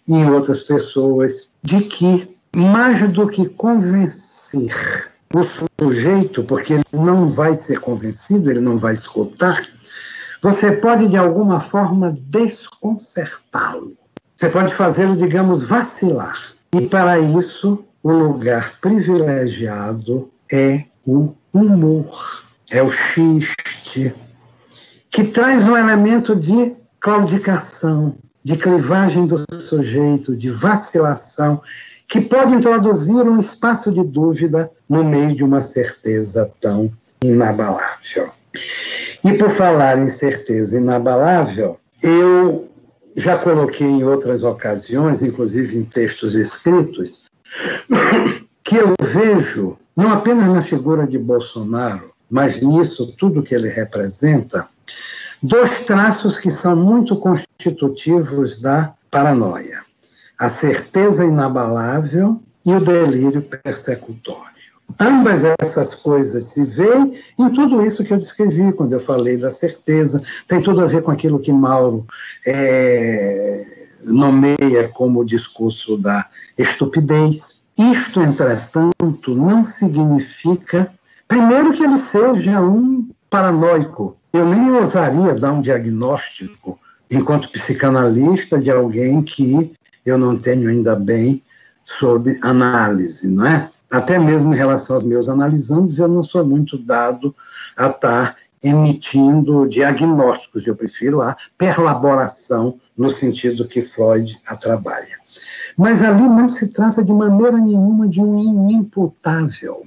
e 0.07 0.13
em 0.13 0.29
outras 0.29 0.63
pessoas, 0.63 1.49
de 1.61 1.81
que 1.81 2.35
mais 2.55 3.09
do 3.11 3.27
que 3.27 3.49
convencer 3.49 4.73
o 5.33 5.43
sujeito, 5.81 6.43
porque 6.43 6.73
ele 6.73 6.83
não 6.91 7.27
vai 7.27 7.55
ser 7.55 7.79
convencido, 7.79 8.51
ele 8.51 8.59
não 8.59 8.77
vai 8.77 8.93
escutar, 8.93 9.67
você 10.41 10.73
pode 10.73 11.07
de 11.07 11.17
alguma 11.17 11.59
forma 11.59 12.15
desconcertá-lo. 12.27 13.91
Você 14.35 14.49
pode 14.49 14.73
fazê-lo, 14.75 15.15
digamos, 15.15 15.63
vacilar. 15.63 16.52
E 16.73 16.81
para 16.87 17.19
isso, 17.19 17.85
o 18.01 18.11
lugar 18.11 18.79
privilegiado 18.81 20.31
é 20.51 20.85
o 21.05 21.33
humor, 21.53 22.43
é 22.71 22.81
o 22.81 22.89
xiste, 22.89 24.15
que 25.11 25.23
traz 25.25 25.63
um 25.63 25.77
elemento 25.77 26.35
de 26.35 26.75
claudicação, 26.99 28.15
de 28.43 28.57
clivagem 28.57 29.27
do 29.27 29.45
sujeito, 29.53 30.35
de 30.35 30.49
vacilação, 30.49 31.61
que 32.07 32.19
pode 32.19 32.55
introduzir 32.55 33.21
um 33.21 33.37
espaço 33.37 33.91
de 33.91 34.03
dúvida 34.03 34.71
no 34.89 35.03
meio 35.03 35.35
de 35.35 35.43
uma 35.43 35.61
certeza 35.61 36.51
tão 36.59 36.91
inabalável. 37.23 38.31
E 39.23 39.33
por 39.33 39.51
falar 39.51 39.99
em 39.99 40.09
certeza 40.09 40.77
inabalável, 40.77 41.77
eu 42.01 42.67
já 43.15 43.37
coloquei 43.37 43.87
em 43.87 44.03
outras 44.03 44.43
ocasiões, 44.43 45.21
inclusive 45.21 45.77
em 45.77 45.83
textos 45.83 46.35
escritos, 46.35 47.25
que 48.63 48.75
eu 48.75 48.93
vejo, 49.01 49.77
não 49.95 50.11
apenas 50.11 50.53
na 50.53 50.61
figura 50.61 51.05
de 51.05 51.17
Bolsonaro, 51.17 52.13
mas 52.29 52.61
nisso 52.61 53.13
tudo 53.17 53.43
que 53.43 53.53
ele 53.53 53.69
representa, 53.69 54.67
dois 55.41 55.81
traços 55.81 56.39
que 56.39 56.49
são 56.49 56.75
muito 56.75 57.15
constitutivos 57.17 58.59
da 58.59 58.93
paranoia: 59.11 59.83
a 60.39 60.49
certeza 60.49 61.25
inabalável 61.25 62.41
e 62.65 62.73
o 62.73 62.83
delírio 62.83 63.41
persecutório. 63.41 64.52
Ambas 64.99 65.41
essas 65.59 65.95
coisas 65.95 66.43
se 66.45 66.63
veem 66.63 67.17
em 67.39 67.49
tudo 67.49 67.83
isso 67.85 68.03
que 68.03 68.13
eu 68.13 68.17
descrevi 68.17 68.71
quando 68.73 68.93
eu 68.93 68.99
falei 68.99 69.37
da 69.37 69.49
certeza. 69.49 70.21
Tem 70.47 70.61
tudo 70.61 70.81
a 70.81 70.85
ver 70.85 71.01
com 71.01 71.11
aquilo 71.11 71.39
que 71.39 71.51
Mauro 71.51 72.05
é, 72.45 73.65
nomeia 74.05 74.87
como 74.93 75.21
o 75.21 75.25
discurso 75.25 75.97
da 75.97 76.27
estupidez. 76.57 77.61
Isto, 77.77 78.21
entretanto, 78.21 79.35
não 79.35 79.63
significa, 79.63 80.93
primeiro, 81.27 81.73
que 81.73 81.83
ele 81.83 81.97
seja 81.97 82.61
um 82.61 83.09
paranoico. 83.29 84.15
Eu 84.31 84.45
nem 84.47 84.71
ousaria 84.71 85.33
dar 85.33 85.53
um 85.53 85.61
diagnóstico, 85.61 86.79
enquanto 87.09 87.49
psicanalista, 87.49 88.59
de 88.59 88.69
alguém 88.69 89.23
que 89.23 89.73
eu 90.05 90.17
não 90.17 90.37
tenho 90.37 90.69
ainda 90.69 90.95
bem 90.95 91.41
sob 91.83 92.37
análise, 92.41 93.27
não 93.27 93.45
é? 93.45 93.69
Até 93.93 94.17
mesmo 94.17 94.51
em 94.51 94.57
relação 94.57 94.95
aos 94.95 95.05
meus 95.05 95.29
analisandos, 95.29 95.99
eu 95.99 96.07
não 96.07 96.23
sou 96.23 96.43
muito 96.43 96.79
dado 96.79 97.35
a 97.77 97.89
estar 97.89 98.35
emitindo 98.63 99.69
diagnósticos, 99.69 100.65
eu 100.65 100.75
prefiro 100.75 101.21
a 101.21 101.37
perlaboração 101.55 102.79
no 102.97 103.13
sentido 103.13 103.67
que 103.67 103.83
Freud 103.83 104.35
a 104.47 104.55
trabalha. 104.55 105.15
Mas 105.77 106.01
ali 106.01 106.23
não 106.23 106.49
se 106.49 106.69
trata 106.69 107.03
de 107.03 107.13
maneira 107.13 107.57
nenhuma 107.57 108.07
de 108.07 108.19
um 108.19 108.35
inimputável. 108.35 109.85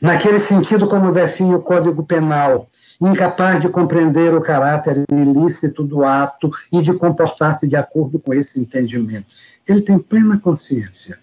Naquele 0.00 0.40
sentido, 0.40 0.88
como 0.88 1.12
define 1.12 1.56
o 1.56 1.60
Código 1.60 2.02
Penal, 2.02 2.70
incapaz 3.02 3.60
de 3.60 3.68
compreender 3.68 4.32
o 4.32 4.40
caráter 4.40 5.04
ilícito 5.12 5.84
do 5.84 6.04
ato 6.04 6.50
e 6.72 6.80
de 6.80 6.94
comportar-se 6.94 7.68
de 7.68 7.76
acordo 7.76 8.18
com 8.18 8.32
esse 8.32 8.58
entendimento. 8.58 9.34
Ele 9.68 9.82
tem 9.82 9.98
plena 9.98 10.38
consciência 10.38 11.18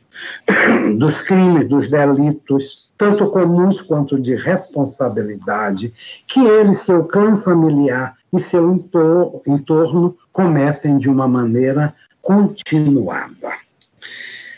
dos 0.97 1.21
crimes, 1.21 1.67
dos 1.67 1.89
delitos, 1.89 2.85
tanto 2.97 3.29
comuns 3.29 3.81
quanto 3.81 4.19
de 4.19 4.35
responsabilidade, 4.35 5.93
que 6.27 6.39
ele, 6.39 6.73
seu 6.73 7.03
clã 7.03 7.35
familiar 7.35 8.15
e 8.33 8.39
seu 8.39 8.71
entorno 8.71 10.17
cometem 10.31 10.97
de 10.97 11.09
uma 11.09 11.27
maneira 11.27 11.93
continuada. 12.21 13.53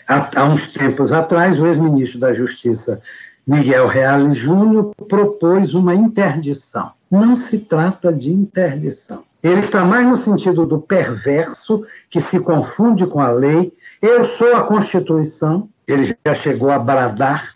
Há, 0.07 0.39
há 0.39 0.45
uns 0.45 0.71
tempos 0.71 1.11
atrás, 1.11 1.59
o 1.59 1.67
ex-ministro 1.67 2.19
da 2.19 2.34
Justiça, 2.34 3.01
Miguel 3.45 3.88
Reale 3.88 4.34
Júnior, 4.34 4.93
propôs 5.07 5.73
uma 5.73 5.93
interdição. 5.93 6.91
Não 7.09 7.35
se 7.35 7.59
trata 7.59 8.13
de 8.13 8.31
interdição. 8.31 9.23
Ele 9.43 9.61
está 9.61 9.85
mais 9.85 10.05
no 10.07 10.17
sentido 10.17 10.65
do 10.65 10.79
perverso, 10.79 11.84
que 12.09 12.19
se 12.19 12.39
confunde 12.39 13.05
com 13.05 13.19
a 13.19 13.29
lei 13.29 13.73
eu 14.01 14.25
sou 14.25 14.53
a 14.53 14.63
Constituição, 14.63 15.69
ele 15.87 16.15
já 16.25 16.35
chegou 16.35 16.69
a 16.69 16.79
bradar. 16.79 17.55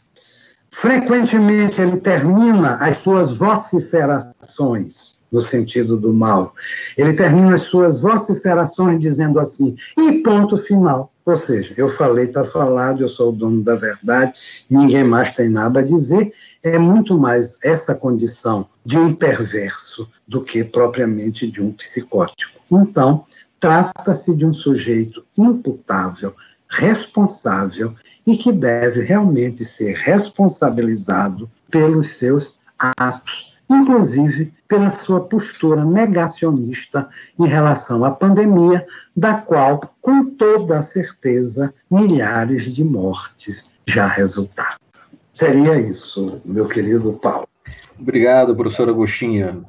Frequentemente 0.72 1.82
ele 1.82 1.98
termina 1.98 2.76
as 2.76 2.98
suas 2.98 3.38
vociferações, 3.38 5.20
no 5.32 5.42
sentido 5.42 5.98
do 5.98 6.14
mal. 6.14 6.54
Ele 6.98 7.14
termina 7.14 7.56
as 7.56 7.64
suas 7.64 8.02
vociferações 8.02 9.00
dizendo 9.00 9.40
assim, 9.40 9.76
e 9.98 10.24
ponto 10.24 10.58
final. 10.58 11.12
Ou 11.26 11.36
seja, 11.36 11.74
eu 11.78 11.90
falei, 11.90 12.26
está 12.26 12.44
falado, 12.44 13.02
eu 13.02 13.10
sou 13.10 13.30
o 13.30 13.36
dono 13.36 13.64
da 13.64 13.76
verdade, 13.76 14.66
ninguém 14.70 15.04
mais 15.04 15.34
tem 15.34 15.50
nada 15.50 15.82
a 15.82 15.84
dizer. 15.84 16.34
É 16.64 16.78
muito 16.80 17.18
mais 17.18 17.58
essa 17.64 17.94
condição 17.94 18.68
de 18.84 18.98
um 18.98 19.14
perverso 19.14 20.10
do 20.28 20.42
que 20.42 20.64
propriamente 20.64 21.46
de 21.46 21.62
um 21.62 21.72
psicótico. 21.72 22.60
Então, 22.72 23.26
Trata-se 23.62 24.36
de 24.36 24.44
um 24.44 24.54
sujeito 24.54 25.24
imputável, 25.38 26.36
responsável 26.68 27.94
e 28.26 28.36
que 28.36 28.52
deve 28.52 29.02
realmente 29.02 29.64
ser 29.64 29.96
responsabilizado 29.98 31.50
pelos 31.70 32.18
seus 32.18 32.60
atos, 32.98 33.54
inclusive 33.70 34.52
pela 34.68 34.90
sua 34.90 35.22
postura 35.22 35.86
negacionista 35.86 37.08
em 37.38 37.46
relação 37.46 38.04
à 38.04 38.10
pandemia, 38.10 38.86
da 39.16 39.36
qual, 39.36 39.80
com 40.02 40.26
toda 40.26 40.82
certeza, 40.82 41.72
milhares 41.90 42.64
de 42.74 42.84
mortes 42.84 43.70
já 43.86 44.08
resultaram. 44.08 44.80
Seria 45.32 45.80
isso, 45.80 46.42
meu 46.44 46.68
querido 46.68 47.14
Paulo. 47.14 47.48
Obrigado, 48.00 48.56
professor 48.56 48.90
Agostinho. 48.90 49.66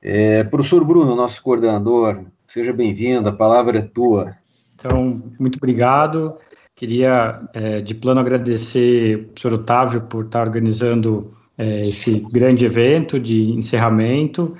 É, 0.00 0.44
professor 0.44 0.84
Bruno, 0.84 1.16
nosso 1.16 1.42
coordenador, 1.42 2.24
Seja 2.54 2.72
bem-vindo, 2.72 3.28
a 3.28 3.32
palavra 3.32 3.78
é 3.78 3.82
tua. 3.82 4.36
Então, 4.76 5.24
muito 5.40 5.56
obrigado. 5.56 6.36
Queria, 6.76 7.40
é, 7.52 7.80
de 7.80 7.96
plano, 7.96 8.20
agradecer 8.20 9.16
o 9.16 9.24
professor 9.24 9.54
Otávio 9.54 10.02
por 10.02 10.26
estar 10.26 10.46
organizando 10.46 11.34
é, 11.58 11.80
esse 11.80 12.20
grande 12.30 12.64
evento 12.64 13.18
de 13.18 13.50
encerramento. 13.50 14.56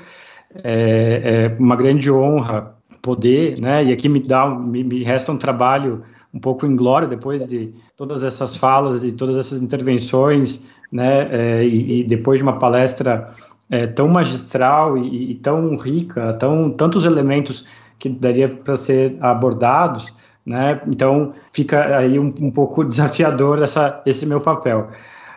É, 0.57 1.53
é, 1.55 1.57
uma 1.57 1.77
grande 1.77 2.11
honra 2.11 2.75
poder, 3.01 3.61
né, 3.61 3.85
e 3.85 3.93
aqui 3.93 4.09
me, 4.09 4.19
dá, 4.19 4.45
me, 4.51 4.83
me 4.83 5.05
resta 5.05 5.31
um 5.31 5.39
trabalho 5.39 6.03
um 6.33 6.41
pouco 6.41 6.67
inglório 6.67 7.07
depois 7.07 7.47
de 7.47 7.73
todas 7.97 8.25
essas 8.25 8.57
falas 8.57 9.05
e 9.05 9.13
todas 9.13 9.37
essas 9.37 9.63
intervenções, 9.63 10.69
né, 10.91 11.29
é, 11.31 11.65
e, 11.65 12.01
e, 12.01 12.05
depois 12.05 12.41
de 12.41 12.43
uma 12.43 12.59
palestra 12.59 13.33
é, 13.71 13.87
tão 13.87 14.09
magistral 14.09 14.99
e, 14.99 15.31
e, 15.31 15.35
tão 15.37 15.77
rica, 15.77 16.33
tão 16.35 16.73
tantos 16.73 17.07
elementos 17.07 17.65
que 17.99 18.09
daria 18.09 18.49
para 18.49 18.77
ser 18.77 19.17
abordados, 19.21 20.15
né? 20.45 20.81
Então 20.87 21.35
fica 21.53 21.99
aí 21.99 22.19
um, 22.19 22.33
um 22.41 22.51
pouco 22.51 22.83
desafiador 22.85 23.63
essa, 23.63 24.03
esse 24.05 24.27
meu 24.27 24.41
papel. 24.41 24.89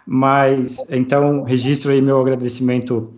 Mas 0.06 0.86
então 0.90 1.44
registro 1.44 1.92
aí 1.92 2.02
meu 2.02 2.20
agradecimento 2.22 3.12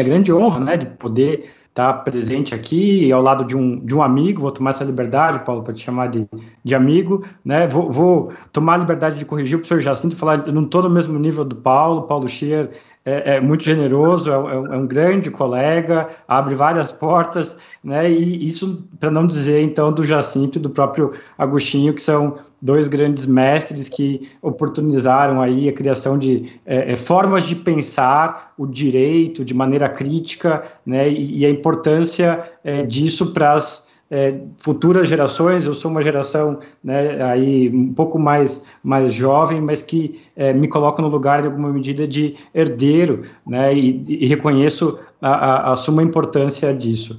a 0.00 0.02
grande 0.02 0.32
honra, 0.32 0.60
né, 0.60 0.76
de 0.76 0.86
poder 0.86 1.50
estar 1.68 1.92
presente 2.04 2.54
aqui 2.54 3.10
ao 3.10 3.20
lado 3.20 3.44
de 3.44 3.56
um, 3.56 3.84
de 3.84 3.94
um 3.94 4.02
amigo, 4.02 4.42
vou 4.42 4.52
tomar 4.52 4.70
essa 4.70 4.84
liberdade, 4.84 5.44
Paulo, 5.44 5.62
para 5.64 5.74
te 5.74 5.82
chamar 5.82 6.08
de, 6.08 6.24
de 6.62 6.74
amigo, 6.74 7.24
né? 7.44 7.66
Vou, 7.66 7.90
vou 7.90 8.32
tomar 8.52 8.74
a 8.74 8.78
liberdade 8.78 9.18
de 9.18 9.24
corrigir 9.24 9.56
o 9.56 9.58
professor 9.58 9.80
Jacinto, 9.80 10.16
falar, 10.16 10.46
eu 10.46 10.52
não 10.52 10.62
estou 10.62 10.82
no 10.84 10.90
mesmo 10.90 11.18
nível 11.18 11.44
do 11.44 11.56
Paulo, 11.56 12.02
Paulo 12.02 12.28
Schier 12.28 12.70
é, 13.04 13.36
é 13.36 13.40
muito 13.40 13.62
generoso, 13.62 14.30
é, 14.30 14.34
é, 14.34 14.76
um 14.76 14.86
grande 14.86 15.30
colega, 15.30 16.08
abre 16.26 16.54
várias 16.54 16.90
portas, 16.90 17.56
né? 17.82 18.10
E 18.10 18.46
isso, 18.46 18.82
para 18.98 19.10
não 19.10 19.26
dizer 19.26 19.62
então 19.62 19.92
do 19.92 20.06
Jacinto 20.06 20.58
e 20.58 20.60
do 20.60 20.70
próprio 20.70 21.12
Agostinho, 21.36 21.92
que 21.92 22.02
são 22.02 22.38
dois 22.62 22.88
grandes 22.88 23.26
mestres 23.26 23.90
que 23.90 24.30
oportunizaram 24.40 25.42
aí 25.42 25.68
a 25.68 25.72
criação 25.72 26.18
de 26.18 26.58
é, 26.64 26.92
é 26.92 26.96
formas 26.96 27.44
de 27.44 27.54
pensar 27.54 28.54
o 28.56 28.66
direito 28.66 29.44
de 29.44 29.52
maneira 29.52 29.88
crítica, 29.88 30.62
né? 30.86 31.08
E, 31.08 31.40
e 31.40 31.46
a 31.46 31.50
importância 31.50 32.50
é, 32.64 32.82
disso 32.82 33.34
para 33.34 33.52
as 33.52 33.92
é, 34.14 34.32
futuras 34.58 35.08
gerações. 35.08 35.66
Eu 35.66 35.74
sou 35.74 35.90
uma 35.90 36.00
geração 36.00 36.60
né, 36.82 37.20
aí 37.20 37.68
um 37.68 37.92
pouco 37.92 38.16
mais, 38.16 38.64
mais 38.80 39.12
jovem, 39.12 39.60
mas 39.60 39.82
que 39.82 40.22
é, 40.36 40.52
me 40.52 40.68
coloca 40.68 41.02
no 41.02 41.08
lugar, 41.08 41.42
de 41.42 41.48
alguma 41.48 41.68
medida, 41.68 42.06
de 42.06 42.36
herdeiro, 42.54 43.22
né, 43.44 43.74
e, 43.74 44.04
e 44.06 44.26
reconheço 44.26 45.00
a, 45.20 45.30
a, 45.30 45.72
a 45.72 45.76
suma 45.76 46.00
importância 46.00 46.72
disso. 46.72 47.18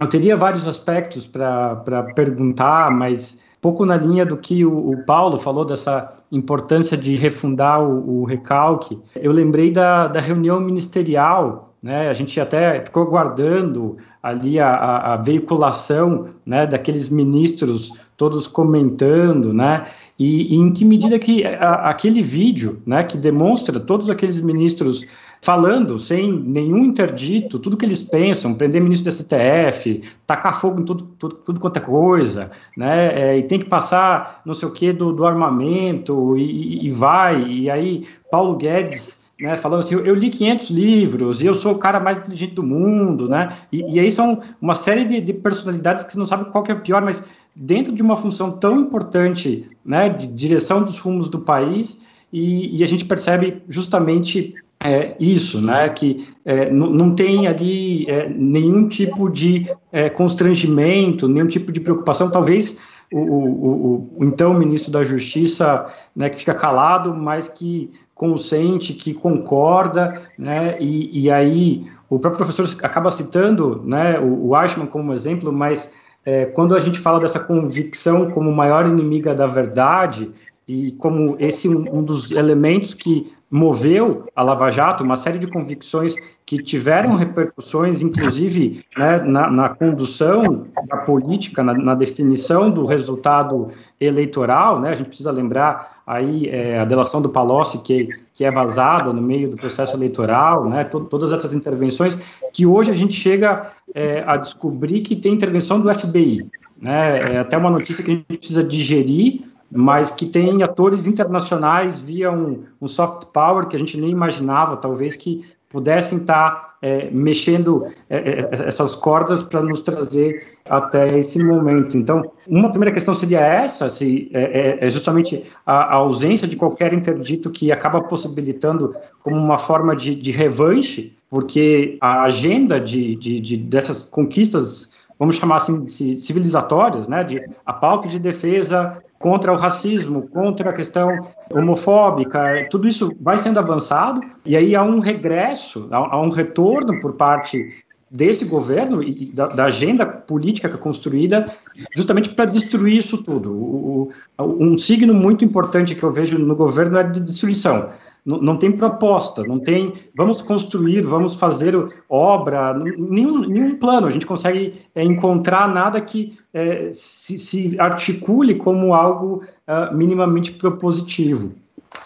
Eu 0.00 0.08
teria 0.08 0.36
vários 0.36 0.66
aspectos 0.66 1.24
para 1.24 2.02
perguntar, 2.16 2.90
mas 2.90 3.40
pouco 3.60 3.86
na 3.86 3.96
linha 3.96 4.26
do 4.26 4.36
que 4.36 4.64
o, 4.64 4.90
o, 4.90 5.04
Paulo 5.04 5.38
falou 5.38 5.64
dessa 5.64 6.18
importância 6.32 6.96
de 6.96 7.14
refundar 7.14 7.80
o, 7.80 8.22
o 8.22 8.24
recalque. 8.24 8.98
Eu 9.14 9.30
lembrei 9.30 9.70
da, 9.70 10.08
da 10.08 10.18
reunião 10.18 10.58
ministerial 10.58 11.73
né, 11.84 12.08
a 12.08 12.14
gente 12.14 12.40
até 12.40 12.82
ficou 12.82 13.02
aguardando 13.02 13.98
ali 14.22 14.58
a, 14.58 14.70
a, 14.70 15.12
a, 15.12 15.16
veiculação 15.18 16.30
né, 16.46 16.66
daqueles 16.66 17.10
ministros 17.10 17.92
todos 18.16 18.46
comentando, 18.46 19.52
né, 19.52 19.84
e, 20.18 20.54
e 20.54 20.56
em 20.56 20.72
que 20.72 20.82
medida 20.82 21.18
que 21.18 21.44
a, 21.44 21.90
aquele 21.90 22.22
vídeo, 22.22 22.80
né, 22.86 23.04
que 23.04 23.18
demonstra 23.18 23.78
todos 23.78 24.08
aqueles 24.08 24.40
ministros 24.40 25.04
falando 25.42 26.00
sem 26.00 26.32
nenhum 26.32 26.86
interdito, 26.86 27.58
tudo 27.58 27.76
que 27.76 27.84
eles 27.84 28.02
pensam, 28.02 28.54
prender 28.54 28.80
ministro 28.80 29.10
do 29.10 29.14
STF, 29.14 30.00
tacar 30.26 30.58
fogo 30.58 30.80
em 30.80 30.84
tudo, 30.86 31.04
tudo, 31.18 31.34
tudo 31.34 31.60
quanto 31.60 31.76
é 31.76 31.80
coisa, 31.80 32.50
né? 32.74 33.08
É, 33.08 33.36
e 33.36 33.42
tem 33.42 33.58
que 33.58 33.66
passar 33.66 34.40
não 34.46 34.54
sei 34.54 34.66
o 34.66 34.72
que 34.72 34.90
do, 34.90 35.12
do 35.12 35.26
armamento 35.26 36.34
e, 36.38 36.86
e, 36.86 36.90
vai, 36.90 37.42
e 37.42 37.68
aí 37.68 38.06
Paulo 38.30 38.56
Guedes 38.56 39.23
né, 39.40 39.56
falando 39.56 39.80
assim, 39.80 39.94
eu 39.94 40.14
li 40.14 40.30
500 40.30 40.70
livros 40.70 41.42
e 41.42 41.46
eu 41.46 41.54
sou 41.54 41.72
o 41.72 41.78
cara 41.78 41.98
mais 41.98 42.18
inteligente 42.18 42.54
do 42.54 42.62
mundo, 42.62 43.28
né? 43.28 43.56
E, 43.72 43.96
e 43.96 44.00
aí 44.00 44.10
são 44.10 44.40
uma 44.60 44.74
série 44.74 45.04
de, 45.04 45.20
de, 45.20 45.32
personalidades 45.32 46.04
que 46.04 46.12
você 46.12 46.18
não 46.18 46.26
sabe 46.26 46.50
qual 46.50 46.62
que 46.62 46.70
é 46.70 46.74
pior, 46.74 47.02
mas 47.02 47.22
dentro 47.54 47.92
de 47.92 48.02
uma 48.02 48.16
função 48.16 48.52
tão 48.52 48.80
importante, 48.80 49.66
né, 49.84 50.08
de 50.08 50.26
direção 50.26 50.82
dos 50.82 50.98
rumos 50.98 51.28
do 51.28 51.40
país, 51.40 52.00
e, 52.32 52.78
e 52.78 52.82
a 52.82 52.86
gente 52.86 53.04
percebe 53.04 53.62
justamente 53.68 54.54
é, 54.80 55.16
isso, 55.18 55.60
né, 55.60 55.88
que 55.88 56.28
é, 56.44 56.70
não 56.70 57.14
tem 57.14 57.46
ali 57.46 58.08
é, 58.08 58.28
nenhum 58.28 58.88
tipo 58.88 59.30
de 59.30 59.70
é, 59.90 60.10
constrangimento, 60.10 61.28
nenhum 61.28 61.46
tipo 61.46 61.72
de 61.72 61.80
preocupação, 61.80 62.30
talvez 62.30 62.78
o, 63.12 63.18
o, 63.18 64.10
o, 64.18 64.24
então 64.24 64.52
ministro 64.54 64.90
da 64.90 65.04
Justiça, 65.04 65.86
né, 66.14 66.28
que 66.28 66.38
fica 66.38 66.54
calado, 66.54 67.14
mas 67.14 67.48
que 67.48 67.90
consente, 68.14 68.94
que 68.94 69.12
concorda, 69.12 70.22
né, 70.38 70.76
e, 70.80 71.24
e 71.24 71.30
aí 71.30 71.86
o 72.08 72.18
próprio 72.18 72.44
professor 72.44 72.68
acaba 72.84 73.10
citando 73.10 73.82
né, 73.84 74.18
o, 74.20 74.50
o 74.50 74.86
como 74.90 75.12
exemplo, 75.12 75.52
mas 75.52 75.94
é, 76.24 76.46
quando 76.46 76.74
a 76.74 76.78
gente 76.78 76.98
fala 76.98 77.20
dessa 77.20 77.40
convicção 77.40 78.30
como 78.30 78.52
maior 78.52 78.86
inimiga 78.86 79.34
da 79.34 79.46
verdade, 79.46 80.30
e 80.66 80.92
como 80.92 81.36
esse 81.38 81.68
um, 81.68 81.98
um 81.98 82.02
dos 82.02 82.30
elementos 82.30 82.94
que 82.94 83.32
moveu 83.54 84.26
a 84.34 84.42
Lava 84.42 84.68
Jato, 84.68 85.04
uma 85.04 85.16
série 85.16 85.38
de 85.38 85.46
convicções 85.46 86.16
que 86.44 86.60
tiveram 86.60 87.14
repercussões, 87.14 88.02
inclusive 88.02 88.84
né, 88.98 89.18
na, 89.20 89.48
na, 89.48 89.68
condução 89.68 90.66
da 90.88 90.96
política, 90.96 91.62
na, 91.62 91.72
na, 91.72 91.94
definição 91.94 92.68
do 92.68 92.84
resultado 92.84 93.70
eleitoral. 94.00 94.80
Né, 94.80 94.90
a 94.90 94.94
gente 94.96 95.06
precisa 95.06 95.30
lembrar 95.30 96.02
aí 96.04 96.48
é, 96.48 96.80
a 96.80 96.84
delação 96.84 97.22
do 97.22 97.28
Palocci, 97.28 97.78
que, 97.78 98.08
que 98.34 98.44
é 98.44 98.50
vazada 98.50 99.12
no 99.12 99.22
meio 99.22 99.48
do 99.48 99.56
processo 99.56 99.96
eleitoral, 99.96 100.68
né, 100.68 100.82
to, 100.82 101.04
todas 101.04 101.30
essas 101.30 101.52
intervenções, 101.52 102.18
que 102.52 102.66
hoje 102.66 102.90
a 102.90 102.96
gente 102.96 103.14
chega 103.14 103.70
é, 103.94 104.24
a 104.26 104.36
descobrir 104.36 105.02
que 105.02 105.14
tem 105.14 105.32
intervenção 105.32 105.80
do 105.80 105.94
FBI. 105.94 106.44
Né, 106.76 107.34
é 107.34 107.38
até 107.38 107.56
uma 107.56 107.70
notícia 107.70 108.02
que 108.02 108.10
a 108.10 108.14
gente 108.14 108.36
precisa 108.36 108.64
digerir, 108.64 109.44
mas 109.74 110.12
que 110.12 110.26
tem 110.26 110.62
atores 110.62 111.04
internacionais 111.04 111.98
via 111.98 112.30
um, 112.30 112.62
um, 112.80 112.86
soft 112.86 113.26
power 113.32 113.66
que 113.66 113.74
a 113.74 113.78
gente 113.78 114.00
nem 114.00 114.10
imaginava, 114.10 114.76
talvez 114.76 115.16
que 115.16 115.44
pudessem 115.68 116.18
estar 116.18 116.76
é, 116.80 117.10
mexendo 117.10 117.84
é, 118.08 118.16
é 118.16 118.48
essas 118.68 118.94
cordas 118.94 119.42
para 119.42 119.60
nos 119.60 119.82
trazer 119.82 120.46
até 120.70 121.18
esse 121.18 121.42
momento. 121.42 121.98
Então, 121.98 122.30
uma 122.46 122.70
primeira 122.70 122.94
questão 122.94 123.12
seria 123.12 123.40
essa, 123.40 123.90
se 123.90 124.30
é, 124.32 124.42
é, 124.42 124.86
é 124.86 124.90
justamente 124.90 125.42
a, 125.66 125.74
a, 125.74 125.94
ausência 125.94 126.46
de 126.46 126.54
qualquer 126.54 126.92
interdito 126.92 127.50
que 127.50 127.72
acaba 127.72 128.00
possibilitando 128.00 128.94
como 129.24 129.36
uma 129.36 129.58
forma 129.58 129.96
de, 129.96 130.14
de 130.14 130.30
revanche, 130.30 131.16
porque 131.28 131.98
a 132.00 132.22
agenda 132.22 132.80
de, 132.80 133.16
de, 133.16 133.40
de 133.40 133.56
dessas 133.56 134.04
conquistas 134.04 134.94
vamos 135.18 135.36
chamar 135.36 135.56
assim, 135.56 135.86
civilizatórias, 135.88 137.08
né, 137.08 137.24
de 137.24 137.42
a 137.64 137.72
pauta 137.72 138.08
de 138.08 138.18
defesa 138.18 139.02
contra 139.18 139.52
o 139.52 139.56
racismo, 139.56 140.28
contra 140.28 140.70
a 140.70 140.72
questão 140.72 141.28
homofóbica, 141.50 142.66
tudo 142.70 142.86
isso 142.86 143.14
vai 143.20 143.38
sendo 143.38 143.58
avançado, 143.58 144.20
e 144.44 144.56
aí 144.56 144.76
há 144.76 144.82
um 144.82 144.98
regresso, 144.98 145.88
há, 145.90 146.20
um 146.20 146.28
retorno 146.28 147.00
por 147.00 147.14
parte 147.14 147.84
desse 148.10 148.44
governo 148.44 149.02
e 149.02 149.26
da, 149.26 149.46
da 149.46 149.64
agenda 149.64 150.06
política 150.06 150.68
que 150.68 150.74
é 150.74 150.78
construída 150.78 151.52
justamente 151.96 152.28
para 152.28 152.44
destruir 152.44 152.96
isso 152.98 153.22
tudo. 153.22 153.52
O, 153.52 154.12
o, 154.38 154.44
um 154.44 154.78
signo 154.78 155.12
muito 155.12 155.44
importante 155.44 155.94
que 155.94 156.02
eu 156.02 156.12
vejo 156.12 156.38
no 156.38 156.54
governo 156.54 156.98
é 156.98 157.04
de 157.04 157.20
destruição 157.20 157.90
não, 158.24 158.38
não 158.38 158.56
tem 158.56 158.72
proposta, 158.72 159.42
não 159.42 159.58
tem 159.58 159.92
vamos 160.16 160.40
construir, 160.40 161.02
vamos 161.02 161.34
fazer 161.34 161.76
obra, 162.08 162.72
nenhum, 162.72 163.40
nenhum 163.40 163.76
plano. 163.76 164.06
A 164.06 164.10
gente 164.10 164.26
consegue 164.26 164.80
é, 164.94 165.02
encontrar 165.02 165.68
nada 165.68 166.00
que 166.00 166.38
é, 166.52 166.90
se, 166.92 167.36
se, 167.36 167.78
articule 167.78 168.54
como 168.54 168.94
algo 168.94 169.42
uh, 169.68 169.94
minimamente 169.94 170.52
propositivo. 170.52 171.52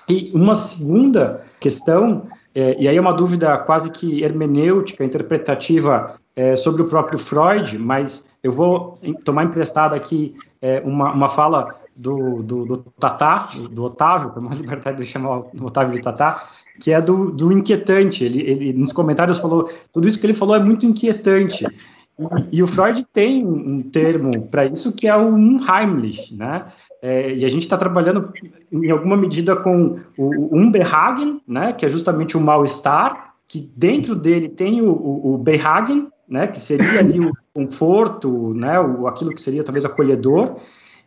E 0.09 0.31
uma 0.35 0.55
segunda 0.55 1.45
questão, 1.61 2.27
é, 2.55 2.77
e 2.81 2.89
aí 2.89 2.97
é 2.97 3.01
uma 3.01 3.15
dúvida 3.15 3.57
quase 3.59 3.91
que 3.91 4.23
hermenêutica, 4.23 5.05
interpretativa 5.05 6.17
é, 6.35 6.57
sobre 6.57 6.83
o 6.83 6.89
próprio 6.89 7.19
Freud, 7.19 7.79
mas 7.79 8.29
eu 8.43 8.53
vou 8.53 8.95
tomar 9.25 9.45
emprestado 9.45 9.95
aqui 9.95 10.35
é, 10.61 10.81
uma, 10.85 11.13
uma 11.13 11.29
fala 11.29 11.75
do, 11.99 12.43
do, 12.43 12.65
do 12.65 12.77
Tatá, 12.99 13.49
do 13.71 13.85
Otávio, 13.85 14.31
que 14.31 14.39
é 14.39 14.43
uma 14.43 14.55
liberdade 14.57 14.99
de 14.99 15.05
chamar 15.05 15.39
o 15.39 15.51
Otávio 15.63 15.95
de 15.95 16.01
Tatá, 16.01 16.49
que 16.81 16.93
é 16.93 17.01
do, 17.01 17.31
do 17.31 17.53
inquietante. 17.53 18.25
Ele, 18.25 18.41
ele, 18.43 18.73
nos 18.73 18.93
comentários, 18.93 19.39
falou: 19.39 19.71
tudo 19.93 20.07
isso 20.07 20.19
que 20.19 20.27
ele 20.27 20.35
falou 20.35 20.57
é 20.57 20.65
muito 20.65 20.87
inquietante. 20.87 21.67
E, 22.19 22.59
e 22.59 22.63
o 22.63 22.67
Freud 22.67 23.07
tem 23.13 23.45
um 23.45 23.83
termo 23.83 24.49
para 24.49 24.67
isso 24.67 24.93
que 24.93 25.07
é 25.07 25.17
o 25.17 25.35
Unheimlich, 25.35 26.35
né? 26.35 26.67
É, 27.01 27.33
e 27.35 27.45
a 27.45 27.49
gente 27.49 27.63
está 27.63 27.77
trabalhando 27.77 28.33
em 28.73 28.91
alguma 28.91 29.17
medida 29.17 29.55
com 29.55 30.01
o, 30.17 30.55
o 30.55 30.57
Unbehagen, 30.57 31.41
né? 31.47 31.73
Que 31.73 31.87
é 31.87 31.89
justamente 31.89 32.37
o 32.37 32.41
mal-estar, 32.41 33.35
que 33.47 33.61
dentro 33.77 34.15
dele 34.15 34.49
tem 34.49 34.83
o, 34.83 34.91
o, 34.91 35.35
o 35.35 35.39
Behagen, 35.39 36.09
né? 36.29 36.47
Que 36.47 36.59
seria 36.59 36.99
ali 36.99 37.21
o 37.21 37.33
conforto, 37.55 38.53
né? 38.55 38.81
O, 38.81 39.07
aquilo 39.07 39.33
que 39.33 39.41
seria 39.41 39.63
talvez 39.63 39.85
acolhedor 39.85 40.57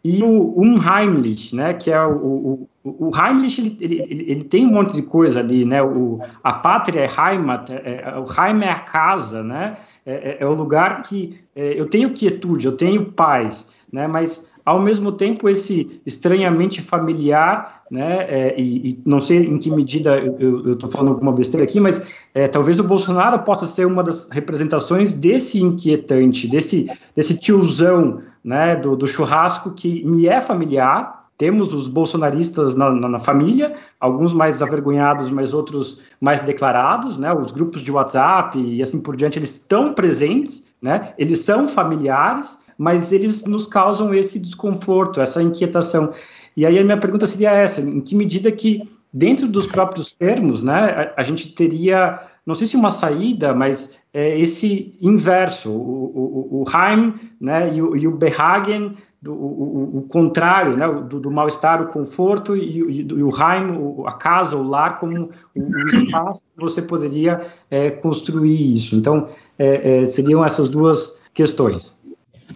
e 0.03 0.23
o 0.23 0.59
Unheimlich, 0.59 1.55
né, 1.55 1.73
que 1.73 1.91
é 1.91 2.03
o, 2.03 2.67
o, 2.83 3.09
o 3.09 3.11
Heimlich, 3.15 3.61
ele, 3.61 3.77
ele, 3.79 4.25
ele, 4.27 4.43
tem 4.43 4.65
um 4.65 4.71
monte 4.71 4.93
de 4.93 5.03
coisa 5.03 5.39
ali, 5.39 5.63
né, 5.63 5.81
o, 5.83 6.19
a 6.43 6.53
pátria 6.53 7.01
é 7.01 7.07
Heimat, 7.07 7.69
é, 7.69 8.03
é, 8.03 8.17
o 8.17 8.25
Heim 8.25 8.63
é 8.63 8.71
a 8.71 8.79
casa, 8.79 9.43
né, 9.43 9.77
é, 10.03 10.13
é, 10.13 10.37
é 10.39 10.47
o 10.47 10.53
lugar 10.53 11.03
que 11.03 11.39
é, 11.55 11.79
eu 11.79 11.85
tenho 11.87 12.09
quietude, 12.09 12.65
eu 12.65 12.75
tenho 12.75 13.11
paz, 13.11 13.69
né, 13.93 14.07
mas 14.07 14.49
ao 14.65 14.79
mesmo 14.79 15.11
tempo 15.11 15.47
esse 15.47 16.01
estranhamente 16.05 16.81
familiar, 16.81 17.83
né, 17.91 18.25
é, 18.27 18.59
e, 18.59 18.89
e, 18.89 18.99
não 19.05 19.21
sei 19.21 19.45
em 19.45 19.59
que 19.59 19.69
medida 19.69 20.17
eu 20.17 20.73
estou 20.73 20.89
falando 20.89 21.09
alguma 21.09 21.31
besteira 21.31 21.63
aqui, 21.63 21.79
mas 21.79 22.07
é, 22.33 22.47
talvez 22.47 22.79
o 22.79 22.83
Bolsonaro 22.83 23.39
possa 23.43 23.67
ser 23.67 23.85
uma 23.85 24.03
das 24.03 24.29
representações 24.31 25.13
desse 25.13 25.61
inquietante, 25.61 26.47
desse, 26.47 26.89
desse 27.15 27.37
tiozão, 27.37 28.21
né, 28.43 28.76
do, 28.76 28.95
do 28.95 29.07
churrasco 29.07 29.72
que 29.72 30.03
me 30.05 30.27
é 30.27 30.41
familiar. 30.41 31.22
Temos 31.38 31.73
os 31.73 31.88
bolsonaristas 31.88 32.76
na, 32.76 32.91
na, 32.91 33.09
na, 33.09 33.19
família, 33.19 33.76
alguns 33.99 34.31
mais 34.31 34.61
avergonhados, 34.61 35.31
mas 35.31 35.53
outros 35.53 36.01
mais 36.19 36.43
declarados, 36.43 37.18
né? 37.18 37.34
Os 37.34 37.51
grupos 37.51 37.81
de 37.81 37.91
WhatsApp 37.91 38.59
e 38.59 38.84
assim 38.84 39.01
por 39.01 39.15
diante, 39.15 39.39
eles 39.39 39.53
estão 39.53 39.91
presentes, 39.93 40.72
né? 40.80 41.13
Eles 41.18 41.39
são 41.39 41.68
familiares, 41.68 42.63
mas 42.77 43.11
eles 43.11 43.45
nos 43.45 43.65
causam 43.65 44.13
esse 44.13 44.39
desconforto, 44.39 45.19
essa 45.19 45.41
inquietação. 45.41 46.13
E 46.55 46.63
aí 46.65 46.77
a 46.77 46.84
minha 46.84 46.99
pergunta 46.99 47.26
seria 47.26 47.51
essa: 47.51 47.81
em 47.81 48.01
que 48.01 48.13
medida 48.13 48.51
que 48.51 48.84
dentro 49.13 49.47
dos 49.47 49.68
próprios 49.68 50.13
termos, 50.13 50.63
né, 50.63 51.13
a, 51.15 51.22
a 51.22 51.23
gente 51.23 51.49
teria, 51.49 52.19
não 52.45 52.55
sei 52.55 52.65
se 52.65 52.76
uma 52.76 52.89
saída, 52.89 53.53
mas 53.53 53.99
é, 54.13 54.39
esse 54.39 54.97
inverso, 55.01 55.69
o, 55.69 56.59
o, 56.59 56.61
o 56.61 56.65
Heim, 56.69 57.13
né, 57.39 57.73
e 57.73 57.81
o, 57.81 57.95
e 57.95 58.07
o 58.07 58.18
Behagen, 58.18 58.97
do, 59.22 59.34
o, 59.34 59.97
o, 59.99 60.01
contrário, 60.03 60.76
né, 60.76 60.88
do, 60.88 61.19
do 61.19 61.30
mal-estar, 61.30 61.81
o 61.81 61.88
conforto, 61.88 62.55
e, 62.55 62.80
e, 62.80 63.23
o 63.23 63.30
Heim, 63.30 64.03
a 64.07 64.13
casa, 64.13 64.57
o 64.57 64.63
lar, 64.63 64.99
como 64.99 65.30
o, 65.55 65.61
o 65.61 65.88
espaço 65.88 66.41
que 66.55 66.61
você 66.61 66.81
poderia 66.81 67.45
é, 67.69 67.91
construir 67.91 68.72
isso. 68.72 68.95
Então, 68.95 69.30
é, 69.59 70.01
é 70.01 70.05
seriam 70.05 70.43
essas 70.43 70.68
duas 70.68 71.22
questões. 71.34 72.01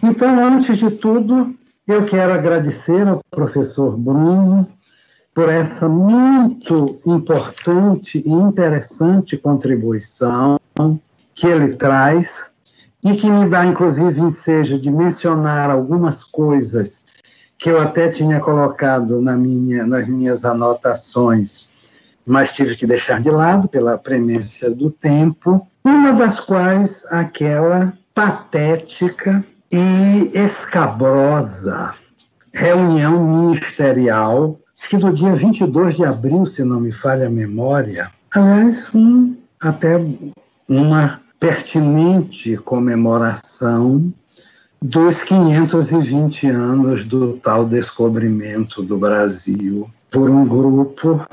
Então, 0.02 0.44
antes 0.44 0.76
de 0.76 0.90
tudo, 0.90 1.54
eu 1.86 2.04
quero 2.04 2.32
agradecer 2.32 3.06
ao 3.06 3.20
professor 3.30 3.96
Bruno 3.96 4.66
por 5.36 5.50
essa 5.50 5.86
muito 5.86 6.98
importante 7.04 8.22
e 8.24 8.30
interessante 8.30 9.36
contribuição 9.36 10.58
que 11.34 11.46
ele 11.46 11.76
traz 11.76 12.50
e 13.04 13.14
que 13.14 13.30
me 13.30 13.46
dá, 13.46 13.66
inclusive, 13.66 14.18
ensejo 14.18 14.80
de 14.80 14.90
mencionar 14.90 15.68
algumas 15.68 16.24
coisas 16.24 17.02
que 17.58 17.68
eu 17.68 17.78
até 17.78 18.08
tinha 18.08 18.40
colocado 18.40 19.20
na 19.20 19.36
minha, 19.36 19.86
nas 19.86 20.08
minhas 20.08 20.42
anotações, 20.42 21.68
mas 22.24 22.52
tive 22.52 22.74
que 22.74 22.86
deixar 22.86 23.20
de 23.20 23.30
lado 23.30 23.68
pela 23.68 23.98
premência 23.98 24.74
do 24.74 24.90
tempo, 24.90 25.66
uma 25.84 26.14
das 26.14 26.40
quais 26.40 27.04
aquela 27.10 27.92
patética 28.14 29.44
e 29.70 30.30
escabrosa 30.34 31.92
reunião 32.54 33.22
ministerial, 33.22 34.58
que 34.88 34.96
do 34.96 35.12
dia 35.12 35.34
22 35.34 35.96
de 35.96 36.04
abril, 36.04 36.44
se 36.44 36.62
não 36.64 36.80
me 36.80 36.92
falha 36.92 37.26
a 37.26 37.30
memória, 37.30 38.10
aliás, 38.34 38.94
um, 38.94 39.36
até 39.60 39.96
uma 40.68 41.20
pertinente 41.40 42.56
comemoração 42.58 44.12
dos 44.80 45.22
520 45.22 46.46
anos 46.48 47.04
do 47.04 47.34
tal 47.34 47.64
descobrimento 47.64 48.82
do 48.82 48.98
Brasil 48.98 49.90
por 50.10 50.30
um 50.30 50.46
grupo 50.46 51.26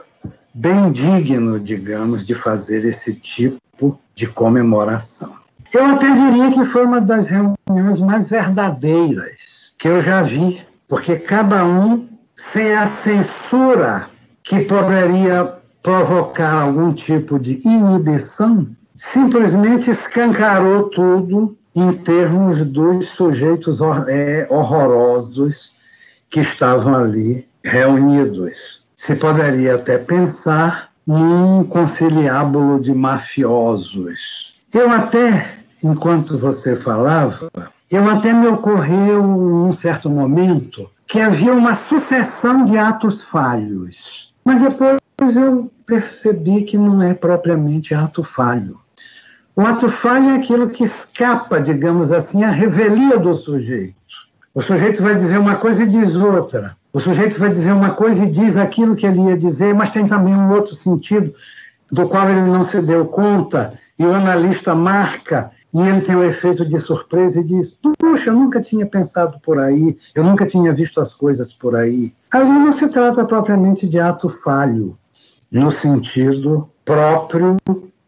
bem 0.54 0.92
digno, 0.92 1.60
digamos, 1.60 2.26
de 2.26 2.36
fazer 2.36 2.86
esse 2.86 3.16
tipo 3.16 4.00
de 4.16 4.28
comemoração. 4.28 5.34
Eu 5.74 5.86
até 5.86 6.14
diria 6.14 6.52
que 6.52 6.66
foi 6.66 6.86
uma 6.86 7.02
das 7.02 7.28
reuniões 7.28 8.00
mais 8.00 8.30
verdadeiras 8.30 9.74
que 9.78 9.88
eu 9.88 10.02
já 10.02 10.22
vi, 10.22 10.62
porque 10.88 11.16
cada 11.16 11.66
um, 11.66 12.08
sem 12.36 12.74
a 12.74 12.88
censura 12.88 14.08
que 14.44 14.60
poderia 14.62 15.58
provocar 15.82 16.62
algum 16.62 16.94
tipo 16.94 17.40
de 17.40 17.62
inibição, 17.68 18.68
simplesmente 18.96 19.92
escancarou 19.92 20.90
tudo 20.90 21.58
em 21.76 21.92
termos 21.94 22.58
dos 22.66 23.10
sujeitos 23.10 23.80
é, 24.08 24.48
horrorosos 24.50 25.74
que 26.30 26.42
estavam 26.42 26.96
ali 26.96 27.48
reunidos. 27.64 28.86
Se 28.96 29.16
poderia 29.16 29.76
até 29.76 29.98
pensar 29.98 30.92
num 31.06 31.64
conciliábulo 31.64 32.80
de 32.80 32.94
mafiosos. 32.94 34.56
Eu 34.74 34.90
até 34.90 35.64
enquanto 35.84 36.38
você 36.38 36.76
falava, 36.76 37.52
eu 37.92 38.10
até 38.10 38.34
me 38.34 38.48
ocorreu 38.48 39.22
num 39.22 39.72
certo 39.72 40.10
momento 40.10 40.90
que 41.14 41.22
havia 41.22 41.54
uma 41.54 41.76
sucessão 41.76 42.66
de 42.66 42.76
atos 42.76 43.22
falhos. 43.22 44.34
Mas 44.44 44.60
depois 44.60 45.00
eu 45.36 45.72
percebi 45.86 46.64
que 46.64 46.76
não 46.76 47.04
é 47.04 47.14
propriamente 47.14 47.94
ato 47.94 48.24
falho. 48.24 48.80
O 49.56 49.62
ato 49.62 49.90
falho 49.90 50.32
é 50.32 50.36
aquilo 50.38 50.72
que 50.72 50.86
escapa, 50.86 51.62
digamos 51.62 52.12
assim, 52.12 52.44
à 52.44 52.50
revelia 52.50 53.20
do 53.20 53.32
sujeito. 53.32 53.96
O 54.56 54.62
sujeito 54.64 55.04
vai 55.04 55.14
dizer 55.14 55.38
uma 55.38 55.58
coisa 55.58 55.84
e 55.84 55.88
diz 55.88 56.16
outra. 56.16 56.76
O 56.92 57.00
sujeito 57.00 57.40
vai 57.40 57.50
dizer 57.50 57.74
uma 57.74 57.92
coisa 57.92 58.24
e 58.24 58.32
diz 58.32 58.58
aquilo 58.58 58.96
que 58.96 59.06
ele 59.06 59.22
ia 59.22 59.38
dizer, 59.38 59.76
mas 59.76 59.92
tem 59.92 60.08
também 60.08 60.34
um 60.34 60.52
outro 60.52 60.74
sentido 60.74 61.32
do 61.92 62.10
qual 62.10 62.28
ele 62.28 62.42
não 62.42 62.64
se 62.64 62.82
deu 62.82 63.06
conta, 63.06 63.76
e 64.00 64.04
o 64.04 64.12
analista 64.16 64.74
marca 64.74 65.52
e 65.74 65.82
ele 65.82 66.02
tem 66.02 66.16
o 66.16 66.24
efeito 66.24 66.66
de 66.66 66.80
surpresa 66.80 67.40
e 67.40 67.44
diz: 67.44 67.78
Puxa, 68.00 68.30
eu 68.30 68.34
nunca 68.34 68.62
tinha 68.62 68.86
pensado 68.86 69.40
por 69.40 69.60
aí, 69.60 69.98
eu 70.14 70.24
nunca 70.24 70.46
tinha 70.46 70.72
visto 70.72 71.02
as 71.02 71.14
coisas 71.14 71.52
por 71.52 71.76
aí. 71.76 72.14
Ali 72.32 72.50
não 72.50 72.72
se 72.72 72.88
trata 72.90 73.26
propriamente 73.26 73.88
de 73.88 74.00
ato 74.00 74.30
falho, 74.30 74.98
no 75.52 75.72
sentido 75.72 76.70
próprio 76.86 77.58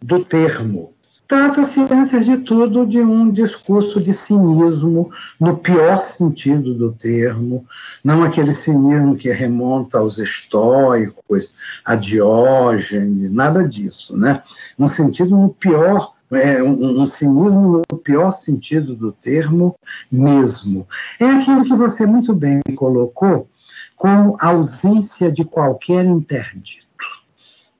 do 0.02 0.24
termo. 0.24 0.94
Trata-se, 1.28 1.82
antes 1.92 2.24
de 2.24 2.38
tudo, 2.38 2.86
de 2.86 3.02
um 3.02 3.32
discurso 3.32 4.00
de 4.00 4.14
cinismo, 4.14 5.10
no 5.40 5.58
pior 5.58 5.98
sentido 5.98 6.76
do 6.76 6.92
termo, 6.92 7.66
não 8.04 8.24
aquele 8.24 8.54
cinismo 8.54 9.16
que 9.16 9.32
remonta 9.32 9.98
aos 9.98 10.20
estoicos, 10.20 11.56
a 11.84 11.96
Diógenes, 11.96 13.32
nada 13.32 13.68
disso, 13.68 14.16
né? 14.16 14.44
Um 14.78 14.88
sentido 14.88 15.36
no 15.36 15.50
pior 15.50 16.14
é 16.32 16.64
um, 16.64 17.02
um, 17.02 17.06
cinismo 17.06 17.82
no 17.90 17.98
pior 17.98 18.32
sentido 18.32 18.96
do 18.96 19.12
termo 19.12 19.78
mesmo. 20.12 20.88
É 21.20 21.26
aquilo 21.26 21.64
que 21.64 21.76
você 21.76 22.06
muito 22.06 22.34
bem 22.34 22.62
colocou 22.76 23.48
como 23.96 24.38
ausência 24.40 25.32
de 25.32 25.44
qualquer 25.44 26.06
interdito. 26.06 26.86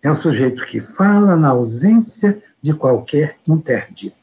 É 0.04 0.12
o 0.12 0.16
sujeito 0.16 0.66
que 0.66 0.80
fala 0.80 1.36
na 1.36 1.50
ausência 1.50 2.42
de 2.62 2.74
qualquer 2.74 3.38
interdito. 3.48 4.16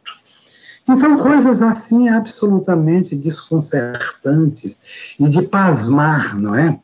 Então, 0.88 1.18
coisas 1.18 1.62
assim 1.62 2.08
absolutamente 2.08 3.14
desconcertantes 3.14 5.14
e 5.18 5.28
de 5.28 5.42
pasmar, 5.42 6.38
não 6.38 6.54
é? 6.54 6.78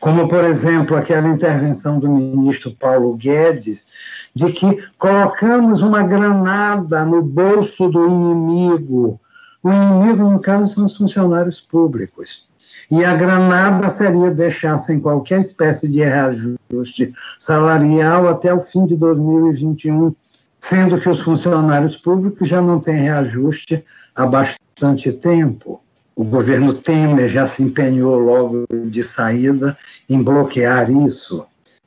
Como, 0.00 0.28
por 0.28 0.44
exemplo, 0.44 0.96
aquela 0.96 1.28
intervenção 1.28 1.98
do 1.98 2.08
ministro 2.08 2.74
Paulo 2.74 3.14
Guedes, 3.14 3.86
de 4.34 4.52
que 4.52 4.84
colocamos 4.98 5.82
uma 5.82 6.02
granada 6.02 7.04
no 7.04 7.22
bolso 7.22 7.88
do 7.88 8.06
inimigo. 8.06 9.20
O 9.62 9.72
inimigo, 9.72 10.30
no 10.30 10.40
caso, 10.40 10.74
são 10.74 10.84
os 10.84 10.96
funcionários 10.96 11.60
públicos. 11.60 12.46
E 12.90 13.04
a 13.04 13.14
granada 13.16 13.88
seria 13.88 14.30
deixar 14.30 14.76
sem 14.78 15.00
qualquer 15.00 15.40
espécie 15.40 15.88
de 15.88 16.04
reajuste 16.04 17.12
salarial 17.38 18.28
até 18.28 18.52
o 18.52 18.60
fim 18.60 18.86
de 18.86 18.96
2021, 18.96 20.14
sendo 20.60 21.00
que 21.00 21.08
os 21.08 21.20
funcionários 21.20 21.96
públicos 21.96 22.46
já 22.46 22.60
não 22.60 22.78
têm 22.78 23.02
reajuste 23.02 23.84
há 24.14 24.26
bastante 24.26 25.12
tempo. 25.12 25.80
O 26.18 26.24
governo 26.24 26.72
Temer 26.72 27.28
já 27.28 27.46
se 27.46 27.62
empenhou 27.62 28.16
logo 28.18 28.64
de 28.88 29.02
saída 29.02 29.76
em 30.08 30.22
bloquear 30.22 30.90
isso. 30.90 31.44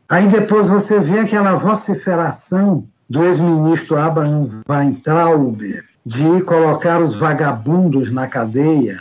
Aí 0.08 0.28
depois 0.28 0.68
você 0.68 1.00
vê 1.00 1.18
aquela 1.18 1.56
vociferação 1.56 2.88
do 3.10 3.24
ex-ministro 3.24 3.98
Abraham 3.98 4.48
Weintraub 4.70 5.60
de 6.06 6.42
colocar 6.44 7.02
os 7.02 7.16
vagabundos 7.16 8.12
na 8.12 8.28
cadeia 8.28 9.00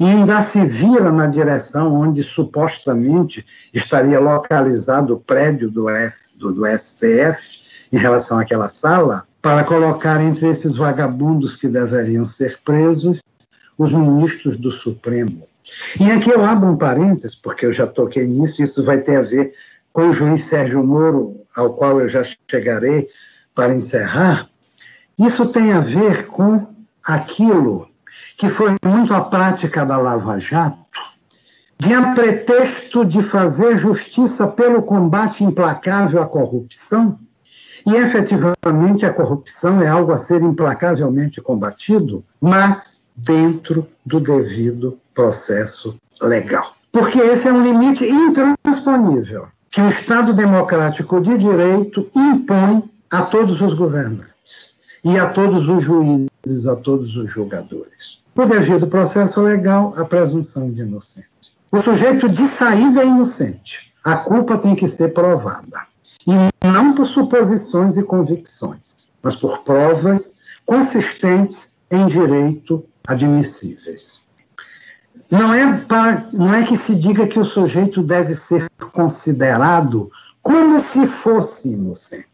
e 0.00 0.06
ainda 0.06 0.42
se 0.42 0.64
vira 0.64 1.12
na 1.12 1.26
direção 1.26 1.94
onde 1.94 2.22
supostamente 2.22 3.44
estaria 3.74 4.18
localizado 4.18 5.14
o 5.14 5.20
prédio 5.20 5.70
do, 5.70 5.90
F, 5.90 6.16
do, 6.34 6.50
do 6.50 6.66
STF 6.66 7.58
em 7.92 7.98
relação 7.98 8.38
àquela 8.38 8.70
sala, 8.70 9.24
para 9.42 9.64
colocar 9.64 10.22
entre 10.22 10.48
esses 10.48 10.76
vagabundos 10.78 11.56
que 11.56 11.68
deveriam 11.68 12.24
ser 12.24 12.58
presos 12.64 13.20
os 13.78 13.92
ministros 13.92 14.56
do 14.56 14.70
Supremo. 14.70 15.46
E 15.98 16.10
aqui 16.10 16.30
eu 16.30 16.44
abro 16.44 16.70
um 16.70 16.76
parênteses, 16.76 17.34
porque 17.34 17.66
eu 17.66 17.72
já 17.72 17.86
toquei 17.86 18.26
nisso, 18.26 18.62
isso 18.62 18.82
vai 18.82 19.00
ter 19.00 19.16
a 19.16 19.22
ver 19.22 19.54
com 19.92 20.08
o 20.08 20.12
juiz 20.12 20.44
Sérgio 20.46 20.84
Moro, 20.84 21.40
ao 21.54 21.74
qual 21.74 22.00
eu 22.00 22.08
já 22.08 22.22
chegarei 22.50 23.08
para 23.54 23.74
encerrar, 23.74 24.48
isso 25.18 25.46
tem 25.46 25.72
a 25.72 25.80
ver 25.80 26.26
com 26.26 26.66
aquilo 27.04 27.88
que 28.36 28.48
foi 28.48 28.74
muito 28.84 29.14
a 29.14 29.20
prática 29.20 29.84
da 29.84 29.96
Lava 29.96 30.38
Jato, 30.38 30.78
de 31.78 31.92
a 31.92 32.12
pretexto 32.12 33.04
de 33.04 33.22
fazer 33.22 33.76
justiça 33.76 34.46
pelo 34.46 34.82
combate 34.82 35.44
implacável 35.44 36.22
à 36.22 36.26
corrupção, 36.26 37.18
e 37.86 37.96
efetivamente 37.96 39.04
a 39.04 39.12
corrupção 39.12 39.82
é 39.82 39.88
algo 39.88 40.12
a 40.12 40.18
ser 40.18 40.40
implacavelmente 40.42 41.40
combatido, 41.40 42.24
mas 42.40 42.91
dentro 43.16 43.86
do 44.04 44.20
devido 44.20 44.98
processo 45.14 45.96
legal. 46.20 46.74
Porque 46.90 47.18
esse 47.18 47.48
é 47.48 47.52
um 47.52 47.62
limite 47.62 48.04
intransponível 48.04 49.48
que 49.70 49.80
o 49.80 49.88
Estado 49.88 50.34
democrático 50.34 51.20
de 51.20 51.38
direito 51.38 52.08
impõe 52.14 52.90
a 53.10 53.22
todos 53.22 53.60
os 53.60 53.72
governantes 53.72 54.72
e 55.04 55.18
a 55.18 55.30
todos 55.30 55.68
os 55.68 55.82
juízes, 55.82 56.66
a 56.66 56.76
todos 56.76 57.16
os 57.16 57.30
julgadores. 57.30 58.22
Por 58.34 58.48
devido 58.48 58.86
processo 58.86 59.40
legal, 59.40 59.94
a 59.96 60.04
presunção 60.04 60.70
de 60.70 60.82
inocência. 60.82 61.30
O 61.70 61.80
sujeito 61.80 62.28
de 62.28 62.46
saída 62.48 63.02
é 63.02 63.06
inocente. 63.06 63.92
A 64.04 64.16
culpa 64.16 64.58
tem 64.58 64.74
que 64.74 64.86
ser 64.86 65.12
provada. 65.14 65.86
E 66.26 66.32
não 66.66 66.94
por 66.94 67.06
suposições 67.06 67.96
e 67.96 68.02
convicções, 68.02 68.94
mas 69.22 69.36
por 69.36 69.58
provas 69.60 70.34
consistentes 70.66 71.76
em 71.90 72.06
direito 72.06 72.84
admissíveis. 73.06 74.20
Não 75.30 75.52
é, 75.52 75.78
para, 75.84 76.26
não 76.32 76.54
é 76.54 76.62
que 76.64 76.76
se 76.76 76.94
diga 76.94 77.26
que 77.26 77.38
o 77.38 77.44
sujeito 77.44 78.02
deve 78.02 78.34
ser 78.34 78.68
considerado 78.92 80.10
como 80.42 80.80
se 80.80 81.06
fosse 81.06 81.72
inocente. 81.72 82.26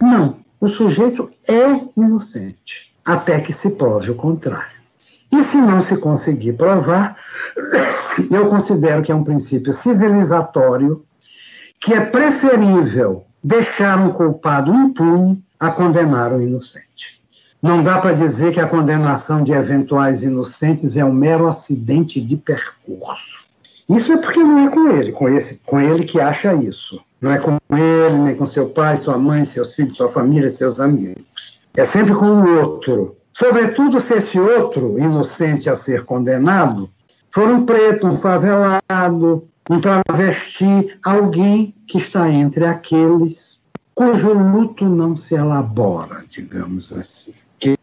Não, 0.00 0.38
o 0.60 0.68
sujeito 0.68 1.30
é 1.48 2.00
inocente, 2.00 2.92
até 3.04 3.40
que 3.40 3.52
se 3.52 3.70
prove 3.70 4.10
o 4.10 4.16
contrário. 4.16 4.82
E 5.32 5.44
se 5.44 5.56
não 5.56 5.80
se 5.80 5.96
conseguir 5.96 6.54
provar, 6.54 7.16
eu 8.30 8.48
considero 8.48 9.02
que 9.02 9.12
é 9.12 9.14
um 9.14 9.24
princípio 9.24 9.72
civilizatório 9.72 11.04
que 11.80 11.94
é 11.94 12.04
preferível 12.04 13.24
deixar 13.42 13.98
um 13.98 14.10
culpado 14.10 14.72
impune 14.72 15.44
a 15.58 15.70
condenar 15.70 16.32
o 16.32 16.40
inocente. 16.40 17.21
Não 17.62 17.80
dá 17.80 17.98
para 17.98 18.12
dizer 18.12 18.52
que 18.52 18.58
a 18.58 18.66
condenação 18.66 19.44
de 19.44 19.52
eventuais 19.52 20.22
inocentes 20.22 20.96
é 20.96 21.04
um 21.04 21.12
mero 21.12 21.46
acidente 21.46 22.20
de 22.20 22.36
percurso. 22.36 23.46
Isso 23.88 24.12
é 24.12 24.16
porque 24.16 24.42
não 24.42 24.66
é 24.66 24.68
com 24.68 24.88
ele, 24.88 25.12
com, 25.12 25.28
esse, 25.28 25.60
com 25.64 25.80
ele 25.80 26.04
que 26.04 26.20
acha 26.20 26.52
isso. 26.54 27.00
Não 27.20 27.30
é 27.30 27.38
com 27.38 27.58
ele, 27.70 28.18
nem 28.18 28.34
com 28.34 28.44
seu 28.44 28.68
pai, 28.70 28.96
sua 28.96 29.16
mãe, 29.16 29.44
seus 29.44 29.74
filhos, 29.74 29.94
sua 29.94 30.08
família, 30.08 30.50
seus 30.50 30.80
amigos. 30.80 31.60
É 31.76 31.84
sempre 31.84 32.14
com 32.14 32.26
o 32.26 32.58
outro. 32.58 33.16
Sobretudo 33.32 34.00
se 34.00 34.14
esse 34.14 34.40
outro, 34.40 34.98
inocente 34.98 35.70
a 35.70 35.76
ser 35.76 36.04
condenado, 36.04 36.90
for 37.30 37.48
um 37.48 37.64
preto, 37.64 38.08
um 38.08 38.16
favelado, 38.16 39.48
um 39.70 39.80
travesti, 39.80 40.98
alguém 41.04 41.74
que 41.86 41.98
está 41.98 42.28
entre 42.28 42.64
aqueles 42.64 43.62
cujo 43.94 44.32
luto 44.32 44.88
não 44.88 45.16
se 45.16 45.34
elabora, 45.34 46.18
digamos 46.28 46.92
assim, 46.92 47.34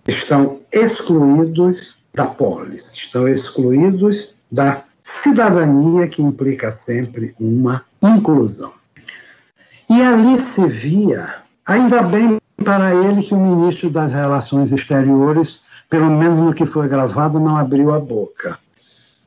estão 0.10 0.60
excluídos 0.72 1.98
da 2.14 2.26
polis, 2.26 2.91
estão 2.94 3.27
excluídos 3.27 4.34
da 4.52 4.84
cidadania 5.03 6.07
que 6.07 6.22
implica 6.22 6.72
sempre 6.72 7.34
uma 7.40 7.84
inclusão. 8.03 8.73
E 9.90 10.02
ali 10.02 10.38
se 10.38 10.65
via, 10.68 11.36
ainda 11.65 12.03
bem 12.03 12.40
para 12.64 12.94
ele 12.94 13.23
que 13.23 13.34
o 13.34 13.40
ministro 13.40 13.90
das 13.90 14.14
Relações 14.14 14.72
Exteriores, 14.72 15.60
pelo 15.90 16.10
menos 16.11 16.40
no 16.40 16.53
que 16.53 16.65
foi 16.65 16.88
gravado, 16.88 17.40
não 17.40 17.57
abriu 17.57 17.94
a 17.94 17.99
boca. 17.99 18.60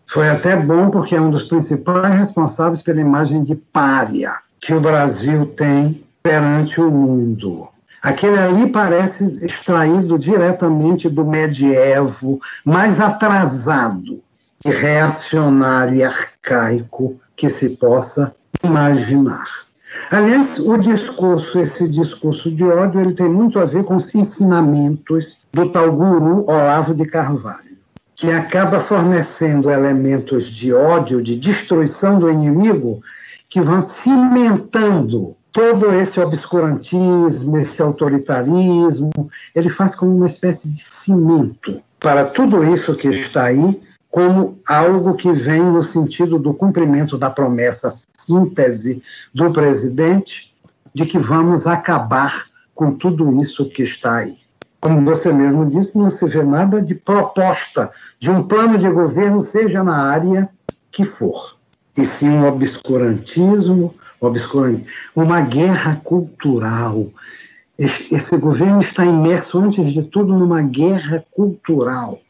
Foi 0.07 0.29
até 0.29 0.55
bom 0.57 0.91
porque 0.91 1.17
é 1.17 1.21
um 1.21 1.31
dos 1.31 1.45
principais 1.45 2.15
responsáveis 2.15 2.83
pela 2.83 3.01
imagem 3.01 3.43
de 3.43 3.57
pária 3.57 4.33
que 4.61 4.75
o 4.75 4.81
Brasil 4.81 5.47
tem 5.47 6.05
perante 6.23 6.81
o 6.81 6.91
mundo. 6.91 7.72
Aquele 8.03 8.37
ali 8.37 8.73
parece 8.73 9.25
extraído 9.47 10.19
diretamente 10.19 11.09
do 11.09 11.25
medievo, 11.25 12.41
mais 12.65 13.01
atrasado 13.01 14.21
e 14.65 14.71
reacionário 14.71 15.95
e 15.95 16.03
arcaico 16.03 17.21
que 17.37 17.49
se 17.49 17.71
possa 17.71 18.35
imaginar. 18.63 19.45
Aliás, 20.11 20.59
o 20.59 20.77
discurso, 20.79 21.59
esse 21.61 21.89
discurso 21.89 22.51
de 22.51 22.65
ódio, 22.65 23.01
ele 23.01 23.15
tem 23.15 23.29
muito 23.29 23.61
a 23.61 23.65
ver 23.65 23.85
com 23.85 23.97
os 23.97 24.13
ensinamentos 24.15 25.39
do 25.53 25.71
tal 25.71 25.93
guru 25.93 26.45
Olavo 26.49 26.95
de 26.95 27.05
Carvalho, 27.05 27.77
que 28.17 28.31
acaba 28.31 28.81
fornecendo 28.81 29.71
elementos 29.71 30.47
de 30.47 30.73
ódio, 30.75 31.23
de 31.23 31.37
destruição 31.37 32.19
do 32.19 32.29
inimigo, 32.29 33.01
que 33.49 33.61
vão 33.61 33.81
cimentando 33.81 35.37
todo 35.53 35.93
esse 35.93 36.19
obscurantismo, 36.19 37.59
esse 37.59 37.81
autoritarismo, 37.83 39.11
ele 39.55 39.69
faz 39.69 39.95
como 39.95 40.17
uma 40.17 40.27
espécie 40.27 40.69
de 40.69 40.83
cimento 40.83 41.81
para 42.01 42.25
tudo 42.25 42.65
isso 42.65 42.97
que 42.97 43.09
está 43.09 43.45
aí, 43.45 43.81
como 44.11 44.59
algo 44.67 45.15
que 45.15 45.31
vem 45.31 45.63
no 45.63 45.83
sentido 45.83 46.39
do 46.39 46.53
cumprimento 46.53 47.17
da 47.17 47.31
promessa 47.31 47.93
síntese 48.19 49.03
do 49.33 49.53
presidente 49.53 50.53
de 50.95 51.07
que 51.07 51.19
vamos 51.19 51.67
acabar 51.67 52.47
com 52.75 52.93
tudo 52.93 53.41
isso 53.41 53.69
que 53.69 53.83
está 53.83 54.17
aí. 54.17 54.37
Como 54.81 55.05
você 55.05 55.33
mesmo 55.33 55.65
disse, 55.67 55.97
não 55.97 56.11
se 56.11 56.27
vê 56.27 56.43
nada 56.43 56.83
de 56.83 56.95
proposta 56.95 57.93
de 58.19 58.31
um 58.31 58.43
plano 58.43 58.79
de 58.79 58.91
governo, 58.91 59.41
seja 59.41 59.85
na 59.85 59.97
área 59.97 60.49
que 60.91 61.05
for, 61.05 61.57
e 61.97 62.05
sim 62.05 62.29
um 62.29 62.47
obscurantismo, 62.47 63.95
obscurantismo 64.23 64.87
uma 65.15 65.41
guerra 65.41 66.01
cultural. 66.03 67.09
Esse 67.79 68.37
governo 68.37 68.81
está 68.81 69.05
imerso, 69.05 69.59
antes 69.59 69.93
de 69.93 70.03
tudo, 70.03 70.33
numa 70.39 70.63
guerra 70.63 71.25
cultural. 71.33 72.21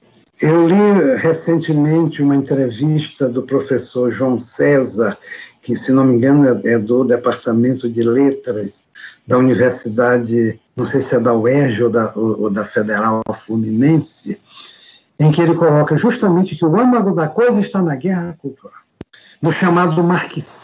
Eu 0.41 0.67
li 0.67 1.17
recentemente 1.19 2.23
uma 2.23 2.35
entrevista 2.35 3.29
do 3.29 3.43
professor 3.43 4.11
João 4.11 4.39
César, 4.39 5.17
que, 5.61 5.77
se 5.77 5.93
não 5.93 6.05
me 6.05 6.15
engano, 6.15 6.47
é, 6.65 6.73
é 6.73 6.79
do 6.79 7.05
Departamento 7.05 7.89
de 7.89 8.03
Letras 8.03 8.83
da 9.27 9.39
Universidade, 9.39 10.59
não 10.75 10.85
sei 10.85 11.03
se 11.03 11.15
é 11.15 11.21
da 11.21 11.37
UERJ 11.37 11.83
ou 11.85 11.91
da, 11.91 12.13
ou 12.17 12.51
da 12.51 12.65
Federal 12.65 13.23
Fluminense, 13.37 14.41
em 15.21 15.31
que 15.31 15.43
ele 15.43 15.55
coloca 15.55 15.97
justamente 15.97 16.57
que 16.57 16.65
o 16.65 16.81
âmago 16.81 17.15
da 17.15 17.29
coisa 17.29 17.61
está 17.61 17.81
na 17.81 17.95
guerra 17.95 18.35
cultural, 18.41 18.81
no 19.41 19.53
chamado 19.53 20.03
marxismo 20.03 20.62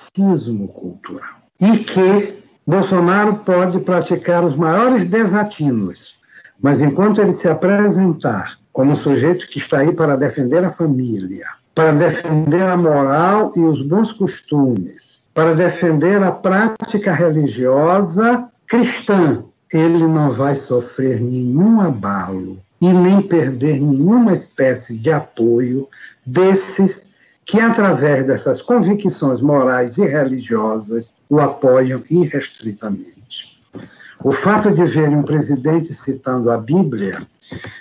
cultural, 0.69 1.39
e 1.61 1.79
que 1.79 2.43
Bolsonaro 2.67 3.37
pode 3.39 3.81
praticar 3.81 4.45
os 4.45 4.55
maiores 4.55 5.09
desatinos, 5.09 6.17
mas 6.61 6.81
enquanto 6.81 7.21
ele 7.21 7.33
se 7.33 7.49
apresentar 7.49 8.59
como 8.73 8.95
sujeito 8.95 9.49
que 9.49 9.59
está 9.59 9.79
aí 9.79 9.95
para 9.95 10.17
defender 10.17 10.65
a 10.65 10.71
família, 10.71 11.47
para 11.75 11.93
defender 11.93 12.63
a 12.63 12.77
moral 12.77 13.53
e 13.57 13.61
os 13.61 13.83
bons 13.83 14.13
costumes, 14.13 15.29
para 15.33 15.55
defender 15.55 16.23
a 16.23 16.33
prática 16.33 17.13
religiosa 17.13 18.49
cristã. 18.67 19.45
Ele 19.73 20.07
não 20.07 20.31
vai 20.31 20.57
sofrer 20.57 21.21
nenhum 21.21 21.81
abalo 21.81 22.59
e 22.81 22.93
nem 22.93 23.21
perder 23.21 23.81
nenhuma 23.81 24.33
espécie 24.33 24.97
de 24.97 25.13
apoio 25.13 25.89
desses 26.27 27.08
que, 27.49 27.59
através 27.59 28.27
dessas 28.27 28.61
convicções 28.61 29.41
morais 29.41 29.97
e 29.97 30.05
religiosas, 30.05 31.15
o 31.31 31.41
apoiam 31.41 32.05
irrestritamente. 32.11 33.59
O 34.23 34.31
fato 34.31 34.71
de 34.71 34.85
ver 34.85 35.09
um 35.09 35.23
presidente 35.23 35.95
citando 35.95 36.51
a 36.51 36.59
Bíblia, 36.59 37.27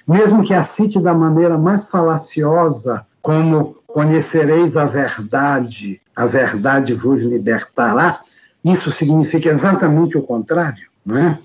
mesmo 0.08 0.46
que 0.46 0.54
a 0.54 0.64
cite 0.64 1.02
da 1.02 1.14
maneira 1.14 1.58
mais 1.58 1.84
falaciosa, 1.90 3.06
como 3.22 3.76
conhecereis 3.86 4.78
a 4.78 4.86
verdade, 4.86 6.02
a 6.16 6.26
verdade 6.26 6.94
vos 6.94 7.22
libertará, 7.22 8.22
isso 8.64 8.90
significa 8.92 9.50
exatamente 9.50 10.18
o 10.18 10.24
contrário, 10.24 10.90
não 11.06 11.18
é? 11.18 11.40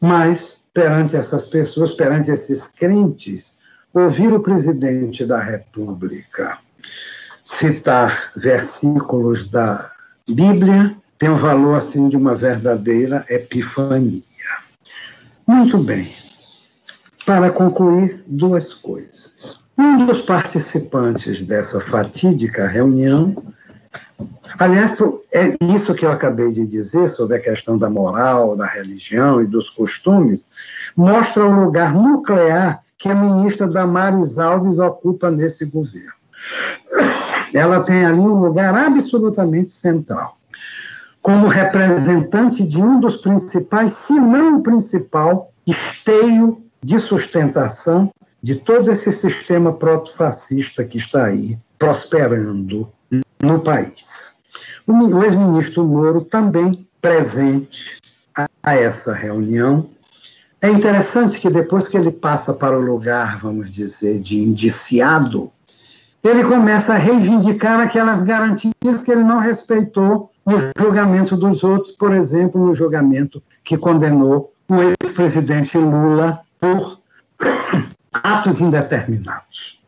Mas, 0.00 0.60
perante 0.72 1.16
essas 1.16 1.48
pessoas, 1.48 1.92
perante 1.92 2.30
esses 2.30 2.68
crentes, 2.68 3.58
ouvir 3.92 4.32
o 4.32 4.40
presidente 4.40 5.26
da 5.26 5.40
República 5.40 6.58
citar 7.58 8.30
versículos 8.36 9.48
da 9.48 9.90
Bíblia 10.28 10.96
tem 11.18 11.28
o 11.28 11.36
valor 11.36 11.76
assim 11.76 12.08
de 12.08 12.16
uma 12.16 12.34
verdadeira 12.34 13.24
epifania. 13.28 14.20
Muito 15.46 15.78
bem. 15.78 16.08
Para 17.24 17.50
concluir, 17.50 18.24
duas 18.26 18.74
coisas. 18.74 19.60
Um 19.78 20.06
dos 20.06 20.22
participantes 20.22 21.42
dessa 21.44 21.80
fatídica 21.80 22.66
reunião, 22.66 23.36
aliás, 24.58 24.98
é 25.32 25.56
isso 25.74 25.94
que 25.94 26.04
eu 26.04 26.10
acabei 26.10 26.52
de 26.52 26.66
dizer 26.66 27.08
sobre 27.08 27.36
a 27.36 27.40
questão 27.40 27.78
da 27.78 27.88
moral, 27.88 28.56
da 28.56 28.66
religião 28.66 29.40
e 29.40 29.46
dos 29.46 29.70
costumes, 29.70 30.46
mostra 30.96 31.44
o 31.44 31.64
lugar 31.64 31.94
nuclear 31.94 32.82
que 32.98 33.08
a 33.08 33.14
ministra 33.14 33.68
Damares 33.68 34.38
Alves 34.38 34.78
ocupa 34.78 35.30
nesse 35.30 35.64
governo. 35.64 36.12
Ela 37.54 37.82
tem 37.82 38.04
ali 38.04 38.20
um 38.20 38.40
lugar 38.40 38.74
absolutamente 38.74 39.70
central 39.70 40.36
como 41.22 41.46
representante 41.46 42.66
de 42.66 42.82
um 42.82 42.98
dos 42.98 43.16
principais, 43.18 43.92
se 43.92 44.14
não 44.14 44.58
o 44.58 44.62
principal, 44.62 45.52
esteio 45.64 46.60
de 46.82 46.98
sustentação 46.98 48.12
de 48.42 48.56
todo 48.56 48.90
esse 48.90 49.12
sistema 49.12 49.72
proto-fascista 49.72 50.84
que 50.84 50.98
está 50.98 51.26
aí 51.26 51.56
prosperando 51.78 52.92
no 53.40 53.60
país. 53.60 54.32
O 54.84 55.22
ex-ministro 55.22 55.86
Moro 55.86 56.22
também 56.22 56.86
presente 57.00 57.96
a 58.62 58.74
essa 58.74 59.14
reunião. 59.14 59.88
É 60.60 60.68
interessante 60.68 61.38
que 61.38 61.48
depois 61.48 61.86
que 61.86 61.96
ele 61.96 62.10
passa 62.10 62.52
para 62.52 62.76
o 62.76 62.82
lugar, 62.82 63.38
vamos 63.38 63.70
dizer, 63.70 64.20
de 64.20 64.38
indiciado, 64.38 65.52
ele 66.22 66.44
começa 66.44 66.94
a 66.94 66.98
reivindicar 66.98 67.80
aquelas 67.80 68.22
garantias 68.22 69.02
que 69.04 69.10
ele 69.10 69.24
não 69.24 69.40
respeitou 69.40 70.30
no 70.46 70.58
julgamento 70.78 71.36
dos 71.36 71.64
outros, 71.64 71.96
por 71.96 72.12
exemplo, 72.12 72.64
no 72.64 72.74
julgamento 72.74 73.42
que 73.64 73.76
condenou 73.76 74.52
o 74.68 74.76
ex-presidente 74.82 75.76
Lula 75.78 76.40
por 76.60 77.00
atos 78.12 78.60
indeterminados. 78.60 79.80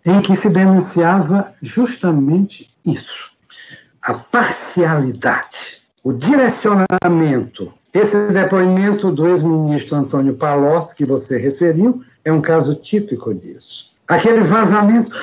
em 0.04 0.20
que 0.20 0.36
se 0.36 0.48
denunciava 0.48 1.52
justamente 1.62 2.70
isso: 2.84 3.30
a 4.02 4.14
parcialidade, 4.14 5.82
o 6.02 6.12
direcionamento. 6.12 7.72
Esse 7.94 8.16
depoimento 8.28 9.10
do 9.10 9.28
ex-ministro 9.28 9.96
Antônio 9.96 10.34
Palocci, 10.34 10.96
que 10.96 11.04
você 11.04 11.36
referiu, 11.36 12.02
é 12.24 12.32
um 12.32 12.40
caso 12.40 12.74
típico 12.74 13.34
disso. 13.34 13.92
Aquele 14.08 14.40
vazamento 14.40 15.14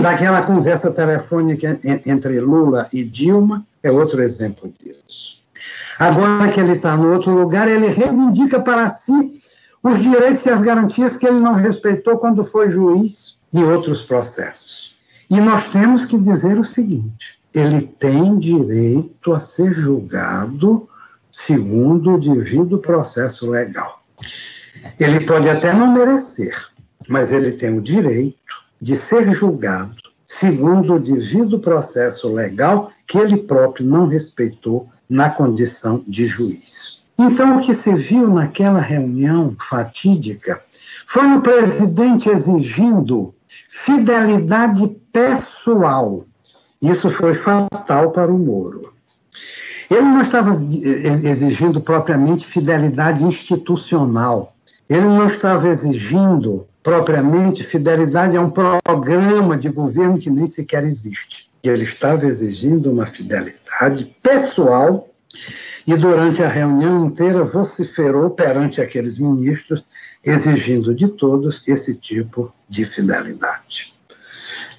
daquela 0.00 0.42
conversa 0.42 0.90
telefônica 0.90 1.78
entre 2.06 2.40
Lula 2.40 2.88
e 2.92 3.04
Dilma 3.04 3.66
é 3.82 3.90
outro 3.90 4.22
exemplo 4.22 4.72
disso. 4.78 5.36
Agora 5.98 6.48
que 6.48 6.60
ele 6.60 6.72
está 6.72 6.96
no 6.96 7.12
outro 7.12 7.30
lugar, 7.30 7.68
ele 7.68 7.88
reivindica 7.88 8.60
para 8.60 8.90
si 8.90 9.38
os 9.82 10.02
direitos 10.02 10.44
e 10.44 10.50
as 10.50 10.60
garantias 10.60 11.16
que 11.16 11.26
ele 11.26 11.40
não 11.40 11.54
respeitou 11.54 12.18
quando 12.18 12.42
foi 12.42 12.68
juiz 12.68 13.35
em 13.56 13.64
outros 13.64 14.02
processos. 14.02 14.94
E 15.30 15.40
nós 15.40 15.68
temos 15.68 16.04
que 16.04 16.18
dizer 16.18 16.58
o 16.58 16.64
seguinte: 16.64 17.38
ele 17.54 17.82
tem 17.82 18.38
direito 18.38 19.32
a 19.32 19.40
ser 19.40 19.72
julgado 19.72 20.88
segundo 21.32 22.14
o 22.14 22.20
devido 22.20 22.78
processo 22.78 23.50
legal. 23.50 24.02
Ele 25.00 25.20
pode 25.20 25.48
até 25.48 25.72
não 25.72 25.92
merecer, 25.92 26.54
mas 27.08 27.32
ele 27.32 27.52
tem 27.52 27.76
o 27.76 27.82
direito 27.82 28.36
de 28.80 28.94
ser 28.94 29.32
julgado 29.32 29.96
segundo 30.26 30.94
o 30.94 31.00
devido 31.00 31.58
processo 31.58 32.32
legal 32.32 32.90
que 33.06 33.18
ele 33.18 33.38
próprio 33.38 33.86
não 33.86 34.06
respeitou 34.06 34.88
na 35.08 35.30
condição 35.30 36.04
de 36.06 36.26
juiz. 36.26 37.04
Então, 37.18 37.56
o 37.56 37.60
que 37.60 37.74
se 37.74 37.94
viu 37.94 38.28
naquela 38.28 38.80
reunião 38.80 39.56
fatídica 39.58 40.62
foi 41.06 41.32
o 41.34 41.40
presidente 41.40 42.28
exigindo 42.28 43.34
fidelidade 43.68 44.86
pessoal. 45.12 46.24
Isso 46.82 47.10
foi 47.10 47.34
fatal 47.34 48.10
para 48.10 48.32
o 48.32 48.38
Moro. 48.38 48.92
Ele 49.90 50.02
não 50.02 50.22
estava 50.22 50.52
exigindo 50.52 51.80
propriamente 51.80 52.44
fidelidade 52.46 53.24
institucional. 53.24 54.54
Ele 54.88 55.04
não 55.04 55.26
estava 55.26 55.68
exigindo 55.68 56.66
propriamente 56.82 57.64
fidelidade 57.64 58.36
a 58.36 58.40
um 58.40 58.50
programa 58.50 59.56
de 59.56 59.68
governo 59.68 60.18
que 60.18 60.30
nem 60.30 60.46
sequer 60.46 60.84
existe. 60.84 61.50
Ele 61.62 61.84
estava 61.84 62.26
exigindo 62.26 62.90
uma 62.90 63.06
fidelidade 63.06 64.16
pessoal 64.22 65.08
e 65.86 65.94
durante 65.94 66.42
a 66.42 66.48
reunião 66.48 67.06
inteira 67.06 67.44
vociferou 67.44 68.30
perante 68.30 68.80
aqueles 68.80 69.18
ministros, 69.18 69.84
exigindo 70.24 70.94
de 70.94 71.08
todos 71.08 71.66
esse 71.66 71.94
tipo 71.96 72.52
de 72.68 72.84
fidelidade. 72.84 73.94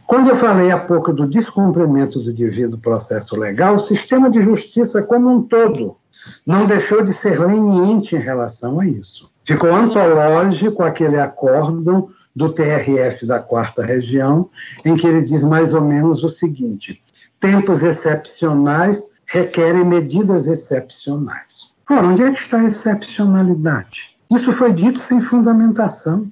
Quando 0.06 0.30
eu 0.30 0.38
falei 0.38 0.72
há 0.72 0.78
pouco 0.78 1.12
do 1.12 1.28
descumprimento 1.28 2.20
do 2.20 2.34
devido 2.34 2.78
processo 2.78 3.36
legal, 3.36 3.76
o 3.76 3.80
sistema 3.80 4.30
de 4.30 4.42
justiça 4.42 5.04
como 5.04 5.30
um 5.30 5.42
todo 5.42 5.98
não 6.46 6.66
deixou 6.66 7.04
de 7.04 7.14
ser 7.14 7.40
leniente 7.40 8.16
em 8.16 8.20
relação 8.20 8.80
a 8.80 8.88
isso. 8.88 9.30
Ficou 9.44 9.74
antológico 9.74 10.84
aquele 10.84 11.20
acórdão 11.20 12.10
do 12.36 12.50
TRF 12.50 13.26
da 13.26 13.40
quarta 13.40 13.86
região, 13.86 14.50
em 14.86 14.96
que 14.96 15.08
ele 15.08 15.22
diz 15.22 15.44
mais 15.44 15.74
ou 15.74 15.82
menos 15.82 16.24
o 16.24 16.30
seguinte: 16.30 17.02
tempos 17.40 17.84
excepcionais 17.84 19.04
requerem 19.26 19.84
medidas 19.84 20.48
excepcionais. 20.48 21.74
Ora, 21.90 22.08
onde 22.08 22.24
é 22.24 22.32
que 22.32 22.40
está 22.40 22.60
a 22.60 22.66
excepcionalidade? 22.66 24.16
Isso 24.32 24.52
foi 24.52 24.74
dito 24.74 25.00
sem 25.00 25.22
fundamentação. 25.22 26.30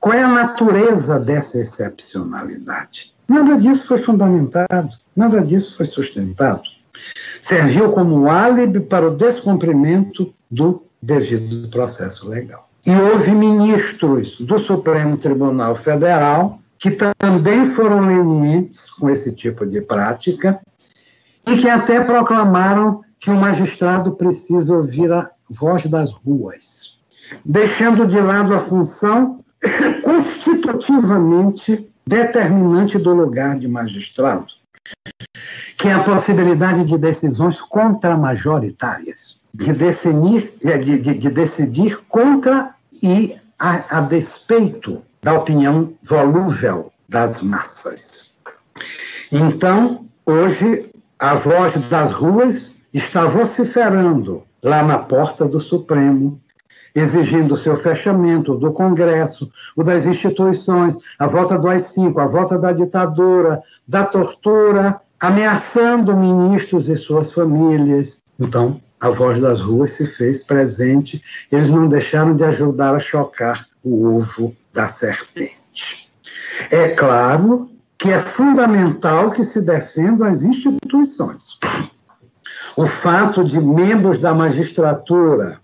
Qual 0.00 0.14
é 0.14 0.22
a 0.22 0.28
natureza 0.28 1.20
dessa 1.20 1.58
excepcionalidade? 1.58 3.12
Nada 3.28 3.58
disso 3.58 3.86
foi 3.86 3.98
fundamentado, 3.98 4.96
nada 5.14 5.42
disso 5.42 5.76
foi 5.76 5.84
sustentado. 5.84 6.62
Serviu 7.42 7.92
como 7.92 8.28
álibi 8.30 8.80
para 8.80 9.06
o 9.06 9.14
descumprimento 9.14 10.34
do 10.50 10.82
devido 11.02 11.68
processo 11.68 12.28
legal. 12.28 12.68
E 12.86 12.96
houve 12.96 13.30
ministros 13.32 14.40
do 14.40 14.58
Supremo 14.58 15.18
Tribunal 15.18 15.76
Federal 15.76 16.58
que 16.78 16.90
também 17.18 17.66
foram 17.66 18.00
lenientes 18.00 18.90
com 18.90 19.10
esse 19.10 19.34
tipo 19.34 19.66
de 19.66 19.82
prática 19.82 20.58
e 21.46 21.58
que 21.58 21.68
até 21.68 22.00
proclamaram 22.00 23.02
que 23.18 23.30
o 23.30 23.36
magistrado 23.36 24.12
precisa 24.12 24.74
ouvir 24.74 25.12
a 25.12 25.30
voz 25.50 25.84
das 25.84 26.10
ruas, 26.10 26.98
deixando 27.44 28.06
de 28.06 28.18
lado 28.18 28.54
a 28.54 28.58
função 28.58 29.44
constitutivamente 30.02 31.90
determinante 32.06 32.98
do 32.98 33.12
lugar 33.14 33.58
de 33.58 33.68
magistrado, 33.68 34.46
que 35.76 35.88
é 35.88 35.92
a 35.92 36.02
possibilidade 36.02 36.84
de 36.84 36.98
decisões 36.98 37.60
contramajoritárias, 37.60 39.38
de 39.54 39.72
decidir, 39.72 40.54
de, 40.60 40.98
de, 40.98 41.14
de 41.14 41.30
decidir 41.30 41.98
contra 42.08 42.74
e 43.02 43.36
a, 43.58 43.98
a 43.98 44.00
despeito 44.00 45.02
da 45.22 45.34
opinião 45.34 45.92
volúvel 46.02 46.92
das 47.08 47.40
massas. 47.42 48.32
Então, 49.30 50.06
hoje, 50.24 50.90
a 51.18 51.34
voz 51.34 51.74
das 51.88 52.12
ruas 52.12 52.74
está 52.92 53.26
vociferando 53.26 54.44
lá 54.62 54.82
na 54.82 54.98
porta 54.98 55.46
do 55.46 55.60
Supremo, 55.60 56.40
exigindo 56.94 57.54
o 57.54 57.56
seu 57.56 57.76
fechamento 57.76 58.54
do 58.54 58.72
Congresso, 58.72 59.50
o 59.76 59.82
das 59.82 60.04
instituições, 60.04 60.96
a 61.18 61.26
volta 61.26 61.58
do 61.58 61.68
AI-5, 61.68 62.18
a 62.18 62.26
volta 62.26 62.58
da 62.58 62.72
ditadura, 62.72 63.62
da 63.86 64.04
tortura, 64.04 65.00
ameaçando 65.18 66.16
ministros 66.16 66.88
e 66.88 66.96
suas 66.96 67.32
famílias. 67.32 68.22
Então, 68.38 68.80
a 69.00 69.08
voz 69.08 69.40
das 69.40 69.60
ruas 69.60 69.92
se 69.92 70.06
fez 70.06 70.44
presente, 70.44 71.22
eles 71.50 71.70
não 71.70 71.88
deixaram 71.88 72.34
de 72.34 72.44
ajudar 72.44 72.94
a 72.94 73.00
chocar 73.00 73.66
o 73.82 74.16
ovo 74.16 74.54
da 74.72 74.88
serpente. 74.88 76.10
É 76.70 76.88
claro 76.90 77.70
que 77.98 78.10
é 78.10 78.18
fundamental 78.18 79.30
que 79.30 79.44
se 79.44 79.60
defendam 79.60 80.26
as 80.26 80.42
instituições. 80.42 81.58
O 82.76 82.86
fato 82.86 83.44
de 83.44 83.60
membros 83.60 84.18
da 84.18 84.34
magistratura 84.34 85.58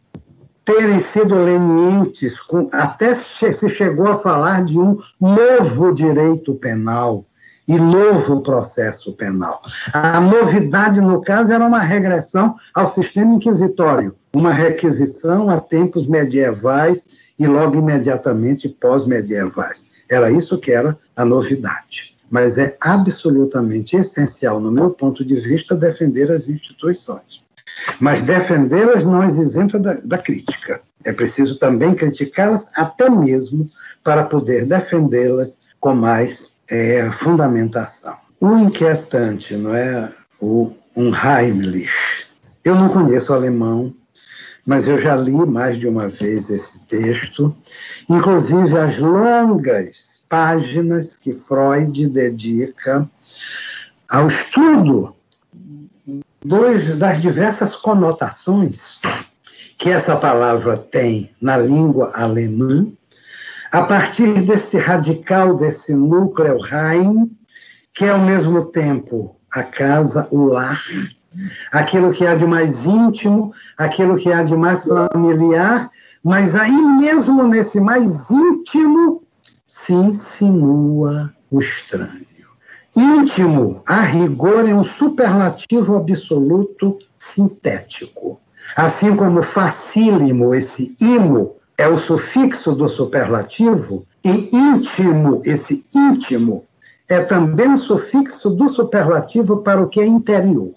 terem 0.67 0.99
sido 0.99 1.37
lenientes, 1.37 2.39
com, 2.41 2.69
até 2.73 3.15
se 3.15 3.71
chegou 3.71 4.09
a 4.09 4.17
falar 4.17 4.65
de 4.65 4.79
um 4.79 4.99
novo 5.21 5.95
direito 5.95 6.55
penal 6.57 7.25
e 7.69 7.79
novo 7.79 8.43
processo 8.43 9.13
penal. 9.13 9.63
A 9.93 10.21
novidade, 10.21 11.01
no 11.01 11.21
caso, 11.23 11.53
era 11.53 11.65
uma 11.65 11.79
regressão 11.79 12.57
ao 12.75 12.89
sistema 12.89 13.35
inquisitório, 13.35 14.17
uma 14.35 14.53
requisição 14.53 15.49
a 15.49 15.61
tempos 15.61 16.07
medievais 16.09 17.07
e 17.39 17.47
logo 17.47 17.77
imediatamente 17.77 18.69
pós-medievais. 18.69 19.87
Era 20.11 20.31
isso 20.33 20.59
que 20.59 20.73
era 20.73 20.99
a 21.17 21.25
novidade 21.25 22.17
mas 22.29 22.59
é 22.59 22.77
absolutamente 22.81 23.97
essencial, 23.97 24.61
no 24.61 24.71
meu 24.71 24.91
ponto 24.91 25.25
de 25.25 25.37
vista, 25.37 25.77
defender 25.77 26.31
as 26.31 26.49
instituições. 26.49 27.46
Mas 28.01 28.23
defendê-las 28.23 29.05
não 29.05 29.23
as 29.23 29.35
isenta 29.37 29.79
da, 29.79 29.95
da 29.95 30.19
crítica. 30.19 30.81
É 31.05 31.13
preciso 31.13 31.59
também 31.59 31.95
criticá-las, 31.95 32.67
até 32.75 33.09
mesmo 33.09 33.65
para 34.03 34.25
poder 34.25 34.67
defendê-las 34.67 35.59
com 35.81 35.95
mais 35.95 36.53
é, 36.69 37.09
fundamentação. 37.11 38.17
O 38.41 38.57
inquietante, 38.59 39.55
não 39.55 39.75
é? 39.75 40.13
O 40.41 40.73
Unheimlich. 40.97 42.27
Eu 42.65 42.75
não 42.75 42.89
conheço 42.89 43.33
alemão, 43.33 43.95
mas 44.67 44.89
eu 44.89 44.99
já 44.99 45.15
li 45.15 45.47
mais 45.47 45.79
de 45.79 45.87
uma 45.87 46.09
vez 46.09 46.51
esse 46.51 46.85
texto, 46.87 47.55
inclusive 48.11 48.77
as 48.77 48.99
longas 48.99 50.25
páginas 50.29 51.15
que 51.17 51.33
Freud 51.33 52.09
dedica 52.09 53.09
ao 54.09 54.27
estudo 54.27 55.16
dos, 56.47 56.97
das 56.97 57.21
diversas 57.21 57.75
conotações 57.75 59.01
que 59.79 59.91
essa 59.91 60.17
palavra 60.17 60.77
tem 60.77 61.31
na 61.41 61.57
língua 61.57 62.13
alemã, 62.15 62.87
a 63.73 63.83
partir 63.83 64.43
desse 64.43 64.79
radical, 64.79 65.57
desse 65.57 65.95
núcleo 65.95 66.59
Rein, 66.61 67.31
que 67.93 68.05
é 68.05 68.11
ao 68.11 68.21
mesmo 68.21 68.65
tempo 68.67 69.37
a 69.53 69.63
casa, 69.63 70.29
o 70.31 70.45
lar, 70.45 70.81
aquilo 71.73 72.13
que 72.13 72.25
há 72.25 72.35
de 72.37 72.47
mais 72.47 72.85
íntimo, 72.85 73.53
aquilo 73.77 74.17
que 74.17 74.33
há 74.33 74.43
de 74.43 74.57
mais 74.57 74.85
familiar, 75.13 75.91
mas 76.23 76.55
aí 76.55 76.81
mesmo 76.81 77.47
nesse 77.49 77.81
mais 77.81 78.31
íntimo 78.31 79.23
se 79.67 79.93
insinua 79.93 81.35
o 81.51 81.61
estranho. 81.61 82.36
Íntimo, 82.97 83.83
a 83.87 84.01
rigor, 84.01 84.67
é 84.67 84.75
um 84.75 84.83
superlativo 84.83 85.97
absoluto 85.97 86.99
sintético. 87.19 88.41
Assim 88.75 89.15
como 89.15 89.43
facílimo, 89.43 90.55
esse 90.55 90.97
imo, 90.99 91.57
é 91.77 91.87
o 91.87 91.99
sufixo 91.99 92.73
do 92.73 92.89
superlativo, 92.89 94.07
e 94.25 94.49
íntimo, 94.57 95.43
esse 95.45 95.85
íntimo, 95.95 96.65
é 97.07 97.21
também 97.21 97.75
o 97.75 97.77
sufixo 97.77 98.49
do 98.49 98.67
superlativo 98.69 99.59
para 99.59 99.83
o 99.83 99.89
que 99.89 100.01
é 100.01 100.07
interior. 100.07 100.73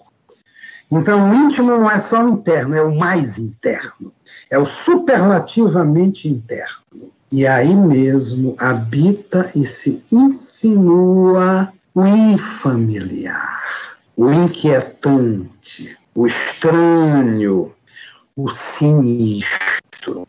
Então, 0.92 1.30
o 1.30 1.34
íntimo 1.34 1.70
não 1.70 1.90
é 1.90 2.00
só 2.00 2.22
o 2.22 2.28
interno, 2.28 2.76
é 2.76 2.82
o 2.82 2.94
mais 2.94 3.38
interno, 3.38 4.12
é 4.50 4.58
o 4.58 4.66
superlativamente 4.66 6.28
interno. 6.28 7.10
E 7.32 7.46
aí 7.46 7.74
mesmo 7.74 8.56
habita 8.58 9.48
e 9.54 9.64
se 9.64 10.02
insinua 10.12 11.72
o 11.94 12.06
infamiliar, 12.06 13.62
o 14.16 14.30
inquietante, 14.32 15.96
o 16.14 16.26
estranho, 16.26 17.72
o 18.36 18.48
sinistro. 18.48 20.26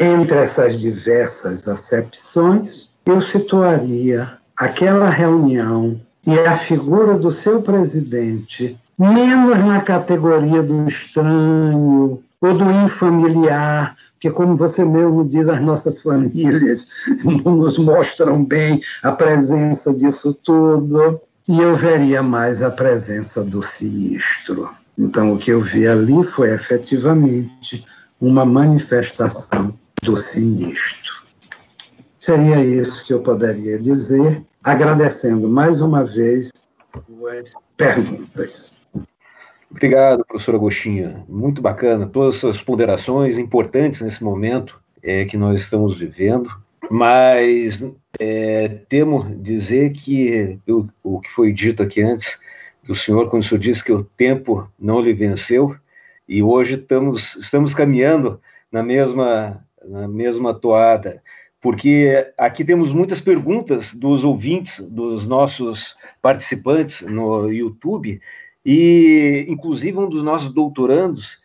Entre 0.00 0.38
essas 0.38 0.80
diversas 0.80 1.66
acepções, 1.66 2.88
eu 3.04 3.20
situaria 3.20 4.38
aquela 4.56 5.10
reunião 5.10 6.00
e 6.26 6.38
a 6.38 6.56
figura 6.56 7.18
do 7.18 7.30
seu 7.30 7.62
presidente 7.62 8.78
menos 8.98 9.64
na 9.64 9.80
categoria 9.80 10.62
do 10.62 10.88
estranho 10.88 12.22
ou 12.40 12.56
do 12.56 12.70
infamiliar, 12.70 13.96
porque, 14.12 14.30
como 14.30 14.56
você 14.56 14.84
mesmo 14.84 15.24
diz, 15.28 15.48
as 15.48 15.60
nossas 15.60 16.00
famílias 16.00 16.86
nos 17.24 17.78
mostram 17.78 18.44
bem 18.44 18.80
a 19.02 19.12
presença 19.12 19.92
disso 19.94 20.34
tudo, 20.34 21.20
e 21.48 21.60
eu 21.60 21.74
veria 21.74 22.22
mais 22.22 22.62
a 22.62 22.70
presença 22.70 23.44
do 23.44 23.62
sinistro. 23.62 24.70
Então, 24.98 25.32
o 25.32 25.38
que 25.38 25.50
eu 25.50 25.60
vi 25.60 25.86
ali 25.86 26.22
foi 26.22 26.52
efetivamente 26.52 27.84
uma 28.20 28.44
manifestação 28.44 29.74
do 30.02 30.16
sinistro. 30.16 31.24
Seria 32.18 32.62
isso 32.62 33.04
que 33.06 33.14
eu 33.14 33.20
poderia 33.20 33.78
dizer, 33.78 34.44
agradecendo 34.62 35.48
mais 35.48 35.80
uma 35.80 36.04
vez 36.04 36.50
as 36.92 37.52
perguntas. 37.76 38.72
Obrigado, 39.70 40.24
professor 40.24 40.56
Agostinho. 40.56 41.24
Muito 41.28 41.62
bacana, 41.62 42.06
todas 42.06 42.36
essas 42.36 42.60
ponderações 42.60 43.38
importantes 43.38 44.00
nesse 44.00 44.22
momento 44.22 44.80
é, 45.00 45.24
que 45.24 45.36
nós 45.36 45.62
estamos 45.62 45.96
vivendo, 45.96 46.50
mas 46.90 47.88
é, 48.18 48.68
temo 48.88 49.34
dizer 49.36 49.92
que 49.92 50.58
eu, 50.66 50.88
o 51.04 51.20
que 51.20 51.30
foi 51.30 51.52
dito 51.52 51.82
aqui 51.82 52.02
antes 52.02 52.40
do 52.82 52.96
senhor, 52.96 53.30
quando 53.30 53.42
o 53.42 53.46
senhor 53.46 53.60
disse 53.60 53.84
que 53.84 53.92
o 53.92 54.02
tempo 54.02 54.68
não 54.78 55.00
lhe 55.00 55.12
venceu, 55.12 55.76
e 56.28 56.42
hoje 56.42 56.74
estamos, 56.74 57.36
estamos 57.36 57.72
caminhando 57.72 58.40
na 58.72 58.82
mesma, 58.82 59.64
na 59.84 60.08
mesma 60.08 60.52
toada, 60.52 61.22
porque 61.60 62.26
aqui 62.38 62.64
temos 62.64 62.92
muitas 62.92 63.20
perguntas 63.20 63.94
dos 63.94 64.24
ouvintes, 64.24 64.80
dos 64.80 65.26
nossos 65.26 65.94
participantes 66.22 67.02
no 67.02 67.52
YouTube, 67.52 68.20
e, 68.64 69.46
inclusive, 69.48 69.98
um 69.98 70.08
dos 70.08 70.22
nossos 70.22 70.52
doutorandos 70.52 71.40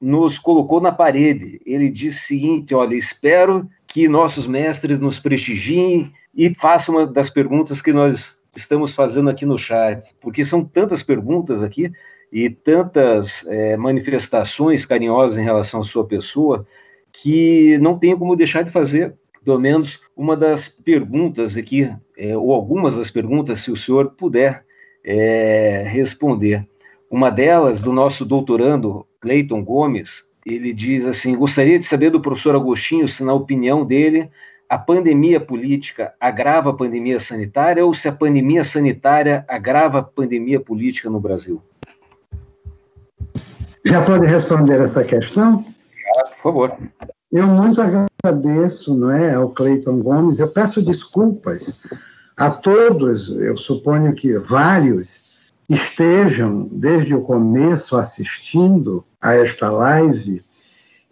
nos 0.00 0.38
colocou 0.38 0.80
na 0.80 0.92
parede. 0.92 1.60
Ele 1.66 1.90
disse 1.90 2.18
o 2.18 2.26
seguinte: 2.28 2.74
olha, 2.74 2.94
espero 2.94 3.68
que 3.86 4.08
nossos 4.08 4.46
mestres 4.46 5.00
nos 5.00 5.18
prestigiem 5.18 6.12
e 6.34 6.54
façam 6.54 6.94
uma 6.94 7.06
das 7.06 7.28
perguntas 7.28 7.82
que 7.82 7.92
nós 7.92 8.40
estamos 8.54 8.94
fazendo 8.94 9.30
aqui 9.30 9.44
no 9.44 9.58
chat, 9.58 10.14
porque 10.20 10.44
são 10.44 10.64
tantas 10.64 11.02
perguntas 11.02 11.62
aqui 11.62 11.90
e 12.32 12.48
tantas 12.48 13.44
é, 13.46 13.76
manifestações 13.76 14.86
carinhosas 14.86 15.38
em 15.38 15.44
relação 15.44 15.80
à 15.80 15.84
sua 15.84 16.06
pessoa 16.06 16.66
que 17.12 17.76
não 17.78 17.98
tenho 17.98 18.16
como 18.16 18.36
deixar 18.36 18.62
de 18.62 18.70
fazer 18.70 19.14
pelo 19.44 19.58
menos 19.58 20.00
uma 20.16 20.36
das 20.36 20.68
perguntas 20.68 21.56
aqui, 21.56 21.90
é, 22.16 22.36
ou 22.36 22.52
algumas 22.52 22.96
das 22.96 23.10
perguntas, 23.10 23.60
se 23.60 23.70
o 23.70 23.76
senhor 23.76 24.10
puder 24.10 24.64
é, 25.04 25.84
responder. 25.86 26.66
Uma 27.10 27.30
delas, 27.30 27.80
do 27.80 27.92
nosso 27.92 28.24
doutorando 28.24 29.06
Cleiton 29.20 29.64
Gomes, 29.64 30.30
ele 30.46 30.72
diz 30.72 31.06
assim: 31.06 31.36
gostaria 31.36 31.78
de 31.78 31.86
saber 31.86 32.10
do 32.10 32.20
professor 32.20 32.54
Agostinho 32.54 33.08
se, 33.08 33.24
na 33.24 33.32
opinião 33.32 33.84
dele, 33.84 34.30
a 34.68 34.78
pandemia 34.78 35.40
política 35.40 36.14
agrava 36.20 36.70
a 36.70 36.74
pandemia 36.74 37.18
sanitária 37.18 37.84
ou 37.84 37.92
se 37.92 38.08
a 38.08 38.12
pandemia 38.12 38.62
sanitária 38.62 39.44
agrava 39.48 39.98
a 39.98 40.02
pandemia 40.02 40.60
política 40.60 41.10
no 41.10 41.20
Brasil? 41.20 41.60
Já 43.84 44.04
pode 44.04 44.26
responder 44.26 44.80
essa 44.80 45.02
questão? 45.02 45.64
Ah, 46.16 46.28
por 46.28 46.42
favor. 46.42 46.78
Eu 47.32 47.46
muito 47.46 47.80
agradeço 47.80 48.96
não 48.96 49.10
é, 49.10 49.34
ao 49.34 49.50
Cleiton 49.50 50.00
Gomes. 50.00 50.38
Eu 50.38 50.48
peço 50.48 50.82
desculpas 50.82 51.74
a 52.40 52.50
todos, 52.50 53.28
eu 53.42 53.54
suponho 53.54 54.14
que 54.14 54.38
vários 54.38 55.52
estejam 55.68 56.66
desde 56.72 57.14
o 57.14 57.20
começo 57.20 57.94
assistindo 57.94 59.04
a 59.20 59.34
esta 59.34 59.68
live, 59.68 60.42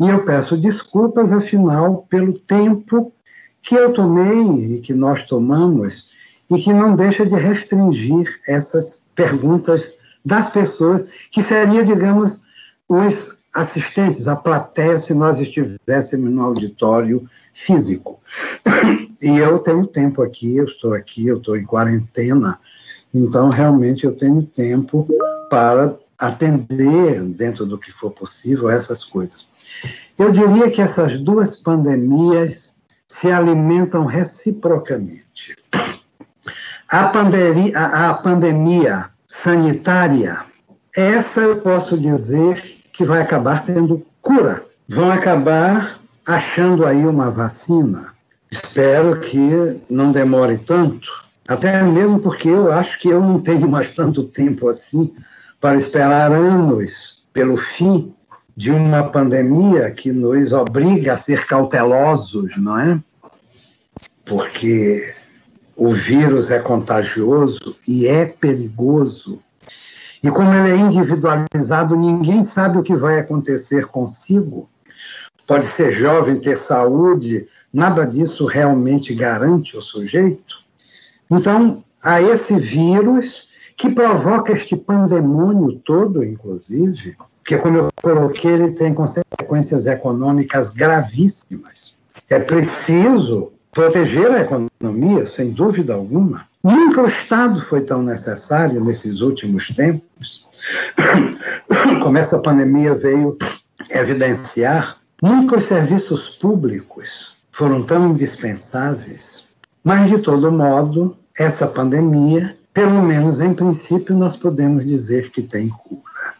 e 0.00 0.08
eu 0.08 0.24
peço 0.24 0.56
desculpas, 0.56 1.30
afinal, 1.30 2.06
pelo 2.08 2.32
tempo 2.32 3.12
que 3.60 3.74
eu 3.74 3.92
tomei 3.92 4.76
e 4.76 4.80
que 4.80 4.94
nós 4.94 5.22
tomamos, 5.24 6.06
e 6.50 6.62
que 6.62 6.72
não 6.72 6.96
deixa 6.96 7.26
de 7.26 7.34
restringir 7.34 8.26
essas 8.48 9.02
perguntas 9.14 9.92
das 10.24 10.48
pessoas, 10.48 11.10
que 11.30 11.42
seria, 11.42 11.84
digamos, 11.84 12.40
os 12.88 13.37
assistentes, 13.54 14.28
a 14.28 14.36
plateia, 14.36 14.98
se 14.98 15.14
nós 15.14 15.38
estivéssemos 15.40 16.30
no 16.30 16.42
auditório 16.42 17.28
físico. 17.52 18.20
E 19.20 19.36
eu 19.36 19.58
tenho 19.58 19.84
tempo 19.84 20.22
aqui, 20.22 20.58
eu 20.58 20.66
estou 20.66 20.94
aqui, 20.94 21.26
eu 21.26 21.38
estou 21.38 21.56
em 21.56 21.64
quarentena, 21.64 22.56
então 23.12 23.48
realmente 23.48 24.04
eu 24.04 24.14
tenho 24.14 24.44
tempo 24.44 25.08
para 25.50 25.98
atender, 26.16 27.24
dentro 27.24 27.66
do 27.66 27.76
que 27.76 27.90
for 27.90 28.12
possível, 28.12 28.70
essas 28.70 29.02
coisas. 29.02 29.44
Eu 30.16 30.30
diria 30.30 30.70
que 30.70 30.80
essas 30.80 31.18
duas 31.18 31.56
pandemias 31.56 32.76
se 33.08 33.28
alimentam 33.28 34.06
reciprocamente. 34.06 35.56
A 36.88 37.10
a, 37.74 38.10
a 38.10 38.14
pandemia 38.14 39.10
sanitária, 39.26 40.44
essa 40.96 41.40
eu 41.40 41.60
posso 41.60 41.98
dizer 41.98 42.77
que 42.98 43.04
vai 43.04 43.22
acabar 43.22 43.64
tendo 43.64 44.04
cura. 44.20 44.64
Vão 44.88 45.08
acabar 45.08 46.00
achando 46.26 46.84
aí 46.84 47.06
uma 47.06 47.30
vacina. 47.30 48.12
Espero 48.50 49.20
que 49.20 49.80
não 49.88 50.10
demore 50.10 50.58
tanto, 50.58 51.08
até 51.46 51.80
mesmo 51.84 52.18
porque 52.18 52.48
eu 52.48 52.72
acho 52.72 52.98
que 52.98 53.08
eu 53.08 53.20
não 53.20 53.40
tenho 53.40 53.68
mais 53.68 53.94
tanto 53.94 54.24
tempo 54.24 54.68
assim 54.68 55.14
para 55.60 55.76
esperar 55.76 56.32
anos 56.32 57.22
pelo 57.32 57.56
fim 57.56 58.12
de 58.56 58.72
uma 58.72 59.04
pandemia 59.04 59.92
que 59.92 60.10
nos 60.10 60.52
obriga 60.52 61.12
a 61.12 61.16
ser 61.16 61.46
cautelosos, 61.46 62.56
não 62.56 62.80
é? 62.80 63.00
Porque 64.24 65.14
o 65.76 65.90
vírus 65.90 66.50
é 66.50 66.58
contagioso 66.58 67.76
e 67.86 68.08
é 68.08 68.26
perigoso 68.26 69.40
e 70.22 70.30
como 70.30 70.52
ele 70.52 70.72
é 70.72 70.76
individualizado, 70.76 71.96
ninguém 71.96 72.42
sabe 72.42 72.78
o 72.78 72.82
que 72.82 72.94
vai 72.94 73.20
acontecer 73.20 73.86
consigo. 73.86 74.68
Pode 75.46 75.66
ser 75.66 75.92
jovem, 75.92 76.40
ter 76.40 76.58
saúde, 76.58 77.46
nada 77.72 78.04
disso 78.04 78.44
realmente 78.44 79.14
garante 79.14 79.76
o 79.76 79.80
sujeito. 79.80 80.56
Então, 81.30 81.84
há 82.02 82.20
esse 82.20 82.56
vírus 82.56 83.48
que 83.76 83.90
provoca 83.90 84.52
este 84.52 84.76
pandemônio 84.76 85.78
todo, 85.84 86.24
inclusive, 86.24 87.16
porque, 87.38 87.56
como 87.56 87.78
eu 87.78 87.88
coloquei, 88.02 88.50
ele 88.50 88.72
tem 88.72 88.92
consequências 88.92 89.86
econômicas 89.86 90.70
gravíssimas. 90.70 91.94
É 92.28 92.38
preciso 92.38 93.52
proteger 93.70 94.30
a 94.32 94.40
economia, 94.40 95.24
sem 95.24 95.50
dúvida 95.50 95.94
alguma, 95.94 96.47
Nunca 96.62 97.02
o 97.02 97.06
Estado 97.06 97.60
foi 97.62 97.82
tão 97.82 98.02
necessário 98.02 98.82
nesses 98.82 99.20
últimos 99.20 99.68
tempos, 99.68 100.46
como 102.02 102.18
essa 102.18 102.38
pandemia 102.38 102.94
veio 102.94 103.36
evidenciar. 103.90 104.98
Nunca 105.22 105.56
os 105.56 105.64
serviços 105.64 106.30
públicos 106.40 107.34
foram 107.52 107.82
tão 107.84 108.06
indispensáveis. 108.06 109.46
Mas, 109.84 110.08
de 110.08 110.18
todo 110.18 110.50
modo, 110.52 111.16
essa 111.36 111.66
pandemia 111.66 112.58
pelo 112.78 113.02
menos 113.02 113.40
em 113.40 113.52
princípio, 113.52 114.14
nós 114.16 114.36
podemos 114.36 114.86
dizer 114.86 115.32
que 115.32 115.42
tem 115.42 115.68
cura. 115.68 116.34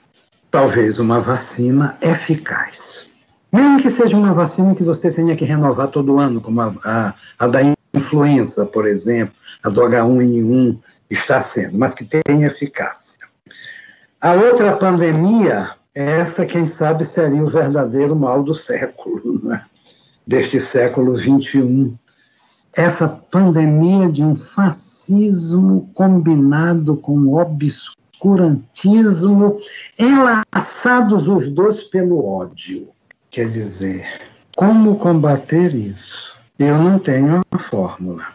Talvez 0.53 1.01
uma 1.01 1.19
vacina 1.19 1.99
eficaz. 2.01 3.09
Mesmo 3.53 3.81
que 3.81 3.91
seja 3.91 4.17
uma 4.17 4.33
vacina 4.33 4.73
que 4.73 4.85
você 4.85 5.11
tenha 5.11 5.35
que 5.35 5.45
renovar 5.45 5.89
todo 5.89 6.21
ano, 6.21 6.41
como 6.41 6.61
a, 6.61 6.73
a, 6.85 7.15
a 7.41 7.47
da 7.49 7.61
influenza, 7.99 8.65
por 8.65 8.87
exemplo, 8.87 9.35
a 9.63 9.69
do 9.69 9.83
H1N1 9.83 10.79
está 11.11 11.41
sendo, 11.41 11.79
mas 11.79 11.95
que 11.95 12.05
tenha 12.05 12.47
eficácia. 12.47 13.27
A 14.21 14.33
outra 14.33 14.77
pandemia, 14.77 15.71
essa, 15.95 16.45
quem 16.45 16.65
sabe, 16.65 17.05
seria 17.05 17.41
o 17.43 17.49
verdadeiro 17.49 18.17
mal 18.17 18.43
do 18.43 18.53
século, 18.55 19.41
né? 19.45 19.65
deste 20.27 20.59
século 20.61 21.17
XXI. 21.17 21.97
Essa 22.77 23.09
pandemia 23.09 24.11
de 24.11 24.23
um 24.23 24.37
fascismo 24.37 25.91
combinado 25.95 26.99
com 26.99 27.35
obscurantismo, 27.35 29.57
enlaçados 29.99 31.27
os 31.27 31.49
dois 31.49 31.83
pelo 31.85 32.27
ódio. 32.27 32.91
Quer 33.31 33.49
dizer, 33.49 34.07
como 34.55 34.99
combater 34.99 35.75
isso? 35.75 36.38
Eu 36.59 36.77
não 36.77 36.99
tenho 36.99 37.41
uma 37.53 37.59
fórmula. 37.61 38.27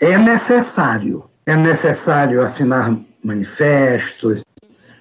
É 0.00 0.16
necessário. 0.16 1.24
É 1.44 1.56
necessário 1.56 2.40
assinar 2.40 2.96
manifestos, 3.24 4.44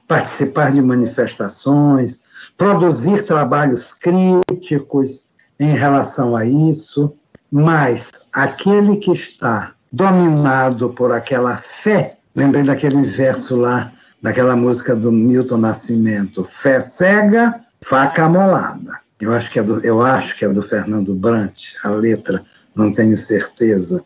participar 0.07 0.71
de 0.71 0.81
manifestações, 0.81 2.21
produzir 2.57 3.23
trabalhos 3.23 3.93
críticos 3.93 5.27
em 5.59 5.75
relação 5.77 6.35
a 6.35 6.43
isso, 6.43 7.13
mas 7.51 8.09
aquele 8.33 8.97
que 8.97 9.11
está 9.11 9.73
dominado 9.91 10.89
por 10.89 11.11
aquela 11.11 11.57
fé, 11.57 12.17
lembrei 12.35 12.63
daquele 12.63 13.03
verso 13.03 13.55
lá, 13.55 13.91
daquela 14.21 14.55
música 14.55 14.95
do 14.95 15.11
Milton 15.11 15.57
Nascimento, 15.57 16.43
fé 16.43 16.79
cega, 16.79 17.61
faca 17.81 18.25
amolada. 18.25 18.99
Eu 19.19 19.33
acho 19.33 19.51
que 19.51 19.59
é 19.59 19.63
do, 19.63 19.79
eu 19.85 20.01
acho 20.01 20.35
que 20.35 20.45
é 20.45 20.49
do 20.49 20.63
Fernando 20.63 21.13
Brant, 21.13 21.73
a 21.83 21.89
letra 21.89 22.43
não 22.75 22.91
tenho 22.91 23.15
certeza. 23.17 24.03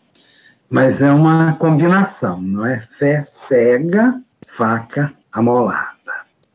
Mas 0.69 1.01
é 1.01 1.11
uma 1.11 1.53
combinação, 1.53 2.41
não 2.41 2.65
é? 2.65 2.79
Fé 2.79 3.23
cega, 3.25 4.21
faca 4.47 5.13
amolada. 5.31 5.93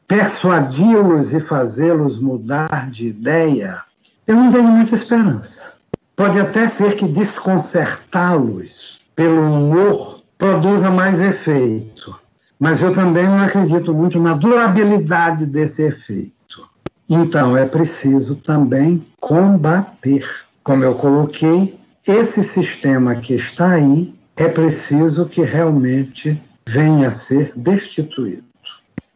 Persuadi-los 0.07 1.32
e 1.32 1.41
fazê-los 1.41 2.19
mudar 2.19 2.91
de 2.91 3.07
ideia, 3.07 3.81
eu 4.27 4.37
não 4.37 4.51
tenho 4.51 4.69
muita 4.69 4.95
esperança. 4.95 5.73
Pode 6.16 6.39
até 6.39 6.69
ser 6.69 6.97
que 6.97 7.09
desconcertá-los 7.09 9.01
pelo 9.16 9.41
humor 9.41 10.23
produza 10.37 10.91
mais 10.91 11.20
efeito, 11.20 12.19
mas 12.59 12.82
eu 12.82 12.93
também 12.93 13.24
não 13.24 13.39
acredito 13.41 13.95
muito 13.95 14.20
na 14.20 14.35
durabilidade 14.35 15.47
desse 15.47 15.82
efeito. 15.82 16.69
Então 17.09 17.57
é 17.57 17.65
preciso 17.65 18.37
também 18.37 19.05
combater. 19.19 20.28
Como 20.62 20.85
eu 20.85 20.95
coloquei, 20.95 21.80
esse 22.07 22.43
sistema 22.43 23.15
que 23.15 23.35
está 23.35 23.73
aí 23.73 24.15
é 24.37 24.49
preciso 24.49 25.27
que 25.27 25.43
realmente 25.43 26.43
venha 26.67 27.09
a 27.09 27.13
ser 27.13 27.53
destituído. 27.55 28.45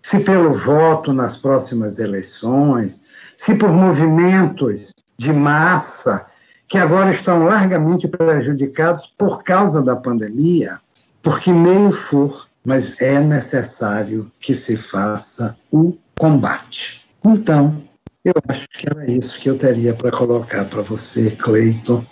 Se 0.02 0.18
pelo 0.18 0.52
voto 0.52 1.12
nas 1.12 1.36
próximas 1.36 1.98
eleições, 1.98 3.04
se 3.36 3.54
por 3.54 3.70
movimentos 3.70 4.92
de 5.18 5.32
massa 5.32 6.26
que 6.68 6.76
agora 6.76 7.12
estão 7.12 7.44
largamente 7.44 8.06
prejudicados 8.06 9.06
por 9.16 9.42
causa 9.42 9.82
da 9.82 9.96
pandemia, 9.96 10.78
porque 11.22 11.52
meio 11.52 11.90
for, 11.90 12.46
mas 12.64 13.00
é 13.00 13.18
necessário 13.18 14.30
que 14.40 14.54
se 14.54 14.76
faça 14.76 15.56
o 15.70 15.96
combate. 16.18 17.08
Então, 17.24 17.82
eu 18.24 18.34
acho 18.48 18.66
que 18.68 18.86
era 18.90 19.10
isso 19.10 19.38
que 19.38 19.48
eu 19.48 19.56
teria 19.56 19.94
para 19.94 20.10
colocar 20.10 20.64
para 20.64 20.82
você, 20.82 21.30
Cleiton, 21.30 22.04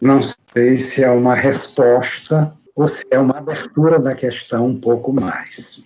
não 0.00 0.20
sei 0.52 0.78
se 0.78 1.02
é 1.02 1.10
uma 1.10 1.34
resposta 1.34 2.52
ou 2.74 2.86
se 2.86 3.04
é 3.10 3.18
uma 3.18 3.38
abertura 3.38 3.98
da 3.98 4.14
questão 4.14 4.66
um 4.66 4.78
pouco 4.78 5.12
mais. 5.12 5.84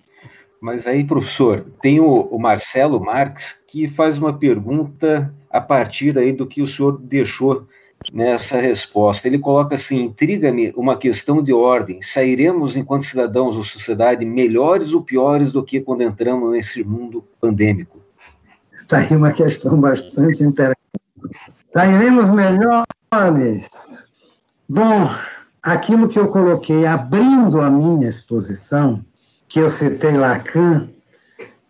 Mas 0.59 0.85
aí, 0.85 1.03
professor, 1.03 1.65
tem 1.81 1.99
o, 1.99 2.21
o 2.23 2.37
Marcelo 2.37 2.99
Marques 2.99 3.59
que 3.67 3.89
faz 3.89 4.17
uma 4.17 4.33
pergunta 4.33 5.33
a 5.49 5.59
partir 5.59 6.17
aí 6.17 6.31
do 6.31 6.45
que 6.45 6.61
o 6.61 6.67
senhor 6.67 6.99
deixou 6.99 7.65
nessa 8.13 8.59
resposta. 8.59 9.27
Ele 9.27 9.39
coloca 9.39 9.75
assim: 9.75 10.03
intriga-me 10.03 10.71
uma 10.75 10.97
questão 10.97 11.41
de 11.41 11.53
ordem. 11.53 12.01
Sairemos, 12.01 12.75
enquanto 12.75 13.05
cidadãos 13.05 13.55
ou 13.55 13.63
sociedade, 13.63 14.25
melhores 14.25 14.93
ou 14.93 15.01
piores 15.01 15.51
do 15.51 15.63
que 15.63 15.79
quando 15.79 16.03
entramos 16.03 16.51
nesse 16.51 16.83
mundo 16.83 17.23
pandêmico? 17.39 17.99
Está 18.73 18.99
aí 18.99 19.15
uma 19.15 19.31
questão 19.31 19.79
bastante 19.79 20.43
interessante. 20.43 20.77
Sairemos 21.73 22.29
melhores 22.29 22.85
Bom, 24.73 25.09
aquilo 25.61 26.07
que 26.07 26.17
eu 26.17 26.29
coloquei 26.29 26.85
abrindo 26.85 27.59
a 27.59 27.69
minha 27.69 28.07
exposição, 28.07 29.03
que 29.49 29.59
eu 29.59 29.69
citei 29.69 30.13
Lacan, 30.13 30.87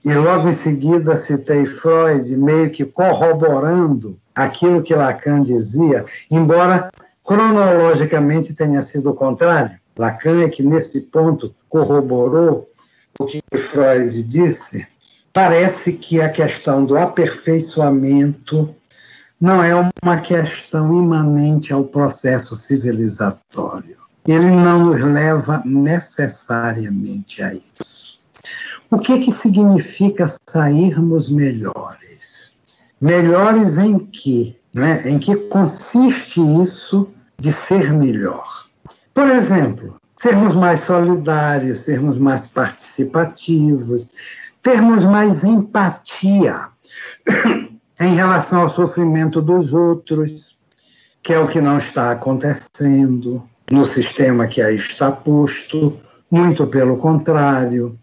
e 0.06 0.14
logo 0.14 0.48
em 0.48 0.53
seguida 0.53 1.18
citei 1.18 1.65
Freud, 1.65 2.38
meio 2.38 2.69
que 2.69 2.86
corroborando 2.86 4.19
aquilo 4.36 4.84
que 4.84 4.94
Lacan 4.94 5.41
dizia, 5.41 6.06
embora 6.30 6.91
cronologicamente 7.23 8.53
tenha 8.53 8.84
sido 8.84 9.10
o 9.10 9.15
contrário. 9.15 9.80
Lacan 9.98 10.44
é 10.44 10.49
que 10.49 10.61
nesse 10.61 11.02
ponto 11.02 11.56
corroborou 11.68 12.69
o 13.19 13.26
que 13.26 13.41
Freud 13.57 14.22
disse. 14.22 14.86
Parece 15.34 15.94
que 15.94 16.22
a 16.22 16.30
questão 16.30 16.86
do 16.86 16.95
aperfeiçoamento 16.95 18.76
não 19.41 19.63
é 19.63 19.73
uma 20.03 20.22
questão 20.22 20.95
imanente 20.95 21.73
ao 21.73 21.84
processo 21.84 22.55
civilizatório. 22.55 23.97
Ele 24.28 24.52
não 24.52 24.86
nos 24.86 25.02
leva 25.02 25.63
necessariamente 25.65 27.41
a 27.41 27.52
isso. 27.52 28.20
O 28.91 28.99
que, 28.99 29.20
que 29.20 29.31
significa 29.31 30.31
sairmos 30.47 31.28
melhores? 31.28 32.53
Melhores 33.02 33.79
em 33.79 33.97
que? 33.97 34.55
Né? 34.76 35.02
Em 35.10 35.18
que 35.18 35.36
consiste 35.36 36.39
isso 36.61 37.10
de 37.39 37.52
ser 37.52 37.91
melhor? 37.94 38.68
Por 39.11 39.28
exemplo, 39.28 39.99
sermos 40.18 40.53
mais 40.53 40.81
solidários, 40.81 41.79
sermos 41.79 42.20
mais 42.20 42.45
participativos, 42.45 44.07
termos 44.61 45.03
mais 45.03 45.44
empatia 45.44 46.68
em 48.02 48.15
relação 48.15 48.62
ao 48.62 48.70
sofrimento 48.70 49.41
dos 49.41 49.73
outros, 49.73 50.57
que 51.21 51.31
é 51.31 51.39
o 51.39 51.47
que 51.47 51.62
não 51.62 51.78
está 51.78 52.12
acontecendo 52.12 53.44
no 53.71 53.86
sistema 53.86 54.47
que 54.47 54.60
aí 54.60 54.76
está 54.76 55.12
posto, 55.12 55.99
muito 56.30 56.65
pelo 56.65 56.97
contrário. 56.97 57.97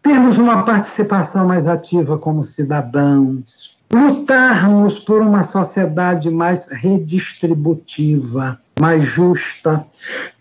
Temos 0.00 0.38
uma 0.38 0.64
participação 0.64 1.46
mais 1.46 1.66
ativa 1.66 2.16
como 2.16 2.42
cidadãos, 2.42 3.76
lutarmos 3.92 4.98
por 4.98 5.20
uma 5.20 5.42
sociedade 5.42 6.30
mais 6.30 6.68
redistributiva, 6.68 8.58
mais 8.80 9.02
justa, 9.02 9.84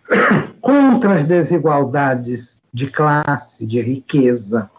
contra 0.61 1.15
as 1.15 1.25
desigualdades 1.25 2.61
de 2.73 2.87
classe, 2.87 3.67
de 3.67 3.81
riqueza 3.81 4.69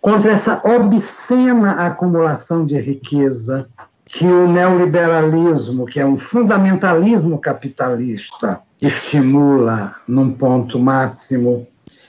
contra 0.00 0.32
essa 0.32 0.60
obscena 0.64 1.72
acumulação 1.86 2.64
de 2.64 2.78
riqueza 2.80 3.68
que 4.06 4.26
o 4.26 4.48
neoliberalismo, 4.50 5.86
que 5.86 6.00
é 6.00 6.06
um 6.06 6.16
fundamentalismo 6.16 7.38
capitalista, 7.38 8.60
estimula 8.80 9.94
num 10.08 10.32
ponto 10.32 10.78
máximo, 10.78 11.66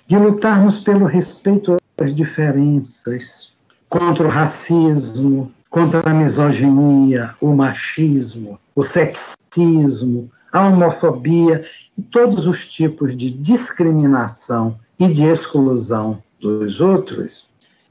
de 0.07 0.17
lutarmos 0.17 0.79
pelo 0.79 1.05
respeito 1.05 1.77
às 1.99 2.13
diferenças, 2.13 3.53
contra 3.87 4.25
o 4.25 4.29
racismo, 4.29 5.51
contra 5.69 6.01
a 6.09 6.13
misoginia, 6.13 7.35
o 7.41 7.53
machismo, 7.53 8.59
o 8.75 8.81
sexismo, 8.81 10.29
a 10.51 10.67
homofobia 10.67 11.63
e 11.97 12.01
todos 12.01 12.45
os 12.45 12.67
tipos 12.67 13.15
de 13.15 13.29
discriminação 13.29 14.77
e 14.99 15.07
de 15.07 15.23
exclusão 15.23 16.21
dos 16.39 16.81
outros, 16.81 17.45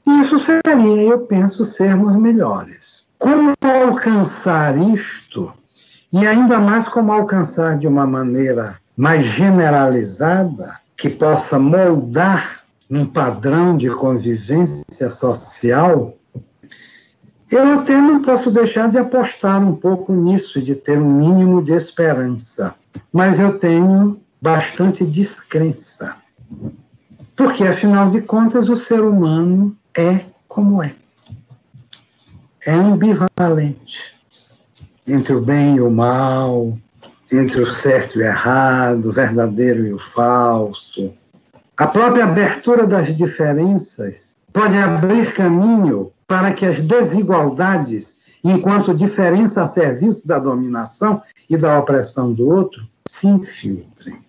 isso 0.07 0.39
seria, 0.39 1.03
eu 1.03 1.19
penso, 1.19 1.63
sermos 1.65 2.15
melhores. 2.15 3.05
Como 3.19 3.53
alcançar 3.61 4.77
isto, 4.77 5.53
e 6.11 6.25
ainda 6.25 6.59
mais 6.59 6.87
como 6.87 7.11
alcançar 7.11 7.77
de 7.77 7.87
uma 7.87 8.05
maneira 8.07 8.77
mais 8.97 9.25
generalizada, 9.25 10.79
que 10.97 11.09
possa 11.09 11.57
moldar 11.57 12.61
um 12.89 13.05
padrão 13.05 13.77
de 13.77 13.89
convivência 13.89 15.09
social, 15.09 16.15
eu 17.51 17.79
até 17.79 17.99
não 17.99 18.21
posso 18.21 18.49
deixar 18.51 18.89
de 18.89 18.97
apostar 18.97 19.61
um 19.61 19.75
pouco 19.75 20.13
nisso, 20.13 20.61
de 20.61 20.75
ter 20.75 20.97
um 20.97 21.13
mínimo 21.13 21.61
de 21.61 21.73
esperança. 21.73 22.75
Mas 23.11 23.39
eu 23.39 23.57
tenho 23.57 24.19
bastante 24.41 25.05
descrença. 25.05 26.15
Porque, 27.35 27.63
afinal 27.65 28.09
de 28.09 28.21
contas, 28.21 28.69
o 28.69 28.75
ser 28.75 29.01
humano 29.01 29.75
é 29.95 30.25
como 30.47 30.81
é. 30.81 30.93
É 32.65 32.73
ambivalente 32.73 33.97
entre 35.07 35.33
o 35.33 35.41
bem 35.41 35.75
e 35.75 35.81
o 35.81 35.89
mal, 35.89 36.77
entre 37.31 37.61
o 37.61 37.65
certo 37.65 38.17
e 38.17 38.21
o 38.21 38.25
errado, 38.25 39.07
o 39.07 39.11
verdadeiro 39.11 39.85
e 39.85 39.93
o 39.93 39.99
falso. 39.99 41.13
A 41.77 41.87
própria 41.87 42.25
abertura 42.25 42.85
das 42.85 43.15
diferenças 43.15 44.35
pode 44.53 44.77
abrir 44.77 45.33
caminho 45.33 46.11
para 46.27 46.53
que 46.53 46.65
as 46.65 46.79
desigualdades, 46.79 48.39
enquanto 48.43 48.93
diferença 48.93 49.63
a 49.63 49.67
serviço 49.67 50.27
da 50.27 50.37
dominação 50.39 51.21
e 51.49 51.57
da 51.57 51.79
opressão 51.79 52.31
do 52.31 52.47
outro, 52.47 52.87
se 53.07 53.27
infiltrem. 53.27 54.19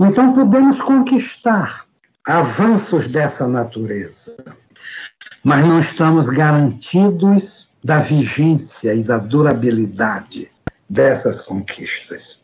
Então 0.00 0.32
podemos 0.32 0.80
conquistar 0.80 1.86
avanços 2.26 3.06
dessa 3.06 3.46
natureza, 3.46 4.55
mas 5.46 5.64
não 5.64 5.78
estamos 5.78 6.28
garantidos 6.28 7.70
da 7.84 8.00
vigência 8.00 8.92
e 8.92 9.04
da 9.04 9.18
durabilidade 9.18 10.50
dessas 10.90 11.40
conquistas. 11.40 12.42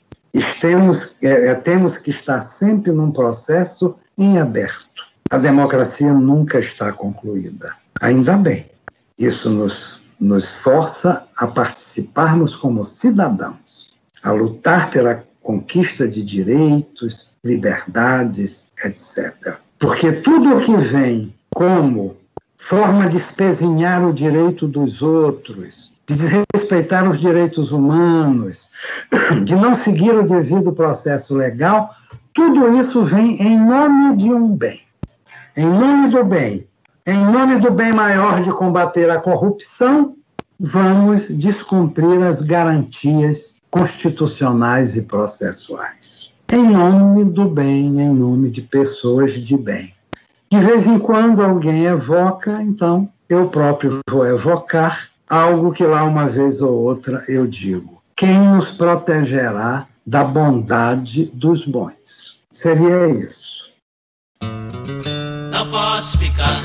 Temos, 0.61 1.17
é, 1.21 1.49
é, 1.49 1.55
temos 1.57 1.99
que 1.99 2.13
estar 2.13 2.43
sempre 2.43 2.93
num 2.93 3.11
processo 3.11 3.97
em 4.17 4.39
aberto. 4.39 5.03
A 5.31 5.39
democracia 5.39 6.13
nunca 6.13 6.61
está 6.61 6.93
concluída. 6.93 7.75
Ainda 8.01 8.37
bem. 8.37 8.71
Isso 9.19 9.51
nos, 9.51 10.01
nos 10.21 10.49
força 10.49 11.25
a 11.37 11.49
participarmos 11.49 12.55
como 12.55 12.85
cidadãos, 12.85 13.97
a 14.23 14.31
lutar 14.31 14.93
pela 14.93 15.25
conquista 15.43 16.07
de 16.07 16.23
direitos, 16.23 17.33
liberdades, 17.45 18.71
etc. 18.85 19.57
Porque 19.81 20.13
tudo 20.13 20.55
o 20.55 20.61
que 20.61 20.77
vem 20.77 21.35
como 21.51 22.22
forma 22.63 23.09
de 23.09 23.17
espezinhar 23.17 24.07
o 24.07 24.13
direito 24.13 24.69
dos 24.69 25.03
outros, 25.03 25.93
de 26.07 26.15
desrespeitar 26.15 27.09
os 27.09 27.21
direitos 27.21 27.73
humanos, 27.73 28.69
de 29.45 29.55
não 29.55 29.75
seguir 29.75 30.15
o 30.15 30.23
devido 30.23 30.73
processo 30.73 31.35
legal, 31.35 31.91
tudo 32.33 32.69
isso 32.79 33.03
vem 33.03 33.43
em 33.43 33.59
nome 33.59 34.17
de 34.17 34.33
um 34.33 34.57
bem. 34.57 34.81
Em 35.57 35.67
nome 35.67 36.09
do 36.09 36.25
bem, 36.25 36.67
em 37.05 37.19
nome 37.19 37.61
do 37.61 37.71
bem 37.71 37.93
maior 37.93 38.41
de 38.41 38.51
combater 38.53 39.11
a 39.11 39.21
corrupção, 39.21 40.15
vamos 40.59 41.37
descumprir 41.37 42.23
as 42.23 42.41
garantias 42.41 43.61
constitucionais 43.71 44.97
e 44.97 45.03
processuais. 45.03 46.33
Em 46.51 46.71
nome 46.71 47.25
do 47.25 47.49
bem, 47.49 48.01
em 48.01 48.15
nome 48.15 48.51
de 48.51 48.63
pessoas 48.63 49.33
de 49.35 49.59
bem. 49.59 49.93
De 50.53 50.61
vez 50.61 50.87
em 50.87 50.99
quando 50.99 51.43
alguém 51.43 51.87
evoca, 51.87 52.63
então 52.63 53.09
eu 53.27 53.49
próprio 53.49 54.01
vou 54.07 54.27
evocar 54.27 55.09
algo 55.27 55.73
que 55.73 55.83
lá 55.83 56.05
uma 56.05 56.29
vez 56.29 56.61
ou 56.61 56.79
outra 56.79 57.25
eu 57.27 57.47
digo. 57.47 58.03
Quem 58.15 58.39
nos 58.39 58.71
protegerá 58.73 59.87
da 60.07 60.23
bondade 60.23 61.31
dos 61.33 61.65
bons? 61.65 62.39
Seria 62.53 63.07
isso. 63.07 63.73
Não 65.51 65.71
posso 65.71 66.19
ficar 66.19 66.61